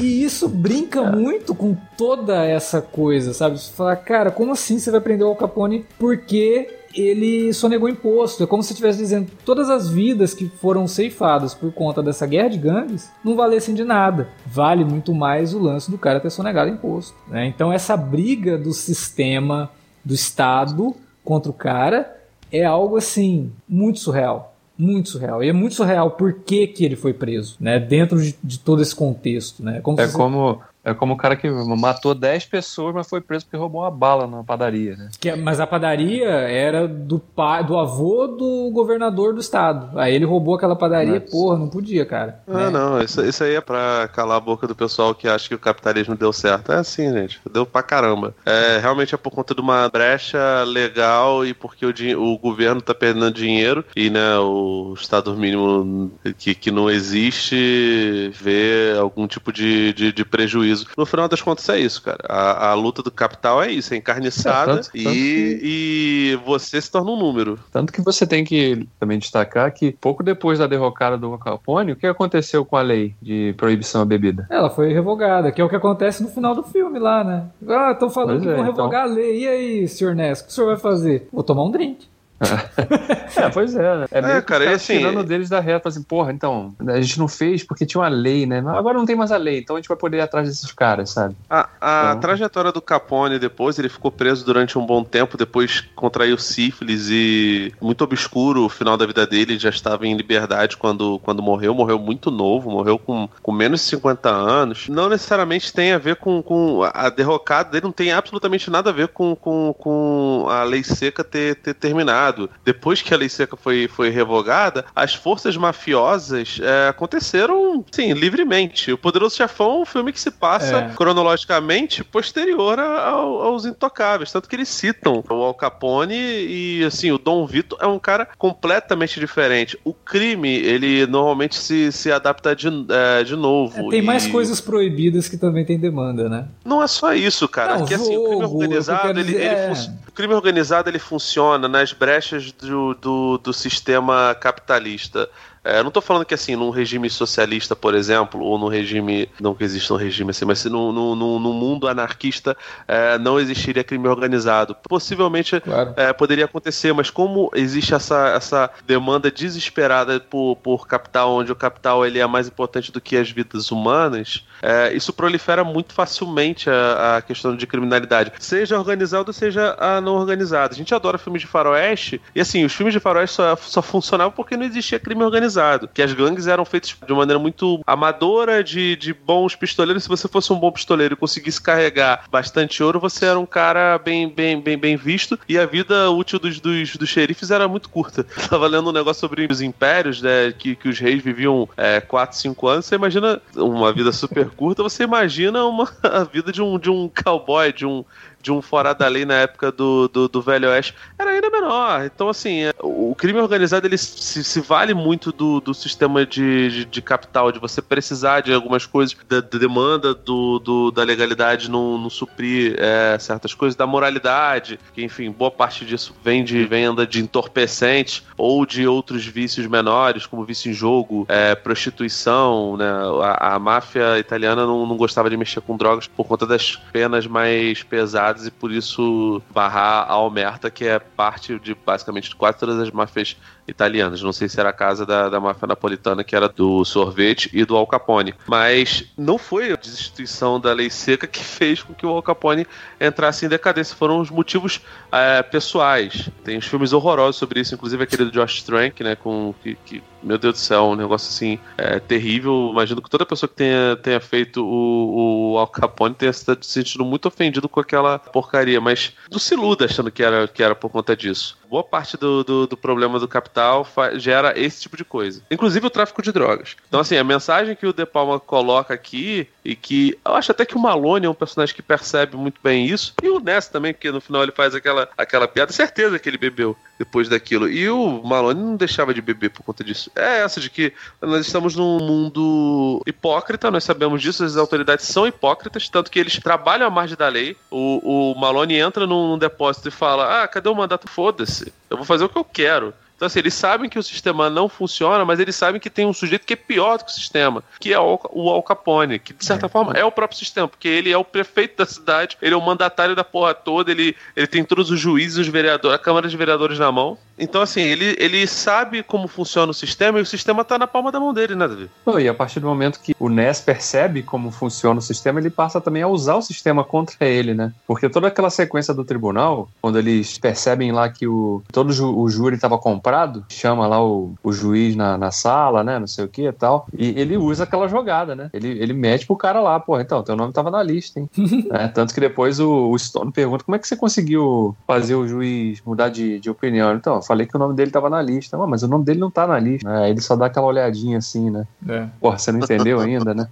E 0.00 0.22
isso 0.22 0.48
brinca 0.48 1.00
é. 1.00 1.10
muito 1.10 1.54
com 1.54 1.76
toda 1.96 2.44
essa 2.44 2.80
coisa, 2.80 3.32
sabe? 3.32 3.58
Você 3.58 3.72
fala, 3.72 3.96
cara, 3.96 4.30
como 4.30 4.52
assim 4.52 4.78
você 4.78 4.90
vai 4.90 5.00
prender 5.00 5.26
o 5.26 5.30
Al 5.30 5.36
Capone 5.36 5.84
porque 5.98 6.68
ele 6.94 7.52
sonegou 7.52 7.88
imposto. 7.88 8.42
É 8.42 8.46
como 8.46 8.62
se 8.62 8.72
estivesse 8.72 8.98
dizendo 8.98 9.26
que 9.26 9.44
todas 9.44 9.70
as 9.70 9.88
vidas 9.90 10.34
que 10.34 10.48
foram 10.48 10.86
ceifadas 10.86 11.54
por 11.54 11.72
conta 11.72 12.02
dessa 12.02 12.26
guerra 12.26 12.48
de 12.48 12.58
gangues 12.58 13.10
não 13.24 13.36
valessem 13.36 13.74
de 13.74 13.84
nada. 13.84 14.28
Vale 14.46 14.84
muito 14.84 15.14
mais 15.14 15.54
o 15.54 15.58
lance 15.58 15.90
do 15.90 15.98
cara 15.98 16.20
ter 16.20 16.30
sonegado 16.30 16.70
imposto. 16.70 17.16
Né? 17.28 17.46
Então, 17.46 17.72
essa 17.72 17.96
briga 17.96 18.58
do 18.58 18.72
sistema, 18.72 19.70
do 20.04 20.14
Estado 20.14 20.94
contra 21.24 21.50
o 21.50 21.54
cara 21.54 22.16
é 22.50 22.64
algo 22.64 22.96
assim 22.96 23.52
muito 23.68 24.00
surreal 24.00 24.52
muito 24.82 25.10
surreal. 25.10 25.44
E 25.44 25.48
é 25.48 25.52
muito 25.52 25.74
surreal 25.74 26.10
por 26.10 26.32
que, 26.40 26.66
que 26.66 26.84
ele 26.84 26.96
foi 26.96 27.12
preso, 27.12 27.56
né? 27.60 27.78
Dentro 27.78 28.20
de, 28.20 28.34
de 28.42 28.58
todo 28.58 28.82
esse 28.82 28.94
contexto, 28.94 29.62
né? 29.62 29.80
Como 29.80 30.00
é, 30.00 30.08
como, 30.08 30.60
É 30.84 30.92
como 30.92 31.14
o 31.14 31.16
cara 31.16 31.36
que 31.36 31.48
matou 31.48 32.14
10 32.14 32.46
pessoas, 32.46 32.94
mas 32.94 33.08
foi 33.08 33.20
preso 33.20 33.44
porque 33.44 33.56
roubou 33.56 33.82
uma 33.82 33.90
bala 33.90 34.26
na 34.26 34.42
padaria, 34.42 34.96
né? 34.96 35.10
Que, 35.20 35.34
mas 35.36 35.60
a 35.60 35.66
padaria 35.66 36.28
era 36.28 36.88
do 36.88 37.18
pai, 37.20 37.64
do 37.64 37.78
avô 37.78 38.26
do 38.26 38.70
governador 38.72 39.32
do 39.32 39.40
estado. 39.40 39.96
Aí 39.98 40.14
ele 40.14 40.24
roubou 40.24 40.56
aquela 40.56 40.74
padaria, 40.74 41.20
Nossa. 41.20 41.30
porra, 41.30 41.58
não 41.58 41.68
podia, 41.68 42.04
cara. 42.04 42.40
Ah, 42.48 42.64
né? 42.64 42.70
não, 42.70 43.00
isso, 43.00 43.24
isso 43.24 43.44
aí 43.44 43.54
é 43.54 43.60
pra 43.60 44.08
calar 44.12 44.38
a 44.38 44.40
boca 44.40 44.66
do 44.66 44.74
pessoal 44.74 45.14
que 45.14 45.28
acha 45.28 45.48
que 45.48 45.54
o 45.54 45.58
capitalismo 45.58 46.16
deu 46.16 46.32
certo. 46.32 46.72
É 46.72 46.76
assim, 46.76 47.12
gente, 47.12 47.40
deu 47.52 47.64
pra 47.64 47.82
caramba. 47.82 48.34
É, 48.44 48.78
realmente 48.78 49.14
é 49.14 49.18
por 49.18 49.30
conta 49.30 49.54
de 49.54 49.60
uma 49.60 49.88
brecha 49.88 50.64
legal 50.64 51.46
e 51.46 51.54
porque 51.54 51.86
o, 51.86 51.92
o 52.18 52.38
governo 52.38 52.82
tá 52.82 52.94
perdendo 52.94 53.30
dinheiro 53.30 53.84
e, 53.94 54.10
né, 54.10 54.36
o 54.38 54.94
estado 54.96 55.36
mínimo 55.36 56.10
que, 56.38 56.54
que 56.54 56.70
não 56.72 56.90
existe 56.90 58.32
vê 58.34 58.96
algum 58.98 59.28
tipo 59.28 59.52
de, 59.52 59.92
de, 59.92 60.12
de 60.12 60.24
prejuízo. 60.24 60.71
No 60.96 61.06
final 61.06 61.28
das 61.28 61.40
contas 61.40 61.68
é 61.68 61.78
isso, 61.78 62.02
cara. 62.02 62.18
A, 62.28 62.70
a 62.70 62.74
luta 62.74 63.02
do 63.02 63.10
capital 63.10 63.62
é 63.62 63.70
isso, 63.70 63.94
é 63.94 63.96
encarniçada 63.96 64.72
é, 64.72 64.74
tanto, 64.76 64.90
e, 64.94 65.04
tanto 65.04 65.14
que... 65.14 65.60
e 65.62 66.40
você 66.44 66.80
se 66.80 66.90
torna 66.90 67.10
um 67.10 67.18
número. 67.18 67.58
Tanto 67.70 67.92
que 67.92 68.00
você 68.00 68.26
tem 68.26 68.44
que 68.44 68.86
também 68.98 69.18
destacar 69.18 69.72
que 69.72 69.92
pouco 69.92 70.22
depois 70.22 70.58
da 70.58 70.66
derrocada 70.66 71.16
do 71.16 71.36
Capone, 71.38 71.92
o 71.92 71.96
que 71.96 72.06
aconteceu 72.06 72.64
com 72.64 72.76
a 72.76 72.82
lei 72.82 73.14
de 73.20 73.54
proibição 73.56 74.02
à 74.02 74.04
bebida? 74.04 74.46
Ela 74.50 74.70
foi 74.70 74.92
revogada, 74.92 75.50
que 75.50 75.60
é 75.60 75.64
o 75.64 75.68
que 75.68 75.76
acontece 75.76 76.22
no 76.22 76.28
final 76.28 76.54
do 76.54 76.62
filme 76.62 76.98
lá, 76.98 77.24
né? 77.24 77.44
Ah, 77.68 77.92
estão 77.92 78.10
falando 78.10 78.42
pois 78.42 78.42
que 78.42 78.48
é, 78.48 78.54
vão 78.56 78.64
revogar 78.64 79.04
então... 79.04 79.12
a 79.12 79.14
lei. 79.14 79.42
E 79.42 79.48
aí, 79.48 79.88
senhor 79.88 80.14
Nesco, 80.14 80.44
o 80.44 80.46
que 80.46 80.52
o 80.52 80.54
senhor 80.54 80.66
vai 80.68 80.76
fazer? 80.76 81.28
Vou 81.32 81.42
tomar 81.42 81.64
um 81.64 81.70
drink. 81.70 82.11
é, 83.36 83.48
pois 83.50 83.74
é. 83.74 83.96
Né? 83.96 84.06
É, 84.10 84.18
é 84.18 84.22
meio 84.22 84.42
cara, 84.42 84.66
que 84.66 84.72
assim, 84.72 84.98
tirando 84.98 85.22
deles 85.24 85.48
da 85.48 85.60
reta, 85.60 85.88
assim, 85.88 86.02
porra, 86.02 86.32
então, 86.32 86.74
a 86.86 87.00
gente 87.00 87.18
não 87.18 87.28
fez 87.28 87.62
porque 87.62 87.86
tinha 87.86 88.00
uma 88.00 88.08
lei, 88.08 88.46
né? 88.46 88.62
Agora 88.66 88.98
não 88.98 89.06
tem 89.06 89.16
mais 89.16 89.32
a 89.32 89.36
lei, 89.36 89.58
então 89.58 89.76
a 89.76 89.78
gente 89.78 89.88
vai 89.88 89.96
poder 89.96 90.18
ir 90.18 90.20
atrás 90.20 90.48
desses 90.48 90.70
caras, 90.72 91.10
sabe? 91.10 91.36
A, 91.48 91.68
a 91.80 92.08
então... 92.10 92.20
trajetória 92.20 92.72
do 92.72 92.80
Capone 92.80 93.38
depois, 93.38 93.78
ele 93.78 93.88
ficou 93.88 94.10
preso 94.10 94.44
durante 94.44 94.78
um 94.78 94.84
bom 94.84 95.04
tempo, 95.04 95.36
depois 95.36 95.84
contraiu 95.94 96.36
sífilis 96.38 97.08
e 97.10 97.72
muito 97.80 98.02
obscuro 98.02 98.64
o 98.64 98.68
final 98.68 98.96
da 98.96 99.06
vida 99.06 99.26
dele, 99.26 99.58
já 99.58 99.70
estava 99.70 100.06
em 100.06 100.16
liberdade 100.16 100.76
quando, 100.76 101.18
quando 101.20 101.42
morreu, 101.42 101.74
morreu 101.74 101.98
muito 101.98 102.30
novo, 102.30 102.70
morreu 102.70 102.98
com, 102.98 103.28
com 103.42 103.52
menos 103.52 103.80
de 103.80 103.86
50 103.86 104.28
anos. 104.28 104.88
Não 104.88 105.08
necessariamente 105.08 105.72
tem 105.72 105.92
a 105.92 105.98
ver 105.98 106.16
com, 106.16 106.42
com 106.42 106.82
a 106.92 107.08
derrocada 107.08 107.70
dele, 107.70 107.84
não 107.84 107.92
tem 107.92 108.12
absolutamente 108.12 108.70
nada 108.70 108.90
a 108.90 108.92
ver 108.92 109.08
com, 109.08 109.36
com, 109.36 109.74
com 109.78 110.46
a 110.48 110.64
lei 110.64 110.82
seca 110.82 111.22
ter, 111.22 111.56
ter 111.56 111.74
terminado 111.74 112.31
depois 112.64 113.02
que 113.02 113.12
a 113.12 113.16
lei 113.16 113.28
seca 113.28 113.56
foi, 113.56 113.88
foi 113.88 114.10
revogada, 114.10 114.84
as 114.94 115.14
forças 115.14 115.56
mafiosas 115.56 116.60
é, 116.62 116.88
aconteceram, 116.88 117.84
sim, 117.90 118.12
livremente. 118.12 118.92
O 118.92 118.98
Poderoso 118.98 119.36
Chefão 119.36 119.78
é 119.78 119.82
um 119.82 119.84
filme 119.84 120.12
que 120.12 120.20
se 120.20 120.30
passa 120.30 120.78
é. 120.78 120.88
cronologicamente 120.94 122.04
posterior 122.04 122.78
ao, 122.78 123.42
aos 123.42 123.64
Intocáveis, 123.64 124.32
tanto 124.32 124.48
que 124.48 124.56
eles 124.56 124.68
citam 124.68 125.22
o 125.28 125.42
Al 125.42 125.54
Capone 125.54 126.14
e, 126.14 126.84
assim, 126.84 127.10
o 127.10 127.18
Dom 127.18 127.46
Vito 127.46 127.76
é 127.80 127.86
um 127.86 127.98
cara 127.98 128.28
completamente 128.38 129.18
diferente. 129.18 129.78
O 129.84 129.92
crime, 129.92 130.50
ele 130.50 131.06
normalmente 131.06 131.56
se, 131.56 131.92
se 131.92 132.10
adapta 132.10 132.54
de, 132.54 132.68
é, 132.68 133.24
de 133.24 133.36
novo. 133.36 133.88
É, 133.88 133.90
tem 133.90 134.00
e... 134.00 134.02
mais 134.02 134.26
coisas 134.26 134.60
proibidas 134.60 135.28
que 135.28 135.36
também 135.36 135.64
tem 135.64 135.78
demanda, 135.78 136.28
né? 136.28 136.46
Não 136.64 136.82
é 136.82 136.86
só 136.86 137.14
isso, 137.14 137.48
cara. 137.48 137.78
Não, 137.78 137.84
assim, 137.84 138.16
o 138.16 138.28
crime 138.28 138.44
organizado, 138.44 139.20
ele, 139.20 139.34
ele 139.34 139.44
é. 139.44 139.72
o 140.06 140.12
crime 140.12 140.34
organizado, 140.34 140.88
ele 140.88 140.98
funciona 140.98 141.68
nas 141.68 141.92
brechas 141.92 142.11
brechas 142.12 142.52
do, 142.52 142.92
do, 142.94 143.38
do 143.38 143.52
sistema 143.54 144.34
capitalista. 144.34 145.30
É, 145.64 145.80
não 145.80 145.88
estou 145.88 146.02
falando 146.02 146.24
que 146.24 146.34
assim, 146.34 146.56
num 146.56 146.70
regime 146.70 147.08
socialista, 147.08 147.76
por 147.76 147.94
exemplo, 147.94 148.40
ou 148.40 148.58
num 148.58 148.68
regime. 148.68 149.28
Não 149.40 149.54
que 149.54 149.62
exista 149.62 149.94
um 149.94 149.96
regime 149.96 150.30
assim, 150.30 150.44
mas 150.44 150.58
se 150.58 150.68
num, 150.68 150.92
num, 150.92 151.14
num 151.14 151.52
mundo 151.52 151.86
anarquista 151.86 152.56
é, 152.88 153.16
não 153.18 153.38
existiria 153.38 153.84
crime 153.84 154.08
organizado. 154.08 154.74
Possivelmente 154.88 155.60
claro. 155.60 155.94
é, 155.96 156.12
poderia 156.12 156.46
acontecer, 156.46 156.92
mas 156.92 157.10
como 157.10 157.50
existe 157.54 157.94
essa, 157.94 158.28
essa 158.30 158.70
demanda 158.86 159.30
desesperada 159.30 160.18
por, 160.18 160.56
por 160.56 160.86
capital, 160.86 161.32
onde 161.32 161.52
o 161.52 161.56
capital 161.56 162.04
ele 162.04 162.18
é 162.18 162.26
mais 162.26 162.48
importante 162.48 162.90
do 162.90 163.00
que 163.00 163.16
as 163.16 163.30
vidas 163.30 163.70
humanas, 163.70 164.44
é, 164.60 164.92
isso 164.92 165.12
prolifera 165.12 165.62
muito 165.62 165.92
facilmente 165.92 166.68
a, 166.68 167.18
a, 167.18 167.22
questão 167.22 167.56
de 167.56 167.66
criminalidade, 167.66 168.32
seja 168.38 168.78
organizado, 168.78 169.32
seja 169.32 169.76
a 169.78 170.00
não 170.00 170.14
organizado. 170.14 170.74
A 170.74 170.76
gente 170.76 170.94
adora 170.94 171.18
filmes 171.18 171.42
de 171.42 171.48
faroeste, 171.48 172.20
e 172.34 172.40
assim, 172.40 172.64
os 172.64 172.72
filmes 172.72 172.92
de 172.92 173.00
faroeste 173.00 173.36
só, 173.36 173.56
só 173.56 173.82
funcionavam 173.82 174.32
porque 174.32 174.56
não 174.56 174.64
existia 174.64 174.98
crime 174.98 175.22
organizado 175.22 175.51
Que 175.92 176.02
as 176.02 176.12
gangues 176.12 176.46
eram 176.46 176.64
feitas 176.64 176.96
de 177.06 177.12
maneira 177.12 177.38
muito 177.38 177.80
amadora, 177.86 178.62
de, 178.62 178.96
de 178.96 179.12
bons 179.12 179.54
pistoleiros. 179.54 180.02
Se 180.02 180.08
você 180.08 180.28
fosse 180.28 180.52
um 180.52 180.58
bom 180.58 180.70
pistoleiro 180.70 181.14
e 181.14 181.16
conseguisse 181.16 181.60
carregar 181.60 182.24
bastante 182.30 182.82
ouro, 182.82 183.00
você 183.00 183.26
era 183.26 183.38
um 183.38 183.46
cara 183.46 183.98
bem, 183.98 184.28
bem, 184.28 184.60
bem, 184.60 184.78
bem 184.78 184.96
visto. 184.96 185.38
E 185.48 185.58
a 185.58 185.66
vida 185.66 186.10
útil 186.10 186.38
dos, 186.38 186.60
dos, 186.60 186.96
dos 186.96 187.08
xerifes 187.08 187.50
era 187.50 187.68
muito 187.68 187.88
curta. 187.88 188.24
tava 188.48 188.66
lendo 188.66 188.90
um 188.90 188.92
negócio 188.92 189.20
sobre 189.20 189.46
os 189.50 189.60
impérios, 189.60 190.22
né? 190.22 190.52
Que, 190.52 190.76
que 190.76 190.88
os 190.88 190.98
reis 190.98 191.22
viviam 191.22 191.68
é, 191.76 192.00
4, 192.00 192.36
5 192.36 192.68
anos. 192.68 192.86
Você 192.86 192.94
imagina 192.94 193.40
uma 193.56 193.92
vida 193.92 194.12
super 194.12 194.50
curta, 194.50 194.82
você 194.82 195.04
imagina 195.04 195.64
uma, 195.64 195.88
a 196.02 196.24
vida 196.24 196.52
de 196.52 196.62
um, 196.62 196.78
de 196.78 196.90
um 196.90 197.08
cowboy, 197.08 197.72
de 197.72 197.86
um 197.86 198.04
de 198.42 198.50
um 198.50 198.60
fora 198.60 198.92
da 198.92 199.06
lei 199.06 199.24
na 199.24 199.34
época 199.34 199.70
do, 199.70 200.08
do, 200.08 200.28
do, 200.28 200.42
Velho 200.42 200.68
Oeste 200.68 200.94
era 201.16 201.30
ainda 201.30 201.48
menor. 201.48 202.04
Então, 202.04 202.28
assim, 202.28 202.64
é, 202.64 202.74
o 202.80 203.14
crime 203.14 203.38
organizado 203.38 203.86
ele 203.86 203.96
se, 203.96 204.42
se 204.42 204.60
vale 204.60 204.92
muito 204.92 205.30
do, 205.30 205.60
do 205.60 205.72
sistema 205.72 206.26
de, 206.26 206.68
de, 206.70 206.84
de, 206.84 207.02
capital, 207.02 207.52
de 207.52 207.60
você 207.60 207.80
precisar 207.80 208.40
de 208.40 208.52
algumas 208.52 208.84
coisas, 208.84 209.16
da, 209.28 209.40
da 209.40 209.58
demanda 209.58 210.12
do, 210.12 210.58
do, 210.58 210.90
da 210.90 211.04
legalidade 211.04 211.70
não, 211.70 211.96
não 211.96 212.10
suprir 212.10 212.74
é, 212.78 213.16
certas 213.20 213.54
coisas, 213.54 213.76
da 213.76 213.86
moralidade, 213.86 214.78
que, 214.92 215.04
enfim, 215.04 215.30
boa 215.30 215.50
parte 215.50 215.84
disso 215.84 216.14
vem 216.24 216.42
de 216.42 216.64
venda 216.64 217.06
de 217.06 217.20
entorpecentes 217.20 218.24
ou 218.36 218.66
de 218.66 218.86
outros 218.88 219.24
vícios 219.24 219.66
menores, 219.68 220.26
como 220.26 220.44
vício 220.44 220.70
em 220.70 220.74
jogo, 220.74 221.24
é, 221.28 221.54
prostituição, 221.54 222.76
né? 222.76 222.90
A, 223.22 223.54
a 223.54 223.58
máfia 223.58 224.18
italiana 224.18 224.66
não, 224.66 224.84
não 224.84 224.96
gostava 224.96 225.30
de 225.30 225.36
mexer 225.36 225.60
com 225.60 225.76
drogas 225.76 226.08
por 226.08 226.26
conta 226.26 226.44
das 226.44 226.74
penas 226.92 227.26
mais 227.26 227.82
pesadas 227.84 228.31
e 228.46 228.50
por 228.50 228.72
isso 228.72 229.42
barrar 229.50 230.06
a 230.08 230.12
Almerta, 230.12 230.70
que 230.70 230.84
é 230.84 230.98
parte 230.98 231.58
de 231.58 231.74
basicamente 231.74 232.34
quase 232.34 232.58
todas 232.58 232.78
as 232.78 232.90
máfias 232.90 233.36
italianas. 233.66 234.22
Não 234.22 234.32
sei 234.32 234.48
se 234.48 234.58
era 234.58 234.70
a 234.70 234.72
casa 234.72 235.04
da, 235.04 235.28
da 235.28 235.40
máfia 235.40 235.66
napolitana, 235.66 236.24
que 236.24 236.34
era 236.34 236.48
do 236.48 236.84
sorvete 236.84 237.50
e 237.52 237.64
do 237.64 237.76
Al 237.76 237.86
Capone. 237.86 238.34
Mas 238.46 239.04
não 239.16 239.38
foi 239.38 239.72
a 239.72 239.76
destituição 239.76 240.58
da 240.60 240.72
lei 240.72 240.90
seca 240.90 241.26
que 241.26 241.42
fez 241.44 241.82
com 241.82 241.94
que 241.94 242.06
o 242.06 242.10
Al 242.10 242.22
Capone 242.22 242.66
entrasse 243.00 243.46
em 243.46 243.48
decadência. 243.48 243.96
Foram 243.96 244.20
os 244.20 244.30
motivos 244.30 244.80
é, 245.10 245.42
pessoais. 245.42 246.30
Tem 246.44 246.58
uns 246.58 246.66
filmes 246.66 246.92
horrorosos 246.92 247.36
sobre 247.36 247.60
isso, 247.60 247.74
inclusive 247.74 248.02
aquele 248.02 248.24
do 248.24 248.30
Josh 248.30 248.62
Trank, 248.62 249.02
né? 249.02 249.16
Com, 249.16 249.54
que, 249.62 249.74
que 249.84 250.02
meu 250.22 250.38
Deus 250.38 250.54
do 250.54 250.58
céu, 250.58 250.84
um 250.84 250.94
negócio 250.94 251.28
assim 251.28 251.58
é, 251.76 251.98
terrível. 251.98 252.70
Imagino 252.72 253.02
que 253.02 253.10
toda 253.10 253.26
pessoa 253.26 253.48
que 253.48 253.56
tenha, 253.56 253.96
tenha 253.96 254.20
feito 254.20 254.64
o, 254.64 255.52
o 255.52 255.58
Al 255.58 255.68
Capone 255.68 256.14
tenha 256.14 256.32
se 256.32 256.44
sentido 256.62 257.04
muito 257.04 257.26
ofendido 257.26 257.68
com 257.68 257.80
aquela 257.80 258.18
porcaria, 258.18 258.80
mas 258.80 259.12
não 259.30 259.38
se 259.38 259.54
iluda 259.54 259.84
achando 259.84 260.10
que 260.10 260.22
era, 260.22 260.46
que 260.48 260.62
era 260.62 260.74
por 260.74 260.90
conta 260.90 261.16
disso 261.16 261.61
boa 261.72 261.82
parte 261.82 262.18
do, 262.18 262.44
do, 262.44 262.66
do 262.66 262.76
problema 262.76 263.18
do 263.18 263.26
capital 263.26 263.88
gera 264.16 264.52
esse 264.60 264.82
tipo 264.82 264.94
de 264.94 265.06
coisa. 265.06 265.42
Inclusive 265.50 265.86
o 265.86 265.90
tráfico 265.90 266.20
de 266.20 266.30
drogas. 266.30 266.76
Então, 266.86 267.00
assim, 267.00 267.16
a 267.16 267.24
mensagem 267.24 267.74
que 267.74 267.86
o 267.86 267.94
De 267.94 268.04
Palma 268.04 268.38
coloca 268.38 268.92
aqui, 268.92 269.48
e 269.64 269.74
que 269.74 270.18
eu 270.22 270.34
acho 270.34 270.52
até 270.52 270.66
que 270.66 270.76
o 270.76 270.78
Malone 270.78 271.24
é 271.24 271.30
um 271.30 271.34
personagem 271.34 271.74
que 271.74 271.80
percebe 271.80 272.36
muito 272.36 272.60
bem 272.62 272.84
isso, 272.84 273.14
e 273.22 273.28
o 273.30 273.40
Ness 273.40 273.68
também, 273.68 273.94
porque 273.94 274.10
no 274.10 274.20
final 274.20 274.42
ele 274.42 274.52
faz 274.52 274.74
aquela, 274.74 275.08
aquela 275.16 275.48
piada, 275.48 275.72
certeza 275.72 276.18
que 276.18 276.28
ele 276.28 276.36
bebeu 276.36 276.76
depois 276.98 277.28
daquilo. 277.28 277.68
E 277.68 277.88
o 277.88 278.22
Malone 278.22 278.60
não 278.60 278.76
deixava 278.76 279.14
de 279.14 279.22
beber 279.22 279.50
por 279.50 279.62
conta 279.62 279.82
disso. 279.82 280.10
É 280.14 280.40
essa 280.40 280.60
de 280.60 280.68
que 280.68 280.92
nós 281.22 281.46
estamos 281.46 281.74
num 281.74 281.98
mundo 281.98 283.02
hipócrita, 283.06 283.70
nós 283.70 283.84
sabemos 283.84 284.20
disso, 284.20 284.44
as 284.44 284.56
autoridades 284.56 285.06
são 285.06 285.26
hipócritas, 285.26 285.88
tanto 285.88 286.10
que 286.10 286.18
eles 286.18 286.38
trabalham 286.38 286.86
à 286.86 286.90
margem 286.90 287.16
da 287.16 287.28
lei. 287.28 287.56
O, 287.70 288.32
o 288.32 288.38
Malone 288.38 288.76
entra 288.76 289.06
num, 289.06 289.28
num 289.28 289.38
depósito 289.38 289.88
e 289.88 289.90
fala: 289.90 290.42
Ah, 290.42 290.48
cadê 290.48 290.68
o 290.68 290.74
mandato? 290.74 291.08
Foda-se. 291.08 291.61
Eu 291.90 291.96
vou 291.96 292.06
fazer 292.06 292.24
o 292.24 292.28
que 292.28 292.38
eu 292.38 292.44
quero. 292.44 292.94
Então, 293.22 293.28
assim, 293.28 293.38
eles 293.38 293.54
sabem 293.54 293.88
que 293.88 294.00
o 294.00 294.02
sistema 294.02 294.50
não 294.50 294.68
funciona, 294.68 295.24
mas 295.24 295.38
eles 295.38 295.54
sabem 295.54 295.80
que 295.80 295.88
tem 295.88 296.04
um 296.04 296.12
sujeito 296.12 296.44
que 296.44 296.54
é 296.54 296.56
pior 296.56 296.98
do 296.98 297.04
que 297.04 297.12
o 297.12 297.14
sistema, 297.14 297.62
que 297.78 297.92
é 297.92 298.00
o 298.00 298.50
Al 298.50 298.62
Capone, 298.64 299.20
que 299.20 299.32
de 299.32 299.44
certa 299.44 299.66
é. 299.66 299.68
forma 299.68 299.92
é 299.92 300.04
o 300.04 300.10
próprio 300.10 300.36
sistema, 300.36 300.66
porque 300.66 300.88
ele 300.88 301.08
é 301.08 301.16
o 301.16 301.22
prefeito 301.22 301.76
da 301.76 301.86
cidade, 301.86 302.36
ele 302.42 302.52
é 302.52 302.56
o 302.56 302.60
mandatário 302.60 303.14
da 303.14 303.22
porra 303.22 303.54
toda, 303.54 303.92
ele, 303.92 304.16
ele 304.34 304.48
tem 304.48 304.64
todos 304.64 304.90
os 304.90 304.98
juízes, 304.98 305.38
os 305.38 305.46
vereadores, 305.46 305.94
a 305.94 306.02
Câmara 306.02 306.28
de 306.28 306.36
Vereadores 306.36 306.80
na 306.80 306.90
mão. 306.90 307.16
Então, 307.38 307.62
assim, 307.62 307.80
ele, 307.80 308.16
ele 308.18 308.46
sabe 308.46 309.02
como 309.02 309.26
funciona 309.26 309.70
o 309.70 309.74
sistema 309.74 310.18
e 310.18 310.22
o 310.22 310.26
sistema 310.26 310.64
tá 310.64 310.78
na 310.78 310.86
palma 310.86 311.10
da 311.10 311.18
mão 311.18 311.32
dele, 311.32 311.54
né, 311.54 311.66
Davi? 311.66 311.90
E 312.20 312.28
a 312.28 312.34
partir 312.34 312.60
do 312.60 312.66
momento 312.66 313.00
que 313.00 313.14
o 313.18 313.28
NES 313.28 313.60
percebe 313.60 314.22
como 314.22 314.50
funciona 314.50 314.98
o 314.98 315.02
sistema, 315.02 315.40
ele 315.40 315.50
passa 315.50 315.80
também 315.80 316.02
a 316.02 316.08
usar 316.08 316.36
o 316.36 316.42
sistema 316.42 316.84
contra 316.84 317.26
ele, 317.26 317.54
né? 317.54 317.72
Porque 317.86 318.08
toda 318.08 318.28
aquela 318.28 318.50
sequência 318.50 318.92
do 318.92 319.04
tribunal, 319.04 319.68
quando 319.80 319.98
eles 319.98 320.38
percebem 320.38 320.92
lá 320.92 321.08
que 321.08 321.26
o, 321.26 321.62
todo 321.72 321.92
ju, 321.92 322.14
o 322.14 322.28
júri 322.28 322.56
estava 322.56 322.78
comprado, 322.78 323.44
chama 323.48 323.86
lá 323.86 324.04
o, 324.04 324.34
o 324.42 324.52
juiz 324.52 324.94
na, 324.94 325.16
na 325.16 325.30
sala, 325.30 325.82
né? 325.82 325.98
Não 325.98 326.06
sei 326.06 326.24
o 326.24 326.28
que 326.28 326.46
e 326.46 326.52
tal. 326.52 326.86
E 326.96 327.08
ele 327.20 327.36
usa 327.36 327.64
aquela 327.64 327.88
jogada, 327.88 328.34
né? 328.34 328.50
Ele, 328.52 328.68
ele 328.68 328.92
mete 328.92 329.26
pro 329.26 329.36
cara 329.36 329.60
lá, 329.60 329.80
pô, 329.80 329.98
então, 329.98 330.22
teu 330.22 330.36
nome 330.36 330.52
tava 330.52 330.70
na 330.70 330.82
lista, 330.82 331.18
hein? 331.18 331.30
é, 331.72 331.88
tanto 331.88 332.12
que 332.12 332.20
depois 332.20 332.60
o, 332.60 332.90
o 332.90 332.98
Stone 332.98 333.32
pergunta 333.32 333.64
como 333.64 333.76
é 333.76 333.78
que 333.78 333.88
você 333.88 333.96
conseguiu 333.96 334.76
fazer 334.86 335.14
o 335.14 335.26
juiz 335.26 335.80
mudar 335.84 336.08
de, 336.08 336.38
de 336.38 336.50
opinião. 336.50 336.94
Então, 336.94 337.21
eu 337.22 337.26
falei 337.26 337.46
que 337.46 337.56
o 337.56 337.58
nome 337.58 337.74
dele 337.74 337.90
tava 337.90 338.10
na 338.10 338.20
lista. 338.20 338.56
Ah, 338.56 338.66
mas 338.66 338.82
o 338.82 338.88
nome 338.88 339.04
dele 339.04 339.20
não 339.20 339.30
tá 339.30 339.46
na 339.46 339.58
lista. 339.58 339.88
É, 339.88 340.10
ele 340.10 340.20
só 340.20 340.36
dá 340.36 340.46
aquela 340.46 340.66
olhadinha 340.66 341.18
assim, 341.18 341.50
né? 341.50 341.66
É. 341.88 342.06
Porra, 342.20 342.38
você 342.38 342.52
não 342.52 342.60
entendeu 342.60 343.00
ainda, 343.00 343.32
né? 343.32 343.48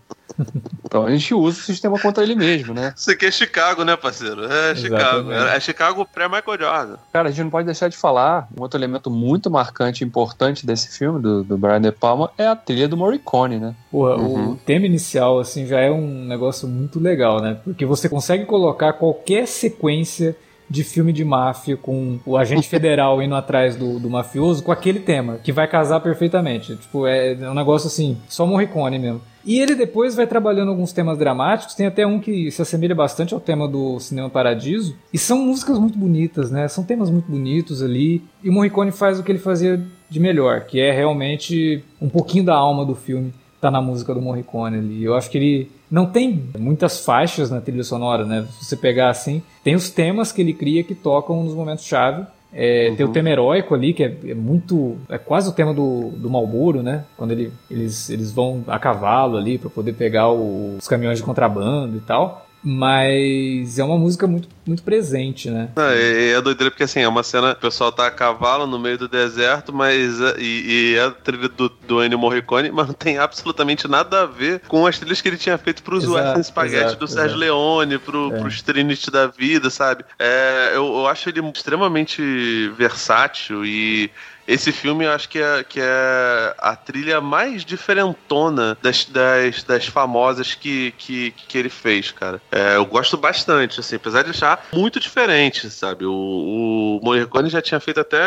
Então 0.85 1.05
a 1.05 1.11
gente 1.11 1.35
usa 1.35 1.59
o 1.59 1.62
sistema 1.62 1.99
contra 1.99 2.23
ele 2.23 2.35
mesmo, 2.35 2.73
né? 2.73 2.93
Isso 2.97 3.11
aqui 3.11 3.27
é 3.27 3.31
Chicago, 3.31 3.85
né, 3.85 3.97
parceiro? 3.97 4.45
É 4.45 4.75
Chicago. 4.75 5.31
É, 5.31 5.57
é 5.57 5.61
Chicago 5.61 6.05
pré-Michael 6.05 6.59
Jordan. 6.59 6.97
Cara, 7.12 7.29
a 7.29 7.31
gente 7.31 7.45
não 7.45 7.51
pode 7.51 7.66
deixar 7.66 7.89
de 7.89 7.97
falar, 7.97 8.49
um 8.57 8.62
outro 8.62 8.79
elemento 8.79 9.11
muito 9.11 9.51
marcante 9.51 10.03
e 10.03 10.07
importante 10.07 10.66
desse 10.66 10.97
filme, 10.97 11.21
do, 11.21 11.45
do 11.45 11.59
Brian 11.59 11.81
De 11.81 11.93
Palma, 11.93 12.31
é 12.39 12.47
a 12.47 12.57
trilha 12.57 12.89
do 12.89 12.97
Morricone, 12.97 13.59
né? 13.59 13.75
Porra, 13.91 14.16
uhum. 14.16 14.53
o 14.53 14.57
tema 14.57 14.87
inicial, 14.87 15.39
assim, 15.39 15.66
já 15.66 15.79
é 15.79 15.91
um 15.91 16.25
negócio 16.25 16.66
muito 16.66 16.99
legal, 16.99 17.41
né? 17.41 17.59
Porque 17.62 17.85
você 17.85 18.09
consegue 18.09 18.45
colocar 18.45 18.95
qualquer 18.95 19.47
sequência 19.47 20.35
de 20.71 20.85
filme 20.85 21.12
de 21.12 21.25
máfia 21.25 21.77
com 21.77 22.21
o 22.25 22.37
agente 22.37 22.68
federal 22.71 23.21
indo 23.21 23.35
atrás 23.35 23.75
do, 23.75 23.99
do 23.99 24.09
mafioso 24.09 24.62
com 24.62 24.71
aquele 24.71 25.01
tema, 25.01 25.39
que 25.43 25.51
vai 25.51 25.66
casar 25.66 25.99
perfeitamente. 26.01 26.77
Tipo, 26.77 27.07
é, 27.07 27.33
é 27.33 27.51
um 27.51 27.55
negócio 27.55 27.89
assim, 27.89 28.16
só 28.29 28.47
Morricone 28.47 28.99
mesmo. 28.99 29.21
E 29.45 29.59
ele 29.59 29.75
depois 29.75 30.14
vai 30.14 30.27
trabalhando 30.27 30.68
alguns 30.68 30.93
temas 30.93 31.18
dramáticos, 31.18 31.75
tem 31.75 31.87
até 31.87 32.07
um 32.07 32.21
que 32.21 32.51
se 32.51 32.61
assemelha 32.61 32.95
bastante 32.95 33.33
ao 33.33 33.41
tema 33.41 33.66
do 33.66 33.99
Cinema 33.99 34.29
Paradiso, 34.29 34.95
e 35.12 35.18
são 35.18 35.39
músicas 35.39 35.79
muito 35.79 35.99
bonitas, 35.99 36.51
né? 36.51 36.68
São 36.68 36.85
temas 36.85 37.11
muito 37.11 37.31
bonitos 37.31 37.83
ali, 37.83 38.23
e 38.45 38.51
o 38.51 38.53
Morricone 38.53 38.93
faz 38.93 39.18
o 39.18 39.23
que 39.23 39.33
ele 39.33 39.39
fazia 39.39 39.83
de 40.11 40.21
melhor, 40.21 40.66
que 40.66 40.79
é 40.79 40.93
realmente 40.93 41.83
um 42.01 42.09
pouquinho 42.09 42.45
da 42.45 42.55
alma 42.55 42.85
do 42.85 42.95
filme 42.95 43.33
tá 43.61 43.71
na 43.71 43.81
música 43.81 44.14
do 44.14 44.23
Morricone 44.23 44.79
ali. 44.79 45.05
Eu 45.05 45.14
acho 45.14 45.31
que 45.31 45.39
ele 45.39 45.71
não 45.91 46.07
tem 46.07 46.49
muitas 46.59 47.05
faixas 47.05 47.51
na 47.51 47.61
trilha 47.61 47.82
sonora, 47.82 48.24
né? 48.24 48.47
Se 48.59 48.66
você 48.66 48.76
pegar 48.76 49.11
assim, 49.11 49.43
tem 49.64 49.74
os 49.74 49.91
temas 49.91 50.30
que 50.30 50.41
ele 50.41 50.55
cria 50.55 50.84
que 50.84 50.95
tocam 50.95 51.43
nos 51.43 51.55
momentos 51.55 51.84
chave. 51.84 52.24
É, 52.53 52.88
uhum. 52.88 52.97
Tem 52.97 53.07
o 53.07 53.12
tema 53.12 53.30
heróico 53.30 53.74
ali, 53.74 53.93
que 53.93 54.03
é, 54.03 54.16
é, 54.26 54.34
muito. 54.34 54.97
É 55.09 55.18
quase 55.18 55.49
o 55.49 55.53
tema 55.53 55.72
do, 55.72 56.11
do 56.11 56.28
Malboro, 56.28 56.82
né? 56.82 57.05
Quando 57.16 57.32
ele, 57.32 57.53
eles, 57.70 58.11
eles 58.11 58.32
vão 58.32 58.64
a 58.66 58.78
cavalo 58.78 59.36
ali 59.36 59.57
para 59.57 59.70
poder 59.70 59.93
pegar 59.93 60.30
o, 60.30 60.76
os 60.76 60.88
caminhões 60.88 61.18
de 61.18 61.24
contrabando 61.24 61.97
e 61.97 62.01
tal. 62.01 62.47
Mas 62.62 63.78
é 63.78 63.84
uma 63.84 63.96
música 63.96 64.26
muito, 64.26 64.48
muito 64.66 64.82
presente, 64.82 65.50
né? 65.50 65.70
Não, 65.74 65.84
é, 65.84 66.32
é 66.32 66.40
doideira 66.40 66.70
porque 66.70 66.82
assim, 66.82 67.00
é 67.00 67.08
uma 67.08 67.22
cena, 67.22 67.52
o 67.52 67.56
pessoal 67.56 67.90
tá 67.90 68.06
a 68.06 68.11
cavalo 68.11 68.66
no 68.66 68.78
meio 68.78 68.98
do 68.98 69.08
deserto, 69.08 69.72
mas 69.72 70.20
é, 70.20 70.34
e, 70.38 70.92
e 70.92 70.96
é 70.96 71.04
a 71.04 71.11
trilha 71.11 71.48
do, 71.48 71.68
do 71.68 72.04
Ennio 72.04 72.18
Morricone, 72.18 72.70
mas 72.72 72.86
não 72.86 72.94
tem 72.94 73.16
absolutamente 73.16 73.88
nada 73.88 74.22
a 74.22 74.26
ver 74.26 74.61
com 74.68 74.86
as 74.86 74.98
trilhas 74.98 75.20
que 75.20 75.28
ele 75.28 75.38
tinha 75.38 75.56
feito 75.56 75.82
pros 75.82 76.06
Western 76.06 76.44
Spaghetti 76.44 76.84
exato, 76.84 77.00
do 77.00 77.08
Sérgio 77.08 77.28
exato. 77.28 77.38
Leone, 77.38 77.98
pro, 77.98 78.34
é. 78.34 78.40
pros 78.40 78.61
Trinity 78.61 79.11
da 79.11 79.26
vida, 79.26 79.70
sabe? 79.70 80.04
É, 80.18 80.72
eu, 80.74 80.84
eu 80.84 81.06
acho 81.06 81.28
ele 81.30 81.40
extremamente 81.54 82.68
versátil 82.76 83.64
e 83.64 84.11
esse 84.51 84.72
filme 84.72 85.05
eu 85.05 85.12
acho 85.12 85.28
que 85.28 85.38
é, 85.38 85.62
que 85.62 85.80
é 85.80 86.55
a 86.59 86.74
trilha 86.74 87.20
mais 87.20 87.64
diferentona 87.64 88.76
das, 88.82 89.05
das, 89.05 89.62
das 89.62 89.86
famosas 89.86 90.55
que, 90.55 90.92
que, 90.98 91.30
que 91.30 91.57
ele 91.57 91.68
fez, 91.68 92.11
cara. 92.11 92.42
É, 92.51 92.74
eu 92.74 92.84
gosto 92.84 93.16
bastante, 93.16 93.78
assim, 93.78 93.94
apesar 93.94 94.24
de 94.24 94.30
achar 94.30 94.66
muito 94.72 94.98
diferente, 94.98 95.70
sabe? 95.70 96.05
O, 96.05 96.98
o 97.01 97.01
Morricone 97.03 97.48
já 97.48 97.62
tinha 97.62 97.78
feito 97.78 98.01
até. 98.01 98.20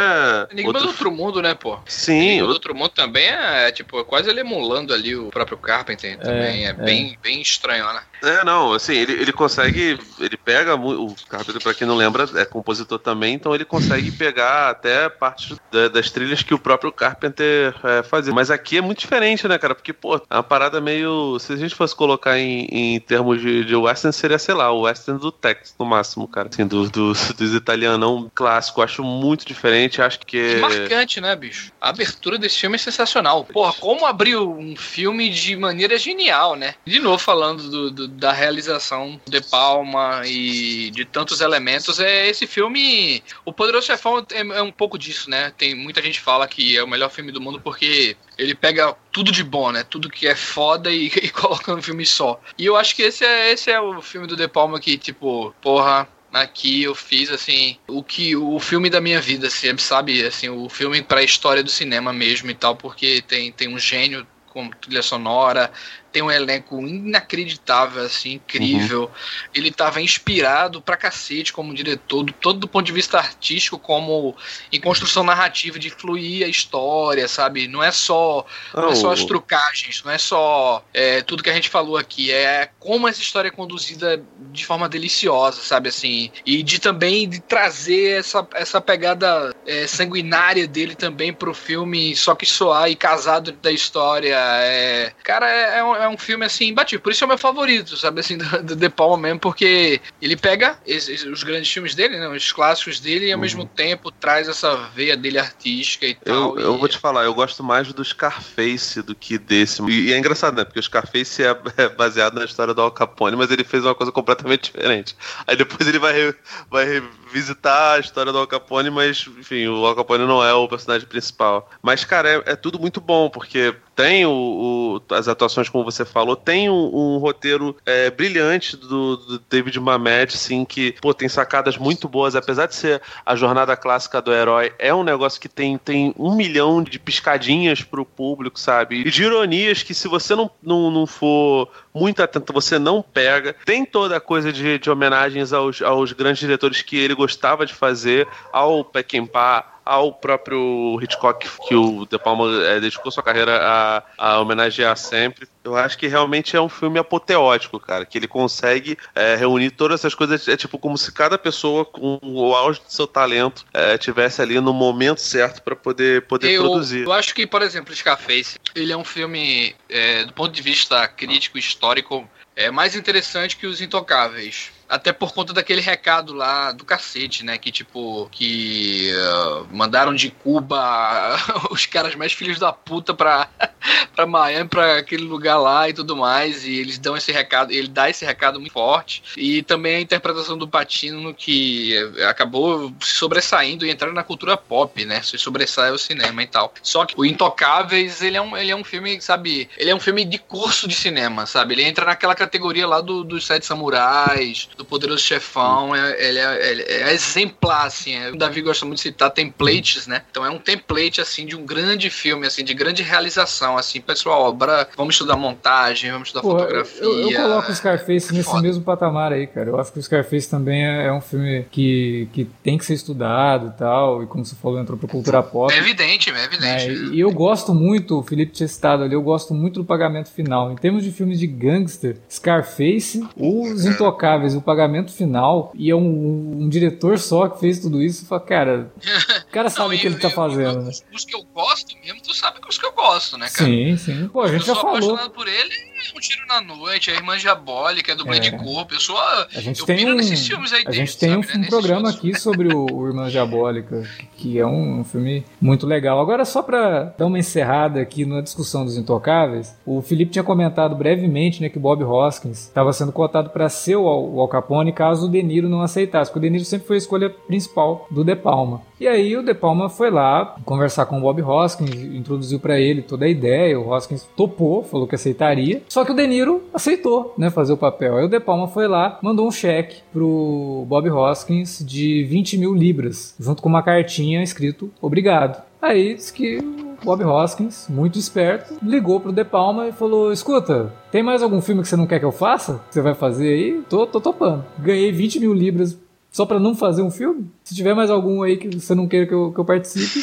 Enigma 0.49 0.69
outro... 0.69 0.83
do 0.83 0.87
Outro 0.87 1.11
Mundo, 1.11 1.41
né, 1.41 1.53
pô? 1.53 1.77
Sim. 1.85 2.21
Enigma 2.21 2.47
do 2.47 2.53
Outro 2.53 2.73
Mundo 2.73 2.91
também 2.91 3.27
é, 3.27 3.71
tipo, 3.71 4.03
quase 4.05 4.29
ele 4.29 4.39
emulando 4.39 4.93
ali 4.93 5.15
o 5.15 5.29
próprio 5.29 5.57
Carpenter 5.57 6.17
também. 6.19 6.65
É, 6.65 6.67
é, 6.67 6.69
é. 6.69 6.73
Bem, 6.73 7.17
bem 7.21 7.41
estranho, 7.41 7.85
né? 7.91 8.01
É, 8.23 8.43
não, 8.45 8.73
assim, 8.73 8.93
ele, 8.93 9.11
ele 9.13 9.33
consegue. 9.33 9.99
Ele 10.17 10.37
pega. 10.37 10.75
O 10.75 11.13
Carpenter, 11.27 11.61
pra 11.61 11.73
quem 11.73 11.85
não 11.85 11.95
lembra, 11.95 12.25
é 12.35 12.45
compositor 12.45 12.97
também, 12.97 13.33
então 13.33 13.53
ele 13.53 13.65
consegue 13.65 14.11
pegar 14.11 14.69
até 14.69 15.09
parte 15.09 15.55
das 15.91 16.09
trilhas 16.09 16.41
que 16.41 16.53
o 16.53 16.59
próprio 16.59 16.91
Carpenter 16.91 17.75
é, 17.83 18.01
fazia. 18.01 18.33
Mas 18.33 18.49
aqui 18.49 18.77
é 18.77 18.81
muito 18.81 18.99
diferente, 18.99 19.45
né, 19.47 19.57
cara? 19.57 19.75
Porque, 19.75 19.91
pô, 19.91 20.15
é 20.15 20.35
uma 20.35 20.43
parada 20.43 20.79
meio. 20.79 21.37
Se 21.39 21.51
a 21.51 21.57
gente 21.57 21.75
fosse 21.75 21.93
colocar 21.93 22.39
em, 22.39 22.65
em 22.71 22.99
termos 23.01 23.41
de, 23.41 23.65
de 23.65 23.75
western, 23.75 24.13
seria, 24.13 24.39
sei 24.39 24.55
lá, 24.55 24.71
o 24.71 24.81
western 24.81 25.19
do 25.19 25.31
Tex, 25.31 25.75
no 25.77 25.85
máximo, 25.85 26.25
cara. 26.25 26.47
Assim, 26.51 26.65
do, 26.65 26.89
do, 26.89 27.11
dos 27.11 27.53
italianão 27.53 28.31
clássico. 28.33 28.81
Acho 28.81 29.03
muito 29.03 29.45
diferente. 29.45 30.01
Acho 30.01 30.19
que. 30.19 30.55
Que 30.55 30.61
marcante, 30.61 31.19
né, 31.19 31.35
bicho? 31.35 31.73
A 31.81 31.89
abertura 31.89 32.37
desse 32.37 32.59
filme 32.59 32.75
é 32.75 32.79
sensacional. 32.79 33.43
Porra, 33.43 33.73
como 33.73 34.05
abriu 34.05 34.49
um 34.49 34.77
filme 34.77 35.29
de 35.29 35.57
maneira 35.57 35.97
genial, 35.97 36.55
né? 36.55 36.75
De 36.85 36.99
novo, 36.99 37.17
falando 37.17 37.69
do, 37.69 37.91
do, 37.91 38.12
da 38.13 38.31
realização 38.31 39.19
de 39.27 39.41
Palma 39.41 40.21
e 40.25 40.89
de 40.91 41.05
tantos 41.05 41.41
elementos, 41.41 41.99
é 41.99 42.27
esse 42.27 42.47
filme. 42.47 43.23
O 43.45 43.53
Poderoso 43.53 43.87
Chefão 43.87 44.25
é, 44.31 44.39
é 44.39 44.61
um 44.61 44.71
pouco 44.71 44.97
disso, 44.97 45.29
né? 45.29 45.51
Tem 45.57 45.75
muita 45.75 46.01
gente 46.01 46.19
fala 46.19 46.47
que 46.47 46.77
é 46.77 46.83
o 46.83 46.87
melhor 46.87 47.09
filme 47.09 47.31
do 47.31 47.41
mundo 47.41 47.59
porque 47.59 48.15
ele 48.37 48.55
pega 48.55 48.95
tudo 49.11 49.31
de 49.31 49.43
bom, 49.43 49.71
né? 49.71 49.83
Tudo 49.83 50.09
que 50.09 50.27
é 50.27 50.35
foda 50.35 50.91
e, 50.91 51.07
e 51.21 51.29
coloca 51.29 51.75
no 51.75 51.81
filme 51.81 52.05
só. 52.05 52.39
E 52.57 52.65
eu 52.65 52.75
acho 52.75 52.95
que 52.95 53.03
esse 53.03 53.25
é, 53.25 53.51
esse 53.51 53.71
é 53.71 53.79
o 53.79 54.01
filme 54.01 54.27
do 54.27 54.35
De 54.35 54.47
Palma 54.47 54.79
que, 54.79 54.97
tipo, 54.97 55.53
porra, 55.61 56.07
aqui 56.31 56.83
eu 56.83 56.95
fiz 56.95 57.29
assim 57.29 57.77
o 57.87 58.03
que 58.03 58.35
o 58.35 58.59
filme 58.59 58.89
da 58.89 58.99
minha 58.99 59.21
vida, 59.21 59.47
assim, 59.47 59.77
sabe, 59.77 60.25
assim, 60.25 60.49
o 60.49 60.67
filme 60.67 61.01
para 61.01 61.19
a 61.19 61.23
história 61.23 61.63
do 61.63 61.69
cinema 61.69 62.11
mesmo 62.11 62.49
e 62.49 62.55
tal, 62.55 62.75
porque 62.75 63.21
tem 63.21 63.51
tem 63.51 63.67
um 63.67 63.77
gênio 63.77 64.25
com 64.53 64.69
trilha 64.69 65.01
sonora, 65.01 65.71
tem 66.13 66.21
um 66.21 66.31
elenco 66.31 66.79
inacreditável, 66.79 68.03
assim, 68.03 68.33
incrível. 68.33 69.05
Uhum. 69.05 69.09
Ele 69.53 69.69
estava 69.69 69.99
inspirado 69.99 70.79
pra 70.79 70.95
cacete 70.95 71.51
como 71.51 71.73
diretor, 71.73 72.31
todo 72.39 72.59
do 72.59 72.67
ponto 72.67 72.85
de 72.85 72.91
vista 72.91 73.17
artístico, 73.17 73.79
como 73.79 74.37
em 74.71 74.79
construção 74.79 75.23
narrativa, 75.23 75.79
de 75.79 75.89
fluir 75.89 76.45
a 76.45 76.47
história, 76.47 77.27
sabe? 77.27 77.67
Não 77.67 77.83
é 77.83 77.91
só, 77.91 78.45
não 78.73 78.89
é 78.89 78.95
só 78.95 79.11
as 79.11 79.25
trucagens, 79.25 80.03
não 80.03 80.11
é 80.11 80.19
só 80.19 80.85
é, 80.93 81.21
tudo 81.21 81.41
que 81.41 81.49
a 81.49 81.53
gente 81.53 81.67
falou 81.67 81.97
aqui, 81.97 82.31
é 82.31 82.69
como 82.79 83.07
essa 83.07 83.21
história 83.21 83.47
é 83.47 83.51
conduzida 83.51 84.23
de 84.51 84.65
forma 84.65 84.87
deliciosa, 84.87 85.61
sabe? 85.61 85.89
Assim, 85.89 86.31
e 86.45 86.61
de 86.61 86.79
também 86.79 87.27
de 87.27 87.39
trazer 87.39 88.19
essa, 88.19 88.47
essa 88.53 88.79
pegada 88.79 89.55
é, 89.65 89.87
sanguinária 89.87 90.67
dele 90.67 90.93
também 90.93 91.33
pro 91.33 91.55
filme, 91.55 92.15
só 92.15 92.35
que 92.35 92.45
soar 92.45 92.89
e 92.91 92.95
casado 92.95 93.51
da 93.51 93.71
história. 93.71 94.37
É, 94.37 95.11
cara, 95.23 95.49
é, 95.49 95.79
é 95.79 96.02
um 96.02 96.02
é 96.03 96.09
um 96.09 96.17
filme 96.17 96.45
assim 96.45 96.67
imbatível. 96.67 97.01
Por 97.01 97.11
isso 97.11 97.23
é 97.23 97.25
o 97.25 97.27
meu 97.27 97.37
favorito, 97.37 97.95
sabe, 97.97 98.19
assim, 98.19 98.37
do, 98.37 98.63
do 98.63 98.75
De 98.75 98.89
Palma 98.89 99.17
mesmo, 99.17 99.39
porque 99.39 100.01
ele 100.21 100.35
pega 100.35 100.77
esses, 100.85 101.23
os 101.23 101.43
grandes 101.43 101.71
filmes 101.71 101.95
dele, 101.95 102.19
né, 102.19 102.27
os 102.27 102.51
clássicos 102.51 102.99
dele, 102.99 103.27
e 103.27 103.31
ao 103.31 103.37
uhum. 103.37 103.41
mesmo 103.41 103.65
tempo 103.65 104.11
traz 104.11 104.47
essa 104.47 104.75
veia 104.95 105.15
dele 105.17 105.39
artística 105.39 106.05
e 106.05 106.15
tal. 106.15 106.57
Eu, 106.57 106.59
eu 106.59 106.75
e... 106.75 106.77
vou 106.77 106.87
te 106.87 106.97
falar, 106.97 107.23
eu 107.23 107.33
gosto 107.33 107.63
mais 107.63 107.91
do 107.91 108.03
Scarface 108.03 109.01
do 109.01 109.15
que 109.15 109.37
desse. 109.37 109.81
E, 109.83 110.09
e 110.09 110.13
é 110.13 110.17
engraçado, 110.17 110.55
né? 110.55 110.63
Porque 110.63 110.79
o 110.79 110.83
Scarface 110.83 111.43
é, 111.43 111.55
é, 111.77 111.89
baseado 111.89 112.35
na 112.35 112.45
história 112.45 112.73
do 112.73 112.81
Al 112.81 112.91
Capone, 112.91 113.35
mas 113.35 113.51
ele 113.51 113.63
fez 113.63 113.83
uma 113.83 113.95
coisa 113.95 114.11
completamente 114.11 114.71
diferente. 114.71 115.15
Aí 115.47 115.55
depois 115.55 115.87
ele 115.87 115.99
vai, 115.99 116.33
vai 116.69 117.03
visitar 117.33 117.95
a 117.95 117.99
história 117.99 118.31
do 118.31 118.37
Al 118.37 118.45
Capone, 118.45 118.91
mas, 118.91 119.27
enfim, 119.39 119.67
o 119.67 119.83
Al 119.85 119.95
Capone 119.95 120.25
não 120.25 120.43
é 120.43 120.53
o 120.53 120.67
personagem 120.67 121.07
principal. 121.07 121.67
Mas, 121.81 122.05
cara, 122.05 122.29
é, 122.29 122.51
é 122.51 122.55
tudo 122.55 122.79
muito 122.79 123.01
bom, 123.01 123.27
porque 123.27 123.75
tem 123.95 124.25
o, 124.25 125.01
o, 125.09 125.13
as 125.13 125.27
atuações, 125.27 125.69
como 125.69 125.83
você 125.83 126.05
falou, 126.05 126.35
tem 126.35 126.69
um, 126.69 127.15
um 127.15 127.17
roteiro 127.17 127.75
é, 127.85 128.11
brilhante 128.11 128.77
do, 128.77 129.17
do, 129.17 129.39
David 129.49 129.79
Mamet, 129.79 130.35
assim, 130.35 130.63
que, 130.63 130.93
pô, 131.01 131.13
tem 131.13 131.27
sacadas 131.27 131.77
muito 131.77 132.07
boas, 132.07 132.35
apesar 132.35 132.67
de 132.67 132.75
ser 132.75 133.01
a 133.25 133.35
jornada 133.35 133.75
clássica 133.75 134.21
do 134.21 134.31
herói, 134.31 134.71
é 134.77 134.93
um 134.93 135.03
negócio 135.03 135.41
que 135.41 135.49
tem, 135.49 135.77
tem 135.77 136.13
um 136.17 136.35
milhão 136.35 136.83
de 136.83 136.99
piscadinhas 136.99 137.81
pro 137.81 138.05
público, 138.05 138.59
sabe? 138.59 139.01
E 139.01 139.11
de 139.11 139.23
ironias 139.23 139.81
que 139.81 139.93
se 139.93 140.07
você 140.07 140.35
não, 140.35 140.51
não, 140.61 140.91
não 140.91 141.07
for 141.07 141.67
muito 141.93 142.21
atento, 142.23 142.51
você 142.51 142.79
não 142.79 143.01
pega. 143.01 143.55
Tem 143.65 143.85
toda 143.85 144.17
a 144.17 144.21
coisa 144.21 144.51
de, 144.51 144.79
de 144.79 144.89
homenagens 144.89 145.53
aos, 145.53 145.81
aos 145.81 146.11
grandes 146.13 146.39
diretores 146.39 146.81
que 146.81 146.97
ele 146.97 147.13
gostava 147.13 147.65
de 147.65 147.73
fazer, 147.73 148.27
ao 148.51 148.83
Peckinpah, 148.83 149.72
ao 149.85 150.13
próprio 150.13 150.99
Hitchcock, 151.01 151.47
que 151.67 151.75
o 151.75 152.05
De 152.05 152.17
Palma 152.17 152.45
é, 152.65 152.79
dedicou 152.79 153.11
sua 153.11 153.23
carreira 153.23 153.59
a, 153.61 154.03
a 154.17 154.39
homenagear 154.39 154.95
sempre. 154.97 155.47
Eu 155.63 155.75
acho 155.77 155.97
que 155.97 156.07
realmente 156.07 156.57
é 156.57 156.61
um 156.61 156.67
filme 156.67 156.99
apoteótico, 156.99 157.79
cara, 157.79 158.05
que 158.05 158.17
ele 158.17 158.27
consegue 158.27 158.97
é, 159.15 159.35
reunir 159.35 159.71
todas 159.71 160.01
essas 160.01 160.13
coisas. 160.13 160.47
É 160.47 160.57
tipo 160.57 160.77
como 160.77 160.97
se 160.97 161.11
cada 161.11 161.37
pessoa 161.37 161.85
com 161.85 162.19
o 162.21 162.53
auge 162.53 162.81
do 162.81 162.91
seu 162.91 163.07
talento 163.07 163.65
é, 163.73 163.97
tivesse 163.97 164.41
ali 164.41 164.59
no 164.59 164.73
momento 164.73 165.21
certo 165.21 165.61
para 165.61 165.75
poder, 165.75 166.23
poder 166.23 166.51
eu, 166.51 166.63
produzir. 166.63 167.03
Eu 167.03 167.13
acho 167.13 167.33
que, 167.33 167.47
por 167.47 167.61
exemplo, 167.61 167.95
Scarface, 167.95 168.57
ele 168.75 168.91
é 168.91 168.97
um 168.97 169.05
filme, 169.05 169.75
é, 169.89 170.25
do 170.25 170.33
ponto 170.33 170.51
de 170.51 170.61
vista 170.61 171.07
crítico, 171.07 171.57
histórico, 171.57 172.27
é 172.55 172.69
mais 172.69 172.95
interessante 172.95 173.55
que 173.55 173.65
Os 173.65 173.81
Intocáveis. 173.81 174.71
Até 174.93 175.11
por 175.11 175.33
conta 175.33 175.53
daquele 175.53 175.81
recado 175.81 176.33
lá 176.33 176.71
do 176.71 176.85
cacete, 176.85 177.43
né? 177.43 177.57
Que 177.57 177.71
tipo, 177.71 178.29
que 178.31 179.11
uh, 179.11 179.67
mandaram 179.75 180.13
de 180.13 180.29
Cuba 180.29 181.35
os 181.71 181.87
caras 181.87 182.13
mais 182.13 182.31
filhos 182.31 182.59
da 182.59 182.71
puta 182.71 183.11
pra, 183.11 183.49
pra 184.15 184.27
Miami, 184.27 184.69
pra 184.69 184.97
aquele 184.97 185.23
lugar 185.23 185.57
lá 185.57 185.89
e 185.89 185.93
tudo 185.93 186.15
mais. 186.15 186.63
E 186.63 186.75
eles 186.75 186.99
dão 186.99 187.17
esse 187.17 187.31
recado, 187.31 187.71
ele 187.71 187.87
dá 187.87 188.07
esse 188.07 188.23
recado 188.23 188.59
muito 188.59 188.73
forte. 188.73 189.23
E 189.35 189.63
também 189.63 189.95
a 189.95 190.01
interpretação 190.01 190.57
do 190.57 190.67
Patino 190.67 191.33
que 191.33 191.97
acabou 192.29 192.93
se 193.01 193.15
sobressaindo 193.15 193.87
e 193.87 193.89
entrando 193.89 194.13
na 194.13 194.23
cultura 194.23 194.55
pop, 194.55 195.03
né? 195.05 195.23
Se 195.23 195.37
sobressai 195.39 195.91
o 195.91 195.97
cinema 195.97 196.43
e 196.43 196.47
tal. 196.47 196.71
Só 196.83 197.05
que 197.05 197.15
o 197.17 197.25
Intocáveis, 197.25 198.21
ele 198.21 198.37
é 198.37 198.41
um, 198.41 198.55
ele 198.55 198.69
é 198.69 198.75
um 198.75 198.83
filme, 198.83 199.19
sabe? 199.21 199.67
Ele 199.75 199.89
é 199.89 199.95
um 199.95 199.99
filme 199.99 200.23
de 200.23 200.37
curso 200.37 200.87
de 200.87 200.95
cinema, 200.95 201.47
sabe? 201.47 201.73
Ele 201.73 201.83
entra 201.83 202.05
naquela 202.05 202.35
categoria 202.35 202.87
lá 202.87 203.01
do, 203.01 203.23
dos 203.23 203.45
Sete 203.45 203.65
Samurais, 203.65 204.69
Poderoso 204.85 205.23
Chefão, 205.23 205.95
é, 205.95 206.27
ele, 206.27 206.39
é, 206.39 206.71
ele 206.71 206.81
é 206.83 207.13
exemplar, 207.13 207.85
assim. 207.85 208.15
É, 208.15 208.31
o 208.31 208.37
Davi 208.37 208.61
gosta 208.61 208.85
muito 208.85 208.97
de 208.97 209.03
citar 209.03 209.31
templates, 209.31 210.07
né? 210.07 210.21
Então 210.29 210.45
é 210.45 210.49
um 210.49 210.59
template, 210.59 211.21
assim, 211.21 211.45
de 211.45 211.55
um 211.55 211.65
grande 211.65 212.09
filme, 212.09 212.47
assim, 212.47 212.63
de 212.63 212.73
grande 212.73 213.03
realização, 213.03 213.77
assim. 213.77 214.01
Pessoal, 214.01 214.43
obra, 214.43 214.87
vamos 214.95 215.15
estudar 215.15 215.35
montagem, 215.35 216.11
vamos 216.11 216.29
estudar 216.29 216.41
Pô, 216.41 216.51
fotografia. 216.51 217.03
Eu, 217.03 217.29
eu, 217.29 217.41
coloco 217.41 217.71
o 217.71 217.75
Scarface 217.75 218.29
é 218.31 218.33
nesse 218.33 218.43
foda. 218.49 218.61
mesmo 218.61 218.83
patamar 218.83 219.33
aí, 219.33 219.47
cara. 219.47 219.69
Eu 219.69 219.79
acho 219.79 219.91
que 219.91 219.99
o 219.99 220.03
Scarface 220.03 220.49
também 220.49 220.85
é, 220.85 221.07
é, 221.07 221.13
um 221.13 221.21
filme 221.21 221.65
que, 221.71 222.27
que 222.33 222.45
tem 222.63 222.77
que 222.77 222.85
ser 222.85 222.93
estudado 222.93 223.67
e 223.67 223.77
tal, 223.77 224.23
e 224.23 224.27
como 224.27 224.45
você 224.45 224.55
falou, 224.55 224.79
entrou 224.79 224.97
pra 224.97 225.09
cultura 225.09 225.41
pop. 225.43 225.73
É 225.73 225.77
evidente, 225.77 226.29
é 226.29 226.43
evidente. 226.43 226.89
É, 226.89 226.93
e 227.15 227.19
eu 227.19 227.31
gosto 227.31 227.73
muito, 227.73 228.19
o 228.19 228.23
Felipe 228.23 228.51
tinha 228.51 228.67
citado 228.67 229.03
ali, 229.03 229.13
eu 229.13 229.21
gosto 229.21 229.53
muito 229.53 229.81
do 229.81 229.85
pagamento 229.85 230.31
final. 230.31 230.71
Em 230.71 230.75
termos 230.75 231.03
de 231.03 231.11
filmes 231.11 231.39
de 231.39 231.47
gangster, 231.47 232.17
Scarface, 232.29 233.25
Os 233.37 233.85
Intocáveis, 233.85 234.55
o 234.55 234.61
pagamento 234.63 235.11
final, 235.11 235.71
e 235.75 235.89
é 235.89 235.95
um, 235.95 236.63
um 236.63 236.69
diretor 236.69 237.17
só 237.19 237.47
que 237.47 237.59
fez 237.59 237.79
tudo 237.79 238.01
isso, 238.01 238.25
fala, 238.25 238.41
cara, 238.41 238.91
o 239.47 239.51
cara 239.51 239.69
sabe 239.69 239.95
o 239.95 239.99
que 239.99 240.07
ele 240.07 240.17
tá 240.17 240.29
fazendo, 240.29 240.79
eu, 240.79 240.81
né? 240.83 240.91
Os 241.13 241.25
que 241.25 241.35
eu 241.35 241.43
gosto 241.53 241.95
mesmo, 241.99 242.21
tu 242.21 242.33
sabe 242.33 242.59
que 242.59 242.69
os 242.69 242.77
que 242.77 242.85
eu 242.85 242.93
gosto, 242.93 243.37
né, 243.37 243.49
cara? 243.49 243.69
Sim, 243.69 243.97
sim. 243.97 244.27
Pô, 244.29 244.41
a 244.41 244.47
gente 244.47 244.67
eu 244.67 244.75
já 244.75 244.75
falou. 244.75 245.17
Eu 245.17 245.29
por 245.29 245.47
ele, 245.47 245.92
Tiro 246.23 246.47
na 246.47 246.61
Noite, 246.61 247.11
A 247.11 247.15
Irmã 247.15 247.37
Diabólica, 247.37 248.13
é 248.13 248.15
do 248.15 248.23
Blade 248.23 248.47
é. 248.47 248.51
Corpo, 248.51 248.93
eu 248.93 248.99
sou... 248.99 249.17
A 249.17 249.59
gente 249.59 249.81
eu 249.81 249.85
tem 249.85 250.09
um, 250.09 250.15
nesses 250.15 250.47
filmes 250.47 250.71
aí 250.71 250.83
A 250.87 250.91
gente 250.91 251.17
tem 251.17 251.29
sabe, 251.29 251.45
um, 251.45 251.59
né? 251.59 251.65
um 251.65 251.69
programa 251.69 252.09
aqui 252.09 252.39
sobre 252.39 252.73
o, 252.73 252.85
o 252.89 253.07
Irmã 253.07 253.27
Diabólica, 253.27 254.07
que 254.37 254.57
é 254.57 254.65
um, 254.65 255.01
um 255.01 255.03
filme 255.03 255.43
muito 255.59 255.85
legal. 255.85 256.21
Agora, 256.21 256.45
só 256.45 256.61
pra 256.61 257.13
dar 257.17 257.25
uma 257.25 257.37
encerrada 257.37 257.99
aqui 257.99 258.25
na 258.25 258.39
discussão 258.39 258.85
dos 258.85 258.97
Intocáveis, 258.97 259.75
o 259.85 260.01
Felipe 260.01 260.31
tinha 260.31 260.43
comentado 260.43 260.95
brevemente, 260.95 261.61
né, 261.61 261.67
que 261.67 261.77
Bob 261.77 262.01
Hoskins 262.05 262.67
estava 262.67 262.93
sendo 262.93 263.11
cotado 263.11 263.49
para 263.49 263.67
ser 263.67 263.97
o, 263.97 264.03
o 264.05 264.39
Al 264.39 264.47
Capone 264.47 264.93
caso 264.93 265.27
o 265.27 265.29
De 265.29 265.43
Niro 265.43 265.67
não 265.67 265.81
aceitasse, 265.81 266.31
porque 266.31 266.39
o 266.39 266.49
De 266.49 266.49
Niro 266.49 266.65
sempre 266.65 266.87
foi 266.87 266.95
a 266.95 266.99
escolha 266.99 267.29
principal 267.29 268.07
do 268.09 268.23
De 268.23 268.35
Palma. 268.35 268.81
E 269.03 269.07
aí 269.09 269.35
o 269.35 269.43
De 269.43 269.53
Palma 269.53 269.89
foi 269.89 270.09
lá 270.09 270.55
conversar 270.63 271.05
com 271.07 271.17
o 271.17 271.19
Bob 271.19 271.41
Hoskins, 271.41 271.93
introduziu 271.93 272.57
para 272.57 272.79
ele 272.79 273.01
toda 273.01 273.25
a 273.25 273.27
ideia, 273.27 273.77
o 273.77 273.89
Hoskins 273.89 274.25
topou, 274.33 274.81
falou 274.81 275.05
que 275.05 275.13
aceitaria, 275.13 275.81
só 275.89 276.05
que 276.05 276.13
o 276.13 276.15
De 276.15 276.25
Niro 276.25 276.63
aceitou, 276.73 277.33
né, 277.37 277.49
fazer 277.49 277.73
o 277.73 277.77
papel. 277.77 278.15
Aí 278.15 278.23
o 278.23 278.29
De 278.29 278.39
Palma 278.39 278.65
foi 278.65 278.87
lá, 278.87 279.19
mandou 279.21 279.45
um 279.45 279.51
cheque 279.51 279.97
pro 280.13 280.85
Bob 280.87 281.09
Hoskins 281.09 281.83
de 281.85 282.23
20 282.23 282.57
mil 282.57 282.73
libras, 282.73 283.35
junto 283.37 283.61
com 283.61 283.67
uma 283.67 283.83
cartinha 283.83 284.41
escrito 284.41 284.89
obrigado. 285.01 285.61
Aí 285.81 286.15
disse 286.15 286.31
que 286.31 286.59
Bob 287.03 287.25
Hoskins, 287.25 287.89
muito 287.89 288.17
esperto, 288.17 288.77
ligou 288.81 289.19
pro 289.19 289.33
De 289.33 289.43
Palma 289.43 289.89
e 289.89 289.91
falou: 289.91 290.31
Escuta, 290.31 290.93
tem 291.11 291.21
mais 291.21 291.43
algum 291.43 291.59
filme 291.59 291.81
que 291.81 291.89
você 291.89 291.97
não 291.97 292.07
quer 292.07 292.19
que 292.19 292.25
eu 292.25 292.31
faça? 292.31 292.81
Que 292.87 292.93
você 292.93 293.01
vai 293.01 293.13
fazer 293.13 293.49
aí? 293.49 293.81
Tô, 293.89 294.07
tô 294.07 294.21
topando. 294.21 294.63
Ganhei 294.79 295.11
20 295.11 295.41
mil 295.41 295.53
libras 295.53 295.99
só 296.33 296.47
pra 296.47 296.59
não 296.59 296.75
fazer 296.75 297.03
um 297.03 297.11
filme? 297.11 297.49
Se 297.63 297.75
tiver 297.75 297.93
mais 297.93 298.09
algum 298.09 298.41
aí 298.41 298.57
que 298.57 298.67
você 298.67 298.95
não 298.95 299.07
queira 299.07 299.27
que 299.27 299.33
eu, 299.33 299.53
que 299.53 299.59
eu 299.59 299.63
participe, 299.63 300.19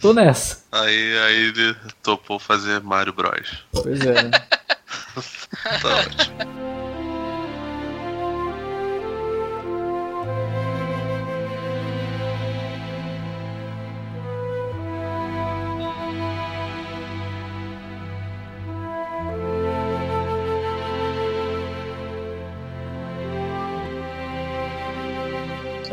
tô 0.00 0.12
nessa. 0.12 0.64
Aí, 0.72 1.18
aí 1.18 1.36
ele 1.36 1.76
topou 2.02 2.38
fazer 2.38 2.80
Mario 2.80 3.12
Bros. 3.12 3.64
Pois 3.70 4.00
é. 4.00 4.24
Né? 4.24 4.30
tá 5.80 5.96
ótimo. 6.00 6.71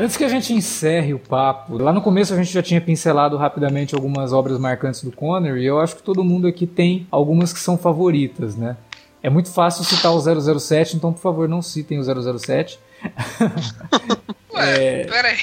Antes 0.00 0.16
que 0.16 0.24
a 0.24 0.28
gente 0.28 0.54
encerre 0.54 1.12
o 1.12 1.18
papo, 1.18 1.76
lá 1.76 1.92
no 1.92 2.00
começo 2.00 2.32
a 2.32 2.36
gente 2.38 2.50
já 2.50 2.62
tinha 2.62 2.80
pincelado 2.80 3.36
rapidamente 3.36 3.94
algumas 3.94 4.32
obras 4.32 4.58
marcantes 4.58 5.04
do 5.04 5.12
Connery 5.12 5.60
e 5.60 5.66
eu 5.66 5.78
acho 5.78 5.94
que 5.96 6.02
todo 6.02 6.24
mundo 6.24 6.46
aqui 6.46 6.66
tem 6.66 7.06
algumas 7.10 7.52
que 7.52 7.58
são 7.58 7.76
favoritas, 7.76 8.56
né? 8.56 8.78
É 9.22 9.28
muito 9.28 9.52
fácil 9.52 9.84
citar 9.84 10.10
o 10.10 10.58
007, 10.58 10.96
então 10.96 11.12
por 11.12 11.20
favor 11.20 11.46
não 11.46 11.60
citem 11.60 11.98
o 11.98 12.38
007. 12.38 12.80
Ué, 14.54 15.02
é... 15.02 15.04
peraí. 15.04 15.36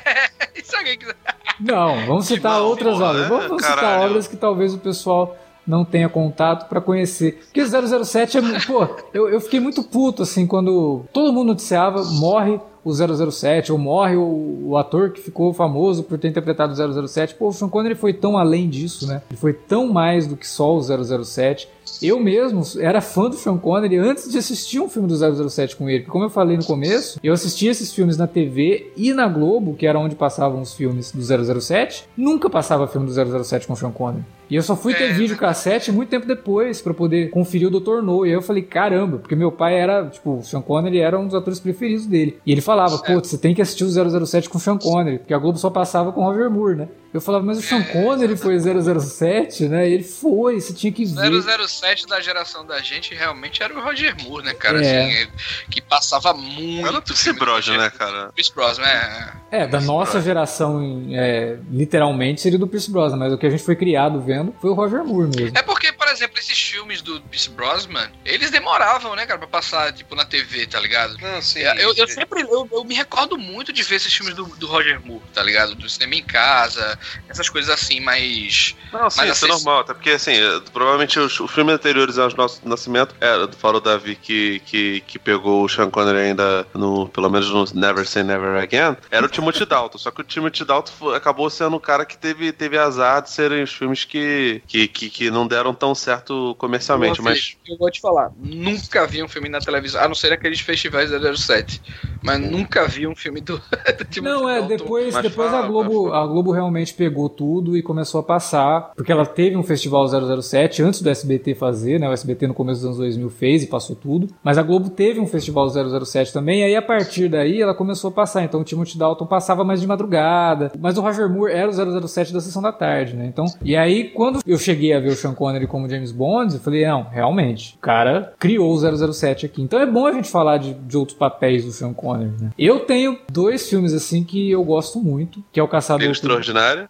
Isso 0.56 0.74
alguém 0.74 0.96
quiser. 0.96 1.14
Não, 1.60 2.06
vamos 2.06 2.24
citar 2.24 2.62
outras 2.62 2.98
obras. 2.98 3.28
Vamos, 3.28 3.46
vamos 3.46 3.62
citar 3.62 4.00
obras 4.00 4.26
que 4.26 4.38
talvez 4.38 4.72
o 4.72 4.78
pessoal 4.78 5.36
não 5.68 5.84
tenha 5.84 6.08
contato 6.08 6.66
para 6.66 6.80
conhecer. 6.80 7.40
Porque 7.44 7.62
007 7.64 8.38
é. 8.38 8.40
Pô, 8.66 8.88
eu, 9.12 9.28
eu 9.28 9.40
fiquei 9.40 9.60
muito 9.60 9.82
puto 9.84 10.22
assim 10.22 10.46
quando 10.46 11.04
todo 11.12 11.32
mundo 11.32 11.48
noticiava, 11.48 12.02
morre 12.04 12.58
o 12.82 13.30
007, 13.30 13.70
ou 13.70 13.76
morre 13.76 14.16
o, 14.16 14.68
o, 14.68 14.76
ator 14.78 15.10
que 15.10 15.20
ficou 15.20 15.52
famoso 15.52 16.02
por 16.04 16.18
ter 16.18 16.28
interpretado 16.28 16.72
o 16.72 17.08
007. 17.08 17.34
Pô, 17.34 17.48
o 17.48 17.52
Sean 17.52 17.68
Connery 17.68 17.94
foi 17.94 18.14
tão 18.14 18.38
além 18.38 18.68
disso, 18.68 19.06
né? 19.06 19.20
Ele 19.30 19.38
foi 19.38 19.52
tão 19.52 19.92
mais 19.92 20.26
do 20.26 20.36
que 20.36 20.48
só 20.48 20.74
o 20.74 20.80
007. 20.80 21.68
Eu 22.02 22.20
mesmo 22.20 22.62
era 22.80 23.00
fã 23.00 23.28
do 23.28 23.36
Sean 23.36 23.56
Connery 23.58 23.96
antes 23.96 24.30
de 24.30 24.38
assistir 24.38 24.80
um 24.80 24.88
filme 24.88 25.08
do 25.08 25.48
007 25.48 25.76
com 25.76 25.88
ele. 25.88 26.04
Como 26.04 26.24
eu 26.24 26.30
falei 26.30 26.56
no 26.56 26.64
começo, 26.64 27.18
eu 27.22 27.32
assistia 27.32 27.70
esses 27.70 27.92
filmes 27.92 28.16
na 28.16 28.26
TV 28.26 28.92
e 28.96 29.12
na 29.12 29.28
Globo, 29.28 29.74
que 29.74 29.86
era 29.86 29.98
onde 29.98 30.14
passavam 30.14 30.60
os 30.60 30.74
filmes 30.74 31.12
do 31.12 31.60
007. 31.60 32.04
Nunca 32.16 32.48
passava 32.48 32.86
filme 32.86 33.06
do 33.06 33.44
007 33.44 33.66
com 33.66 33.72
o 33.72 33.76
Sean 33.76 33.90
Connery. 33.90 34.24
E 34.50 34.56
eu 34.56 34.62
só 34.62 34.74
fui 34.74 34.94
ter 34.94 35.10
é, 35.10 35.12
vídeo 35.12 35.36
cassete 35.36 35.92
muito 35.92 36.08
tempo 36.08 36.26
depois 36.26 36.80
para 36.80 36.94
poder 36.94 37.28
conferir 37.28 37.68
o 37.68 37.80
Dr. 37.80 38.00
No. 38.02 38.24
E 38.24 38.30
aí 38.30 38.34
eu 38.34 38.40
falei, 38.40 38.62
caramba, 38.62 39.18
porque 39.18 39.36
meu 39.36 39.52
pai 39.52 39.78
era, 39.78 40.06
tipo, 40.06 40.38
o 40.38 40.42
Sean 40.42 40.62
Connery 40.62 41.00
era 41.00 41.18
um 41.18 41.26
dos 41.26 41.34
atores 41.34 41.60
preferidos 41.60 42.06
dele. 42.06 42.38
E 42.46 42.52
ele 42.52 42.62
falava, 42.62 42.96
pô, 42.98 43.18
você 43.18 43.36
tem 43.36 43.54
que 43.54 43.60
assistir 43.60 43.84
o 43.84 44.26
007 44.26 44.48
com 44.48 44.56
o 44.56 44.60
Sean 44.60 44.78
Connery, 44.78 45.18
porque 45.18 45.34
a 45.34 45.38
Globo 45.38 45.58
só 45.58 45.68
passava 45.68 46.12
com 46.12 46.22
o 46.22 46.24
Roger 46.24 46.50
Moore, 46.50 46.76
né? 46.76 46.88
Eu 47.12 47.22
falava, 47.22 47.44
mas 47.44 47.58
o 47.58 47.62
Sean 47.62 47.82
Connery 47.84 48.36
foi 48.36 48.58
007, 48.58 49.66
né? 49.66 49.88
E 49.88 49.94
ele 49.94 50.04
foi, 50.04 50.60
você 50.60 50.74
tinha 50.74 50.92
que 50.92 51.06
ver. 51.06 51.30
007 51.66 52.06
da 52.06 52.20
geração 52.20 52.66
da 52.66 52.80
gente 52.80 53.14
realmente 53.14 53.62
era 53.62 53.72
o 53.76 53.82
Roger 53.82 54.14
Moore, 54.22 54.44
né, 54.44 54.52
cara? 54.52 54.84
É. 54.84 55.22
Assim, 55.22 55.30
que 55.70 55.80
passava 55.80 56.34
muito. 56.34 56.86
Era 56.86 56.98
o 56.98 57.02
Pierce 57.02 57.32
Brosnan, 57.32 57.78
né, 57.78 57.90
cara? 57.90 58.30
Pierce 58.34 58.54
Brosnan, 58.54 58.84
é. 58.86 59.32
É, 59.50 59.66
da 59.66 59.80
nossa 59.80 60.20
geração, 60.20 61.08
é, 61.10 61.56
literalmente, 61.70 62.42
seria 62.42 62.58
do 62.58 62.66
Pierce 62.66 62.90
Brosnan, 62.90 63.16
mas 63.16 63.32
o 63.32 63.38
que 63.38 63.46
a 63.46 63.50
gente 63.50 63.62
foi 63.62 63.74
criado 63.74 64.20
vendo 64.20 64.54
foi 64.60 64.68
o 64.68 64.74
Roger 64.74 65.02
Moore 65.02 65.30
mesmo. 65.34 65.56
É 65.56 65.62
porque, 65.62 65.90
por 65.92 66.08
exemplo, 66.08 66.38
esses 66.38 66.58
filmes 66.78 67.02
do 67.02 67.20
Pierce 67.22 67.50
Brosnan, 67.50 68.08
eles 68.24 68.50
demoravam, 68.50 69.16
né, 69.16 69.26
cara, 69.26 69.38
pra 69.38 69.48
passar, 69.48 69.92
tipo, 69.92 70.14
na 70.14 70.24
TV, 70.24 70.64
tá 70.66 70.78
ligado? 70.78 71.18
Não, 71.18 71.42
sim. 71.42 71.60
Eu, 71.60 71.92
eu 71.94 72.06
sempre, 72.06 72.42
eu, 72.42 72.68
eu, 72.70 72.84
me 72.84 72.94
recordo 72.94 73.36
muito 73.36 73.72
de 73.72 73.82
ver 73.82 73.96
esses 73.96 74.14
filmes 74.14 74.34
do, 74.34 74.44
do 74.44 74.66
Roger 74.68 75.04
Moore, 75.04 75.22
tá 75.34 75.42
ligado? 75.42 75.74
Do 75.74 75.88
cinema 75.90 76.14
em 76.14 76.22
casa, 76.22 76.96
essas 77.28 77.48
coisas 77.48 77.68
assim, 77.70 77.98
mais. 77.98 78.76
Não, 78.92 79.10
sim, 79.10 79.28
isso 79.28 79.44
é 79.44 79.48
normal, 79.48 79.80
até 79.80 79.92
porque, 79.92 80.10
assim, 80.10 80.34
provavelmente 80.72 81.18
os, 81.18 81.40
os 81.40 81.50
filmes 81.50 81.74
anteriores 81.74 82.16
aos 82.16 82.34
nossos 82.34 82.62
nascimento, 82.62 83.14
era, 83.20 83.50
falou 83.52 83.80
Davi 83.80 84.14
que, 84.14 84.60
que, 84.60 85.00
que 85.00 85.18
pegou 85.18 85.64
o 85.64 85.68
Sean 85.68 85.90
Connery 85.90 86.28
ainda 86.28 86.66
no, 86.74 87.08
pelo 87.08 87.28
menos 87.28 87.50
no 87.50 87.64
Never 87.74 88.06
Say 88.06 88.22
Never 88.22 88.62
Again, 88.62 88.96
era 89.10 89.26
o 89.26 89.28
Timothy 89.28 89.64
Dalton, 89.66 89.98
só 89.98 90.12
que 90.12 90.20
o 90.20 90.24
Timothy 90.24 90.64
Dalton 90.64 90.92
foi, 90.92 91.16
acabou 91.16 91.50
sendo 91.50 91.76
o 91.76 91.80
cara 91.80 92.06
que 92.06 92.16
teve, 92.16 92.52
teve 92.52 92.78
azar 92.78 93.22
de 93.22 93.30
serem 93.30 93.64
os 93.64 93.72
filmes 93.72 94.04
que, 94.04 94.62
que, 94.68 94.86
que, 94.86 95.10
que 95.10 95.30
não 95.30 95.46
deram 95.46 95.74
tão 95.74 95.94
certo 95.94 96.54
comercialmente, 96.68 97.22
mas... 97.22 97.56
Eu 97.66 97.78
vou 97.78 97.90
te 97.90 98.00
falar, 98.00 98.30
nunca 98.38 99.06
vi 99.06 99.22
um 99.22 99.28
filme 99.28 99.48
na 99.48 99.58
televisão, 99.58 100.02
a 100.02 100.08
não 100.08 100.14
ser 100.14 100.32
aqueles 100.32 100.60
festivais 100.60 101.10
da 101.10 101.34
07 101.34 101.80
Mas 102.22 102.38
nunca 102.38 102.86
vi 102.86 103.06
um 103.06 103.16
filme 103.16 103.40
do, 103.40 103.56
do 103.98 104.04
Timothy 104.04 104.20
Não, 104.20 104.48
é, 104.48 104.62
depois, 104.66 105.14
Mas 105.14 105.22
depois 105.22 105.48
a 105.48 105.62
fala, 105.62 105.66
Globo, 105.66 106.12
a 106.12 106.26
Globo 106.26 106.52
realmente 106.52 106.92
pegou 106.92 107.28
tudo 107.28 107.76
e 107.76 107.82
começou 107.82 108.20
a 108.20 108.22
passar, 108.22 108.92
porque 108.94 109.10
ela 109.10 109.24
teve 109.24 109.56
um 109.56 109.62
festival 109.62 110.06
007 110.06 110.82
antes 110.82 111.00
do 111.00 111.08
SBT 111.08 111.54
fazer, 111.54 111.98
né? 111.98 112.08
O 112.08 112.12
SBT 112.12 112.48
no 112.48 112.54
começo 112.54 112.80
dos 112.80 112.86
anos 112.86 112.98
2000 112.98 113.30
fez 113.30 113.62
e 113.62 113.66
passou 113.66 113.96
tudo, 113.96 114.28
mas 114.42 114.58
a 114.58 114.62
Globo 114.62 114.90
teve 114.90 115.18
um 115.20 115.26
festival 115.26 115.68
007 115.68 116.32
também, 116.32 116.60
e 116.60 116.64
aí 116.64 116.76
a 116.76 116.82
partir 116.82 117.28
daí 117.28 117.62
ela 117.62 117.74
começou 117.74 118.08
a 118.08 118.12
passar. 118.12 118.42
Então 118.42 118.60
o 118.60 118.64
Timothy 118.64 118.98
Dalton 118.98 119.26
passava 119.26 119.64
mais 119.64 119.80
de 119.80 119.86
madrugada, 119.86 120.70
mas 120.78 120.98
o 120.98 121.00
Roger 121.00 121.28
Moore 121.28 121.52
era 121.52 121.68
o 121.68 122.08
007 122.08 122.32
da 122.32 122.40
sessão 122.40 122.60
da 122.60 122.72
tarde, 122.72 123.16
né? 123.16 123.26
Então, 123.26 123.46
e 123.62 123.76
aí 123.76 124.10
quando 124.10 124.40
eu 124.46 124.58
cheguei 124.58 124.92
a 124.92 125.00
ver 125.00 125.08
o 125.08 125.16
Sean 125.16 125.34
Connery 125.34 125.66
como 125.66 125.88
James 125.88 126.12
Bond, 126.12 126.47
eu 126.54 126.60
falei, 126.60 126.86
não, 126.86 127.02
realmente, 127.02 127.74
o 127.76 127.78
cara 127.78 128.34
criou 128.38 128.72
o 128.72 129.12
007 129.12 129.46
aqui. 129.46 129.62
Então 129.62 129.80
é 129.80 129.86
bom 129.86 130.06
a 130.06 130.12
gente 130.12 130.30
falar 130.30 130.58
de, 130.58 130.74
de 130.74 130.96
outros 130.96 131.16
papéis 131.16 131.64
do 131.64 131.72
Sean 131.72 131.92
Connery, 131.92 132.32
né? 132.40 132.50
Eu 132.58 132.80
tenho 132.80 133.18
dois 133.30 133.68
filmes 133.68 133.92
assim 133.92 134.24
que 134.24 134.50
eu 134.50 134.62
gosto 134.64 134.98
muito, 135.00 135.42
que 135.52 135.60
é 135.60 135.62
o 135.62 135.68
Caçador 135.68 136.08
Extraordinário. 136.10 136.88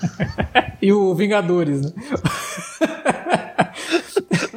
e 0.80 0.92
o 0.92 1.14
Vingadores, 1.14 1.82
né? 1.82 1.92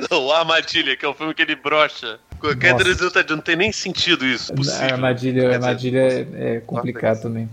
A 0.09 0.39
Armadilha, 0.39 0.95
que 0.95 1.05
é 1.05 1.07
o 1.07 1.13
filme 1.13 1.33
que 1.33 1.41
ele 1.41 1.55
brocha. 1.55 2.19
Qualquer 2.39 2.73
Nossa. 2.73 2.85
resultado 2.85 3.35
não 3.35 3.41
tem 3.41 3.55
nem 3.55 3.71
sentido 3.71 4.25
isso. 4.25 4.53
A 4.53 4.55
Possível. 4.55 4.93
armadilha, 4.93 5.41
a 5.41 5.45
dizer, 5.45 5.55
armadilha 5.55 5.99
é, 5.99 6.55
é 6.57 6.59
complicado 6.59 7.21
também. 7.23 7.49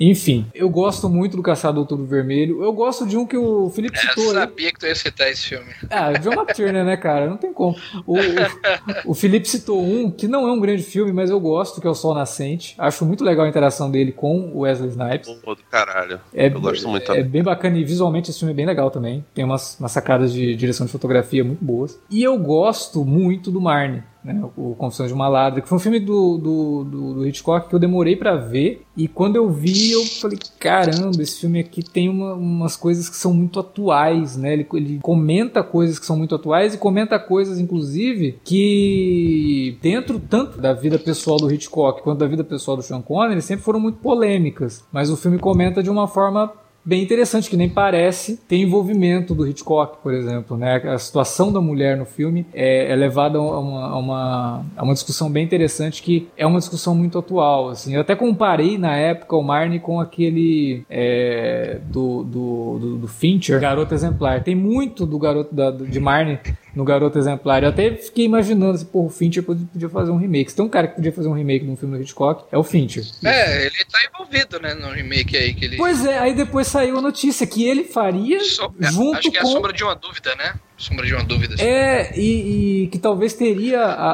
Enfim, 0.00 0.46
eu 0.54 0.68
gosto 0.68 1.08
muito 1.08 1.36
do 1.36 1.42
Caçador 1.42 1.74
do 1.74 1.80
Outubro 1.80 2.06
Vermelho. 2.06 2.62
Eu 2.62 2.72
gosto 2.72 3.06
de 3.06 3.16
um 3.16 3.26
que 3.26 3.36
o 3.36 3.70
Felipe 3.70 3.96
É, 3.96 4.00
citou. 4.00 4.24
eu 4.24 4.32
sabia 4.32 4.72
que 4.72 4.78
tu 4.78 4.86
ia 4.86 4.94
citar 4.94 5.30
esse 5.30 5.48
filme. 5.48 5.66
Ah, 5.90 6.12
John 6.12 6.32
McTiernan, 6.32 6.84
né, 6.84 6.96
cara? 6.96 7.28
Não 7.28 7.36
tem 7.36 7.52
como. 7.52 7.76
O, 8.06 8.16
o, 8.18 9.10
o 9.12 9.14
Felipe 9.14 9.48
citou 9.48 9.82
um 9.82 10.10
que 10.10 10.26
não 10.28 10.46
é 10.48 10.52
um 10.52 10.60
grande 10.60 10.82
filme, 10.82 11.12
mas 11.12 11.30
eu 11.30 11.40
gosto, 11.40 11.80
que 11.80 11.86
é 11.86 11.90
o 11.90 11.94
Sol 11.94 12.14
Nascente. 12.14 12.74
Acho 12.78 13.04
muito 13.04 13.24
legal 13.24 13.46
a 13.46 13.48
interação 13.48 13.90
dele 13.90 14.12
com 14.12 14.50
o 14.54 14.60
Wesley 14.60 14.90
Snipes. 14.90 15.28
Pô, 15.42 15.54
do 15.54 15.62
caralho. 15.70 16.20
É, 16.34 16.46
Eu 16.46 16.60
gosto 16.60 16.88
muito 16.88 17.02
é 17.04 17.06
também. 17.06 17.24
bem 17.24 17.42
bacana 17.42 17.78
e 17.78 17.84
visualmente 17.84 18.30
esse 18.30 18.38
filme 18.38 18.52
é 18.52 18.56
bem 18.56 18.66
legal 18.66 18.90
também. 18.90 19.24
Tem 19.34 19.44
umas, 19.44 19.78
umas 19.78 19.92
sacadas 19.92 20.32
de 20.32 20.54
direção 20.56 20.86
de 20.86 20.92
fotografia 20.92 21.44
muito 21.44 21.64
boas. 21.64 21.98
E 22.10 22.22
eu 22.22 22.36
gosto 22.38 23.04
muito 23.04 23.50
do 23.50 23.60
Marne. 23.60 24.02
Né, 24.24 24.40
o 24.56 24.76
Confissões 24.76 25.08
de 25.08 25.14
uma 25.14 25.26
Ladra, 25.28 25.60
que 25.60 25.68
foi 25.68 25.76
um 25.76 25.80
filme 25.80 25.98
do, 25.98 26.38
do, 26.38 26.84
do, 26.84 27.14
do 27.14 27.26
Hitchcock 27.26 27.68
que 27.68 27.74
eu 27.74 27.78
demorei 27.78 28.14
pra 28.14 28.36
ver. 28.36 28.82
E 28.96 29.08
quando 29.08 29.34
eu 29.34 29.50
vi, 29.50 29.90
eu 29.90 30.04
falei: 30.04 30.38
caramba, 30.60 31.20
esse 31.20 31.40
filme 31.40 31.58
aqui 31.58 31.82
tem 31.82 32.08
uma- 32.08 32.34
umas 32.34 32.76
coisas 32.76 33.08
que 33.08 33.16
são 33.16 33.34
muito 33.34 33.58
atuais. 33.58 34.36
Né? 34.36 34.52
Ele, 34.52 34.66
ele 34.74 34.98
comenta 35.02 35.62
coisas 35.64 35.98
que 35.98 36.06
são 36.06 36.16
muito 36.16 36.34
atuais 36.36 36.72
e 36.74 36.78
comenta 36.78 37.18
coisas, 37.18 37.58
inclusive, 37.58 38.38
que 38.44 39.76
dentro 39.82 40.20
tanto 40.20 40.58
da 40.60 40.72
vida 40.72 40.98
pessoal 40.98 41.36
do 41.36 41.52
Hitchcock 41.52 42.02
quanto 42.02 42.18
da 42.20 42.26
vida 42.26 42.44
pessoal 42.44 42.76
do 42.76 42.82
Sean 42.82 43.00
Connery 43.02 43.42
sempre 43.42 43.64
foram 43.64 43.80
muito 43.80 43.98
polêmicas. 43.98 44.84
Mas 44.92 45.10
o 45.10 45.16
filme 45.16 45.38
comenta 45.38 45.82
de 45.82 45.90
uma 45.90 46.06
forma 46.06 46.52
bem 46.84 47.02
interessante, 47.02 47.48
que 47.48 47.56
nem 47.56 47.68
parece 47.68 48.36
ter 48.36 48.56
envolvimento 48.56 49.34
do 49.34 49.46
Hitchcock, 49.46 49.98
por 50.02 50.12
exemplo. 50.12 50.56
Né? 50.56 50.76
A 50.76 50.98
situação 50.98 51.52
da 51.52 51.60
mulher 51.60 51.96
no 51.96 52.04
filme 52.04 52.46
é, 52.52 52.90
é 52.90 52.96
levada 52.96 53.38
a 53.38 53.40
uma, 53.40 53.86
a, 53.86 53.98
uma, 53.98 54.66
a 54.76 54.82
uma 54.82 54.92
discussão 54.92 55.30
bem 55.30 55.44
interessante, 55.44 56.02
que 56.02 56.28
é 56.36 56.46
uma 56.46 56.58
discussão 56.58 56.94
muito 56.94 57.18
atual. 57.18 57.70
Assim. 57.70 57.94
Eu 57.94 58.00
até 58.00 58.14
comparei 58.14 58.76
na 58.78 58.96
época 58.96 59.36
o 59.36 59.42
Marnie 59.42 59.80
com 59.80 60.00
aquele 60.00 60.84
é, 60.90 61.78
do, 61.84 62.24
do, 62.24 62.78
do, 62.78 62.96
do 62.98 63.08
Fincher, 63.08 63.60
Garoto 63.60 63.94
Exemplar. 63.94 64.42
Tem 64.42 64.54
muito 64.54 65.06
do 65.06 65.18
garoto 65.18 65.54
da, 65.54 65.70
de 65.70 66.00
Marnie 66.00 66.38
no 66.74 66.84
Garoto 66.84 67.18
Exemplar. 67.18 67.62
Eu 67.62 67.68
até 67.68 67.90
fiquei 67.92 68.24
imaginando 68.24 68.78
se 68.78 68.84
pô, 68.84 69.04
o 69.04 69.10
Fincher 69.10 69.42
podia 69.42 69.88
fazer 69.88 70.10
um 70.10 70.16
remake. 70.16 70.50
Se 70.50 70.56
tem 70.56 70.64
um 70.64 70.68
cara 70.68 70.88
que 70.88 70.94
podia 70.96 71.12
fazer 71.12 71.28
um 71.28 71.32
remake 71.34 71.64
de 71.64 71.70
um 71.70 71.76
filme 71.76 71.96
do 71.96 72.02
Hitchcock, 72.02 72.44
é 72.50 72.56
o 72.58 72.62
Fincher. 72.64 73.04
É, 73.24 73.66
ele 73.66 73.84
tá 73.90 73.98
envolvido, 74.12 74.58
né, 74.60 74.74
no 74.74 74.88
remake 74.90 75.36
aí 75.36 75.52
que 75.54 75.64
ele. 75.64 75.76
Pois 75.76 76.04
é, 76.06 76.18
aí 76.18 76.34
depois 76.34 76.66
saiu 76.66 76.98
a 76.98 77.02
notícia 77.02 77.46
que 77.46 77.66
ele 77.68 77.84
faria 77.84 78.40
So- 78.40 78.72
é, 78.80 78.90
junto 78.90 79.18
acho 79.18 79.30
que 79.30 79.36
é 79.36 79.40
a 79.40 79.42
com. 79.44 79.50
sombra 79.50 79.72
de 79.72 79.84
uma 79.84 79.94
dúvida, 79.94 80.34
né? 80.36 80.54
Sombra 80.78 81.06
de 81.06 81.14
uma 81.14 81.22
dúvida. 81.22 81.54
assim. 81.54 81.62
É, 81.64 82.12
e, 82.18 82.82
e 82.84 82.86
que 82.88 82.98
talvez 82.98 83.34
teria 83.34 83.80
a, 83.84 84.12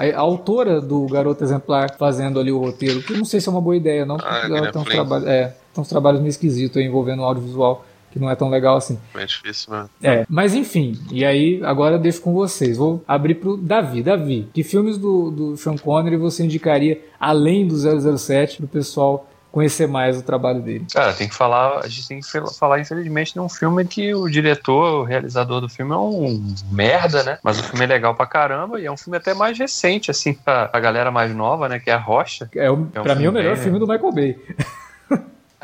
a- 0.00 0.02
a 0.14 0.18
autora 0.18 0.80
do 0.80 1.06
Garoto 1.06 1.42
Exemplar 1.44 1.94
fazendo 1.98 2.40
ali 2.40 2.50
o 2.52 2.58
roteiro, 2.58 3.02
que 3.02 3.12
não 3.12 3.24
sei 3.24 3.40
se 3.40 3.48
é 3.48 3.52
uma 3.52 3.60
boa 3.60 3.76
ideia, 3.76 4.06
não, 4.06 4.16
porque 4.16 4.30
Ah, 4.30 4.42
ela 4.46 4.72
tem 4.72 4.80
uns, 4.82 4.88
trabalhos, 4.88 5.26
é, 5.28 5.54
tem 5.74 5.82
uns 5.82 5.88
trabalhos 5.88 6.20
meio 6.20 6.30
esquisitos 6.30 6.76
aí 6.78 6.84
envolvendo 6.84 7.20
o 7.20 7.24
audiovisual, 7.24 7.84
que 8.16 8.22
não 8.22 8.30
é 8.30 8.34
tão 8.34 8.48
legal 8.48 8.76
assim. 8.76 8.98
É 9.14 9.24
difícil, 9.26 9.70
mano. 9.72 9.90
É, 10.02 10.24
mas 10.28 10.54
enfim, 10.54 10.98
e 11.12 11.24
aí 11.24 11.60
agora 11.62 11.96
eu 11.96 11.98
deixo 11.98 12.20
com 12.22 12.32
vocês. 12.32 12.76
Vou 12.78 13.04
abrir 13.06 13.34
pro 13.36 13.56
Davi. 13.56 14.02
Davi, 14.02 14.48
que 14.54 14.62
filmes 14.64 14.96
do, 14.96 15.30
do 15.30 15.56
Sean 15.56 15.76
Connery 15.76 16.16
você 16.16 16.42
indicaria, 16.44 17.00
além 17.20 17.66
do 17.66 17.76
007, 17.76 18.58
pro 18.58 18.66
pessoal 18.68 19.28
conhecer 19.52 19.86
mais 19.88 20.18
o 20.18 20.22
trabalho 20.22 20.60
dele? 20.60 20.84
Cara, 20.92 21.14
tem 21.14 21.26
que 21.28 21.34
falar, 21.34 21.78
a 21.78 21.88
gente 21.88 22.06
tem 22.08 22.20
que 22.20 22.26
falar, 22.58 22.78
infelizmente, 22.78 23.32
de 23.32 23.40
um 23.40 23.48
filme 23.48 23.86
que 23.86 24.14
o 24.14 24.28
diretor, 24.28 25.00
o 25.00 25.02
realizador 25.04 25.62
do 25.62 25.68
filme 25.68 25.92
é 25.92 25.96
um 25.96 26.54
merda, 26.70 27.22
né? 27.22 27.38
Mas 27.42 27.58
o 27.58 27.62
filme 27.62 27.82
é 27.84 27.88
legal 27.88 28.14
pra 28.14 28.26
caramba 28.26 28.78
e 28.78 28.84
é 28.84 28.92
um 28.92 28.98
filme 28.98 29.16
até 29.16 29.32
mais 29.32 29.58
recente, 29.58 30.10
assim, 30.10 30.34
pra 30.34 30.68
a 30.72 30.78
galera 30.78 31.10
mais 31.10 31.34
nova, 31.34 31.68
né? 31.70 31.78
Que 31.78 31.88
é 31.90 31.94
a 31.94 31.98
Rocha. 31.98 32.50
É, 32.54 32.70
o, 32.70 32.86
É 32.92 33.00
um 33.00 33.02
pra 33.02 33.14
mim 33.14 33.24
é 33.24 33.28
o 33.30 33.32
melhor 33.32 33.54
bem- 33.54 33.62
filme 33.64 33.78
do 33.78 33.86
Michael 33.86 34.12
Bay. 34.12 34.36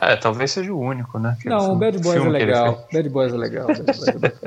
É, 0.04 0.16
talvez 0.16 0.50
seja 0.50 0.72
o 0.72 0.80
único, 0.80 1.16
né? 1.16 1.36
Que 1.40 1.48
Não, 1.48 1.74
o 1.74 1.76
Bad 1.76 1.96
Boys 2.00 2.16
é 2.16 2.28
legal. 2.28 2.88
Bad 2.92 3.08
Boys 3.08 3.32
é 3.32 3.36
legal. 3.36 3.68
Bad 3.68 3.82
Boys 3.84 4.08
é 4.08 4.12
legal. 4.12 4.32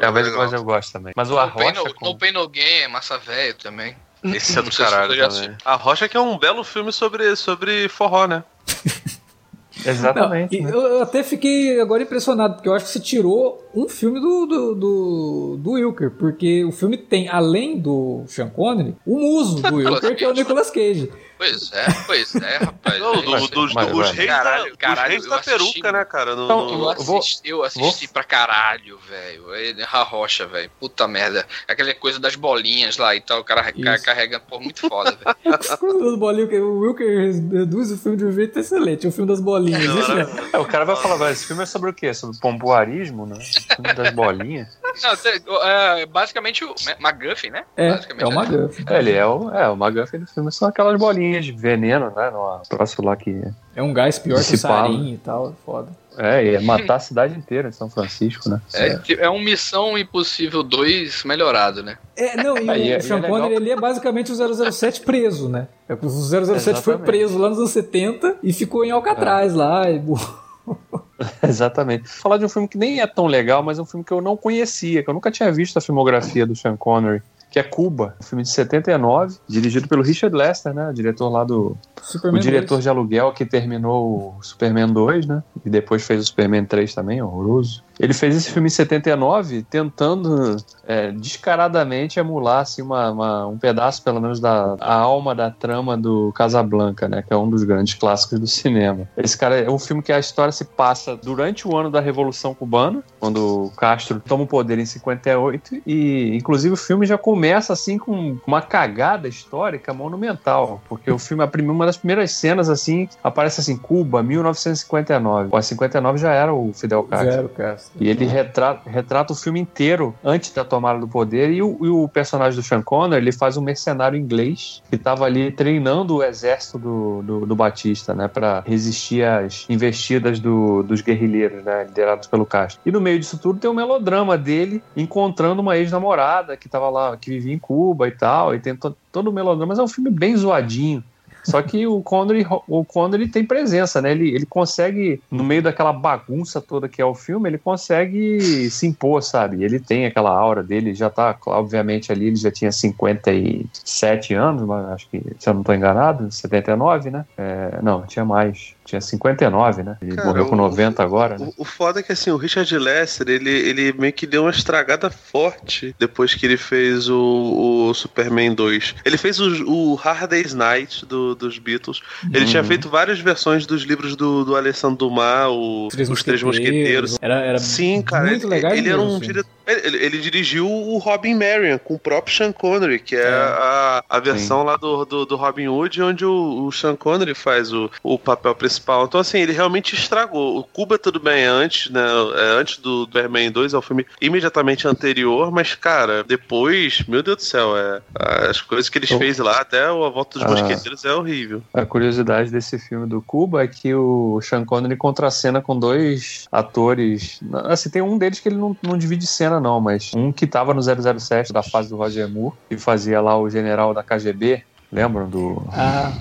É, 0.00 0.08
o 0.08 0.12
Bad 0.12 0.30
Boys 0.30 0.52
eu 0.52 0.62
gosto 0.62 0.92
também. 0.92 1.12
Mas 1.16 1.30
o 1.30 1.34
No 1.34 1.40
A 1.40 1.48
Pain 1.48 1.70
Rocha... 1.70 1.82
no, 1.82 1.94
com- 1.94 2.06
No 2.06 2.16
Pain 2.16 2.30
No 2.30 2.48
é 2.54 2.86
massa 2.86 3.18
velho 3.18 3.54
também. 3.54 3.96
Esse 4.22 4.56
é 4.56 4.62
do 4.62 4.70
caralho 4.70 5.16
também. 5.16 5.56
A 5.64 5.74
Rocha 5.74 6.08
que 6.08 6.16
é 6.16 6.20
um 6.20 6.38
belo 6.38 6.62
filme 6.62 6.92
sobre, 6.92 7.34
sobre 7.34 7.88
forró, 7.88 8.28
né? 8.28 8.44
Exatamente. 9.84 10.60
Não, 10.60 10.70
né? 10.70 10.76
eu, 10.76 10.80
eu 10.80 11.02
até 11.02 11.24
fiquei 11.24 11.80
agora 11.80 12.04
impressionado, 12.04 12.54
porque 12.54 12.68
eu 12.68 12.74
acho 12.74 12.84
que 12.86 12.92
você 12.92 13.00
tirou 13.00 13.68
um 13.74 13.88
filme 13.88 14.20
do, 14.20 14.46
do, 14.46 14.74
do, 14.76 15.56
do 15.58 15.70
Wilker, 15.72 16.12
porque 16.12 16.64
o 16.64 16.70
filme 16.70 16.96
tem, 16.96 17.28
além 17.28 17.80
do 17.80 18.22
Sean 18.28 18.48
Connery, 18.48 18.94
o 19.04 19.18
muso 19.18 19.60
do 19.60 19.74
Wilker, 19.74 20.14
que 20.14 20.24
é 20.24 20.28
o 20.28 20.32
Nicolas 20.32 20.70
Cage. 20.70 21.10
Pois 21.36 21.72
é, 21.72 21.86
pois 22.06 22.34
é, 22.36 22.56
rapaz. 22.58 22.98
Não, 23.00 23.14
é 23.14 23.22
do, 23.22 23.48
dos, 23.48 23.74
Mas, 23.74 23.88
os 23.92 23.96
vai. 24.06 24.12
reis 24.12 24.28
Caralho, 24.30 24.64
da, 24.64 24.70
os 24.70 24.76
caralho, 24.76 25.10
reis 25.10 25.24
eu 25.24 25.30
da 25.30 25.36
assisti- 25.36 25.58
peruca, 25.74 25.92
né, 25.92 26.04
cara? 26.04 26.36
No, 26.36 26.44
Então, 26.44 26.64
no- 26.78 26.92
Eu 26.92 26.96
vou- 27.02 27.18
assisti, 27.18 27.48
eu 27.48 27.62
assisti 27.64 28.08
pra 28.08 28.22
caralho, 28.24 28.98
velho. 28.98 29.44
A 29.92 30.02
rocha, 30.02 30.46
velho. 30.46 30.70
Puta 30.78 31.08
merda. 31.08 31.46
Aquela 31.66 31.92
coisa 31.94 32.18
das 32.20 32.36
bolinhas 32.36 32.96
lá 32.98 33.14
e 33.16 33.20
tal, 33.20 33.40
o 33.40 33.44
cara 33.44 33.64
ca- 33.72 33.94
Isso. 33.94 34.04
carregando, 34.04 34.44
pô, 34.48 34.60
muito 34.60 34.88
foda, 34.88 35.10
velho. 35.12 35.36
Quando 35.78 36.10
do 36.12 36.16
bolinho, 36.16 36.48
que 36.48 36.58
o 36.58 36.78
Wilker 36.80 37.32
reduz 37.52 37.90
o 37.90 37.98
filme 37.98 38.16
de 38.16 38.24
um 38.24 38.32
jeito 38.32 38.58
excelente, 38.58 39.04
é 39.04 39.08
o 39.08 39.12
filme 39.12 39.28
das 39.28 39.40
bolinhas. 39.40 39.82
Isso 39.82 40.14
mesmo. 40.14 40.40
É, 40.52 40.58
o 40.58 40.64
cara 40.64 40.84
vai 40.84 40.96
falar, 40.96 41.16
"Vai, 41.16 41.32
esse 41.32 41.46
filme 41.46 41.62
é 41.62 41.66
sobre 41.66 41.90
o 41.90 41.94
quê? 41.94 42.14
Sobre 42.14 42.38
pompoarismo, 42.38 43.26
né? 43.26 43.36
O 43.38 43.74
filme 43.74 43.94
das 43.94 44.10
bolinhas. 44.14 44.68
Não, 45.02 45.62
é, 45.62 46.06
basicamente 46.06 46.64
o 46.64 46.74
McGuffin, 47.00 47.50
né? 47.50 47.64
É, 47.76 47.98
é 48.18 48.26
uma 48.26 48.44
né? 48.44 48.58
gafa. 48.68 48.94
É, 48.94 48.98
ele 48.98 49.12
é 49.12 49.26
o, 49.26 49.50
é, 49.50 49.68
o 49.68 49.74
McGuffin 49.74 50.18
do 50.18 50.26
filme 50.26 50.52
são 50.52 50.68
aquelas 50.68 50.98
bolinhas 50.98 51.44
de 51.44 51.52
veneno, 51.52 52.12
né? 52.14 52.30
No 52.30 52.60
troço 52.68 53.02
lá 53.02 53.16
que. 53.16 53.42
É 53.74 53.82
um 53.82 53.92
gás 53.92 54.18
pior 54.18 54.42
que 54.42 54.54
o 54.54 54.58
sarin 54.58 55.14
e 55.14 55.18
tal, 55.18 55.50
é 55.50 55.52
foda. 55.64 55.88
É, 56.16 56.44
ia 56.52 56.60
matar 56.60 56.94
a 56.94 57.00
cidade 57.00 57.36
inteira 57.36 57.70
de 57.70 57.74
São 57.76 57.90
Francisco, 57.90 58.48
né? 58.48 58.60
É, 58.72 58.96
ti- 58.98 59.18
é 59.18 59.28
um 59.28 59.40
Missão 59.40 59.98
Impossível 59.98 60.62
2 60.62 61.24
melhorado, 61.24 61.82
né? 61.82 61.98
É, 62.16 62.36
não, 62.36 62.56
e 62.56 62.60
e 62.86 62.92
é- 62.92 62.98
o 62.98 63.02
Sean 63.02 63.18
e 63.18 63.24
é. 63.24 63.28
Connery 63.28 63.54
ele 63.56 63.70
é 63.72 63.76
basicamente 63.76 64.30
o 64.30 64.72
007 64.72 65.00
preso, 65.00 65.48
né? 65.48 65.66
É, 65.88 65.94
O 65.94 66.08
007 66.08 66.46
foi 66.46 66.54
Exatamente. 66.94 67.04
preso 67.04 67.36
lá 67.36 67.48
nos 67.48 67.58
anos 67.58 67.70
70 67.72 68.36
e 68.44 68.52
ficou 68.52 68.84
em 68.84 68.92
Alcatraz 68.92 69.54
lá. 69.54 69.90
E... 69.90 70.00
Exatamente. 71.42 72.08
Falar 72.08 72.38
de 72.38 72.44
um 72.44 72.48
filme 72.48 72.68
que 72.68 72.78
nem 72.78 73.00
é 73.00 73.06
tão 73.06 73.26
legal, 73.26 73.62
mas 73.62 73.78
é 73.78 73.82
um 73.82 73.86
filme 73.86 74.04
que 74.04 74.12
eu 74.12 74.20
não 74.20 74.36
conhecia, 74.36 75.02
que 75.02 75.08
eu 75.08 75.14
nunca 75.14 75.30
tinha 75.30 75.50
visto 75.52 75.76
a 75.76 75.80
filmografia 75.80 76.46
do 76.46 76.56
Sean 76.56 76.76
Connery, 76.76 77.22
que 77.50 77.58
é 77.60 77.62
Cuba, 77.62 78.16
um 78.20 78.24
filme 78.24 78.42
de 78.42 78.50
79, 78.50 79.36
dirigido 79.46 79.86
pelo 79.86 80.02
Richard 80.02 80.36
Lester, 80.36 80.74
né? 80.74 80.88
O 80.88 80.92
diretor 80.92 81.28
lá 81.28 81.44
do. 81.44 81.76
Superman 82.02 82.40
o 82.40 82.42
diretor 82.42 82.74
2. 82.74 82.82
de 82.82 82.88
aluguel 82.88 83.32
que 83.32 83.46
terminou 83.46 84.36
o 84.36 84.42
Superman 84.42 84.92
2, 84.92 85.26
né? 85.26 85.42
E 85.64 85.70
depois 85.70 86.04
fez 86.04 86.20
o 86.20 86.26
Superman 86.26 86.64
3 86.64 86.92
também, 86.92 87.22
horroroso. 87.22 87.84
Ele 87.98 88.12
fez 88.12 88.34
esse 88.36 88.50
filme 88.50 88.66
em 88.66 88.70
79, 88.70 89.62
tentando 89.70 90.56
é, 90.86 91.12
descaradamente 91.12 92.18
emular 92.18 92.60
assim, 92.60 92.82
uma, 92.82 93.10
uma- 93.10 93.46
um 93.46 93.58
pedaço, 93.58 94.02
pelo 94.02 94.20
menos, 94.20 94.40
da 94.40 94.76
alma 94.80 95.34
da 95.34 95.50
trama 95.50 95.96
do 95.96 96.32
Casablanca, 96.34 97.08
né? 97.08 97.22
Que 97.26 97.32
é 97.32 97.36
um 97.36 97.48
dos 97.48 97.62
grandes 97.64 97.94
clássicos 97.94 98.38
do 98.40 98.46
cinema. 98.46 99.08
Esse 99.16 99.36
cara 99.38 99.58
é 99.60 99.70
um 99.70 99.78
filme 99.78 100.02
que 100.02 100.12
a 100.12 100.18
história 100.18 100.52
se 100.52 100.64
passa 100.64 101.16
durante 101.16 101.66
o 101.68 101.76
ano 101.76 101.90
da 101.90 102.00
Revolução 102.00 102.54
Cubana, 102.54 103.02
quando 103.20 103.66
o 103.66 103.70
Castro 103.76 104.20
toma 104.20 104.44
o 104.44 104.46
poder 104.46 104.78
em 104.78 104.86
58, 104.86 105.76
e 105.86 106.36
inclusive 106.36 106.74
o 106.74 106.76
filme 106.76 107.06
já 107.06 107.16
começa 107.16 107.72
assim 107.72 107.96
com 107.98 108.36
uma 108.46 108.60
cagada 108.60 109.28
histórica 109.28 109.92
monumental, 109.94 110.82
porque 110.88 111.10
o 111.10 111.18
filme, 111.18 111.44
uma 111.62 111.86
das 111.86 111.96
primeiras 111.96 112.32
cenas 112.32 112.68
assim, 112.68 113.08
aparece 113.22 113.60
assim, 113.60 113.76
Cuba, 113.76 114.22
1959. 114.22 115.50
Pô, 115.50 115.60
59 115.62 116.18
já 116.18 116.32
era 116.32 116.52
o 116.52 116.72
Fidel 116.72 117.02
Castro. 117.04 117.30
Zero, 117.32 117.48
cara. 117.50 117.76
E 117.98 118.08
ele 118.08 118.24
retrata, 118.24 118.88
retrata 118.88 119.32
o 119.32 119.36
filme 119.36 119.60
inteiro 119.60 120.14
antes 120.22 120.52
da 120.52 120.64
tomada 120.64 120.98
do 120.98 121.08
poder. 121.08 121.50
E 121.50 121.62
o, 121.62 121.78
e 121.82 121.88
o 121.88 122.08
personagem 122.08 122.58
do 122.58 122.62
Sean 122.62 122.82
Connery, 122.82 123.22
ele 123.22 123.32
faz 123.32 123.56
um 123.56 123.62
mercenário 123.62 124.18
inglês 124.18 124.82
que 124.88 124.96
estava 124.96 125.24
ali 125.24 125.50
treinando 125.52 126.16
o 126.16 126.22
exército 126.22 126.78
do, 126.78 127.22
do, 127.22 127.46
do 127.46 127.54
Batista, 127.54 128.14
né? 128.14 128.28
para 128.28 128.60
resistir 128.60 129.24
às 129.24 129.66
investidas 129.68 130.40
do, 130.40 130.82
dos 130.82 131.00
guerrilheiros, 131.00 131.64
né? 131.64 131.84
Liderados 131.84 132.26
pelo 132.28 132.44
Castro. 132.44 132.80
E 132.84 132.90
no 132.90 133.00
meio 133.00 133.18
disso 133.18 133.38
tudo 133.38 133.58
tem 133.58 133.70
o 133.70 133.72
um 133.72 133.76
melodrama 133.76 134.36
dele 134.36 134.82
encontrando 134.96 135.62
uma 135.62 135.76
ex-namorada 135.76 136.56
que 136.56 136.66
estava 136.66 136.88
lá, 136.90 137.16
que 137.16 137.30
vivia 137.30 137.54
em 137.54 137.58
Cuba 137.58 138.08
e 138.08 138.12
tal. 138.12 138.54
E 138.54 138.60
tem 138.60 138.74
to, 138.74 138.96
todo 139.12 139.28
o 139.28 139.32
melodrama. 139.32 139.66
Mas 139.66 139.78
é 139.78 139.82
um 139.82 139.88
filme 139.88 140.10
bem 140.10 140.36
zoadinho. 140.36 141.02
Só 141.44 141.60
que 141.62 141.86
o 141.86 142.02
Connery, 142.02 142.46
o 142.66 142.84
Connery 142.84 143.28
tem 143.28 143.44
presença, 143.44 144.00
né? 144.00 144.12
Ele, 144.12 144.34
ele 144.34 144.46
consegue, 144.46 145.20
no 145.30 145.44
meio 145.44 145.62
daquela 145.62 145.92
bagunça 145.92 146.60
toda 146.60 146.88
que 146.88 147.00
é 147.00 147.04
o 147.04 147.14
filme, 147.14 147.48
ele 147.48 147.58
consegue 147.58 148.70
se 148.70 148.86
impor, 148.86 149.22
sabe? 149.22 149.62
Ele 149.62 149.78
tem 149.78 150.06
aquela 150.06 150.30
aura 150.30 150.62
dele, 150.62 150.94
já 150.94 151.10
tá, 151.10 151.36
obviamente, 151.46 152.10
ali, 152.10 152.26
ele 152.26 152.36
já 152.36 152.50
tinha 152.50 152.72
57 152.72 154.34
anos, 154.34 154.62
mas 154.62 154.86
acho 154.86 155.08
que, 155.10 155.22
se 155.38 155.48
eu 155.48 155.54
não 155.54 155.60
estou 155.60 155.74
enganado, 155.74 156.30
79, 156.32 157.10
né? 157.10 157.24
É, 157.36 157.78
não, 157.82 158.02
tinha 158.06 158.24
mais 158.24 158.73
tinha 158.84 159.00
59, 159.00 159.82
né? 159.82 159.96
Ele 160.00 160.16
Cara, 160.16 160.28
morreu 160.28 160.46
com 160.46 160.56
90 160.56 161.02
o, 161.02 161.04
agora, 161.04 161.38
né? 161.38 161.48
O, 161.56 161.62
o 161.62 161.64
foda 161.64 162.00
é 162.00 162.02
que, 162.02 162.12
assim, 162.12 162.30
o 162.30 162.36
Richard 162.36 162.76
Lester, 162.76 163.28
ele, 163.28 163.50
ele 163.50 163.92
meio 163.92 164.12
que 164.12 164.26
deu 164.26 164.42
uma 164.42 164.50
estragada 164.50 165.10
forte 165.10 165.94
depois 165.98 166.34
que 166.34 166.44
ele 166.44 166.56
fez 166.56 167.08
o, 167.08 167.88
o 167.88 167.94
Superman 167.94 168.54
2. 168.54 168.96
Ele 169.04 169.16
fez 169.16 169.40
o, 169.40 169.70
o 169.70 169.94
Hard 169.94 170.30
Day's 170.30 170.54
Night 170.54 171.06
do, 171.06 171.34
dos 171.34 171.58
Beatles. 171.58 172.00
Ele 172.30 172.40
uhum. 172.40 172.50
tinha 172.50 172.64
feito 172.64 172.88
várias 172.88 173.18
versões 173.20 173.66
dos 173.66 173.82
livros 173.82 174.16
do, 174.16 174.44
do 174.44 174.56
Alessandro 174.56 174.96
Dumas, 174.96 175.48
o, 175.48 175.88
Três 175.90 176.10
Os 176.10 176.22
Três 176.22 176.42
Mosqueteiros. 176.42 177.18
Era, 177.20 177.40
era 177.40 177.58
Sim, 177.58 178.02
cara. 178.02 178.26
Muito 178.26 178.46
legal 178.46 178.72
ele, 178.72 178.80
ele 178.80 178.88
era 178.90 179.00
um 179.00 179.18
diretor 179.18 179.54
ele, 179.66 179.96
ele, 179.96 180.20
dirigiu 180.20 180.70
o 180.70 180.98
Robin 180.98 181.34
Marion 181.34 181.78
com 181.78 181.94
o 181.94 181.98
próprio 181.98 182.36
Sean 182.36 182.52
Connery, 182.52 182.98
que 182.98 183.16
é, 183.16 183.22
é. 183.22 183.32
A, 183.32 184.04
a 184.10 184.20
versão 184.20 184.60
Sim. 184.60 184.66
lá 184.66 184.76
do, 184.76 185.04
do, 185.06 185.24
do, 185.24 185.36
Robin 185.36 185.68
Hood, 185.68 186.02
onde 186.02 186.24
o, 186.24 186.66
o 186.66 186.72
Sean 186.72 186.94
Connery 186.94 187.34
faz 187.34 187.72
o, 187.72 187.90
o 188.02 188.18
papel 188.18 188.54
principal. 188.54 188.73
Então, 189.04 189.20
assim, 189.20 189.38
ele 189.38 189.52
realmente 189.52 189.94
estragou. 189.94 190.58
O 190.58 190.64
Cuba, 190.64 190.98
tudo 190.98 191.20
bem, 191.20 191.44
é 191.44 191.46
antes, 191.46 191.90
né? 191.90 192.00
É 192.36 192.60
antes 192.60 192.78
do 192.78 193.04
Superman 193.04 193.50
2, 193.50 193.74
é 193.74 193.78
o 193.78 193.82
filme 193.82 194.06
imediatamente 194.20 194.86
anterior, 194.86 195.50
mas, 195.50 195.74
cara, 195.74 196.24
depois, 196.24 197.04
meu 197.06 197.22
Deus 197.22 197.36
do 197.36 197.42
céu, 197.42 197.76
é, 197.76 198.00
as 198.48 198.60
coisas 198.60 198.88
que 198.88 198.98
eles 198.98 199.10
oh. 199.10 199.18
fez 199.18 199.38
lá, 199.38 199.60
até 199.60 199.84
a 199.84 199.92
Volta 199.92 200.38
dos 200.38 200.46
ah. 200.46 200.50
Mosqueteiros, 200.50 201.04
é 201.04 201.12
horrível. 201.12 201.62
A 201.72 201.84
curiosidade 201.84 202.50
desse 202.50 202.78
filme 202.78 203.06
do 203.06 203.20
Cuba 203.22 203.62
é 203.62 203.66
que 203.66 203.94
o 203.94 204.40
Sean 204.40 204.64
Connery 204.64 204.96
contracena 204.96 205.60
com 205.60 205.78
dois 205.78 206.46
atores. 206.50 207.40
Assim, 207.64 207.90
tem 207.90 208.02
um 208.02 208.18
deles 208.18 208.40
que 208.40 208.48
ele 208.48 208.56
não, 208.56 208.76
não 208.82 208.96
divide 208.96 209.26
cena 209.26 209.60
não, 209.60 209.80
mas 209.80 210.12
um 210.14 210.32
que 210.32 210.46
tava 210.46 210.74
no 210.74 210.80
007 210.82 211.52
da 211.52 211.62
fase 211.62 211.88
do 211.88 211.96
Roger 211.96 212.28
Moore, 212.28 212.54
que 212.68 212.76
fazia 212.76 213.20
lá 213.20 213.38
o 213.38 213.48
general 213.48 213.94
da 213.94 214.02
KGB, 214.02 214.62
lembram 214.94 215.28
do... 215.28 215.62
Ah, 215.72 216.12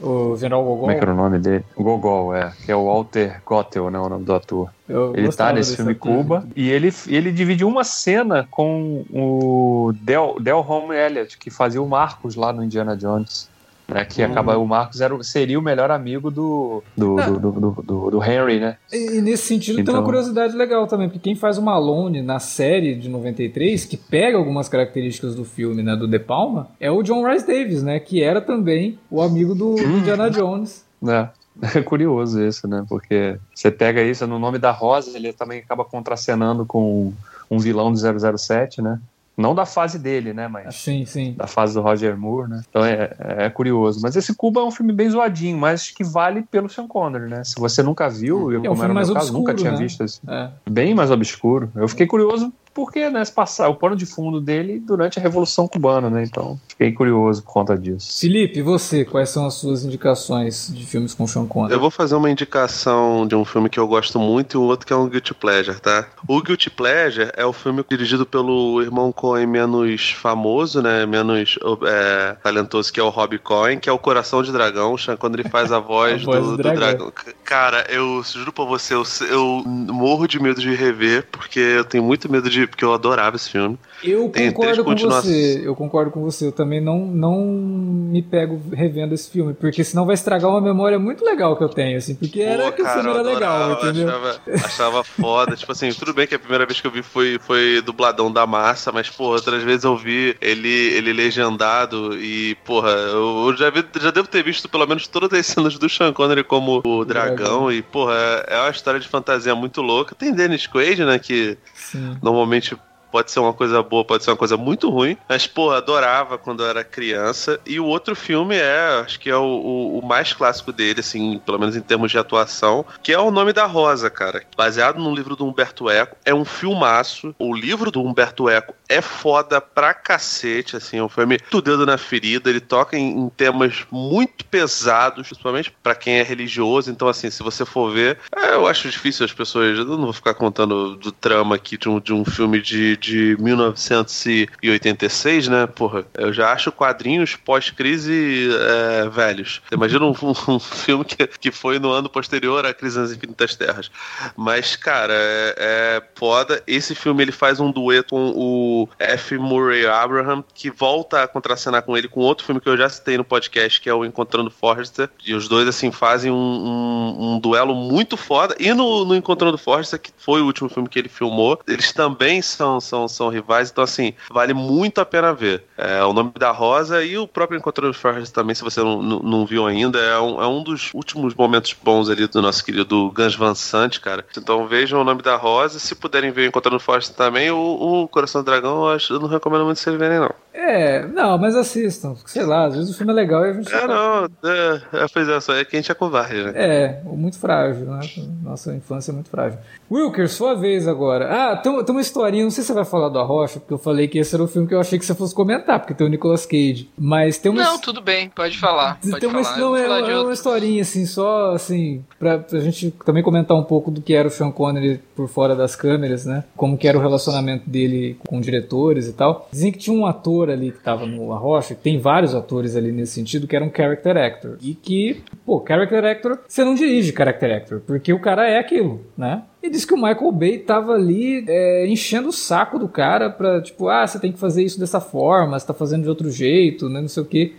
o 0.00 0.36
general 0.36 0.62
Gogol? 0.62 0.80
Como 0.80 0.90
é 0.90 0.94
que 0.94 1.00
era 1.00 1.12
o 1.12 1.16
nome 1.16 1.38
dele? 1.38 1.64
Gogol, 1.76 2.34
é, 2.34 2.52
que 2.64 2.72
é 2.72 2.76
o 2.76 2.86
Walter 2.86 3.40
Gottel, 3.44 3.90
né, 3.90 3.98
o 3.98 4.08
nome 4.08 4.24
do 4.24 4.34
ator. 4.34 4.70
Eu 4.88 5.14
ele 5.14 5.30
tá 5.32 5.52
nesse 5.52 5.76
filme 5.76 5.94
Cuba 5.94 6.46
e 6.54 6.70
ele, 6.70 6.92
ele 7.06 7.32
dividiu 7.32 7.68
uma 7.68 7.84
cena 7.84 8.46
com 8.50 9.04
o 9.10 9.92
Del, 10.00 10.36
Del 10.40 10.64
Home 10.66 10.94
Elliott, 10.94 11.38
que 11.38 11.50
fazia 11.50 11.80
o 11.80 11.88
Marcos 11.88 12.34
lá 12.34 12.52
no 12.52 12.62
Indiana 12.62 12.96
Jones. 12.96 13.48
Né, 13.86 14.02
que 14.06 14.22
acaba 14.22 14.56
o 14.56 14.66
Marcos 14.66 15.02
era, 15.02 15.22
seria 15.22 15.58
o 15.58 15.62
melhor 15.62 15.90
amigo 15.90 16.30
do, 16.30 16.82
do, 16.96 17.16
do, 17.16 17.38
do, 17.38 17.82
do, 17.82 18.10
do 18.12 18.24
Henry, 18.24 18.58
né? 18.58 18.78
E, 18.90 19.18
e 19.18 19.20
nesse 19.20 19.42
sentido 19.42 19.74
então... 19.74 19.84
tem 19.84 19.94
uma 19.94 19.98
então- 19.98 20.04
curiosidade 20.04 20.56
legal 20.56 20.86
também, 20.86 21.06
porque 21.06 21.20
quem 21.20 21.34
faz 21.34 21.58
o 21.58 21.62
Malone 21.62 22.22
na 22.22 22.38
série 22.38 22.94
de 22.94 23.10
93, 23.10 23.84
que 23.84 23.98
pega 23.98 24.38
algumas 24.38 24.70
características 24.70 25.34
do 25.34 25.44
filme, 25.44 25.82
né, 25.82 25.94
do 25.94 26.08
De 26.08 26.18
Palma, 26.18 26.68
é 26.80 26.90
o 26.90 27.02
John 27.02 27.30
Rice 27.30 27.46
Davis, 27.46 27.82
né, 27.82 28.00
que 28.00 28.22
era 28.22 28.40
também 28.40 28.98
o 29.10 29.20
amigo 29.20 29.54
do, 29.54 29.74
do 29.74 29.82
Indiana 29.82 30.30
Jones. 30.30 30.84
É. 31.06 31.28
É 31.74 31.80
curioso 31.80 32.42
isso, 32.42 32.66
né? 32.66 32.84
Porque 32.88 33.38
você 33.54 33.70
pega 33.70 34.02
isso 34.02 34.26
no 34.26 34.38
nome 34.38 34.58
da 34.58 34.72
Rosa, 34.72 35.16
ele 35.16 35.32
também 35.32 35.60
acaba 35.60 35.84
contracenando 35.84 36.66
com 36.66 37.12
um 37.50 37.58
vilão 37.58 37.92
do 37.92 38.38
007, 38.38 38.82
né? 38.82 39.00
Não 39.36 39.54
da 39.54 39.66
fase 39.66 39.98
dele, 39.98 40.32
né? 40.32 40.46
Mas 40.46 40.76
sim, 40.76 41.04
sim. 41.04 41.34
da 41.36 41.46
fase 41.46 41.74
do 41.74 41.80
Roger 41.80 42.16
Moore, 42.16 42.48
né? 42.50 42.62
Então 42.68 42.84
é, 42.84 43.10
é, 43.18 43.50
curioso. 43.50 44.00
Mas 44.02 44.14
esse 44.14 44.34
Cuba 44.34 44.60
é 44.60 44.64
um 44.64 44.70
filme 44.70 44.92
bem 44.92 45.10
zoadinho, 45.10 45.58
mas 45.58 45.90
que 45.90 46.04
vale 46.04 46.42
pelo 46.42 46.68
Sean 46.68 46.86
Connery, 46.86 47.28
né? 47.28 47.42
Se 47.42 47.56
você 47.56 47.82
nunca 47.82 48.08
viu, 48.08 48.52
eu, 48.52 48.58
é 48.58 48.60
um 48.60 48.72
como 48.72 48.84
era 48.84 48.94
mais 48.94 49.08
meu 49.08 49.16
obscuro, 49.16 49.32
caso, 49.32 49.32
nunca 49.32 49.54
tinha 49.54 49.72
né? 49.72 49.78
visto 49.78 50.04
assim. 50.04 50.20
É. 50.28 50.50
Bem 50.70 50.94
mais 50.94 51.10
obscuro. 51.10 51.70
Eu 51.74 51.88
fiquei 51.88 52.06
curioso 52.06 52.52
porque, 52.74 53.08
né, 53.08 53.24
se 53.24 53.32
passar 53.32 53.68
o 53.68 53.76
pano 53.76 53.94
de 53.94 54.04
fundo 54.04 54.40
dele 54.40 54.80
durante 54.80 55.18
a 55.18 55.22
Revolução 55.22 55.68
Cubana, 55.68 56.10
né? 56.10 56.24
Então, 56.24 56.58
fiquei 56.68 56.92
curioso 56.92 57.42
por 57.42 57.52
conta 57.52 57.78
disso. 57.78 58.18
Felipe, 58.20 58.58
e 58.58 58.62
você, 58.62 59.04
quais 59.04 59.30
são 59.30 59.46
as 59.46 59.54
suas 59.54 59.84
indicações 59.84 60.72
de 60.74 60.84
filmes 60.84 61.14
com 61.14 61.26
Sean 61.26 61.46
Connery? 61.46 61.72
Eu 61.72 61.80
vou 61.80 61.90
fazer 61.90 62.16
uma 62.16 62.28
indicação 62.28 63.26
de 63.26 63.36
um 63.36 63.44
filme 63.44 63.70
que 63.70 63.78
eu 63.78 63.86
gosto 63.86 64.18
muito 64.18 64.54
e 64.54 64.58
um 64.58 64.64
outro 64.64 64.86
que 64.86 64.92
é 64.92 64.96
um 64.96 65.08
Guilty 65.08 65.34
Pleasure, 65.34 65.80
tá? 65.80 66.08
O 66.26 66.42
Guilty 66.42 66.68
Pleasure 66.68 67.30
é 67.36 67.46
o 67.46 67.52
filme 67.52 67.84
dirigido 67.88 68.26
pelo 68.26 68.82
irmão 68.82 69.12
Coen 69.12 69.46
menos 69.46 70.10
famoso, 70.10 70.82
né? 70.82 71.06
Menos 71.06 71.56
é, 71.86 72.36
talentoso, 72.42 72.92
que 72.92 72.98
é 72.98 73.02
o 73.02 73.08
Rob 73.08 73.38
Coen, 73.38 73.78
que 73.78 73.88
é 73.88 73.92
o 73.92 73.98
Coração 73.98 74.42
de 74.42 74.50
Dragão. 74.50 74.94
O 74.94 74.98
Sean 74.98 75.16
Connery 75.16 75.48
faz 75.48 75.70
a 75.70 75.78
voz, 75.80 76.22
a 76.22 76.24
voz 76.24 76.44
do, 76.44 76.50
do, 76.52 76.56
dragão. 76.56 76.80
dragão. 76.80 77.12
Cara, 77.44 77.86
eu 77.88 78.20
juro 78.24 78.52
pra 78.52 78.64
você, 78.64 78.94
eu, 78.94 79.04
eu 79.30 79.62
morro 79.64 80.26
de 80.26 80.42
medo 80.42 80.60
de 80.60 80.74
rever, 80.74 81.26
porque 81.30 81.60
eu 81.60 81.84
tenho 81.84 82.02
muito 82.02 82.30
medo 82.30 82.50
de 82.50 82.63
porque 82.66 82.84
eu 82.84 82.92
adorava 82.92 83.36
esse 83.36 83.50
filme. 83.50 83.78
Eu 84.02 84.28
Tem 84.28 84.50
concordo 84.52 84.84
com 84.84 84.94
você. 84.94 85.62
Eu 85.64 85.74
concordo 85.74 86.10
com 86.10 86.20
você. 86.22 86.46
Eu 86.46 86.52
também 86.52 86.80
não, 86.80 87.06
não 87.06 87.44
me 87.44 88.22
pego 88.22 88.60
revendo 88.72 89.14
esse 89.14 89.30
filme, 89.30 89.54
porque 89.54 89.82
senão 89.82 90.06
vai 90.06 90.14
estragar 90.14 90.50
uma 90.50 90.60
memória 90.60 90.98
muito 90.98 91.24
legal 91.24 91.56
que 91.56 91.64
eu 91.64 91.68
tenho, 91.68 91.98
assim, 91.98 92.14
porque 92.14 92.44
Pô, 92.44 92.50
era 92.50 92.72
que 92.72 92.82
o 92.82 92.86
filme 92.86 93.10
era 93.10 93.22
legal, 93.22 93.72
entendeu? 93.72 94.08
Achava, 94.08 94.40
achava 94.64 95.04
foda. 95.04 95.56
tipo 95.56 95.72
assim, 95.72 95.92
tudo 95.92 96.12
bem 96.12 96.26
que 96.26 96.34
a 96.34 96.38
primeira 96.38 96.66
vez 96.66 96.80
que 96.80 96.86
eu 96.86 96.90
vi 96.90 97.02
foi, 97.02 97.38
foi 97.40 97.80
dubladão 97.82 98.30
da 98.30 98.46
massa, 98.46 98.92
mas, 98.92 99.08
pô, 99.08 99.24
outras 99.24 99.62
vezes 99.62 99.84
eu 99.84 99.96
vi 99.96 100.36
ele, 100.40 100.68
ele 100.68 101.12
legendado 101.12 102.16
e, 102.18 102.54
porra, 102.64 102.90
eu, 102.90 103.48
eu 103.48 103.56
já, 103.56 103.70
vi, 103.70 103.84
já 104.00 104.10
devo 104.10 104.28
ter 104.28 104.42
visto 104.42 104.68
pelo 104.68 104.86
menos 104.86 105.06
todas 105.06 105.38
as 105.38 105.46
cenas 105.46 105.78
do 105.78 105.88
Sean 105.88 106.12
Connery 106.12 106.44
como 106.44 106.82
o 106.84 107.04
dragão, 107.04 107.36
dragão. 107.36 107.72
e, 107.72 107.82
porra, 107.82 108.14
é, 108.14 108.54
é 108.54 108.60
uma 108.60 108.70
história 108.70 109.00
de 109.00 109.08
fantasia 109.08 109.54
muito 109.54 109.80
louca. 109.80 110.14
Tem 110.14 110.32
Dennis 110.32 110.66
Quaid, 110.66 111.04
né, 111.04 111.18
que 111.18 111.56
Sim. 111.74 112.16
normalmente 112.22 112.53
realmente 112.54 112.93
pode 113.14 113.30
ser 113.30 113.38
uma 113.38 113.52
coisa 113.52 113.80
boa, 113.80 114.04
pode 114.04 114.24
ser 114.24 114.32
uma 114.32 114.36
coisa 114.36 114.56
muito 114.56 114.90
ruim. 114.90 115.16
Mas, 115.28 115.46
pô, 115.46 115.70
adorava 115.70 116.36
quando 116.36 116.64
eu 116.64 116.68
era 116.68 116.82
criança. 116.82 117.60
E 117.64 117.78
o 117.78 117.86
outro 117.86 118.16
filme 118.16 118.56
é, 118.56 119.02
acho 119.04 119.20
que 119.20 119.30
é 119.30 119.36
o, 119.36 119.44
o, 119.44 119.98
o, 120.00 120.04
mais 120.04 120.32
clássico 120.32 120.72
dele, 120.72 120.98
assim, 120.98 121.40
pelo 121.46 121.60
menos 121.60 121.76
em 121.76 121.80
termos 121.80 122.10
de 122.10 122.18
atuação, 122.18 122.84
que 123.04 123.12
é 123.12 123.18
O 123.18 123.30
Nome 123.30 123.52
da 123.52 123.66
Rosa, 123.66 124.10
cara. 124.10 124.42
Baseado 124.56 124.98
no 124.98 125.14
livro 125.14 125.36
do 125.36 125.46
Humberto 125.46 125.88
Eco. 125.88 126.16
É 126.24 126.34
um 126.34 126.44
filmaço. 126.44 127.32
O 127.38 127.54
livro 127.54 127.88
do 127.92 128.02
Humberto 128.02 128.48
Eco 128.48 128.74
é 128.88 129.00
foda 129.00 129.60
pra 129.60 129.94
cacete, 129.94 130.76
assim. 130.76 130.96
É 130.98 131.02
um 131.04 131.08
filme 131.08 131.38
do 131.52 131.62
dedo 131.62 131.86
na 131.86 131.96
ferida. 131.96 132.50
Ele 132.50 132.60
toca 132.60 132.96
em, 132.98 133.16
em 133.16 133.28
temas 133.28 133.86
muito 133.92 134.44
pesados, 134.46 135.28
principalmente 135.28 135.72
para 135.84 135.94
quem 135.94 136.18
é 136.18 136.24
religioso. 136.24 136.90
Então, 136.90 137.06
assim, 137.06 137.30
se 137.30 137.44
você 137.44 137.64
for 137.64 137.92
ver, 137.92 138.18
é, 138.34 138.54
eu 138.54 138.66
acho 138.66 138.90
difícil 138.90 139.24
as 139.24 139.32
pessoas. 139.32 139.78
Eu 139.78 139.84
não 139.84 140.02
vou 140.02 140.12
ficar 140.12 140.34
contando 140.34 140.96
do 140.96 141.12
trama 141.12 141.54
aqui 141.54 141.78
de 141.78 141.88
um, 141.88 142.00
de 142.00 142.12
um 142.12 142.24
filme 142.24 142.60
de 142.60 143.03
de 143.04 143.36
1986, 143.38 145.48
né? 145.48 145.66
Porra, 145.66 146.04
eu 146.14 146.32
já 146.32 146.52
acho 146.52 146.72
quadrinhos 146.72 147.36
pós-crise 147.36 148.48
é, 148.50 149.08
velhos. 149.08 149.60
Imagina 149.70 150.06
um, 150.06 150.14
um, 150.48 150.58
filme 150.58 151.04
que, 151.04 151.26
que 151.26 151.50
foi 151.50 151.78
no 151.78 151.90
ano 151.90 152.08
posterior 152.08 152.64
à 152.64 152.72
Crise 152.72 152.98
nas 152.98 153.12
Infinitas 153.12 153.54
Terras. 153.54 153.90
Mas, 154.36 154.76
cara, 154.76 155.14
é, 155.14 155.54
é 155.58 156.02
foda. 156.14 156.62
Esse 156.66 156.94
filme 156.94 157.22
ele 157.22 157.32
faz 157.32 157.60
um 157.60 157.70
dueto 157.70 158.14
com 158.14 158.32
o 158.34 158.88
F. 158.98 159.36
Murray 159.36 159.86
Abraham, 159.86 160.42
que 160.54 160.70
volta 160.70 161.22
a 161.22 161.28
contracenar 161.28 161.82
com 161.82 161.96
ele 161.96 162.08
com 162.08 162.20
outro 162.20 162.46
filme 162.46 162.60
que 162.60 162.68
eu 162.68 162.76
já 162.76 162.88
citei 162.88 163.16
no 163.16 163.24
podcast, 163.24 163.80
que 163.80 163.88
é 163.88 163.94
o 163.94 164.04
Encontrando 164.04 164.50
Forrester. 164.50 165.10
E 165.26 165.34
os 165.34 165.48
dois, 165.48 165.68
assim, 165.68 165.90
fazem 165.90 166.30
um, 166.30 166.36
um, 166.36 167.34
um 167.34 167.38
duelo 167.38 167.74
muito 167.74 168.16
foda. 168.16 168.54
E 168.58 168.72
no, 168.72 169.04
no 169.04 169.16
Encontrando 169.16 169.58
Forrester, 169.58 170.00
que 170.00 170.10
foi 170.16 170.40
o 170.40 170.46
último 170.46 170.68
filme 170.68 170.88
que 170.88 170.98
ele 170.98 171.08
filmou, 171.08 171.60
eles 171.66 171.92
também 171.92 172.40
são 172.40 172.80
são, 172.84 173.08
são 173.08 173.28
rivais, 173.28 173.70
então 173.70 173.84
assim, 173.84 174.14
vale 174.30 174.54
muito 174.54 175.00
a 175.00 175.04
pena 175.04 175.32
ver. 175.32 175.64
É, 175.76 176.02
o 176.04 176.12
nome 176.12 176.32
da 176.38 176.50
Rosa 176.50 177.04
e 177.04 177.16
o 177.18 177.26
próprio 177.26 177.58
Encontro 177.58 177.86
dos 177.86 177.96
Forjas 177.96 178.30
também, 178.30 178.54
se 178.54 178.62
você 178.62 178.80
não, 178.80 179.02
não, 179.02 179.18
não 179.20 179.46
viu 179.46 179.66
ainda, 179.66 179.98
é 179.98 180.18
um, 180.18 180.42
é 180.42 180.46
um 180.46 180.62
dos 180.62 180.90
últimos 180.94 181.34
momentos 181.34 181.74
bons 181.82 182.08
ali 182.08 182.26
do 182.26 182.42
nosso 182.42 182.64
querido 182.64 183.10
Gans 183.10 183.34
Van 183.34 183.54
Sant, 183.54 183.98
cara. 184.00 184.24
Então 184.36 184.66
vejam 184.66 185.00
o 185.00 185.04
nome 185.04 185.22
da 185.22 185.36
Rosa, 185.36 185.78
se 185.78 185.94
puderem 185.94 186.30
ver 186.30 186.42
o 186.42 186.48
Encontro 186.48 186.70
dos 186.70 186.82
Forjas 186.82 187.10
também, 187.10 187.50
o, 187.50 187.58
o 187.58 188.08
Coração 188.08 188.42
do 188.42 188.44
Dragão 188.44 188.84
eu, 188.84 188.88
acho, 188.90 189.12
eu 189.12 189.20
não 189.20 189.28
recomendo 189.28 189.64
muito 189.64 189.80
vocês 189.80 189.96
verem, 189.96 190.20
não. 190.20 190.34
É, 190.52 191.04
não, 191.08 191.36
mas 191.36 191.56
assistam. 191.56 192.14
Sei 192.26 192.44
lá, 192.44 192.66
às 192.66 192.76
vezes 192.76 192.90
o 192.90 192.96
filme 192.96 193.12
é 193.12 193.16
legal 193.16 193.44
e 193.44 193.50
a 193.50 193.52
gente. 193.52 193.74
É, 193.74 193.86
não, 193.86 194.24
é, 194.24 194.80
é, 194.92 195.06
pois 195.12 195.28
é, 195.28 195.40
só 195.40 195.54
é 195.54 195.64
que 195.64 195.76
a 195.76 195.80
gente 195.80 195.90
é 195.90 195.94
covarde, 195.94 196.42
né? 196.42 196.52
É, 196.54 197.02
muito 197.04 197.38
frágil, 197.38 197.86
né? 197.86 198.00
Nossa 198.42 198.72
infância 198.72 199.10
é 199.10 199.14
muito 199.14 199.28
frágil. 199.28 199.58
Wilker, 199.90 200.28
sua 200.28 200.54
vez 200.54 200.88
agora. 200.88 201.52
Ah, 201.52 201.56
tem, 201.56 201.84
tem 201.84 201.94
uma 201.94 202.00
historinha, 202.00 202.44
não 202.44 202.50
sei 202.50 202.62
se 202.62 202.68
você 202.68 202.74
vai 202.74 202.84
falar 202.84 203.08
do 203.08 203.18
Arrocha, 203.18 203.60
porque 203.60 203.74
eu 203.74 203.78
falei 203.78 204.08
que 204.08 204.18
esse 204.18 204.34
era 204.34 204.42
o 204.42 204.48
filme 204.48 204.66
que 204.66 204.74
eu 204.74 204.80
achei 204.80 204.98
que 204.98 205.04
você 205.04 205.14
fosse 205.14 205.34
comentar, 205.34 205.78
porque 205.78 205.94
tem 205.94 206.06
o 206.06 206.10
Nicolas 206.10 206.46
Cage. 206.46 206.88
Mas 206.98 207.38
tem 207.38 207.50
uma. 207.50 207.62
Não, 207.62 207.78
tudo 207.78 208.00
bem, 208.00 208.28
pode 208.30 208.58
falar. 208.58 208.98
Pode 209.00 209.20
tem 209.20 209.28
uma, 209.28 209.44
falar. 209.44 209.58
Não, 209.58 209.76
é, 209.76 209.84
é 209.84 210.18
uma 210.18 210.32
historinha, 210.32 210.82
assim, 210.82 211.06
só 211.06 211.52
assim, 211.52 212.04
pra, 212.18 212.38
pra 212.38 212.60
gente 212.60 212.90
também 213.04 213.22
comentar 213.22 213.56
um 213.56 213.62
pouco 213.62 213.90
do 213.90 214.00
que 214.00 214.14
era 214.14 214.28
o 214.28 214.30
Sean 214.30 214.50
Connery 214.50 215.00
por 215.14 215.28
fora 215.28 215.54
das 215.54 215.76
câmeras, 215.76 216.24
né? 216.24 216.44
Como 216.56 216.76
que 216.76 216.88
era 216.88 216.98
o 216.98 217.00
relacionamento 217.00 217.68
dele 217.68 218.18
com 218.26 218.40
diretores 218.40 219.06
e 219.06 219.12
tal. 219.12 219.48
Dizem 219.52 219.72
que 219.72 219.78
tinha 219.78 219.96
um 219.96 220.06
ator 220.06 220.50
ali 220.50 220.72
que 220.72 220.80
tava 220.80 221.06
no 221.06 221.32
Arrocha, 221.32 221.74
tem 221.74 221.98
vários 221.98 222.34
atores 222.34 222.76
ali 222.76 222.90
nesse 222.90 223.12
sentido, 223.12 223.46
que 223.46 223.54
era 223.54 223.64
um 223.64 223.70
character 223.74 224.16
actor. 224.16 224.58
E 224.60 224.74
que, 224.74 225.22
pô, 225.44 225.62
character 225.66 226.04
actor, 226.04 226.40
você 226.46 226.64
não 226.64 226.74
dirige 226.74 227.12
character 227.12 227.56
actor, 227.56 227.80
porque 227.86 228.12
o 228.12 228.20
cara 228.20 228.48
é 228.48 228.58
aquilo, 228.58 229.00
né? 229.16 229.42
E 229.64 229.70
disse 229.70 229.86
que 229.86 229.94
o 229.94 229.96
Michael 229.96 230.30
Bay 230.30 230.58
tava 230.58 230.92
ali 230.92 231.42
é, 231.48 231.86
enchendo 231.86 232.28
o 232.28 232.32
saco 232.32 232.78
do 232.78 232.86
cara 232.86 233.30
pra, 233.30 233.62
tipo, 233.62 233.88
ah, 233.88 234.06
você 234.06 234.18
tem 234.18 234.30
que 234.30 234.38
fazer 234.38 234.62
isso 234.62 234.78
dessa 234.78 235.00
forma, 235.00 235.58
você 235.58 235.66
tá 235.66 235.72
fazendo 235.72 236.02
de 236.02 236.08
outro 236.10 236.30
jeito, 236.30 236.90
né, 236.90 237.00
não 237.00 237.08
sei 237.08 237.22
o 237.22 237.26
quê. 237.26 237.54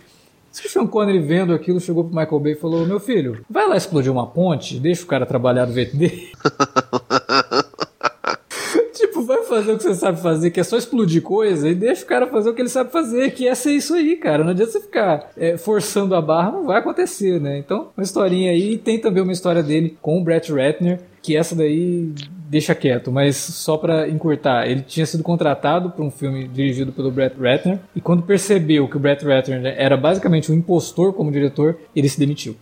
Diz 0.52 0.60
que 0.60 0.68
o 0.68 0.70
Sean 0.70 0.86
Connery 0.86 1.18
vendo 1.18 1.52
aquilo 1.52 1.80
chegou 1.80 2.04
pro 2.04 2.14
Michael 2.14 2.38
Bay 2.38 2.52
e 2.52 2.56
falou: 2.56 2.86
Meu 2.86 3.00
filho, 3.00 3.44
vai 3.50 3.68
lá 3.68 3.76
explodir 3.76 4.12
uma 4.12 4.24
ponte, 4.24 4.78
deixa 4.78 5.02
o 5.02 5.06
cara 5.06 5.26
trabalhar 5.26 5.64
do 5.64 5.72
dele. 5.72 5.98
tipo, 8.94 9.22
vai 9.22 9.42
fazer 9.42 9.72
o 9.72 9.76
que 9.76 9.82
você 9.82 9.96
sabe 9.96 10.20
fazer, 10.20 10.52
que 10.52 10.60
é 10.60 10.64
só 10.64 10.76
explodir 10.76 11.22
coisa, 11.22 11.68
e 11.68 11.74
deixa 11.74 12.04
o 12.04 12.06
cara 12.06 12.28
fazer 12.28 12.50
o 12.50 12.54
que 12.54 12.62
ele 12.62 12.68
sabe 12.68 12.92
fazer, 12.92 13.32
que 13.32 13.48
é 13.48 13.54
ser 13.56 13.72
isso 13.72 13.94
aí, 13.94 14.14
cara. 14.14 14.44
Não 14.44 14.52
adianta 14.52 14.70
você 14.70 14.80
ficar 14.80 15.32
é, 15.36 15.56
forçando 15.56 16.14
a 16.14 16.22
barra, 16.22 16.52
não 16.52 16.66
vai 16.66 16.78
acontecer, 16.78 17.40
né? 17.40 17.58
Então, 17.58 17.88
uma 17.96 18.04
historinha 18.04 18.52
aí. 18.52 18.74
E 18.74 18.78
tem 18.78 19.00
também 19.00 19.24
uma 19.24 19.32
história 19.32 19.62
dele 19.62 19.98
com 20.00 20.20
o 20.20 20.22
Brett 20.22 20.52
Ratner, 20.52 21.00
que 21.26 21.36
essa 21.36 21.56
daí 21.56 22.12
deixa 22.48 22.72
quieto, 22.72 23.10
mas 23.10 23.34
só 23.36 23.76
para 23.76 24.08
encurtar, 24.08 24.68
ele 24.68 24.82
tinha 24.82 25.04
sido 25.04 25.24
contratado 25.24 25.90
para 25.90 26.04
um 26.04 26.10
filme 26.10 26.46
dirigido 26.46 26.92
pelo 26.92 27.10
Brett 27.10 27.34
Ratner 27.36 27.80
e 27.96 28.00
quando 28.00 28.22
percebeu 28.22 28.86
que 28.86 28.96
o 28.96 29.00
Brett 29.00 29.24
Ratner 29.26 29.74
era 29.76 29.96
basicamente 29.96 30.52
um 30.52 30.54
impostor 30.54 31.12
como 31.12 31.32
diretor, 31.32 31.76
ele 31.96 32.08
se 32.08 32.20
demitiu. 32.20 32.54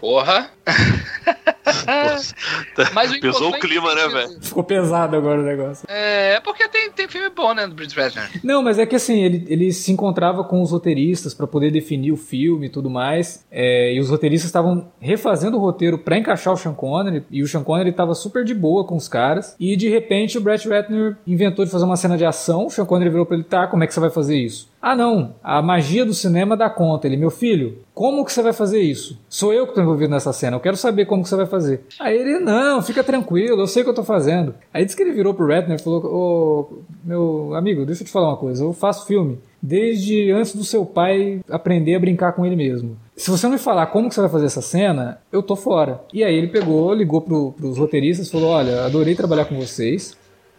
Porra! 0.00 0.50
Mas 2.92 3.12
o 3.12 3.20
Pesou 3.20 3.50
o 3.50 3.58
clima, 3.58 3.94
né, 3.94 4.08
velho? 4.08 4.38
Ficou 4.40 4.62
pesado 4.62 5.16
agora 5.16 5.40
o 5.40 5.44
negócio. 5.44 5.86
É, 5.88 6.40
porque 6.40 6.68
tem, 6.68 6.90
tem 6.90 7.08
filme 7.08 7.30
bom, 7.30 7.54
né, 7.54 7.66
do 7.66 7.74
Brett 7.74 7.94
Ratner. 7.94 8.40
Não, 8.42 8.62
mas 8.62 8.78
é 8.78 8.86
que 8.86 8.96
assim, 8.96 9.22
ele, 9.22 9.44
ele 9.48 9.72
se 9.72 9.90
encontrava 9.92 10.44
com 10.44 10.62
os 10.62 10.70
roteiristas 10.70 11.34
para 11.34 11.46
poder 11.46 11.70
definir 11.70 12.12
o 12.12 12.16
filme 12.16 12.66
e 12.66 12.68
tudo 12.68 12.90
mais, 12.90 13.44
é, 13.50 13.94
e 13.94 14.00
os 14.00 14.10
roteiristas 14.10 14.48
estavam 14.48 14.92
refazendo 15.00 15.56
o 15.56 15.60
roteiro 15.60 15.98
para 15.98 16.18
encaixar 16.18 16.52
o 16.52 16.56
Sean 16.56 16.74
Connery, 16.74 17.24
e 17.30 17.42
o 17.42 17.48
Sean 17.48 17.62
Connery 17.62 17.92
tava 17.92 18.14
super 18.14 18.44
de 18.44 18.54
boa 18.54 18.84
com 18.84 18.96
os 18.96 19.08
caras, 19.08 19.56
e 19.58 19.76
de 19.76 19.88
repente 19.88 20.38
o 20.38 20.40
Brett 20.40 20.68
Ratner 20.68 21.16
inventou 21.26 21.64
de 21.64 21.70
fazer 21.70 21.84
uma 21.84 21.96
cena 21.96 22.16
de 22.16 22.24
ação, 22.24 22.66
o 22.66 22.70
Sean 22.70 22.84
Connery 22.84 23.10
virou 23.10 23.26
pra 23.26 23.36
ele, 23.36 23.44
tá, 23.44 23.66
como 23.66 23.84
é 23.84 23.86
que 23.86 23.94
você 23.94 24.00
vai 24.00 24.10
fazer 24.10 24.36
isso? 24.36 24.68
Ah, 24.86 24.94
não, 24.94 25.34
a 25.42 25.62
magia 25.62 26.04
do 26.04 26.12
cinema 26.12 26.54
dá 26.54 26.68
conta. 26.68 27.06
Ele, 27.06 27.16
meu 27.16 27.30
filho, 27.30 27.78
como 27.94 28.22
que 28.22 28.30
você 28.30 28.42
vai 28.42 28.52
fazer 28.52 28.82
isso? 28.82 29.18
Sou 29.30 29.50
eu 29.50 29.64
que 29.64 29.70
estou 29.70 29.82
envolvido 29.82 30.10
nessa 30.10 30.30
cena, 30.30 30.58
eu 30.58 30.60
quero 30.60 30.76
saber 30.76 31.06
como 31.06 31.22
que 31.22 31.28
você 31.30 31.36
vai 31.36 31.46
fazer. 31.46 31.86
Aí 31.98 32.14
ele, 32.14 32.38
não, 32.38 32.82
fica 32.82 33.02
tranquilo, 33.02 33.62
eu 33.62 33.66
sei 33.66 33.80
o 33.80 33.84
que 33.86 33.88
eu 33.88 33.92
estou 33.92 34.04
fazendo. 34.04 34.54
Aí 34.74 34.84
disse 34.84 34.94
que 34.94 35.02
ele 35.02 35.12
virou 35.12 35.32
pro 35.32 35.48
Ratner 35.48 35.78
e 35.78 35.82
falou, 35.82 36.04
ô, 36.04 36.82
meu 37.02 37.54
amigo, 37.54 37.86
deixa 37.86 38.02
eu 38.02 38.06
te 38.06 38.12
falar 38.12 38.28
uma 38.28 38.36
coisa, 38.36 38.62
eu 38.62 38.74
faço 38.74 39.06
filme 39.06 39.38
desde 39.62 40.30
antes 40.30 40.54
do 40.54 40.62
seu 40.62 40.84
pai 40.84 41.40
aprender 41.48 41.94
a 41.94 42.00
brincar 42.00 42.34
com 42.34 42.44
ele 42.44 42.54
mesmo. 42.54 42.98
Se 43.16 43.30
você 43.30 43.46
não 43.46 43.54
me 43.54 43.58
falar 43.58 43.86
como 43.86 44.10
que 44.10 44.14
você 44.14 44.20
vai 44.20 44.28
fazer 44.28 44.44
essa 44.44 44.60
cena, 44.60 45.18
eu 45.32 45.42
tô 45.42 45.56
fora. 45.56 46.02
E 46.12 46.22
aí 46.22 46.34
ele 46.34 46.48
pegou, 46.48 46.92
ligou 46.92 47.22
pro, 47.22 47.52
pros 47.52 47.78
roteiristas, 47.78 48.30
falou, 48.30 48.50
olha, 48.50 48.84
adorei 48.84 49.14
trabalhar 49.14 49.46
com 49.46 49.56
vocês, 49.58 50.14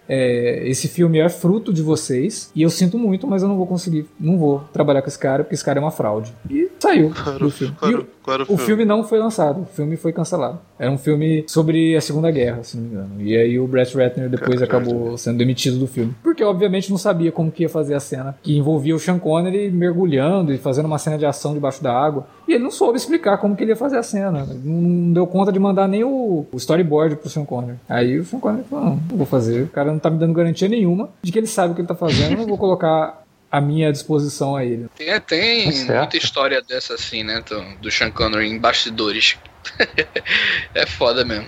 é, 0.08 0.68
esse 0.68 0.88
filme 0.88 1.20
é 1.20 1.30
fruto 1.30 1.74
de 1.74 1.82
vocês 1.82 2.52
e 2.56 2.62
eu 2.62 2.70
sinto 2.70 2.98
muito, 2.98 3.28
mas 3.28 3.42
eu 3.42 3.48
não 3.48 3.58
vou 3.58 3.68
conseguir, 3.68 4.08
não 4.20 4.38
vou 4.38 4.64
trabalhar 4.72 5.02
com 5.02 5.08
esse 5.08 5.20
cara 5.20 5.44
porque 5.44 5.56
esse 5.56 5.66
cara 5.66 5.80
é 5.80 5.82
uma 5.82 5.92
fraude. 5.92 6.34
E 6.50 6.70
saiu 6.90 7.14
do 7.40 7.50
filme. 7.52 7.76
E 7.84 7.96
o- 7.96 8.08
era 8.28 8.40
o 8.40 8.44
o 8.44 8.46
filme? 8.48 8.64
filme 8.66 8.86
não 8.86 9.04
foi 9.04 9.20
lançado, 9.20 9.62
o 9.62 9.66
filme 9.66 9.96
foi 9.98 10.12
cancelado. 10.12 10.60
Era 10.80 10.90
um 10.92 10.98
filme 10.98 11.44
sobre 11.48 11.96
a 11.96 12.02
Segunda 12.02 12.32
Guerra, 12.32 12.64
se 12.64 12.76
não 12.76 12.84
me 12.84 12.90
engano. 12.90 13.10
E 13.22 13.38
aí 13.38 13.60
o 13.60 13.68
Brett 13.68 13.96
Ratner 13.96 14.30
depois 14.30 14.62
acabou 14.64 15.16
sendo 15.18 15.38
demitido 15.38 15.78
do 15.78 15.86
filme. 15.88 16.14
Porque 16.24 16.44
obviamente 16.44 16.90
não 16.90 16.98
sabia 16.98 17.32
como 17.32 17.52
que 17.52 17.64
ia 17.64 17.70
fazer 17.70 17.94
a 17.94 18.00
cena 18.00 18.36
que 18.42 18.58
envolvia 18.58 18.96
o 18.96 19.00
Sean 19.00 19.20
Connery 19.20 19.70
mergulhando 19.70 20.52
e 20.54 20.58
fazendo 20.58 20.86
uma 20.86 20.98
cena 20.98 21.18
de 21.20 21.26
ação 21.26 21.54
debaixo 21.54 21.84
da 21.84 21.94
água. 21.94 22.26
E 22.48 22.54
ele 22.54 22.64
não 22.64 22.72
soube 22.72 22.98
explicar 22.98 23.38
como 23.38 23.56
que 23.56 23.64
ele 23.64 23.72
ia 23.72 23.76
fazer 23.76 23.98
a 23.98 24.04
cena. 24.04 24.46
Não 24.64 25.14
deu 25.14 25.28
conta 25.28 25.52
de 25.52 25.60
mandar 25.60 25.88
nem 25.88 26.04
o, 26.04 26.46
o 26.52 26.58
storyboard 26.58 27.18
pro 27.18 27.30
Sean 27.30 27.46
Connery. 27.46 27.78
Aí 27.88 28.20
o 28.20 28.26
Sean 28.26 28.40
Connery 28.40 28.64
falou, 28.70 28.86
não, 28.86 28.96
não 29.10 29.18
vou 29.18 29.26
fazer. 29.26 29.64
O 29.64 29.68
cara 29.68 29.92
não 29.92 30.00
tá 30.00 30.10
me 30.10 30.18
dando 30.18 30.34
garantia 30.34 30.68
nenhuma 30.68 31.10
de 31.22 31.32
que 31.32 31.38
ele 31.40 31.48
sabe 31.48 31.72
o 31.74 31.76
que 31.76 31.82
ele 31.82 31.88
tá 31.88 31.96
fazendo. 31.96 32.32
Eu 32.32 32.38
não 32.40 32.48
vou 32.48 32.58
colocar 32.58 33.24
a 33.52 33.62
minha 33.62 33.92
disposição 33.92 34.56
a 34.56 34.66
ele. 34.66 34.88
Tem, 34.96 35.20
tem 35.22 35.86
Tá 35.86 36.00
muita 36.00 36.18
história 36.18 36.62
dessa 36.62 36.96
assim, 36.96 37.24
né? 37.24 37.42
Do, 37.48 37.82
do 37.82 37.92
Sean 37.92 38.12
Connery 38.12 38.48
em 38.48 38.60
bastidores. 38.60 39.38
é 40.74 40.86
foda 40.86 41.26
mesmo. 41.26 41.48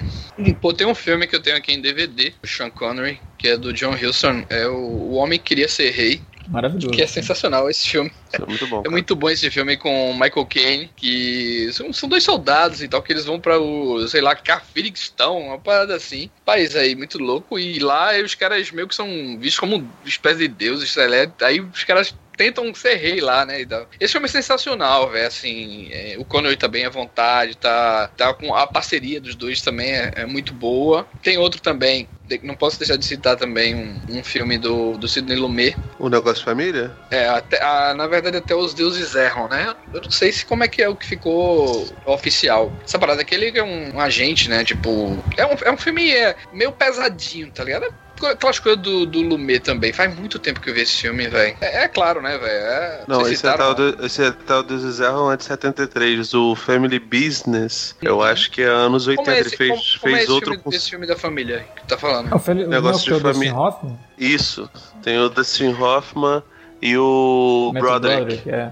Pô, 0.61 0.73
tem 0.73 0.87
um 0.87 0.95
filme 0.95 1.27
que 1.27 1.35
eu 1.35 1.41
tenho 1.41 1.57
aqui 1.57 1.73
em 1.73 1.81
DVD, 1.81 2.33
o 2.43 2.47
Sean 2.47 2.69
Connery, 2.69 3.19
que 3.37 3.47
é 3.47 3.57
do 3.57 3.71
John 3.73 3.93
Huston. 3.93 4.45
É 4.49 4.67
o, 4.67 4.75
o 4.75 5.13
Homem 5.13 5.37
Que 5.39 5.49
Queria 5.49 5.67
Ser 5.67 5.91
Rei, 5.91 6.21
Maravilhoso. 6.47 6.89
que 6.89 7.01
é 7.01 7.07
sensacional 7.07 7.69
esse 7.69 7.87
filme. 7.87 8.11
Isso 8.31 8.41
é 8.41 8.45
muito 8.45 8.67
bom. 8.67 8.79
É 8.79 8.83
cara. 8.83 8.91
muito 8.91 9.15
bom 9.15 9.29
esse 9.29 9.49
filme 9.51 9.77
com 9.77 10.11
o 10.11 10.13
Michael 10.13 10.45
Caine, 10.45 10.91
que 10.95 11.69
são, 11.73 11.91
são 11.91 12.07
dois 12.07 12.23
soldados 12.23 12.81
e 12.81 12.87
tal, 12.87 13.01
que 13.01 13.11
eles 13.11 13.25
vão 13.25 13.39
pra 13.39 13.59
o, 13.59 14.07
sei 14.07 14.21
lá, 14.21 14.35
Carfirigstão, 14.35 15.39
uma 15.39 15.59
parada 15.59 15.95
assim. 15.95 16.29
País 16.45 16.75
aí, 16.75 16.95
muito 16.95 17.17
louco. 17.19 17.59
E 17.59 17.79
lá 17.79 18.11
os 18.23 18.35
caras 18.35 18.71
meio 18.71 18.87
que 18.87 18.95
são 18.95 19.07
vistos 19.39 19.59
como 19.59 19.87
espécie 20.05 20.39
de 20.39 20.47
deuses, 20.47 20.91
sei 20.91 21.07
lá. 21.07 21.31
Aí 21.41 21.59
os 21.59 21.83
caras 21.83 22.13
tentam 22.37 22.73
ser 22.73 22.95
rei 22.95 23.19
lá, 23.19 23.45
né? 23.45 23.65
Esse 23.99 24.13
filme 24.13 24.25
é 24.27 24.29
sensacional, 24.31 25.09
velho. 25.09 25.27
Assim, 25.27 25.89
é, 25.91 26.15
o 26.17 26.23
Connery 26.23 26.55
tá 26.55 26.67
bem 26.67 26.85
à 26.85 26.89
vontade, 26.89 27.57
tá, 27.57 28.07
tá 28.15 28.33
com 28.33 28.55
a 28.55 28.65
parceria 28.67 29.19
dos 29.19 29.35
dois 29.35 29.61
também 29.61 29.91
é, 29.91 30.11
é 30.17 30.25
muito 30.25 30.53
boa. 30.53 31.07
Tem 31.23 31.37
outro 31.37 31.59
também, 31.59 32.07
não 32.43 32.55
posso 32.55 32.77
deixar 32.77 32.95
de 32.97 33.05
citar 33.05 33.35
também 33.35 33.73
um, 33.75 33.99
um 34.09 34.23
filme 34.23 34.57
do, 34.57 34.97
do 34.97 35.07
Sidney 35.07 35.35
Lumet, 35.37 35.75
O 35.97 36.09
negócio 36.09 36.39
de 36.39 36.45
família? 36.45 36.95
é, 37.09 37.27
até, 37.27 37.61
a- 37.63 37.93
na 37.95 38.05
verdade 38.05 38.37
até 38.37 38.53
os 38.53 38.73
deuses 38.73 39.15
erram, 39.15 39.47
né? 39.49 39.73
Eu 39.93 40.01
não 40.01 40.11
sei 40.11 40.31
se 40.31 40.45
como 40.45 40.63
é 40.63 40.67
que 40.67 40.81
é 40.81 40.87
o 40.89 40.95
que 40.95 41.05
ficou 41.05 41.89
oficial. 42.05 42.71
Essa 42.85 42.99
parada 42.99 43.21
aqui, 43.21 43.33
ele 43.33 43.57
é 43.57 43.63
um, 43.63 43.95
um 43.95 43.99
agente, 43.99 44.49
né? 44.49 44.63
Tipo, 44.63 45.17
é 45.35 45.45
um, 45.45 45.55
é 45.65 45.71
um 45.71 45.77
filme 45.77 46.13
é, 46.13 46.35
meio 46.53 46.71
pesadinho, 46.71 47.49
tá 47.51 47.63
ligado? 47.63 47.85
É 48.23 48.31
Aquelas 48.31 48.59
coisas 48.59 48.81
do, 48.81 49.05
do 49.05 49.21
Lumet 49.21 49.59
também. 49.59 49.93
Faz 49.93 50.15
muito 50.15 50.39
tempo 50.39 50.59
que 50.59 50.69
eu 50.69 50.73
vi 50.73 50.81
esse 50.81 51.01
filme, 51.01 51.27
velho. 51.27 51.57
É, 51.61 51.83
é 51.83 51.87
claro, 51.87 52.21
né, 52.21 52.37
velho? 52.37 52.49
É, 52.49 53.03
Não, 53.07 53.21
esse 53.21 53.33
é, 53.33 53.35
citaram, 53.35 53.57
tal 53.57 53.75
do, 53.75 54.05
esse 54.05 54.23
é 54.23 54.31
tal 54.31 54.63
do 54.63 54.79
Zezerro 54.79 55.31
é 55.31 55.37
de 55.37 55.43
73. 55.43 56.33
O 56.33 56.55
Family 56.55 56.99
Business, 56.99 57.95
eu 58.01 58.21
acho 58.21 58.51
que 58.51 58.61
é 58.61 58.67
anos 58.67 59.07
80. 59.07 59.23
Como 59.23 59.35
é 59.35 59.39
esse, 59.39 59.49
Ele 59.49 59.57
fez, 59.57 59.69
como, 59.69 59.99
como 60.01 60.13
é 60.13 60.17
fez 60.17 60.23
esse 60.23 60.31
outro 60.31 60.49
filme, 60.51 60.63
com. 60.63 60.69
esse 60.73 60.89
filme 60.89 61.07
da 61.07 61.15
família 61.15 61.65
que 61.75 61.81
tu 61.81 61.87
tá 61.87 61.97
falando? 61.97 62.29
É 62.31 62.35
o 62.35 62.67
Negócio 62.67 63.09
não 63.09 63.17
é 63.17 63.19
o 63.19 63.23
de 63.23 63.29
é 63.29 63.33
família. 63.33 63.55
Hoffman? 63.55 63.99
Isso. 64.17 64.69
Tem 65.03 65.19
o 65.19 65.29
Dustin 65.29 65.73
Hoffman 65.73 66.43
e 66.81 66.97
o 66.97 67.71
Matthew 67.73 67.89
Broderick. 67.89 68.49
é. 68.49 68.71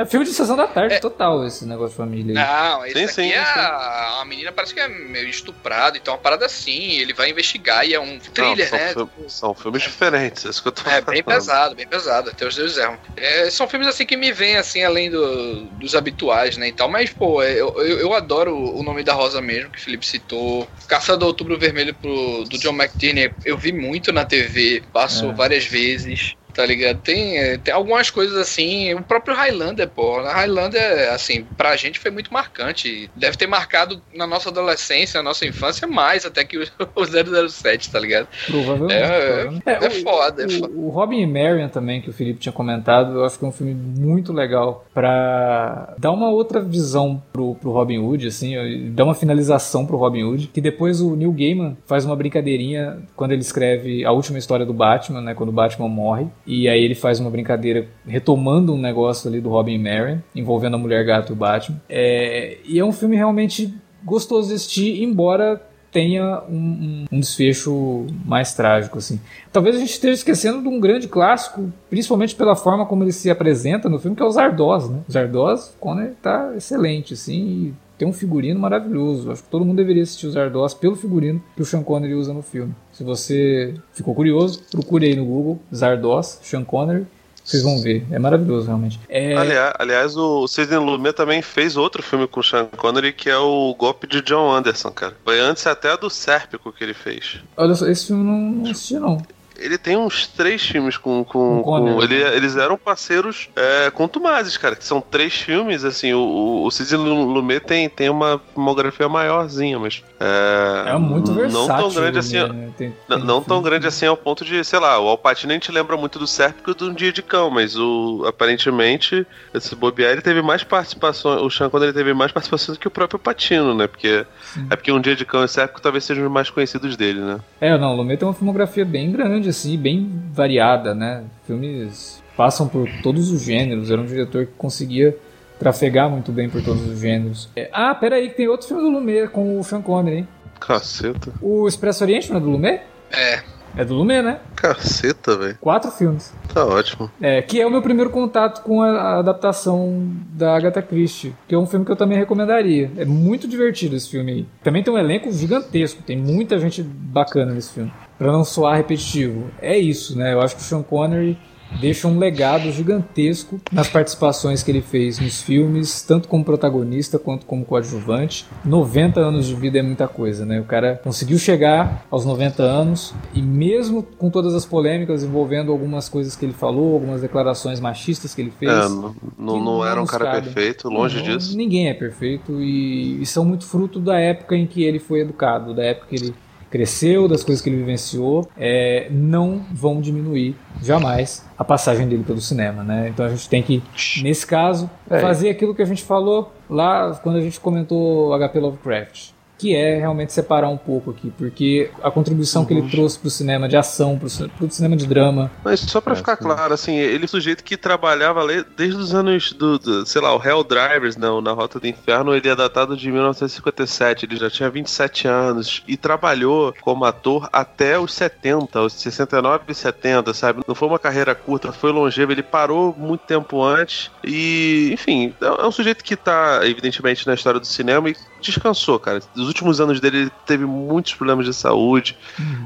É 0.00 0.06
filme 0.06 0.24
de 0.24 0.32
sessão 0.32 0.56
da 0.56 0.66
tarde 0.66 0.94
É. 0.94 0.98
total, 0.98 1.46
esse 1.46 1.64
negócio 1.66 1.90
de 1.90 1.96
família. 1.96 2.32
aí. 2.40 2.46
Não, 2.72 2.86
esse 2.86 2.94
Sim, 2.98 3.04
aqui 3.04 3.12
sim, 3.14 3.32
é 3.32 3.44
sim. 3.44 3.58
a, 3.60 4.20
a 4.22 4.24
menina 4.24 4.50
parece 4.52 4.72
que 4.72 4.80
é 4.80 4.88
meio 4.88 5.28
estuprada, 5.28 5.96
então 5.98 6.14
é 6.14 6.16
uma 6.16 6.22
parada 6.22 6.46
assim, 6.46 6.92
ele 6.98 7.12
vai 7.12 7.28
investigar 7.30 7.86
e 7.86 7.92
é 7.94 8.00
um 8.00 8.14
Não, 8.14 8.18
thriller, 8.18 8.68
são, 8.68 8.78
né? 8.78 8.92
fil- 8.94 9.10
são 9.28 9.54
filmes 9.54 9.82
diferentes, 9.82 10.46
é 10.46 10.48
isso 10.50 10.62
que 10.62 10.68
eu 10.68 10.72
tô 10.72 10.82
É 10.82 10.84
falando. 10.84 11.04
bem 11.10 11.22
pesado, 11.22 11.74
bem 11.74 11.86
pesado, 11.86 12.30
até 12.30 12.46
os 12.46 12.54
deuses 12.54 12.78
erram. 12.78 12.98
É, 13.16 13.50
são 13.50 13.68
filmes 13.68 13.88
assim 13.88 14.06
que 14.06 14.16
me 14.16 14.32
vêm 14.32 14.56
assim, 14.56 14.82
além 14.82 15.10
do- 15.10 15.66
dos 15.72 15.94
habituais, 15.94 16.56
né, 16.56 16.68
e 16.68 16.72
tal, 16.72 16.88
mas, 16.88 17.10
pô, 17.10 17.42
é, 17.42 17.52
eu, 17.52 17.68
eu, 17.82 17.98
eu 18.00 18.14
adoro 18.14 18.56
o 18.56 18.82
nome 18.82 19.02
da 19.02 19.12
Rosa 19.12 19.40
mesmo, 19.42 19.70
que 19.70 19.78
o 19.78 19.82
Felipe 19.82 20.06
citou. 20.06 20.66
Caçada 20.88 21.18
do 21.18 21.26
Outubro 21.26 21.58
Vermelho 21.58 21.94
pro, 21.94 22.44
do 22.44 22.58
John 22.58 22.72
McTierney, 22.74 23.32
eu 23.44 23.56
vi 23.58 23.72
muito 23.72 24.12
na 24.12 24.24
TV, 24.24 24.82
passou 24.92 25.30
É. 25.30 25.34
várias 25.34 25.66
vezes. 25.66 26.34
Tá 26.52 26.64
ligado? 26.66 26.98
Tem, 27.00 27.38
é, 27.38 27.58
tem 27.58 27.72
algumas 27.72 28.10
coisas 28.10 28.36
assim. 28.36 28.92
O 28.94 29.02
próprio 29.02 29.34
Highlander, 29.34 29.88
pô. 29.88 30.20
Highlander, 30.22 31.12
assim, 31.12 31.44
pra 31.56 31.76
gente 31.76 31.98
foi 31.98 32.10
muito 32.10 32.32
marcante. 32.32 33.10
Deve 33.16 33.36
ter 33.36 33.46
marcado 33.46 34.00
na 34.14 34.26
nossa 34.26 34.48
adolescência, 34.50 35.18
na 35.18 35.30
nossa 35.30 35.46
infância, 35.46 35.86
mais 35.86 36.24
até 36.26 36.44
que 36.44 36.58
o, 36.58 36.62
o 36.96 37.48
007, 37.48 37.90
tá 37.90 37.98
ligado? 38.00 38.28
Provavelmente. 38.46 39.00
É, 39.00 39.48
é, 39.66 39.84
é, 39.84 39.88
o- 39.88 40.02
foda, 40.02 40.42
é 40.42 40.46
o, 40.46 40.50
foda. 40.50 40.72
O 40.74 40.88
Robin 40.90 41.20
e 41.22 41.26
Marion 41.26 41.68
também, 41.68 42.00
que 42.00 42.10
o 42.10 42.12
Felipe 42.12 42.40
tinha 42.40 42.52
comentado, 42.52 43.12
eu 43.18 43.24
acho 43.24 43.38
que 43.38 43.44
é 43.44 43.48
um 43.48 43.52
filme 43.52 43.74
muito 43.74 44.32
legal 44.32 44.84
pra 44.94 45.94
dar 45.98 46.10
uma 46.12 46.30
outra 46.30 46.60
visão 46.60 47.22
pro, 47.32 47.54
pro 47.56 47.70
Robin 47.70 47.98
Hood, 47.98 48.26
assim, 48.26 48.54
dar 48.92 49.04
uma 49.04 49.14
finalização 49.14 49.86
pro 49.86 49.96
Robin 49.96 50.22
Hood, 50.24 50.48
que 50.48 50.60
depois 50.60 51.00
o 51.00 51.14
Neil 51.16 51.32
Gaiman 51.32 51.76
faz 51.86 52.04
uma 52.04 52.16
brincadeirinha 52.16 52.98
quando 53.16 53.32
ele 53.32 53.40
escreve 53.42 54.04
a 54.04 54.12
última 54.12 54.38
história 54.38 54.64
do 54.66 54.72
Batman, 54.72 55.20
né, 55.20 55.34
quando 55.34 55.50
o 55.50 55.52
Batman 55.52 55.88
morre, 55.88 56.26
e 56.52 56.68
aí 56.68 56.82
ele 56.82 56.94
faz 56.94 57.20
uma 57.20 57.30
brincadeira 57.30 57.86
retomando 58.06 58.74
um 58.74 58.78
negócio 58.78 59.28
ali 59.28 59.40
do 59.40 59.48
Robin 59.48 59.74
e 59.74 59.78
Marion, 59.78 60.18
envolvendo 60.34 60.74
a 60.74 60.78
Mulher 60.78 61.04
Gato 61.04 61.30
e 61.30 61.32
o 61.32 61.36
Batman. 61.36 61.80
É, 61.88 62.58
e 62.64 62.78
é 62.78 62.84
um 62.84 62.92
filme 62.92 63.16
realmente 63.16 63.72
gostoso 64.04 64.48
de 64.48 64.54
assistir, 64.54 65.02
embora 65.02 65.60
tenha 65.92 66.42
um, 66.48 66.54
um- 66.54 67.04
um 67.10 67.20
desfecho 67.20 68.06
mais 68.24 68.54
trágico, 68.54 68.98
assim. 68.98 69.18
Talvez 69.52 69.74
a 69.74 69.78
gente 69.80 69.90
esteja 69.90 70.14
esquecendo 70.14 70.62
de 70.62 70.68
um 70.68 70.78
grande 70.78 71.08
clássico, 71.08 71.72
principalmente 71.88 72.34
pela 72.36 72.54
forma 72.54 72.86
como 72.86 73.02
ele 73.02 73.12
se 73.12 73.28
apresenta 73.28 73.88
no 73.88 73.98
filme, 73.98 74.16
que 74.16 74.22
é 74.22 74.26
o 74.26 74.30
Zardoz, 74.30 74.88
né? 74.88 75.00
O 75.08 75.12
Zardoz, 75.12 75.74
Conner 75.80 76.14
tá 76.22 76.52
excelente, 76.56 77.14
assim, 77.14 77.34
e 77.42 77.74
tem 77.98 78.06
um 78.06 78.12
figurino 78.12 78.58
maravilhoso. 78.60 79.30
Acho 79.32 79.42
que 79.42 79.48
todo 79.50 79.64
mundo 79.64 79.76
deveria 79.78 80.02
assistir 80.04 80.26
o 80.28 80.30
Zardoz 80.30 80.74
pelo 80.74 80.94
figurino 80.94 81.42
que 81.56 81.62
o 81.62 81.64
Sean 81.64 81.82
Connery 81.82 82.14
usa 82.14 82.32
no 82.32 82.40
filme. 82.40 82.72
Se 83.00 83.04
você 83.04 83.74
ficou 83.94 84.14
curioso, 84.14 84.62
procure 84.70 85.06
aí 85.06 85.16
no 85.16 85.24
Google 85.24 85.58
Zardoz, 85.74 86.38
Sean 86.42 86.62
Connery, 86.62 87.06
vocês 87.42 87.62
vão 87.62 87.80
ver. 87.80 88.06
É 88.10 88.18
maravilhoso, 88.18 88.66
realmente. 88.66 89.00
É... 89.08 89.34
Aliás, 89.34 89.72
aliás, 89.78 90.16
o 90.18 90.46
Sidney 90.46 90.78
Lumet 90.78 91.16
também 91.16 91.40
fez 91.40 91.78
outro 91.78 92.02
filme 92.02 92.28
com 92.28 92.40
o 92.40 92.44
Sean 92.44 92.66
Connery, 92.66 93.14
que 93.14 93.30
é 93.30 93.38
o 93.38 93.74
Golpe 93.74 94.06
de 94.06 94.20
John 94.20 94.52
Anderson, 94.52 94.90
cara. 94.90 95.16
Foi 95.24 95.40
antes 95.40 95.66
até 95.66 95.96
do 95.96 96.10
Sérpico 96.10 96.70
que 96.70 96.84
ele 96.84 96.92
fez. 96.92 97.40
Olha 97.56 97.74
só, 97.74 97.86
esse 97.86 98.08
filme 98.08 98.22
eu 98.22 98.26
não, 98.26 98.38
não 98.38 98.70
assisti, 98.70 98.98
não. 98.98 99.22
Ele 99.60 99.76
tem 99.78 99.96
uns 99.96 100.26
três 100.26 100.62
filmes 100.62 100.96
com. 100.96 101.22
com, 101.24 101.62
Com 101.62 101.62
com- 101.62 102.02
ele- 102.02 102.24
né? 102.24 102.36
eles 102.36 102.56
eram 102.56 102.76
parceiros 102.78 103.48
é, 103.54 103.90
contumazes, 103.90 104.56
cara. 104.56 104.74
Que 104.74 104.84
são 104.84 105.00
três 105.00 105.34
filmes, 105.34 105.84
assim. 105.84 106.12
O, 106.14 106.62
o, 106.64 106.70
Sidney 106.70 106.98
Lumet 106.98 107.60
tem, 107.64 107.88
tem 107.88 108.08
uma 108.08 108.40
filmografia 108.54 109.08
maiorzinha, 109.08 109.78
mas. 109.78 110.02
É, 110.18 110.90
É 110.90 110.98
muito 110.98 111.32
versátil. 111.32 111.66
Não 111.68 111.76
tão 111.76 111.90
grande 111.92 112.18
assim. 112.18 112.36
né? 112.42 112.70
Tem- 112.76 112.94
Não, 113.08 113.16
tem 113.18 113.26
não 113.26 113.42
tão 113.42 113.62
grande 113.62 113.86
assim 113.86 114.06
ao 114.06 114.16
ponto 114.16 114.44
de, 114.44 114.62
sei 114.64 114.78
lá, 114.78 114.98
o 114.98 115.08
Alpatino 115.08 115.52
a 115.52 115.54
gente 115.54 115.70
lembra 115.72 115.96
muito 115.96 116.18
do 116.18 116.26
Sérpico 116.26 116.70
e 116.70 116.74
do 116.74 116.90
Um 116.90 116.94
Dia 116.94 117.12
de 117.12 117.22
Cão, 117.22 117.50
mas 117.50 117.76
o 117.76 118.24
aparentemente 118.26 119.26
esse 119.54 119.74
bobear 119.74 120.12
ele 120.12 120.20
teve 120.22 120.42
mais 120.42 120.62
participação, 120.64 121.44
o 121.44 121.50
Sean 121.50 121.68
Connery 121.70 121.92
teve 121.92 122.12
mais 122.14 122.32
participação 122.32 122.74
do 122.74 122.78
que 122.80 122.88
o 122.88 122.90
próprio 122.90 123.18
Patino, 123.18 123.74
né? 123.74 123.86
Porque 123.86 124.24
é 124.70 124.76
porque 124.76 124.92
Um 124.92 125.00
Dia 125.00 125.16
de 125.16 125.24
Cão 125.24 125.44
e 125.44 125.48
Sérpico 125.48 125.80
talvez 125.80 126.04
sejam 126.04 126.24
os 126.26 126.32
mais 126.32 126.50
conhecidos 126.50 126.96
dele, 126.96 127.20
né? 127.20 127.40
É, 127.60 127.76
não, 127.78 127.92
o 127.92 127.96
Lumet 127.96 128.18
tem 128.18 128.26
uma 128.28 128.34
filmografia 128.34 128.84
bem 128.84 129.10
grande, 129.12 129.49
assim, 129.50 129.76
bem 129.76 130.10
variada, 130.32 130.94
né? 130.94 131.24
Filmes 131.46 132.22
passam 132.36 132.68
por 132.68 132.88
todos 133.02 133.30
os 133.30 133.42
gêneros. 133.42 133.90
Era 133.90 134.00
um 134.00 134.06
diretor 134.06 134.46
que 134.46 134.52
conseguia 134.56 135.16
trafegar 135.58 136.08
muito 136.08 136.32
bem 136.32 136.48
por 136.48 136.62
todos 136.62 136.86
os 136.86 136.98
gêneros. 136.98 137.48
É, 137.54 137.68
ah, 137.72 137.94
peraí, 137.94 138.30
que 138.30 138.36
tem 138.36 138.48
outro 138.48 138.66
filme 138.66 138.82
do 138.82 138.88
Lumet 138.88 139.28
com 139.28 139.60
o 139.60 139.62
Sean 139.62 139.82
Connery, 139.82 140.18
hein? 140.18 140.28
Caceta. 140.58 141.32
O 141.40 141.68
Expresso 141.68 142.02
Oriente 142.02 142.30
não 142.30 142.38
é 142.38 142.40
do 142.40 142.50
Lumet? 142.50 142.82
É. 143.12 143.42
É 143.76 143.84
do 143.84 143.94
Lumet, 143.94 144.22
né? 144.22 144.40
Caceta, 144.56 145.36
velho. 145.36 145.58
Quatro 145.60 145.90
filmes. 145.90 146.32
Tá 146.52 146.64
ótimo. 146.64 147.10
É, 147.20 147.40
que 147.40 147.60
é 147.60 147.66
o 147.66 147.70
meu 147.70 147.80
primeiro 147.80 148.10
contato 148.10 148.62
com 148.62 148.82
a, 148.82 148.90
a 148.90 149.18
adaptação 149.20 150.10
da 150.32 150.56
Agatha 150.56 150.82
Christie, 150.82 151.34
que 151.46 151.54
é 151.54 151.58
um 151.58 151.66
filme 151.66 151.84
que 151.84 151.92
eu 151.92 151.96
também 151.96 152.18
recomendaria. 152.18 152.90
É 152.96 153.04
muito 153.04 153.46
divertido 153.46 153.94
esse 153.94 154.10
filme 154.10 154.32
aí. 154.32 154.46
Também 154.62 154.82
tem 154.82 154.92
um 154.92 154.98
elenco 154.98 155.30
gigantesco, 155.30 156.02
tem 156.02 156.16
muita 156.16 156.58
gente 156.58 156.82
bacana 156.82 157.52
nesse 157.52 157.72
filme. 157.72 157.92
Pra 158.20 158.30
não 158.30 158.44
soar 158.44 158.76
repetitivo. 158.76 159.50
É 159.62 159.78
isso, 159.78 160.14
né? 160.14 160.34
Eu 160.34 160.42
acho 160.42 160.54
que 160.54 160.60
o 160.60 160.64
Sean 160.64 160.82
Connery 160.82 161.38
deixa 161.80 162.06
um 162.06 162.18
legado 162.18 162.70
gigantesco 162.70 163.58
nas 163.72 163.88
participações 163.88 164.62
que 164.62 164.70
ele 164.70 164.82
fez 164.82 165.18
nos 165.18 165.40
filmes, 165.40 166.02
tanto 166.02 166.28
como 166.28 166.44
protagonista 166.44 167.18
quanto 167.18 167.46
como 167.46 167.64
coadjuvante. 167.64 168.46
90 168.62 169.20
anos 169.20 169.46
de 169.46 169.54
vida 169.54 169.78
é 169.78 169.82
muita 169.82 170.06
coisa, 170.06 170.44
né? 170.44 170.60
O 170.60 170.64
cara 170.64 171.00
conseguiu 171.02 171.38
chegar 171.38 172.04
aos 172.10 172.26
90 172.26 172.62
anos 172.62 173.14
e 173.32 173.40
mesmo 173.40 174.02
com 174.02 174.28
todas 174.28 174.54
as 174.54 174.66
polêmicas 174.66 175.24
envolvendo 175.24 175.72
algumas 175.72 176.06
coisas 176.06 176.36
que 176.36 176.44
ele 176.44 176.52
falou, 176.52 176.92
algumas 176.92 177.22
declarações 177.22 177.80
machistas 177.80 178.34
que 178.34 178.42
ele 178.42 178.50
fez. 178.50 178.70
É, 178.70 178.86
não, 178.86 179.14
não, 179.38 179.64
não 179.64 179.86
era 179.86 180.02
um 180.02 180.04
cara 180.04 180.42
perfeito, 180.42 180.90
longe 180.90 181.16
Não, 181.16 181.22
disso. 181.22 181.56
Ninguém 181.56 181.88
é 181.88 181.94
perfeito 181.94 182.60
e, 182.60 183.22
e 183.22 183.24
são 183.24 183.46
muito 183.46 183.64
fruto 183.64 183.98
da 183.98 184.18
época 184.18 184.54
em 184.54 184.66
que 184.66 184.82
ele 184.82 184.98
foi 184.98 185.20
educado, 185.20 185.72
da 185.72 185.84
época 185.84 186.08
que 186.08 186.16
ele 186.16 186.34
cresceu, 186.70 187.26
das 187.26 187.42
coisas 187.42 187.62
que 187.62 187.68
ele 187.68 187.76
vivenciou, 187.76 188.48
é, 188.56 189.08
não 189.10 189.64
vão 189.72 190.00
diminuir 190.00 190.56
jamais 190.82 191.44
a 191.58 191.64
passagem 191.64 192.08
dele 192.08 192.22
pelo 192.24 192.40
cinema, 192.40 192.82
né? 192.84 193.08
Então 193.08 193.26
a 193.26 193.28
gente 193.28 193.48
tem 193.48 193.62
que, 193.62 193.82
nesse 194.22 194.46
caso, 194.46 194.88
É. 195.10 195.18
fazer 195.20 195.50
aquilo 195.50 195.74
que 195.74 195.82
a 195.82 195.86
gente 195.86 196.02
falou 196.02 196.52
lá 196.68 197.18
quando 197.22 197.36
a 197.36 197.40
gente 197.40 197.58
comentou 197.58 198.32
HP 198.38 198.60
Lovecraft. 198.60 199.30
Que 199.60 199.74
é 199.76 199.98
realmente 199.98 200.32
separar 200.32 200.68
um 200.70 200.76
pouco 200.78 201.10
aqui, 201.10 201.30
porque 201.36 201.90
a 202.02 202.10
contribuição 202.10 202.64
que 202.64 202.72
ele 202.72 202.88
trouxe 202.88 203.18
pro 203.18 203.28
cinema 203.28 203.68
de 203.68 203.76
ação, 203.76 204.18
pro, 204.18 204.28
pro 204.56 204.70
cinema 204.70 204.96
de 204.96 205.06
drama, 205.06 205.50
Mas 205.62 205.80
só 205.80 206.00
pra 206.00 206.14
É, 206.14 206.16
ficar 206.16 206.36
sim. 206.36 206.44
claro, 206.44 206.72
assim, 206.72 206.96
ele 206.96 207.22
é 207.22 207.24
um 207.26 207.28
sujeito 207.28 207.62
que 207.62 207.76
trabalhava 207.76 208.40
ali 208.40 208.64
desde 208.76 208.96
os 208.98 209.14
anos 209.14 209.52
do, 209.52 209.78
do- 209.78 210.06
sei 210.06 210.22
lá, 210.22 210.34
o 210.34 210.42
Hell 210.42 210.64
Drivers, 210.64 211.16
não, 211.16 211.42
na 211.42 211.52
Rota 211.52 211.78
do 211.78 211.86
Inferno, 211.86 212.34
ele 212.34 212.48
é 212.48 212.56
datado 212.56 212.96
de 212.96 213.10
1957, 213.12 214.24
ele 214.24 214.36
já 214.36 214.48
tinha 214.48 214.70
27 214.70 215.28
anos 215.28 215.82
e 215.86 215.96
trabalhou 215.96 216.72
como 216.80 217.04
ator 217.04 217.48
até 217.52 217.98
os 217.98 218.14
70, 218.14 218.80
os 218.80 218.94
69 218.94 219.64
e 219.68 219.74
70, 219.74 220.32
sabe? 220.32 220.62
Não 220.66 220.74
foi 220.74 220.88
uma 220.88 220.98
carreira 220.98 221.34
curta, 221.34 221.70
foi 221.72 221.92
longeva, 221.92 222.32
ele 222.32 222.42
parou 222.42 222.94
muito 222.96 223.20
tempo 223.26 223.62
antes 223.62 224.10
e, 224.24 224.90
enfim, 224.92 225.34
é 225.40 225.50
é 225.60 225.66
um 225.66 225.72
sujeito 225.72 226.02
que 226.02 226.16
tá, 226.16 226.60
evidentemente, 226.62 227.26
na 227.26 227.34
história 227.34 227.60
do 227.60 227.66
cinema 227.66 228.08
e 228.08 228.16
descansou, 228.40 228.98
cara. 228.98 229.20
Nos 229.34 229.48
últimos 229.48 229.80
anos 229.80 230.00
dele, 230.00 230.18
ele 230.18 230.32
teve 230.46 230.64
muitos 230.64 231.14
problemas 231.14 231.46
de 231.46 231.54
saúde, 231.54 232.16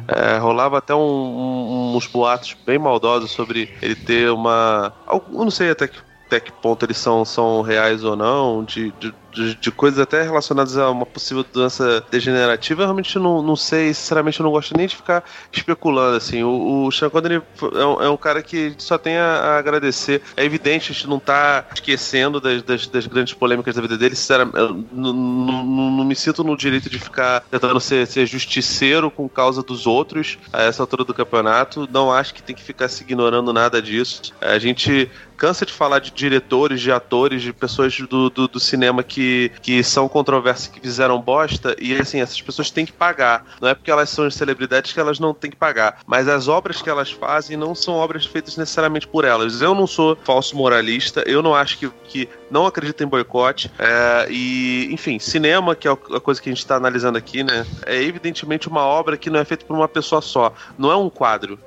é, 0.09 0.39
rolava 0.39 0.79
até 0.79 0.95
um- 0.95 0.99
um- 1.01 1.97
uns 1.97 2.07
boatos 2.07 2.57
bem 2.67 2.79
maldosos 2.79 3.31
sobre 3.31 3.71
ele 3.83 3.95
ter 3.95 4.31
uma. 4.31 4.93
Eu 5.11 5.23
não 5.31 5.51
sei 5.51 5.71
até 5.71 5.89
que, 5.89 5.99
até 6.27 6.41
que 6.41 6.53
ponto 6.53 6.85
eles 6.85 6.97
são, 6.97 7.25
são 7.25 7.63
reais 7.63 8.03
ou 8.05 8.17
não, 8.17 8.65
de, 8.65 8.93
de, 8.99 9.15
de- 9.35 9.55
de 9.55 9.71
coisas 9.71 9.99
até 9.99 10.23
relacionadas 10.23 10.77
a 10.79 10.91
uma 10.91 11.05
possível 11.05 11.45
doença 11.53 12.05
degenerativa. 12.11 12.83
Eu 12.83 12.87
realmente 12.87 13.19
não, 13.19 13.43
não 13.43 13.57
sei, 13.57 13.93
sinceramente, 13.93 14.41
eu 14.41 14.45
não 14.45 14.51
gosto 14.53 14.77
nem 14.77 14.87
de 14.87 14.97
ficar 14.97 15.25
especulando. 15.53 16.17
Assim. 16.17 16.43
O, 16.43 16.87
o 16.87 16.93
Sean 16.93 17.11
Connery 17.11 17.43
é 17.75 17.85
um, 17.85 18.03
é 18.03 18.09
um 18.09 18.17
cara 18.17 18.43
que 18.43 18.75
só 18.79 18.97
tem 18.97 19.17
a, 19.17 19.25
a 19.25 19.59
agradecer. 19.59 20.23
É 20.37 20.45
evidente, 20.45 20.91
a 20.93 20.95
gente 20.95 21.09
não 21.09 21.19
tá 21.19 21.67
esquecendo 21.75 22.41
das, 22.41 22.63
das, 22.63 22.87
das 22.87 23.07
grandes 23.07 23.35
polêmicas 23.35 23.75
da 23.75 23.83
vida 23.83 23.97
dele. 23.99 24.15
Sinceramente, 24.15 24.57
eu 24.59 24.85
não, 24.93 26.05
me 26.05 26.15
sinto 26.15 26.45
no 26.45 26.57
direito 26.57 26.89
de 26.89 26.99
ficar 26.99 27.41
tentando 27.51 27.81
ser, 27.81 28.07
ser 28.07 28.27
justiceiro 28.27 29.11
com 29.11 29.29
causa 29.29 29.63
dos 29.63 29.87
outros 29.87 30.39
a 30.53 30.63
essa 30.63 30.83
altura 30.83 31.05
do 31.05 31.15
campeonato. 31.15 31.89
Não 31.93 32.13
acho 32.13 32.35
que 32.35 32.43
tem 32.43 32.55
que 32.55 32.63
ficar 32.63 32.89
se 32.89 33.03
ignorando 33.03 33.53
nada 33.53 33.81
disso. 33.81 34.33
A 34.41 34.59
gente 34.59 35.11
cansa 35.37 35.67
de 35.67 35.73
falar 35.73 35.99
de 35.99 36.11
diretores, 36.13 36.81
de 36.81 36.93
atores, 36.93 37.43
de 37.43 37.53
pessoas 37.53 37.99
do, 37.99 38.31
do, 38.31 38.47
do 38.47 38.61
cinema 38.61 39.03
que, 39.03 39.24
que 39.63 39.83
são 39.83 40.09
controversas, 40.09 40.69
que 40.69 40.81
fizeram 40.81 41.21
bosta, 41.21 41.77
e 41.81 41.95
assim, 41.95 42.21
essas 42.21 42.41
pessoas 42.41 42.71
têm 42.71 42.87
que 42.87 42.93
pagar. 42.93 43.45
Não 43.61 43.69
é 43.69 43.75
porque 43.75 43.91
elas 43.91 44.11
são 44.11 44.31
celebridades 44.31 44.93
que 44.93 45.01
elas 45.01 45.19
não 45.19 45.35
têm 45.35 45.51
que 45.51 45.57
pagar. 45.57 46.01
Mas 46.07 46.29
as 46.29 46.49
obras 46.49 46.81
que 46.83 46.91
elas 46.91 47.11
fazem 47.11 47.57
não 47.57 47.75
são 47.75 47.95
obras 47.95 48.27
feitas 48.27 48.57
necessariamente 48.57 49.07
por 49.07 49.25
elas. 49.25 49.61
Eu 49.61 49.75
não 49.75 49.87
sou 49.87 50.17
falso 50.25 50.57
moralista, 50.57 51.23
eu 51.27 51.43
não 51.43 51.55
acho 51.55 51.79
que, 51.79 51.91
que 52.09 52.29
não 52.51 52.67
acredito 52.67 53.03
em 53.03 53.07
boicote. 53.07 53.71
é, 53.79 54.27
e, 54.31 54.89
enfim, 54.93 55.19
cinema, 55.19 55.75
que 55.75 55.89
é 55.89 55.91
a 55.91 56.21
coisa 56.21 56.41
que 56.41 56.49
a 56.49 56.53
gente 56.53 56.61
está 56.61 56.77
analisando 56.77 57.19
aqui, 57.19 57.43
né? 57.43 57.67
É 57.87 58.03
evidentemente 58.03 58.69
uma 58.69 58.83
obra 58.83 59.17
que 59.17 59.31
não 59.31 59.41
é 59.41 59.45
feita 59.45 59.65
por 59.65 59.77
uma 59.77 59.89
pessoa 59.89 60.21
só. 60.21 60.53
Não 60.79 60.91
é 60.91 60.97
um 60.97 61.11
quadro. 61.11 61.59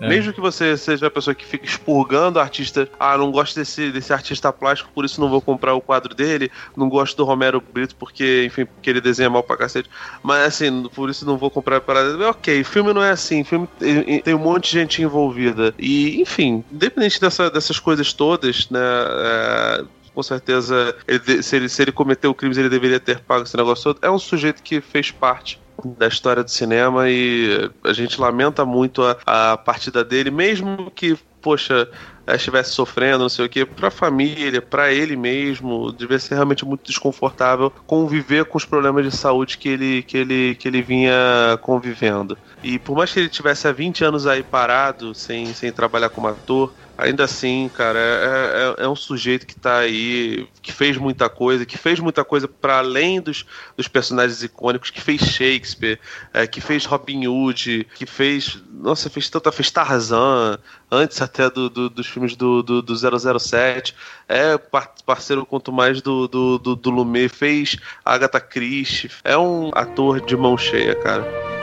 É. 0.00 0.08
Mesmo 0.08 0.32
que 0.32 0.40
você 0.40 0.76
seja 0.76 1.06
a 1.06 1.10
pessoa 1.10 1.34
que 1.34 1.44
fica 1.44 1.64
expurgando 1.64 2.40
artista, 2.40 2.88
ah, 2.98 3.16
não 3.16 3.30
gosto 3.30 3.54
desse, 3.54 3.90
desse 3.90 4.12
artista 4.12 4.52
plástico, 4.52 4.90
por 4.94 5.04
isso 5.04 5.20
não 5.20 5.28
vou 5.28 5.40
comprar 5.40 5.74
o 5.74 5.80
quadro 5.80 6.14
dele, 6.14 6.50
não 6.76 6.88
gosto 6.88 7.16
do 7.16 7.24
Romero 7.24 7.62
Brito 7.72 7.94
porque, 7.96 8.44
enfim, 8.46 8.64
porque 8.64 8.90
ele 8.90 9.00
desenha 9.00 9.30
mal 9.30 9.42
pra 9.42 9.56
cacete, 9.56 9.88
mas 10.22 10.44
assim, 10.46 10.88
por 10.94 11.08
isso 11.08 11.24
não 11.24 11.36
vou 11.36 11.50
comprar 11.50 11.76
a 11.76 11.80
parada. 11.80 12.28
Ok, 12.28 12.64
filme 12.64 12.92
não 12.92 13.02
é 13.02 13.10
assim, 13.10 13.44
filme 13.44 13.68
tem, 13.78 14.20
tem 14.20 14.34
um 14.34 14.38
monte 14.38 14.70
de 14.70 14.80
gente 14.80 15.02
envolvida. 15.02 15.74
E, 15.78 16.20
enfim, 16.20 16.64
independente 16.72 17.20
dessa, 17.20 17.50
dessas 17.50 17.78
coisas 17.78 18.12
todas, 18.12 18.68
né, 18.70 18.80
é, 18.80 19.84
com 20.14 20.22
certeza, 20.22 20.94
ele 21.06 21.42
se, 21.42 21.56
ele, 21.56 21.68
se 21.68 21.82
ele 21.82 21.92
cometeu 21.92 22.34
crimes, 22.34 22.56
ele 22.56 22.68
deveria 22.68 23.00
ter 23.00 23.20
pago 23.20 23.44
esse 23.44 23.56
negócio 23.56 23.92
todo. 23.92 23.98
É 24.04 24.10
um 24.10 24.18
sujeito 24.18 24.62
que 24.62 24.80
fez 24.80 25.10
parte 25.10 25.60
da 25.98 26.06
história 26.06 26.42
do 26.42 26.50
cinema 26.50 27.10
e 27.10 27.70
a 27.82 27.92
gente 27.92 28.20
lamenta 28.20 28.64
muito 28.64 29.02
a, 29.02 29.52
a 29.52 29.56
partida 29.56 30.04
dele, 30.04 30.30
mesmo 30.30 30.90
que 30.94 31.18
poxa, 31.44 31.86
é, 32.26 32.36
estivesse 32.36 32.72
sofrendo, 32.72 33.18
não 33.18 33.28
sei 33.28 33.44
o 33.44 33.48
que, 33.50 33.66
pra 33.66 33.90
família, 33.90 34.62
para 34.62 34.90
ele 34.90 35.14
mesmo, 35.14 35.92
devia 35.92 36.18
ser 36.18 36.36
realmente 36.36 36.64
muito 36.64 36.86
desconfortável 36.86 37.70
conviver 37.86 38.46
com 38.46 38.56
os 38.56 38.64
problemas 38.64 39.04
de 39.04 39.14
saúde 39.14 39.58
que 39.58 39.68
ele, 39.68 40.02
que 40.02 40.16
ele, 40.16 40.54
que 40.54 40.66
ele 40.66 40.80
vinha 40.80 41.12
convivendo. 41.60 42.38
E 42.62 42.78
por 42.78 42.96
mais 42.96 43.12
que 43.12 43.20
ele 43.20 43.28
tivesse 43.28 43.68
há 43.68 43.72
20 43.72 44.04
anos 44.04 44.26
aí 44.26 44.42
parado, 44.42 45.14
sem, 45.14 45.52
sem 45.52 45.70
trabalhar 45.70 46.08
como 46.08 46.28
ator, 46.28 46.72
ainda 46.96 47.24
assim, 47.24 47.70
cara, 47.74 47.98
é, 47.98 48.82
é, 48.82 48.84
é, 48.84 48.88
um 48.88 48.96
sujeito 48.96 49.46
que 49.46 49.54
tá 49.54 49.78
aí, 49.78 50.48
que 50.62 50.72
fez 50.72 50.96
muita 50.96 51.28
coisa, 51.28 51.66
que 51.66 51.76
fez 51.76 51.98
muita 52.00 52.24
coisa 52.24 52.46
para 52.48 52.78
além 52.78 53.20
dos, 53.20 53.44
dos 53.76 53.88
personagens 53.88 54.42
icônicos, 54.42 54.90
que 54.90 55.00
fez 55.00 55.20
Shakespeare, 55.20 55.98
é, 56.32 56.46
que 56.46 56.60
fez 56.60 56.84
Robin 56.84 57.26
Hood, 57.26 57.86
que 57.94 58.06
fez. 58.06 58.62
Nossa, 58.72 59.10
fez 59.10 59.28
tanta. 59.28 59.50
fez 59.50 59.70
Tarzan, 59.70 60.58
antes 60.90 61.20
até 61.20 61.50
do, 61.50 61.68
do, 61.68 61.90
dos 61.90 62.06
filmes 62.06 62.36
do, 62.36 62.62
do, 62.62 62.82
do 62.82 63.38
007. 63.38 63.94
É 64.28 64.58
parceiro 65.04 65.44
quanto 65.44 65.72
mais 65.72 66.00
do, 66.00 66.26
do, 66.28 66.58
do, 66.58 66.76
do 66.76 66.90
Lumet, 66.90 67.28
fez 67.28 67.76
Agatha 68.04 68.40
Christie. 68.40 69.10
É 69.22 69.36
um 69.36 69.70
ator 69.74 70.20
de 70.20 70.36
mão 70.36 70.56
cheia, 70.56 70.94
cara. 70.94 71.53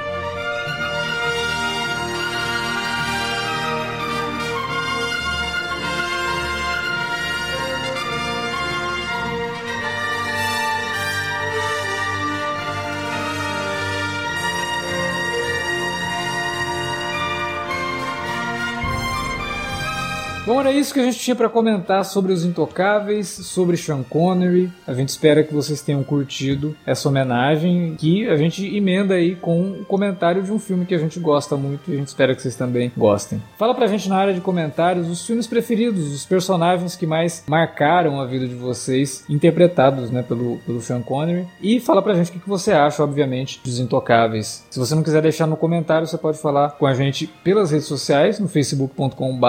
Era 20.72 20.80
isso 20.80 20.94
que 20.94 21.00
a 21.02 21.04
gente 21.04 21.20
tinha 21.20 21.36
para 21.36 21.50
comentar 21.50 22.06
sobre 22.06 22.32
os 22.32 22.46
Intocáveis, 22.46 23.28
sobre 23.28 23.76
Sean 23.76 24.04
Connery. 24.04 24.72
A 24.88 24.94
gente 24.94 25.10
espera 25.10 25.44
que 25.44 25.54
vocês 25.54 25.82
tenham 25.82 26.02
curtido 26.02 26.76
essa 26.86 27.10
homenagem 27.10 27.96
que 27.98 28.28
a 28.30 28.38
gente 28.38 28.66
emenda 28.66 29.16
aí 29.16 29.36
com 29.36 29.72
o 29.72 29.86
comentário 29.86 30.42
de 30.42 30.52
um 30.52 30.58
filme 30.58 30.86
que 30.86 30.96
a 30.96 30.98
gente 30.98 31.20
gosta 31.20 31.58
muito 31.58 31.92
e 31.92 31.96
a 31.96 31.98
gente 31.98 32.08
espera 32.08 32.34
que 32.34 32.42
vocês 32.42 32.56
também 32.56 32.90
gostem. 32.96 33.42
Fala 33.58 33.76
pra 33.76 33.86
gente 33.88 34.08
na 34.08 34.16
área 34.16 34.34
de 34.34 34.40
comentários 34.40 35.10
os 35.10 35.26
filmes 35.26 35.46
preferidos, 35.46 36.14
os 36.14 36.26
personagens 36.26 36.96
que 36.96 37.06
mais 37.06 37.44
marcaram 37.48 38.22
a 38.22 38.26
vida 38.26 38.48
de 38.48 38.56
vocês, 38.56 39.26
interpretados 39.30 40.10
né, 40.10 40.24
pelo, 40.24 40.58
pelo 40.60 40.82
Sean 40.82 41.02
Connery. 41.02 41.48
E 41.62 41.82
fala 41.82 42.02
pra 42.02 42.14
gente 42.14 42.32
o 42.32 42.40
que 42.40 42.48
você 42.48 42.72
acha, 42.72 43.04
obviamente, 43.04 43.60
dos 43.62 43.78
Intocáveis. 43.78 44.66
Se 44.70 44.80
você 44.80 44.96
não 44.96 45.04
quiser 45.04 45.22
deixar 45.22 45.48
no 45.48 45.58
comentário, 45.58 46.08
você 46.08 46.18
pode 46.18 46.38
falar 46.38 46.72
com 46.72 46.86
a 46.86 46.94
gente 46.94 47.28
pelas 47.44 47.72
redes 47.72 47.88
sociais, 47.88 48.40
no 48.40 48.48
facebook.com.br 48.48 49.42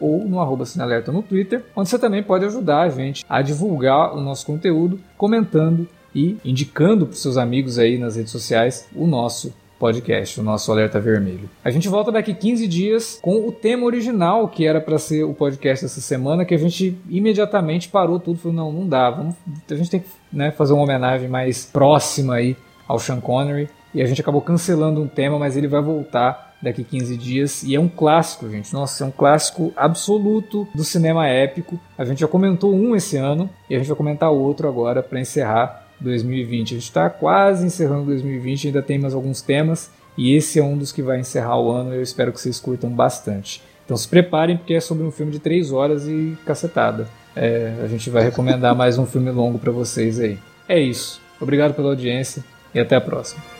ou 0.00 0.29
no 0.30 0.40
arroba 0.40 0.64
Sinalerta 0.64 1.12
no 1.12 1.22
Twitter, 1.22 1.64
onde 1.74 1.88
você 1.88 1.98
também 1.98 2.22
pode 2.22 2.44
ajudar 2.44 2.82
a 2.82 2.88
gente 2.88 3.24
a 3.28 3.42
divulgar 3.42 4.14
o 4.14 4.20
nosso 4.20 4.46
conteúdo, 4.46 5.00
comentando 5.16 5.88
e 6.14 6.36
indicando 6.44 7.06
para 7.06 7.16
seus 7.16 7.36
amigos 7.36 7.78
aí 7.78 7.98
nas 7.98 8.16
redes 8.16 8.32
sociais 8.32 8.88
o 8.94 9.06
nosso 9.06 9.52
podcast, 9.78 10.38
o 10.38 10.42
nosso 10.42 10.70
Alerta 10.70 11.00
Vermelho. 11.00 11.48
A 11.64 11.70
gente 11.70 11.88
volta 11.88 12.12
daqui 12.12 12.34
15 12.34 12.68
dias 12.68 13.18
com 13.22 13.48
o 13.48 13.50
tema 13.50 13.86
original 13.86 14.46
que 14.46 14.66
era 14.66 14.78
para 14.80 14.98
ser 14.98 15.24
o 15.24 15.32
podcast 15.32 15.86
dessa 15.86 16.02
semana, 16.02 16.44
que 16.44 16.54
a 16.54 16.58
gente 16.58 16.98
imediatamente 17.08 17.88
parou 17.88 18.20
tudo, 18.20 18.38
falou 18.38 18.54
não, 18.54 18.70
não 18.70 18.86
dá, 18.86 19.10
vamos, 19.10 19.34
a 19.68 19.74
gente 19.74 19.90
tem 19.90 20.00
que 20.00 20.08
né, 20.30 20.50
fazer 20.50 20.74
uma 20.74 20.82
homenagem 20.82 21.28
mais 21.28 21.64
próxima 21.64 22.34
aí 22.34 22.56
ao 22.86 22.98
Sean 22.98 23.20
Connery 23.20 23.70
e 23.94 24.02
a 24.02 24.06
gente 24.06 24.20
acabou 24.20 24.42
cancelando 24.42 25.00
um 25.00 25.08
tema, 25.08 25.38
mas 25.38 25.56
ele 25.56 25.66
vai 25.66 25.80
voltar 25.82 26.49
daqui 26.62 26.84
15 26.84 27.16
dias. 27.16 27.62
E 27.62 27.74
é 27.74 27.80
um 27.80 27.88
clássico, 27.88 28.48
gente. 28.50 28.72
Nossa, 28.72 29.04
é 29.04 29.06
um 29.06 29.10
clássico 29.10 29.72
absoluto 29.76 30.66
do 30.74 30.84
cinema 30.84 31.26
épico. 31.26 31.78
A 31.96 32.04
gente 32.04 32.20
já 32.20 32.28
comentou 32.28 32.74
um 32.74 32.94
esse 32.94 33.16
ano 33.16 33.48
e 33.68 33.74
a 33.74 33.78
gente 33.78 33.88
vai 33.88 33.96
comentar 33.96 34.30
outro 34.30 34.68
agora 34.68 35.02
para 35.02 35.20
encerrar 35.20 35.86
2020. 36.00 36.70
A 36.70 36.74
gente 36.74 36.84
está 36.84 37.08
quase 37.08 37.66
encerrando 37.66 38.06
2020, 38.06 38.68
ainda 38.68 38.82
tem 38.82 38.98
mais 38.98 39.14
alguns 39.14 39.40
temas. 39.40 39.90
E 40.16 40.34
esse 40.34 40.58
é 40.58 40.62
um 40.62 40.76
dos 40.76 40.92
que 40.92 41.02
vai 41.02 41.20
encerrar 41.20 41.58
o 41.58 41.70
ano. 41.70 41.94
Eu 41.94 42.02
espero 42.02 42.32
que 42.32 42.40
vocês 42.40 42.60
curtam 42.60 42.90
bastante. 42.90 43.62
Então 43.84 43.96
se 43.96 44.08
preparem, 44.08 44.56
porque 44.56 44.74
é 44.74 44.80
sobre 44.80 45.04
um 45.04 45.10
filme 45.10 45.32
de 45.32 45.38
3 45.38 45.72
horas 45.72 46.06
e 46.06 46.36
cacetada. 46.44 47.08
É, 47.34 47.74
a 47.82 47.86
gente 47.86 48.10
vai 48.10 48.22
recomendar 48.22 48.74
mais 48.74 48.98
um 48.98 49.06
filme 49.06 49.30
longo 49.30 49.58
para 49.58 49.72
vocês 49.72 50.18
aí. 50.20 50.38
É 50.68 50.78
isso. 50.78 51.20
Obrigado 51.40 51.74
pela 51.74 51.88
audiência 51.88 52.44
e 52.74 52.78
até 52.78 52.96
a 52.96 53.00
próxima. 53.00 53.59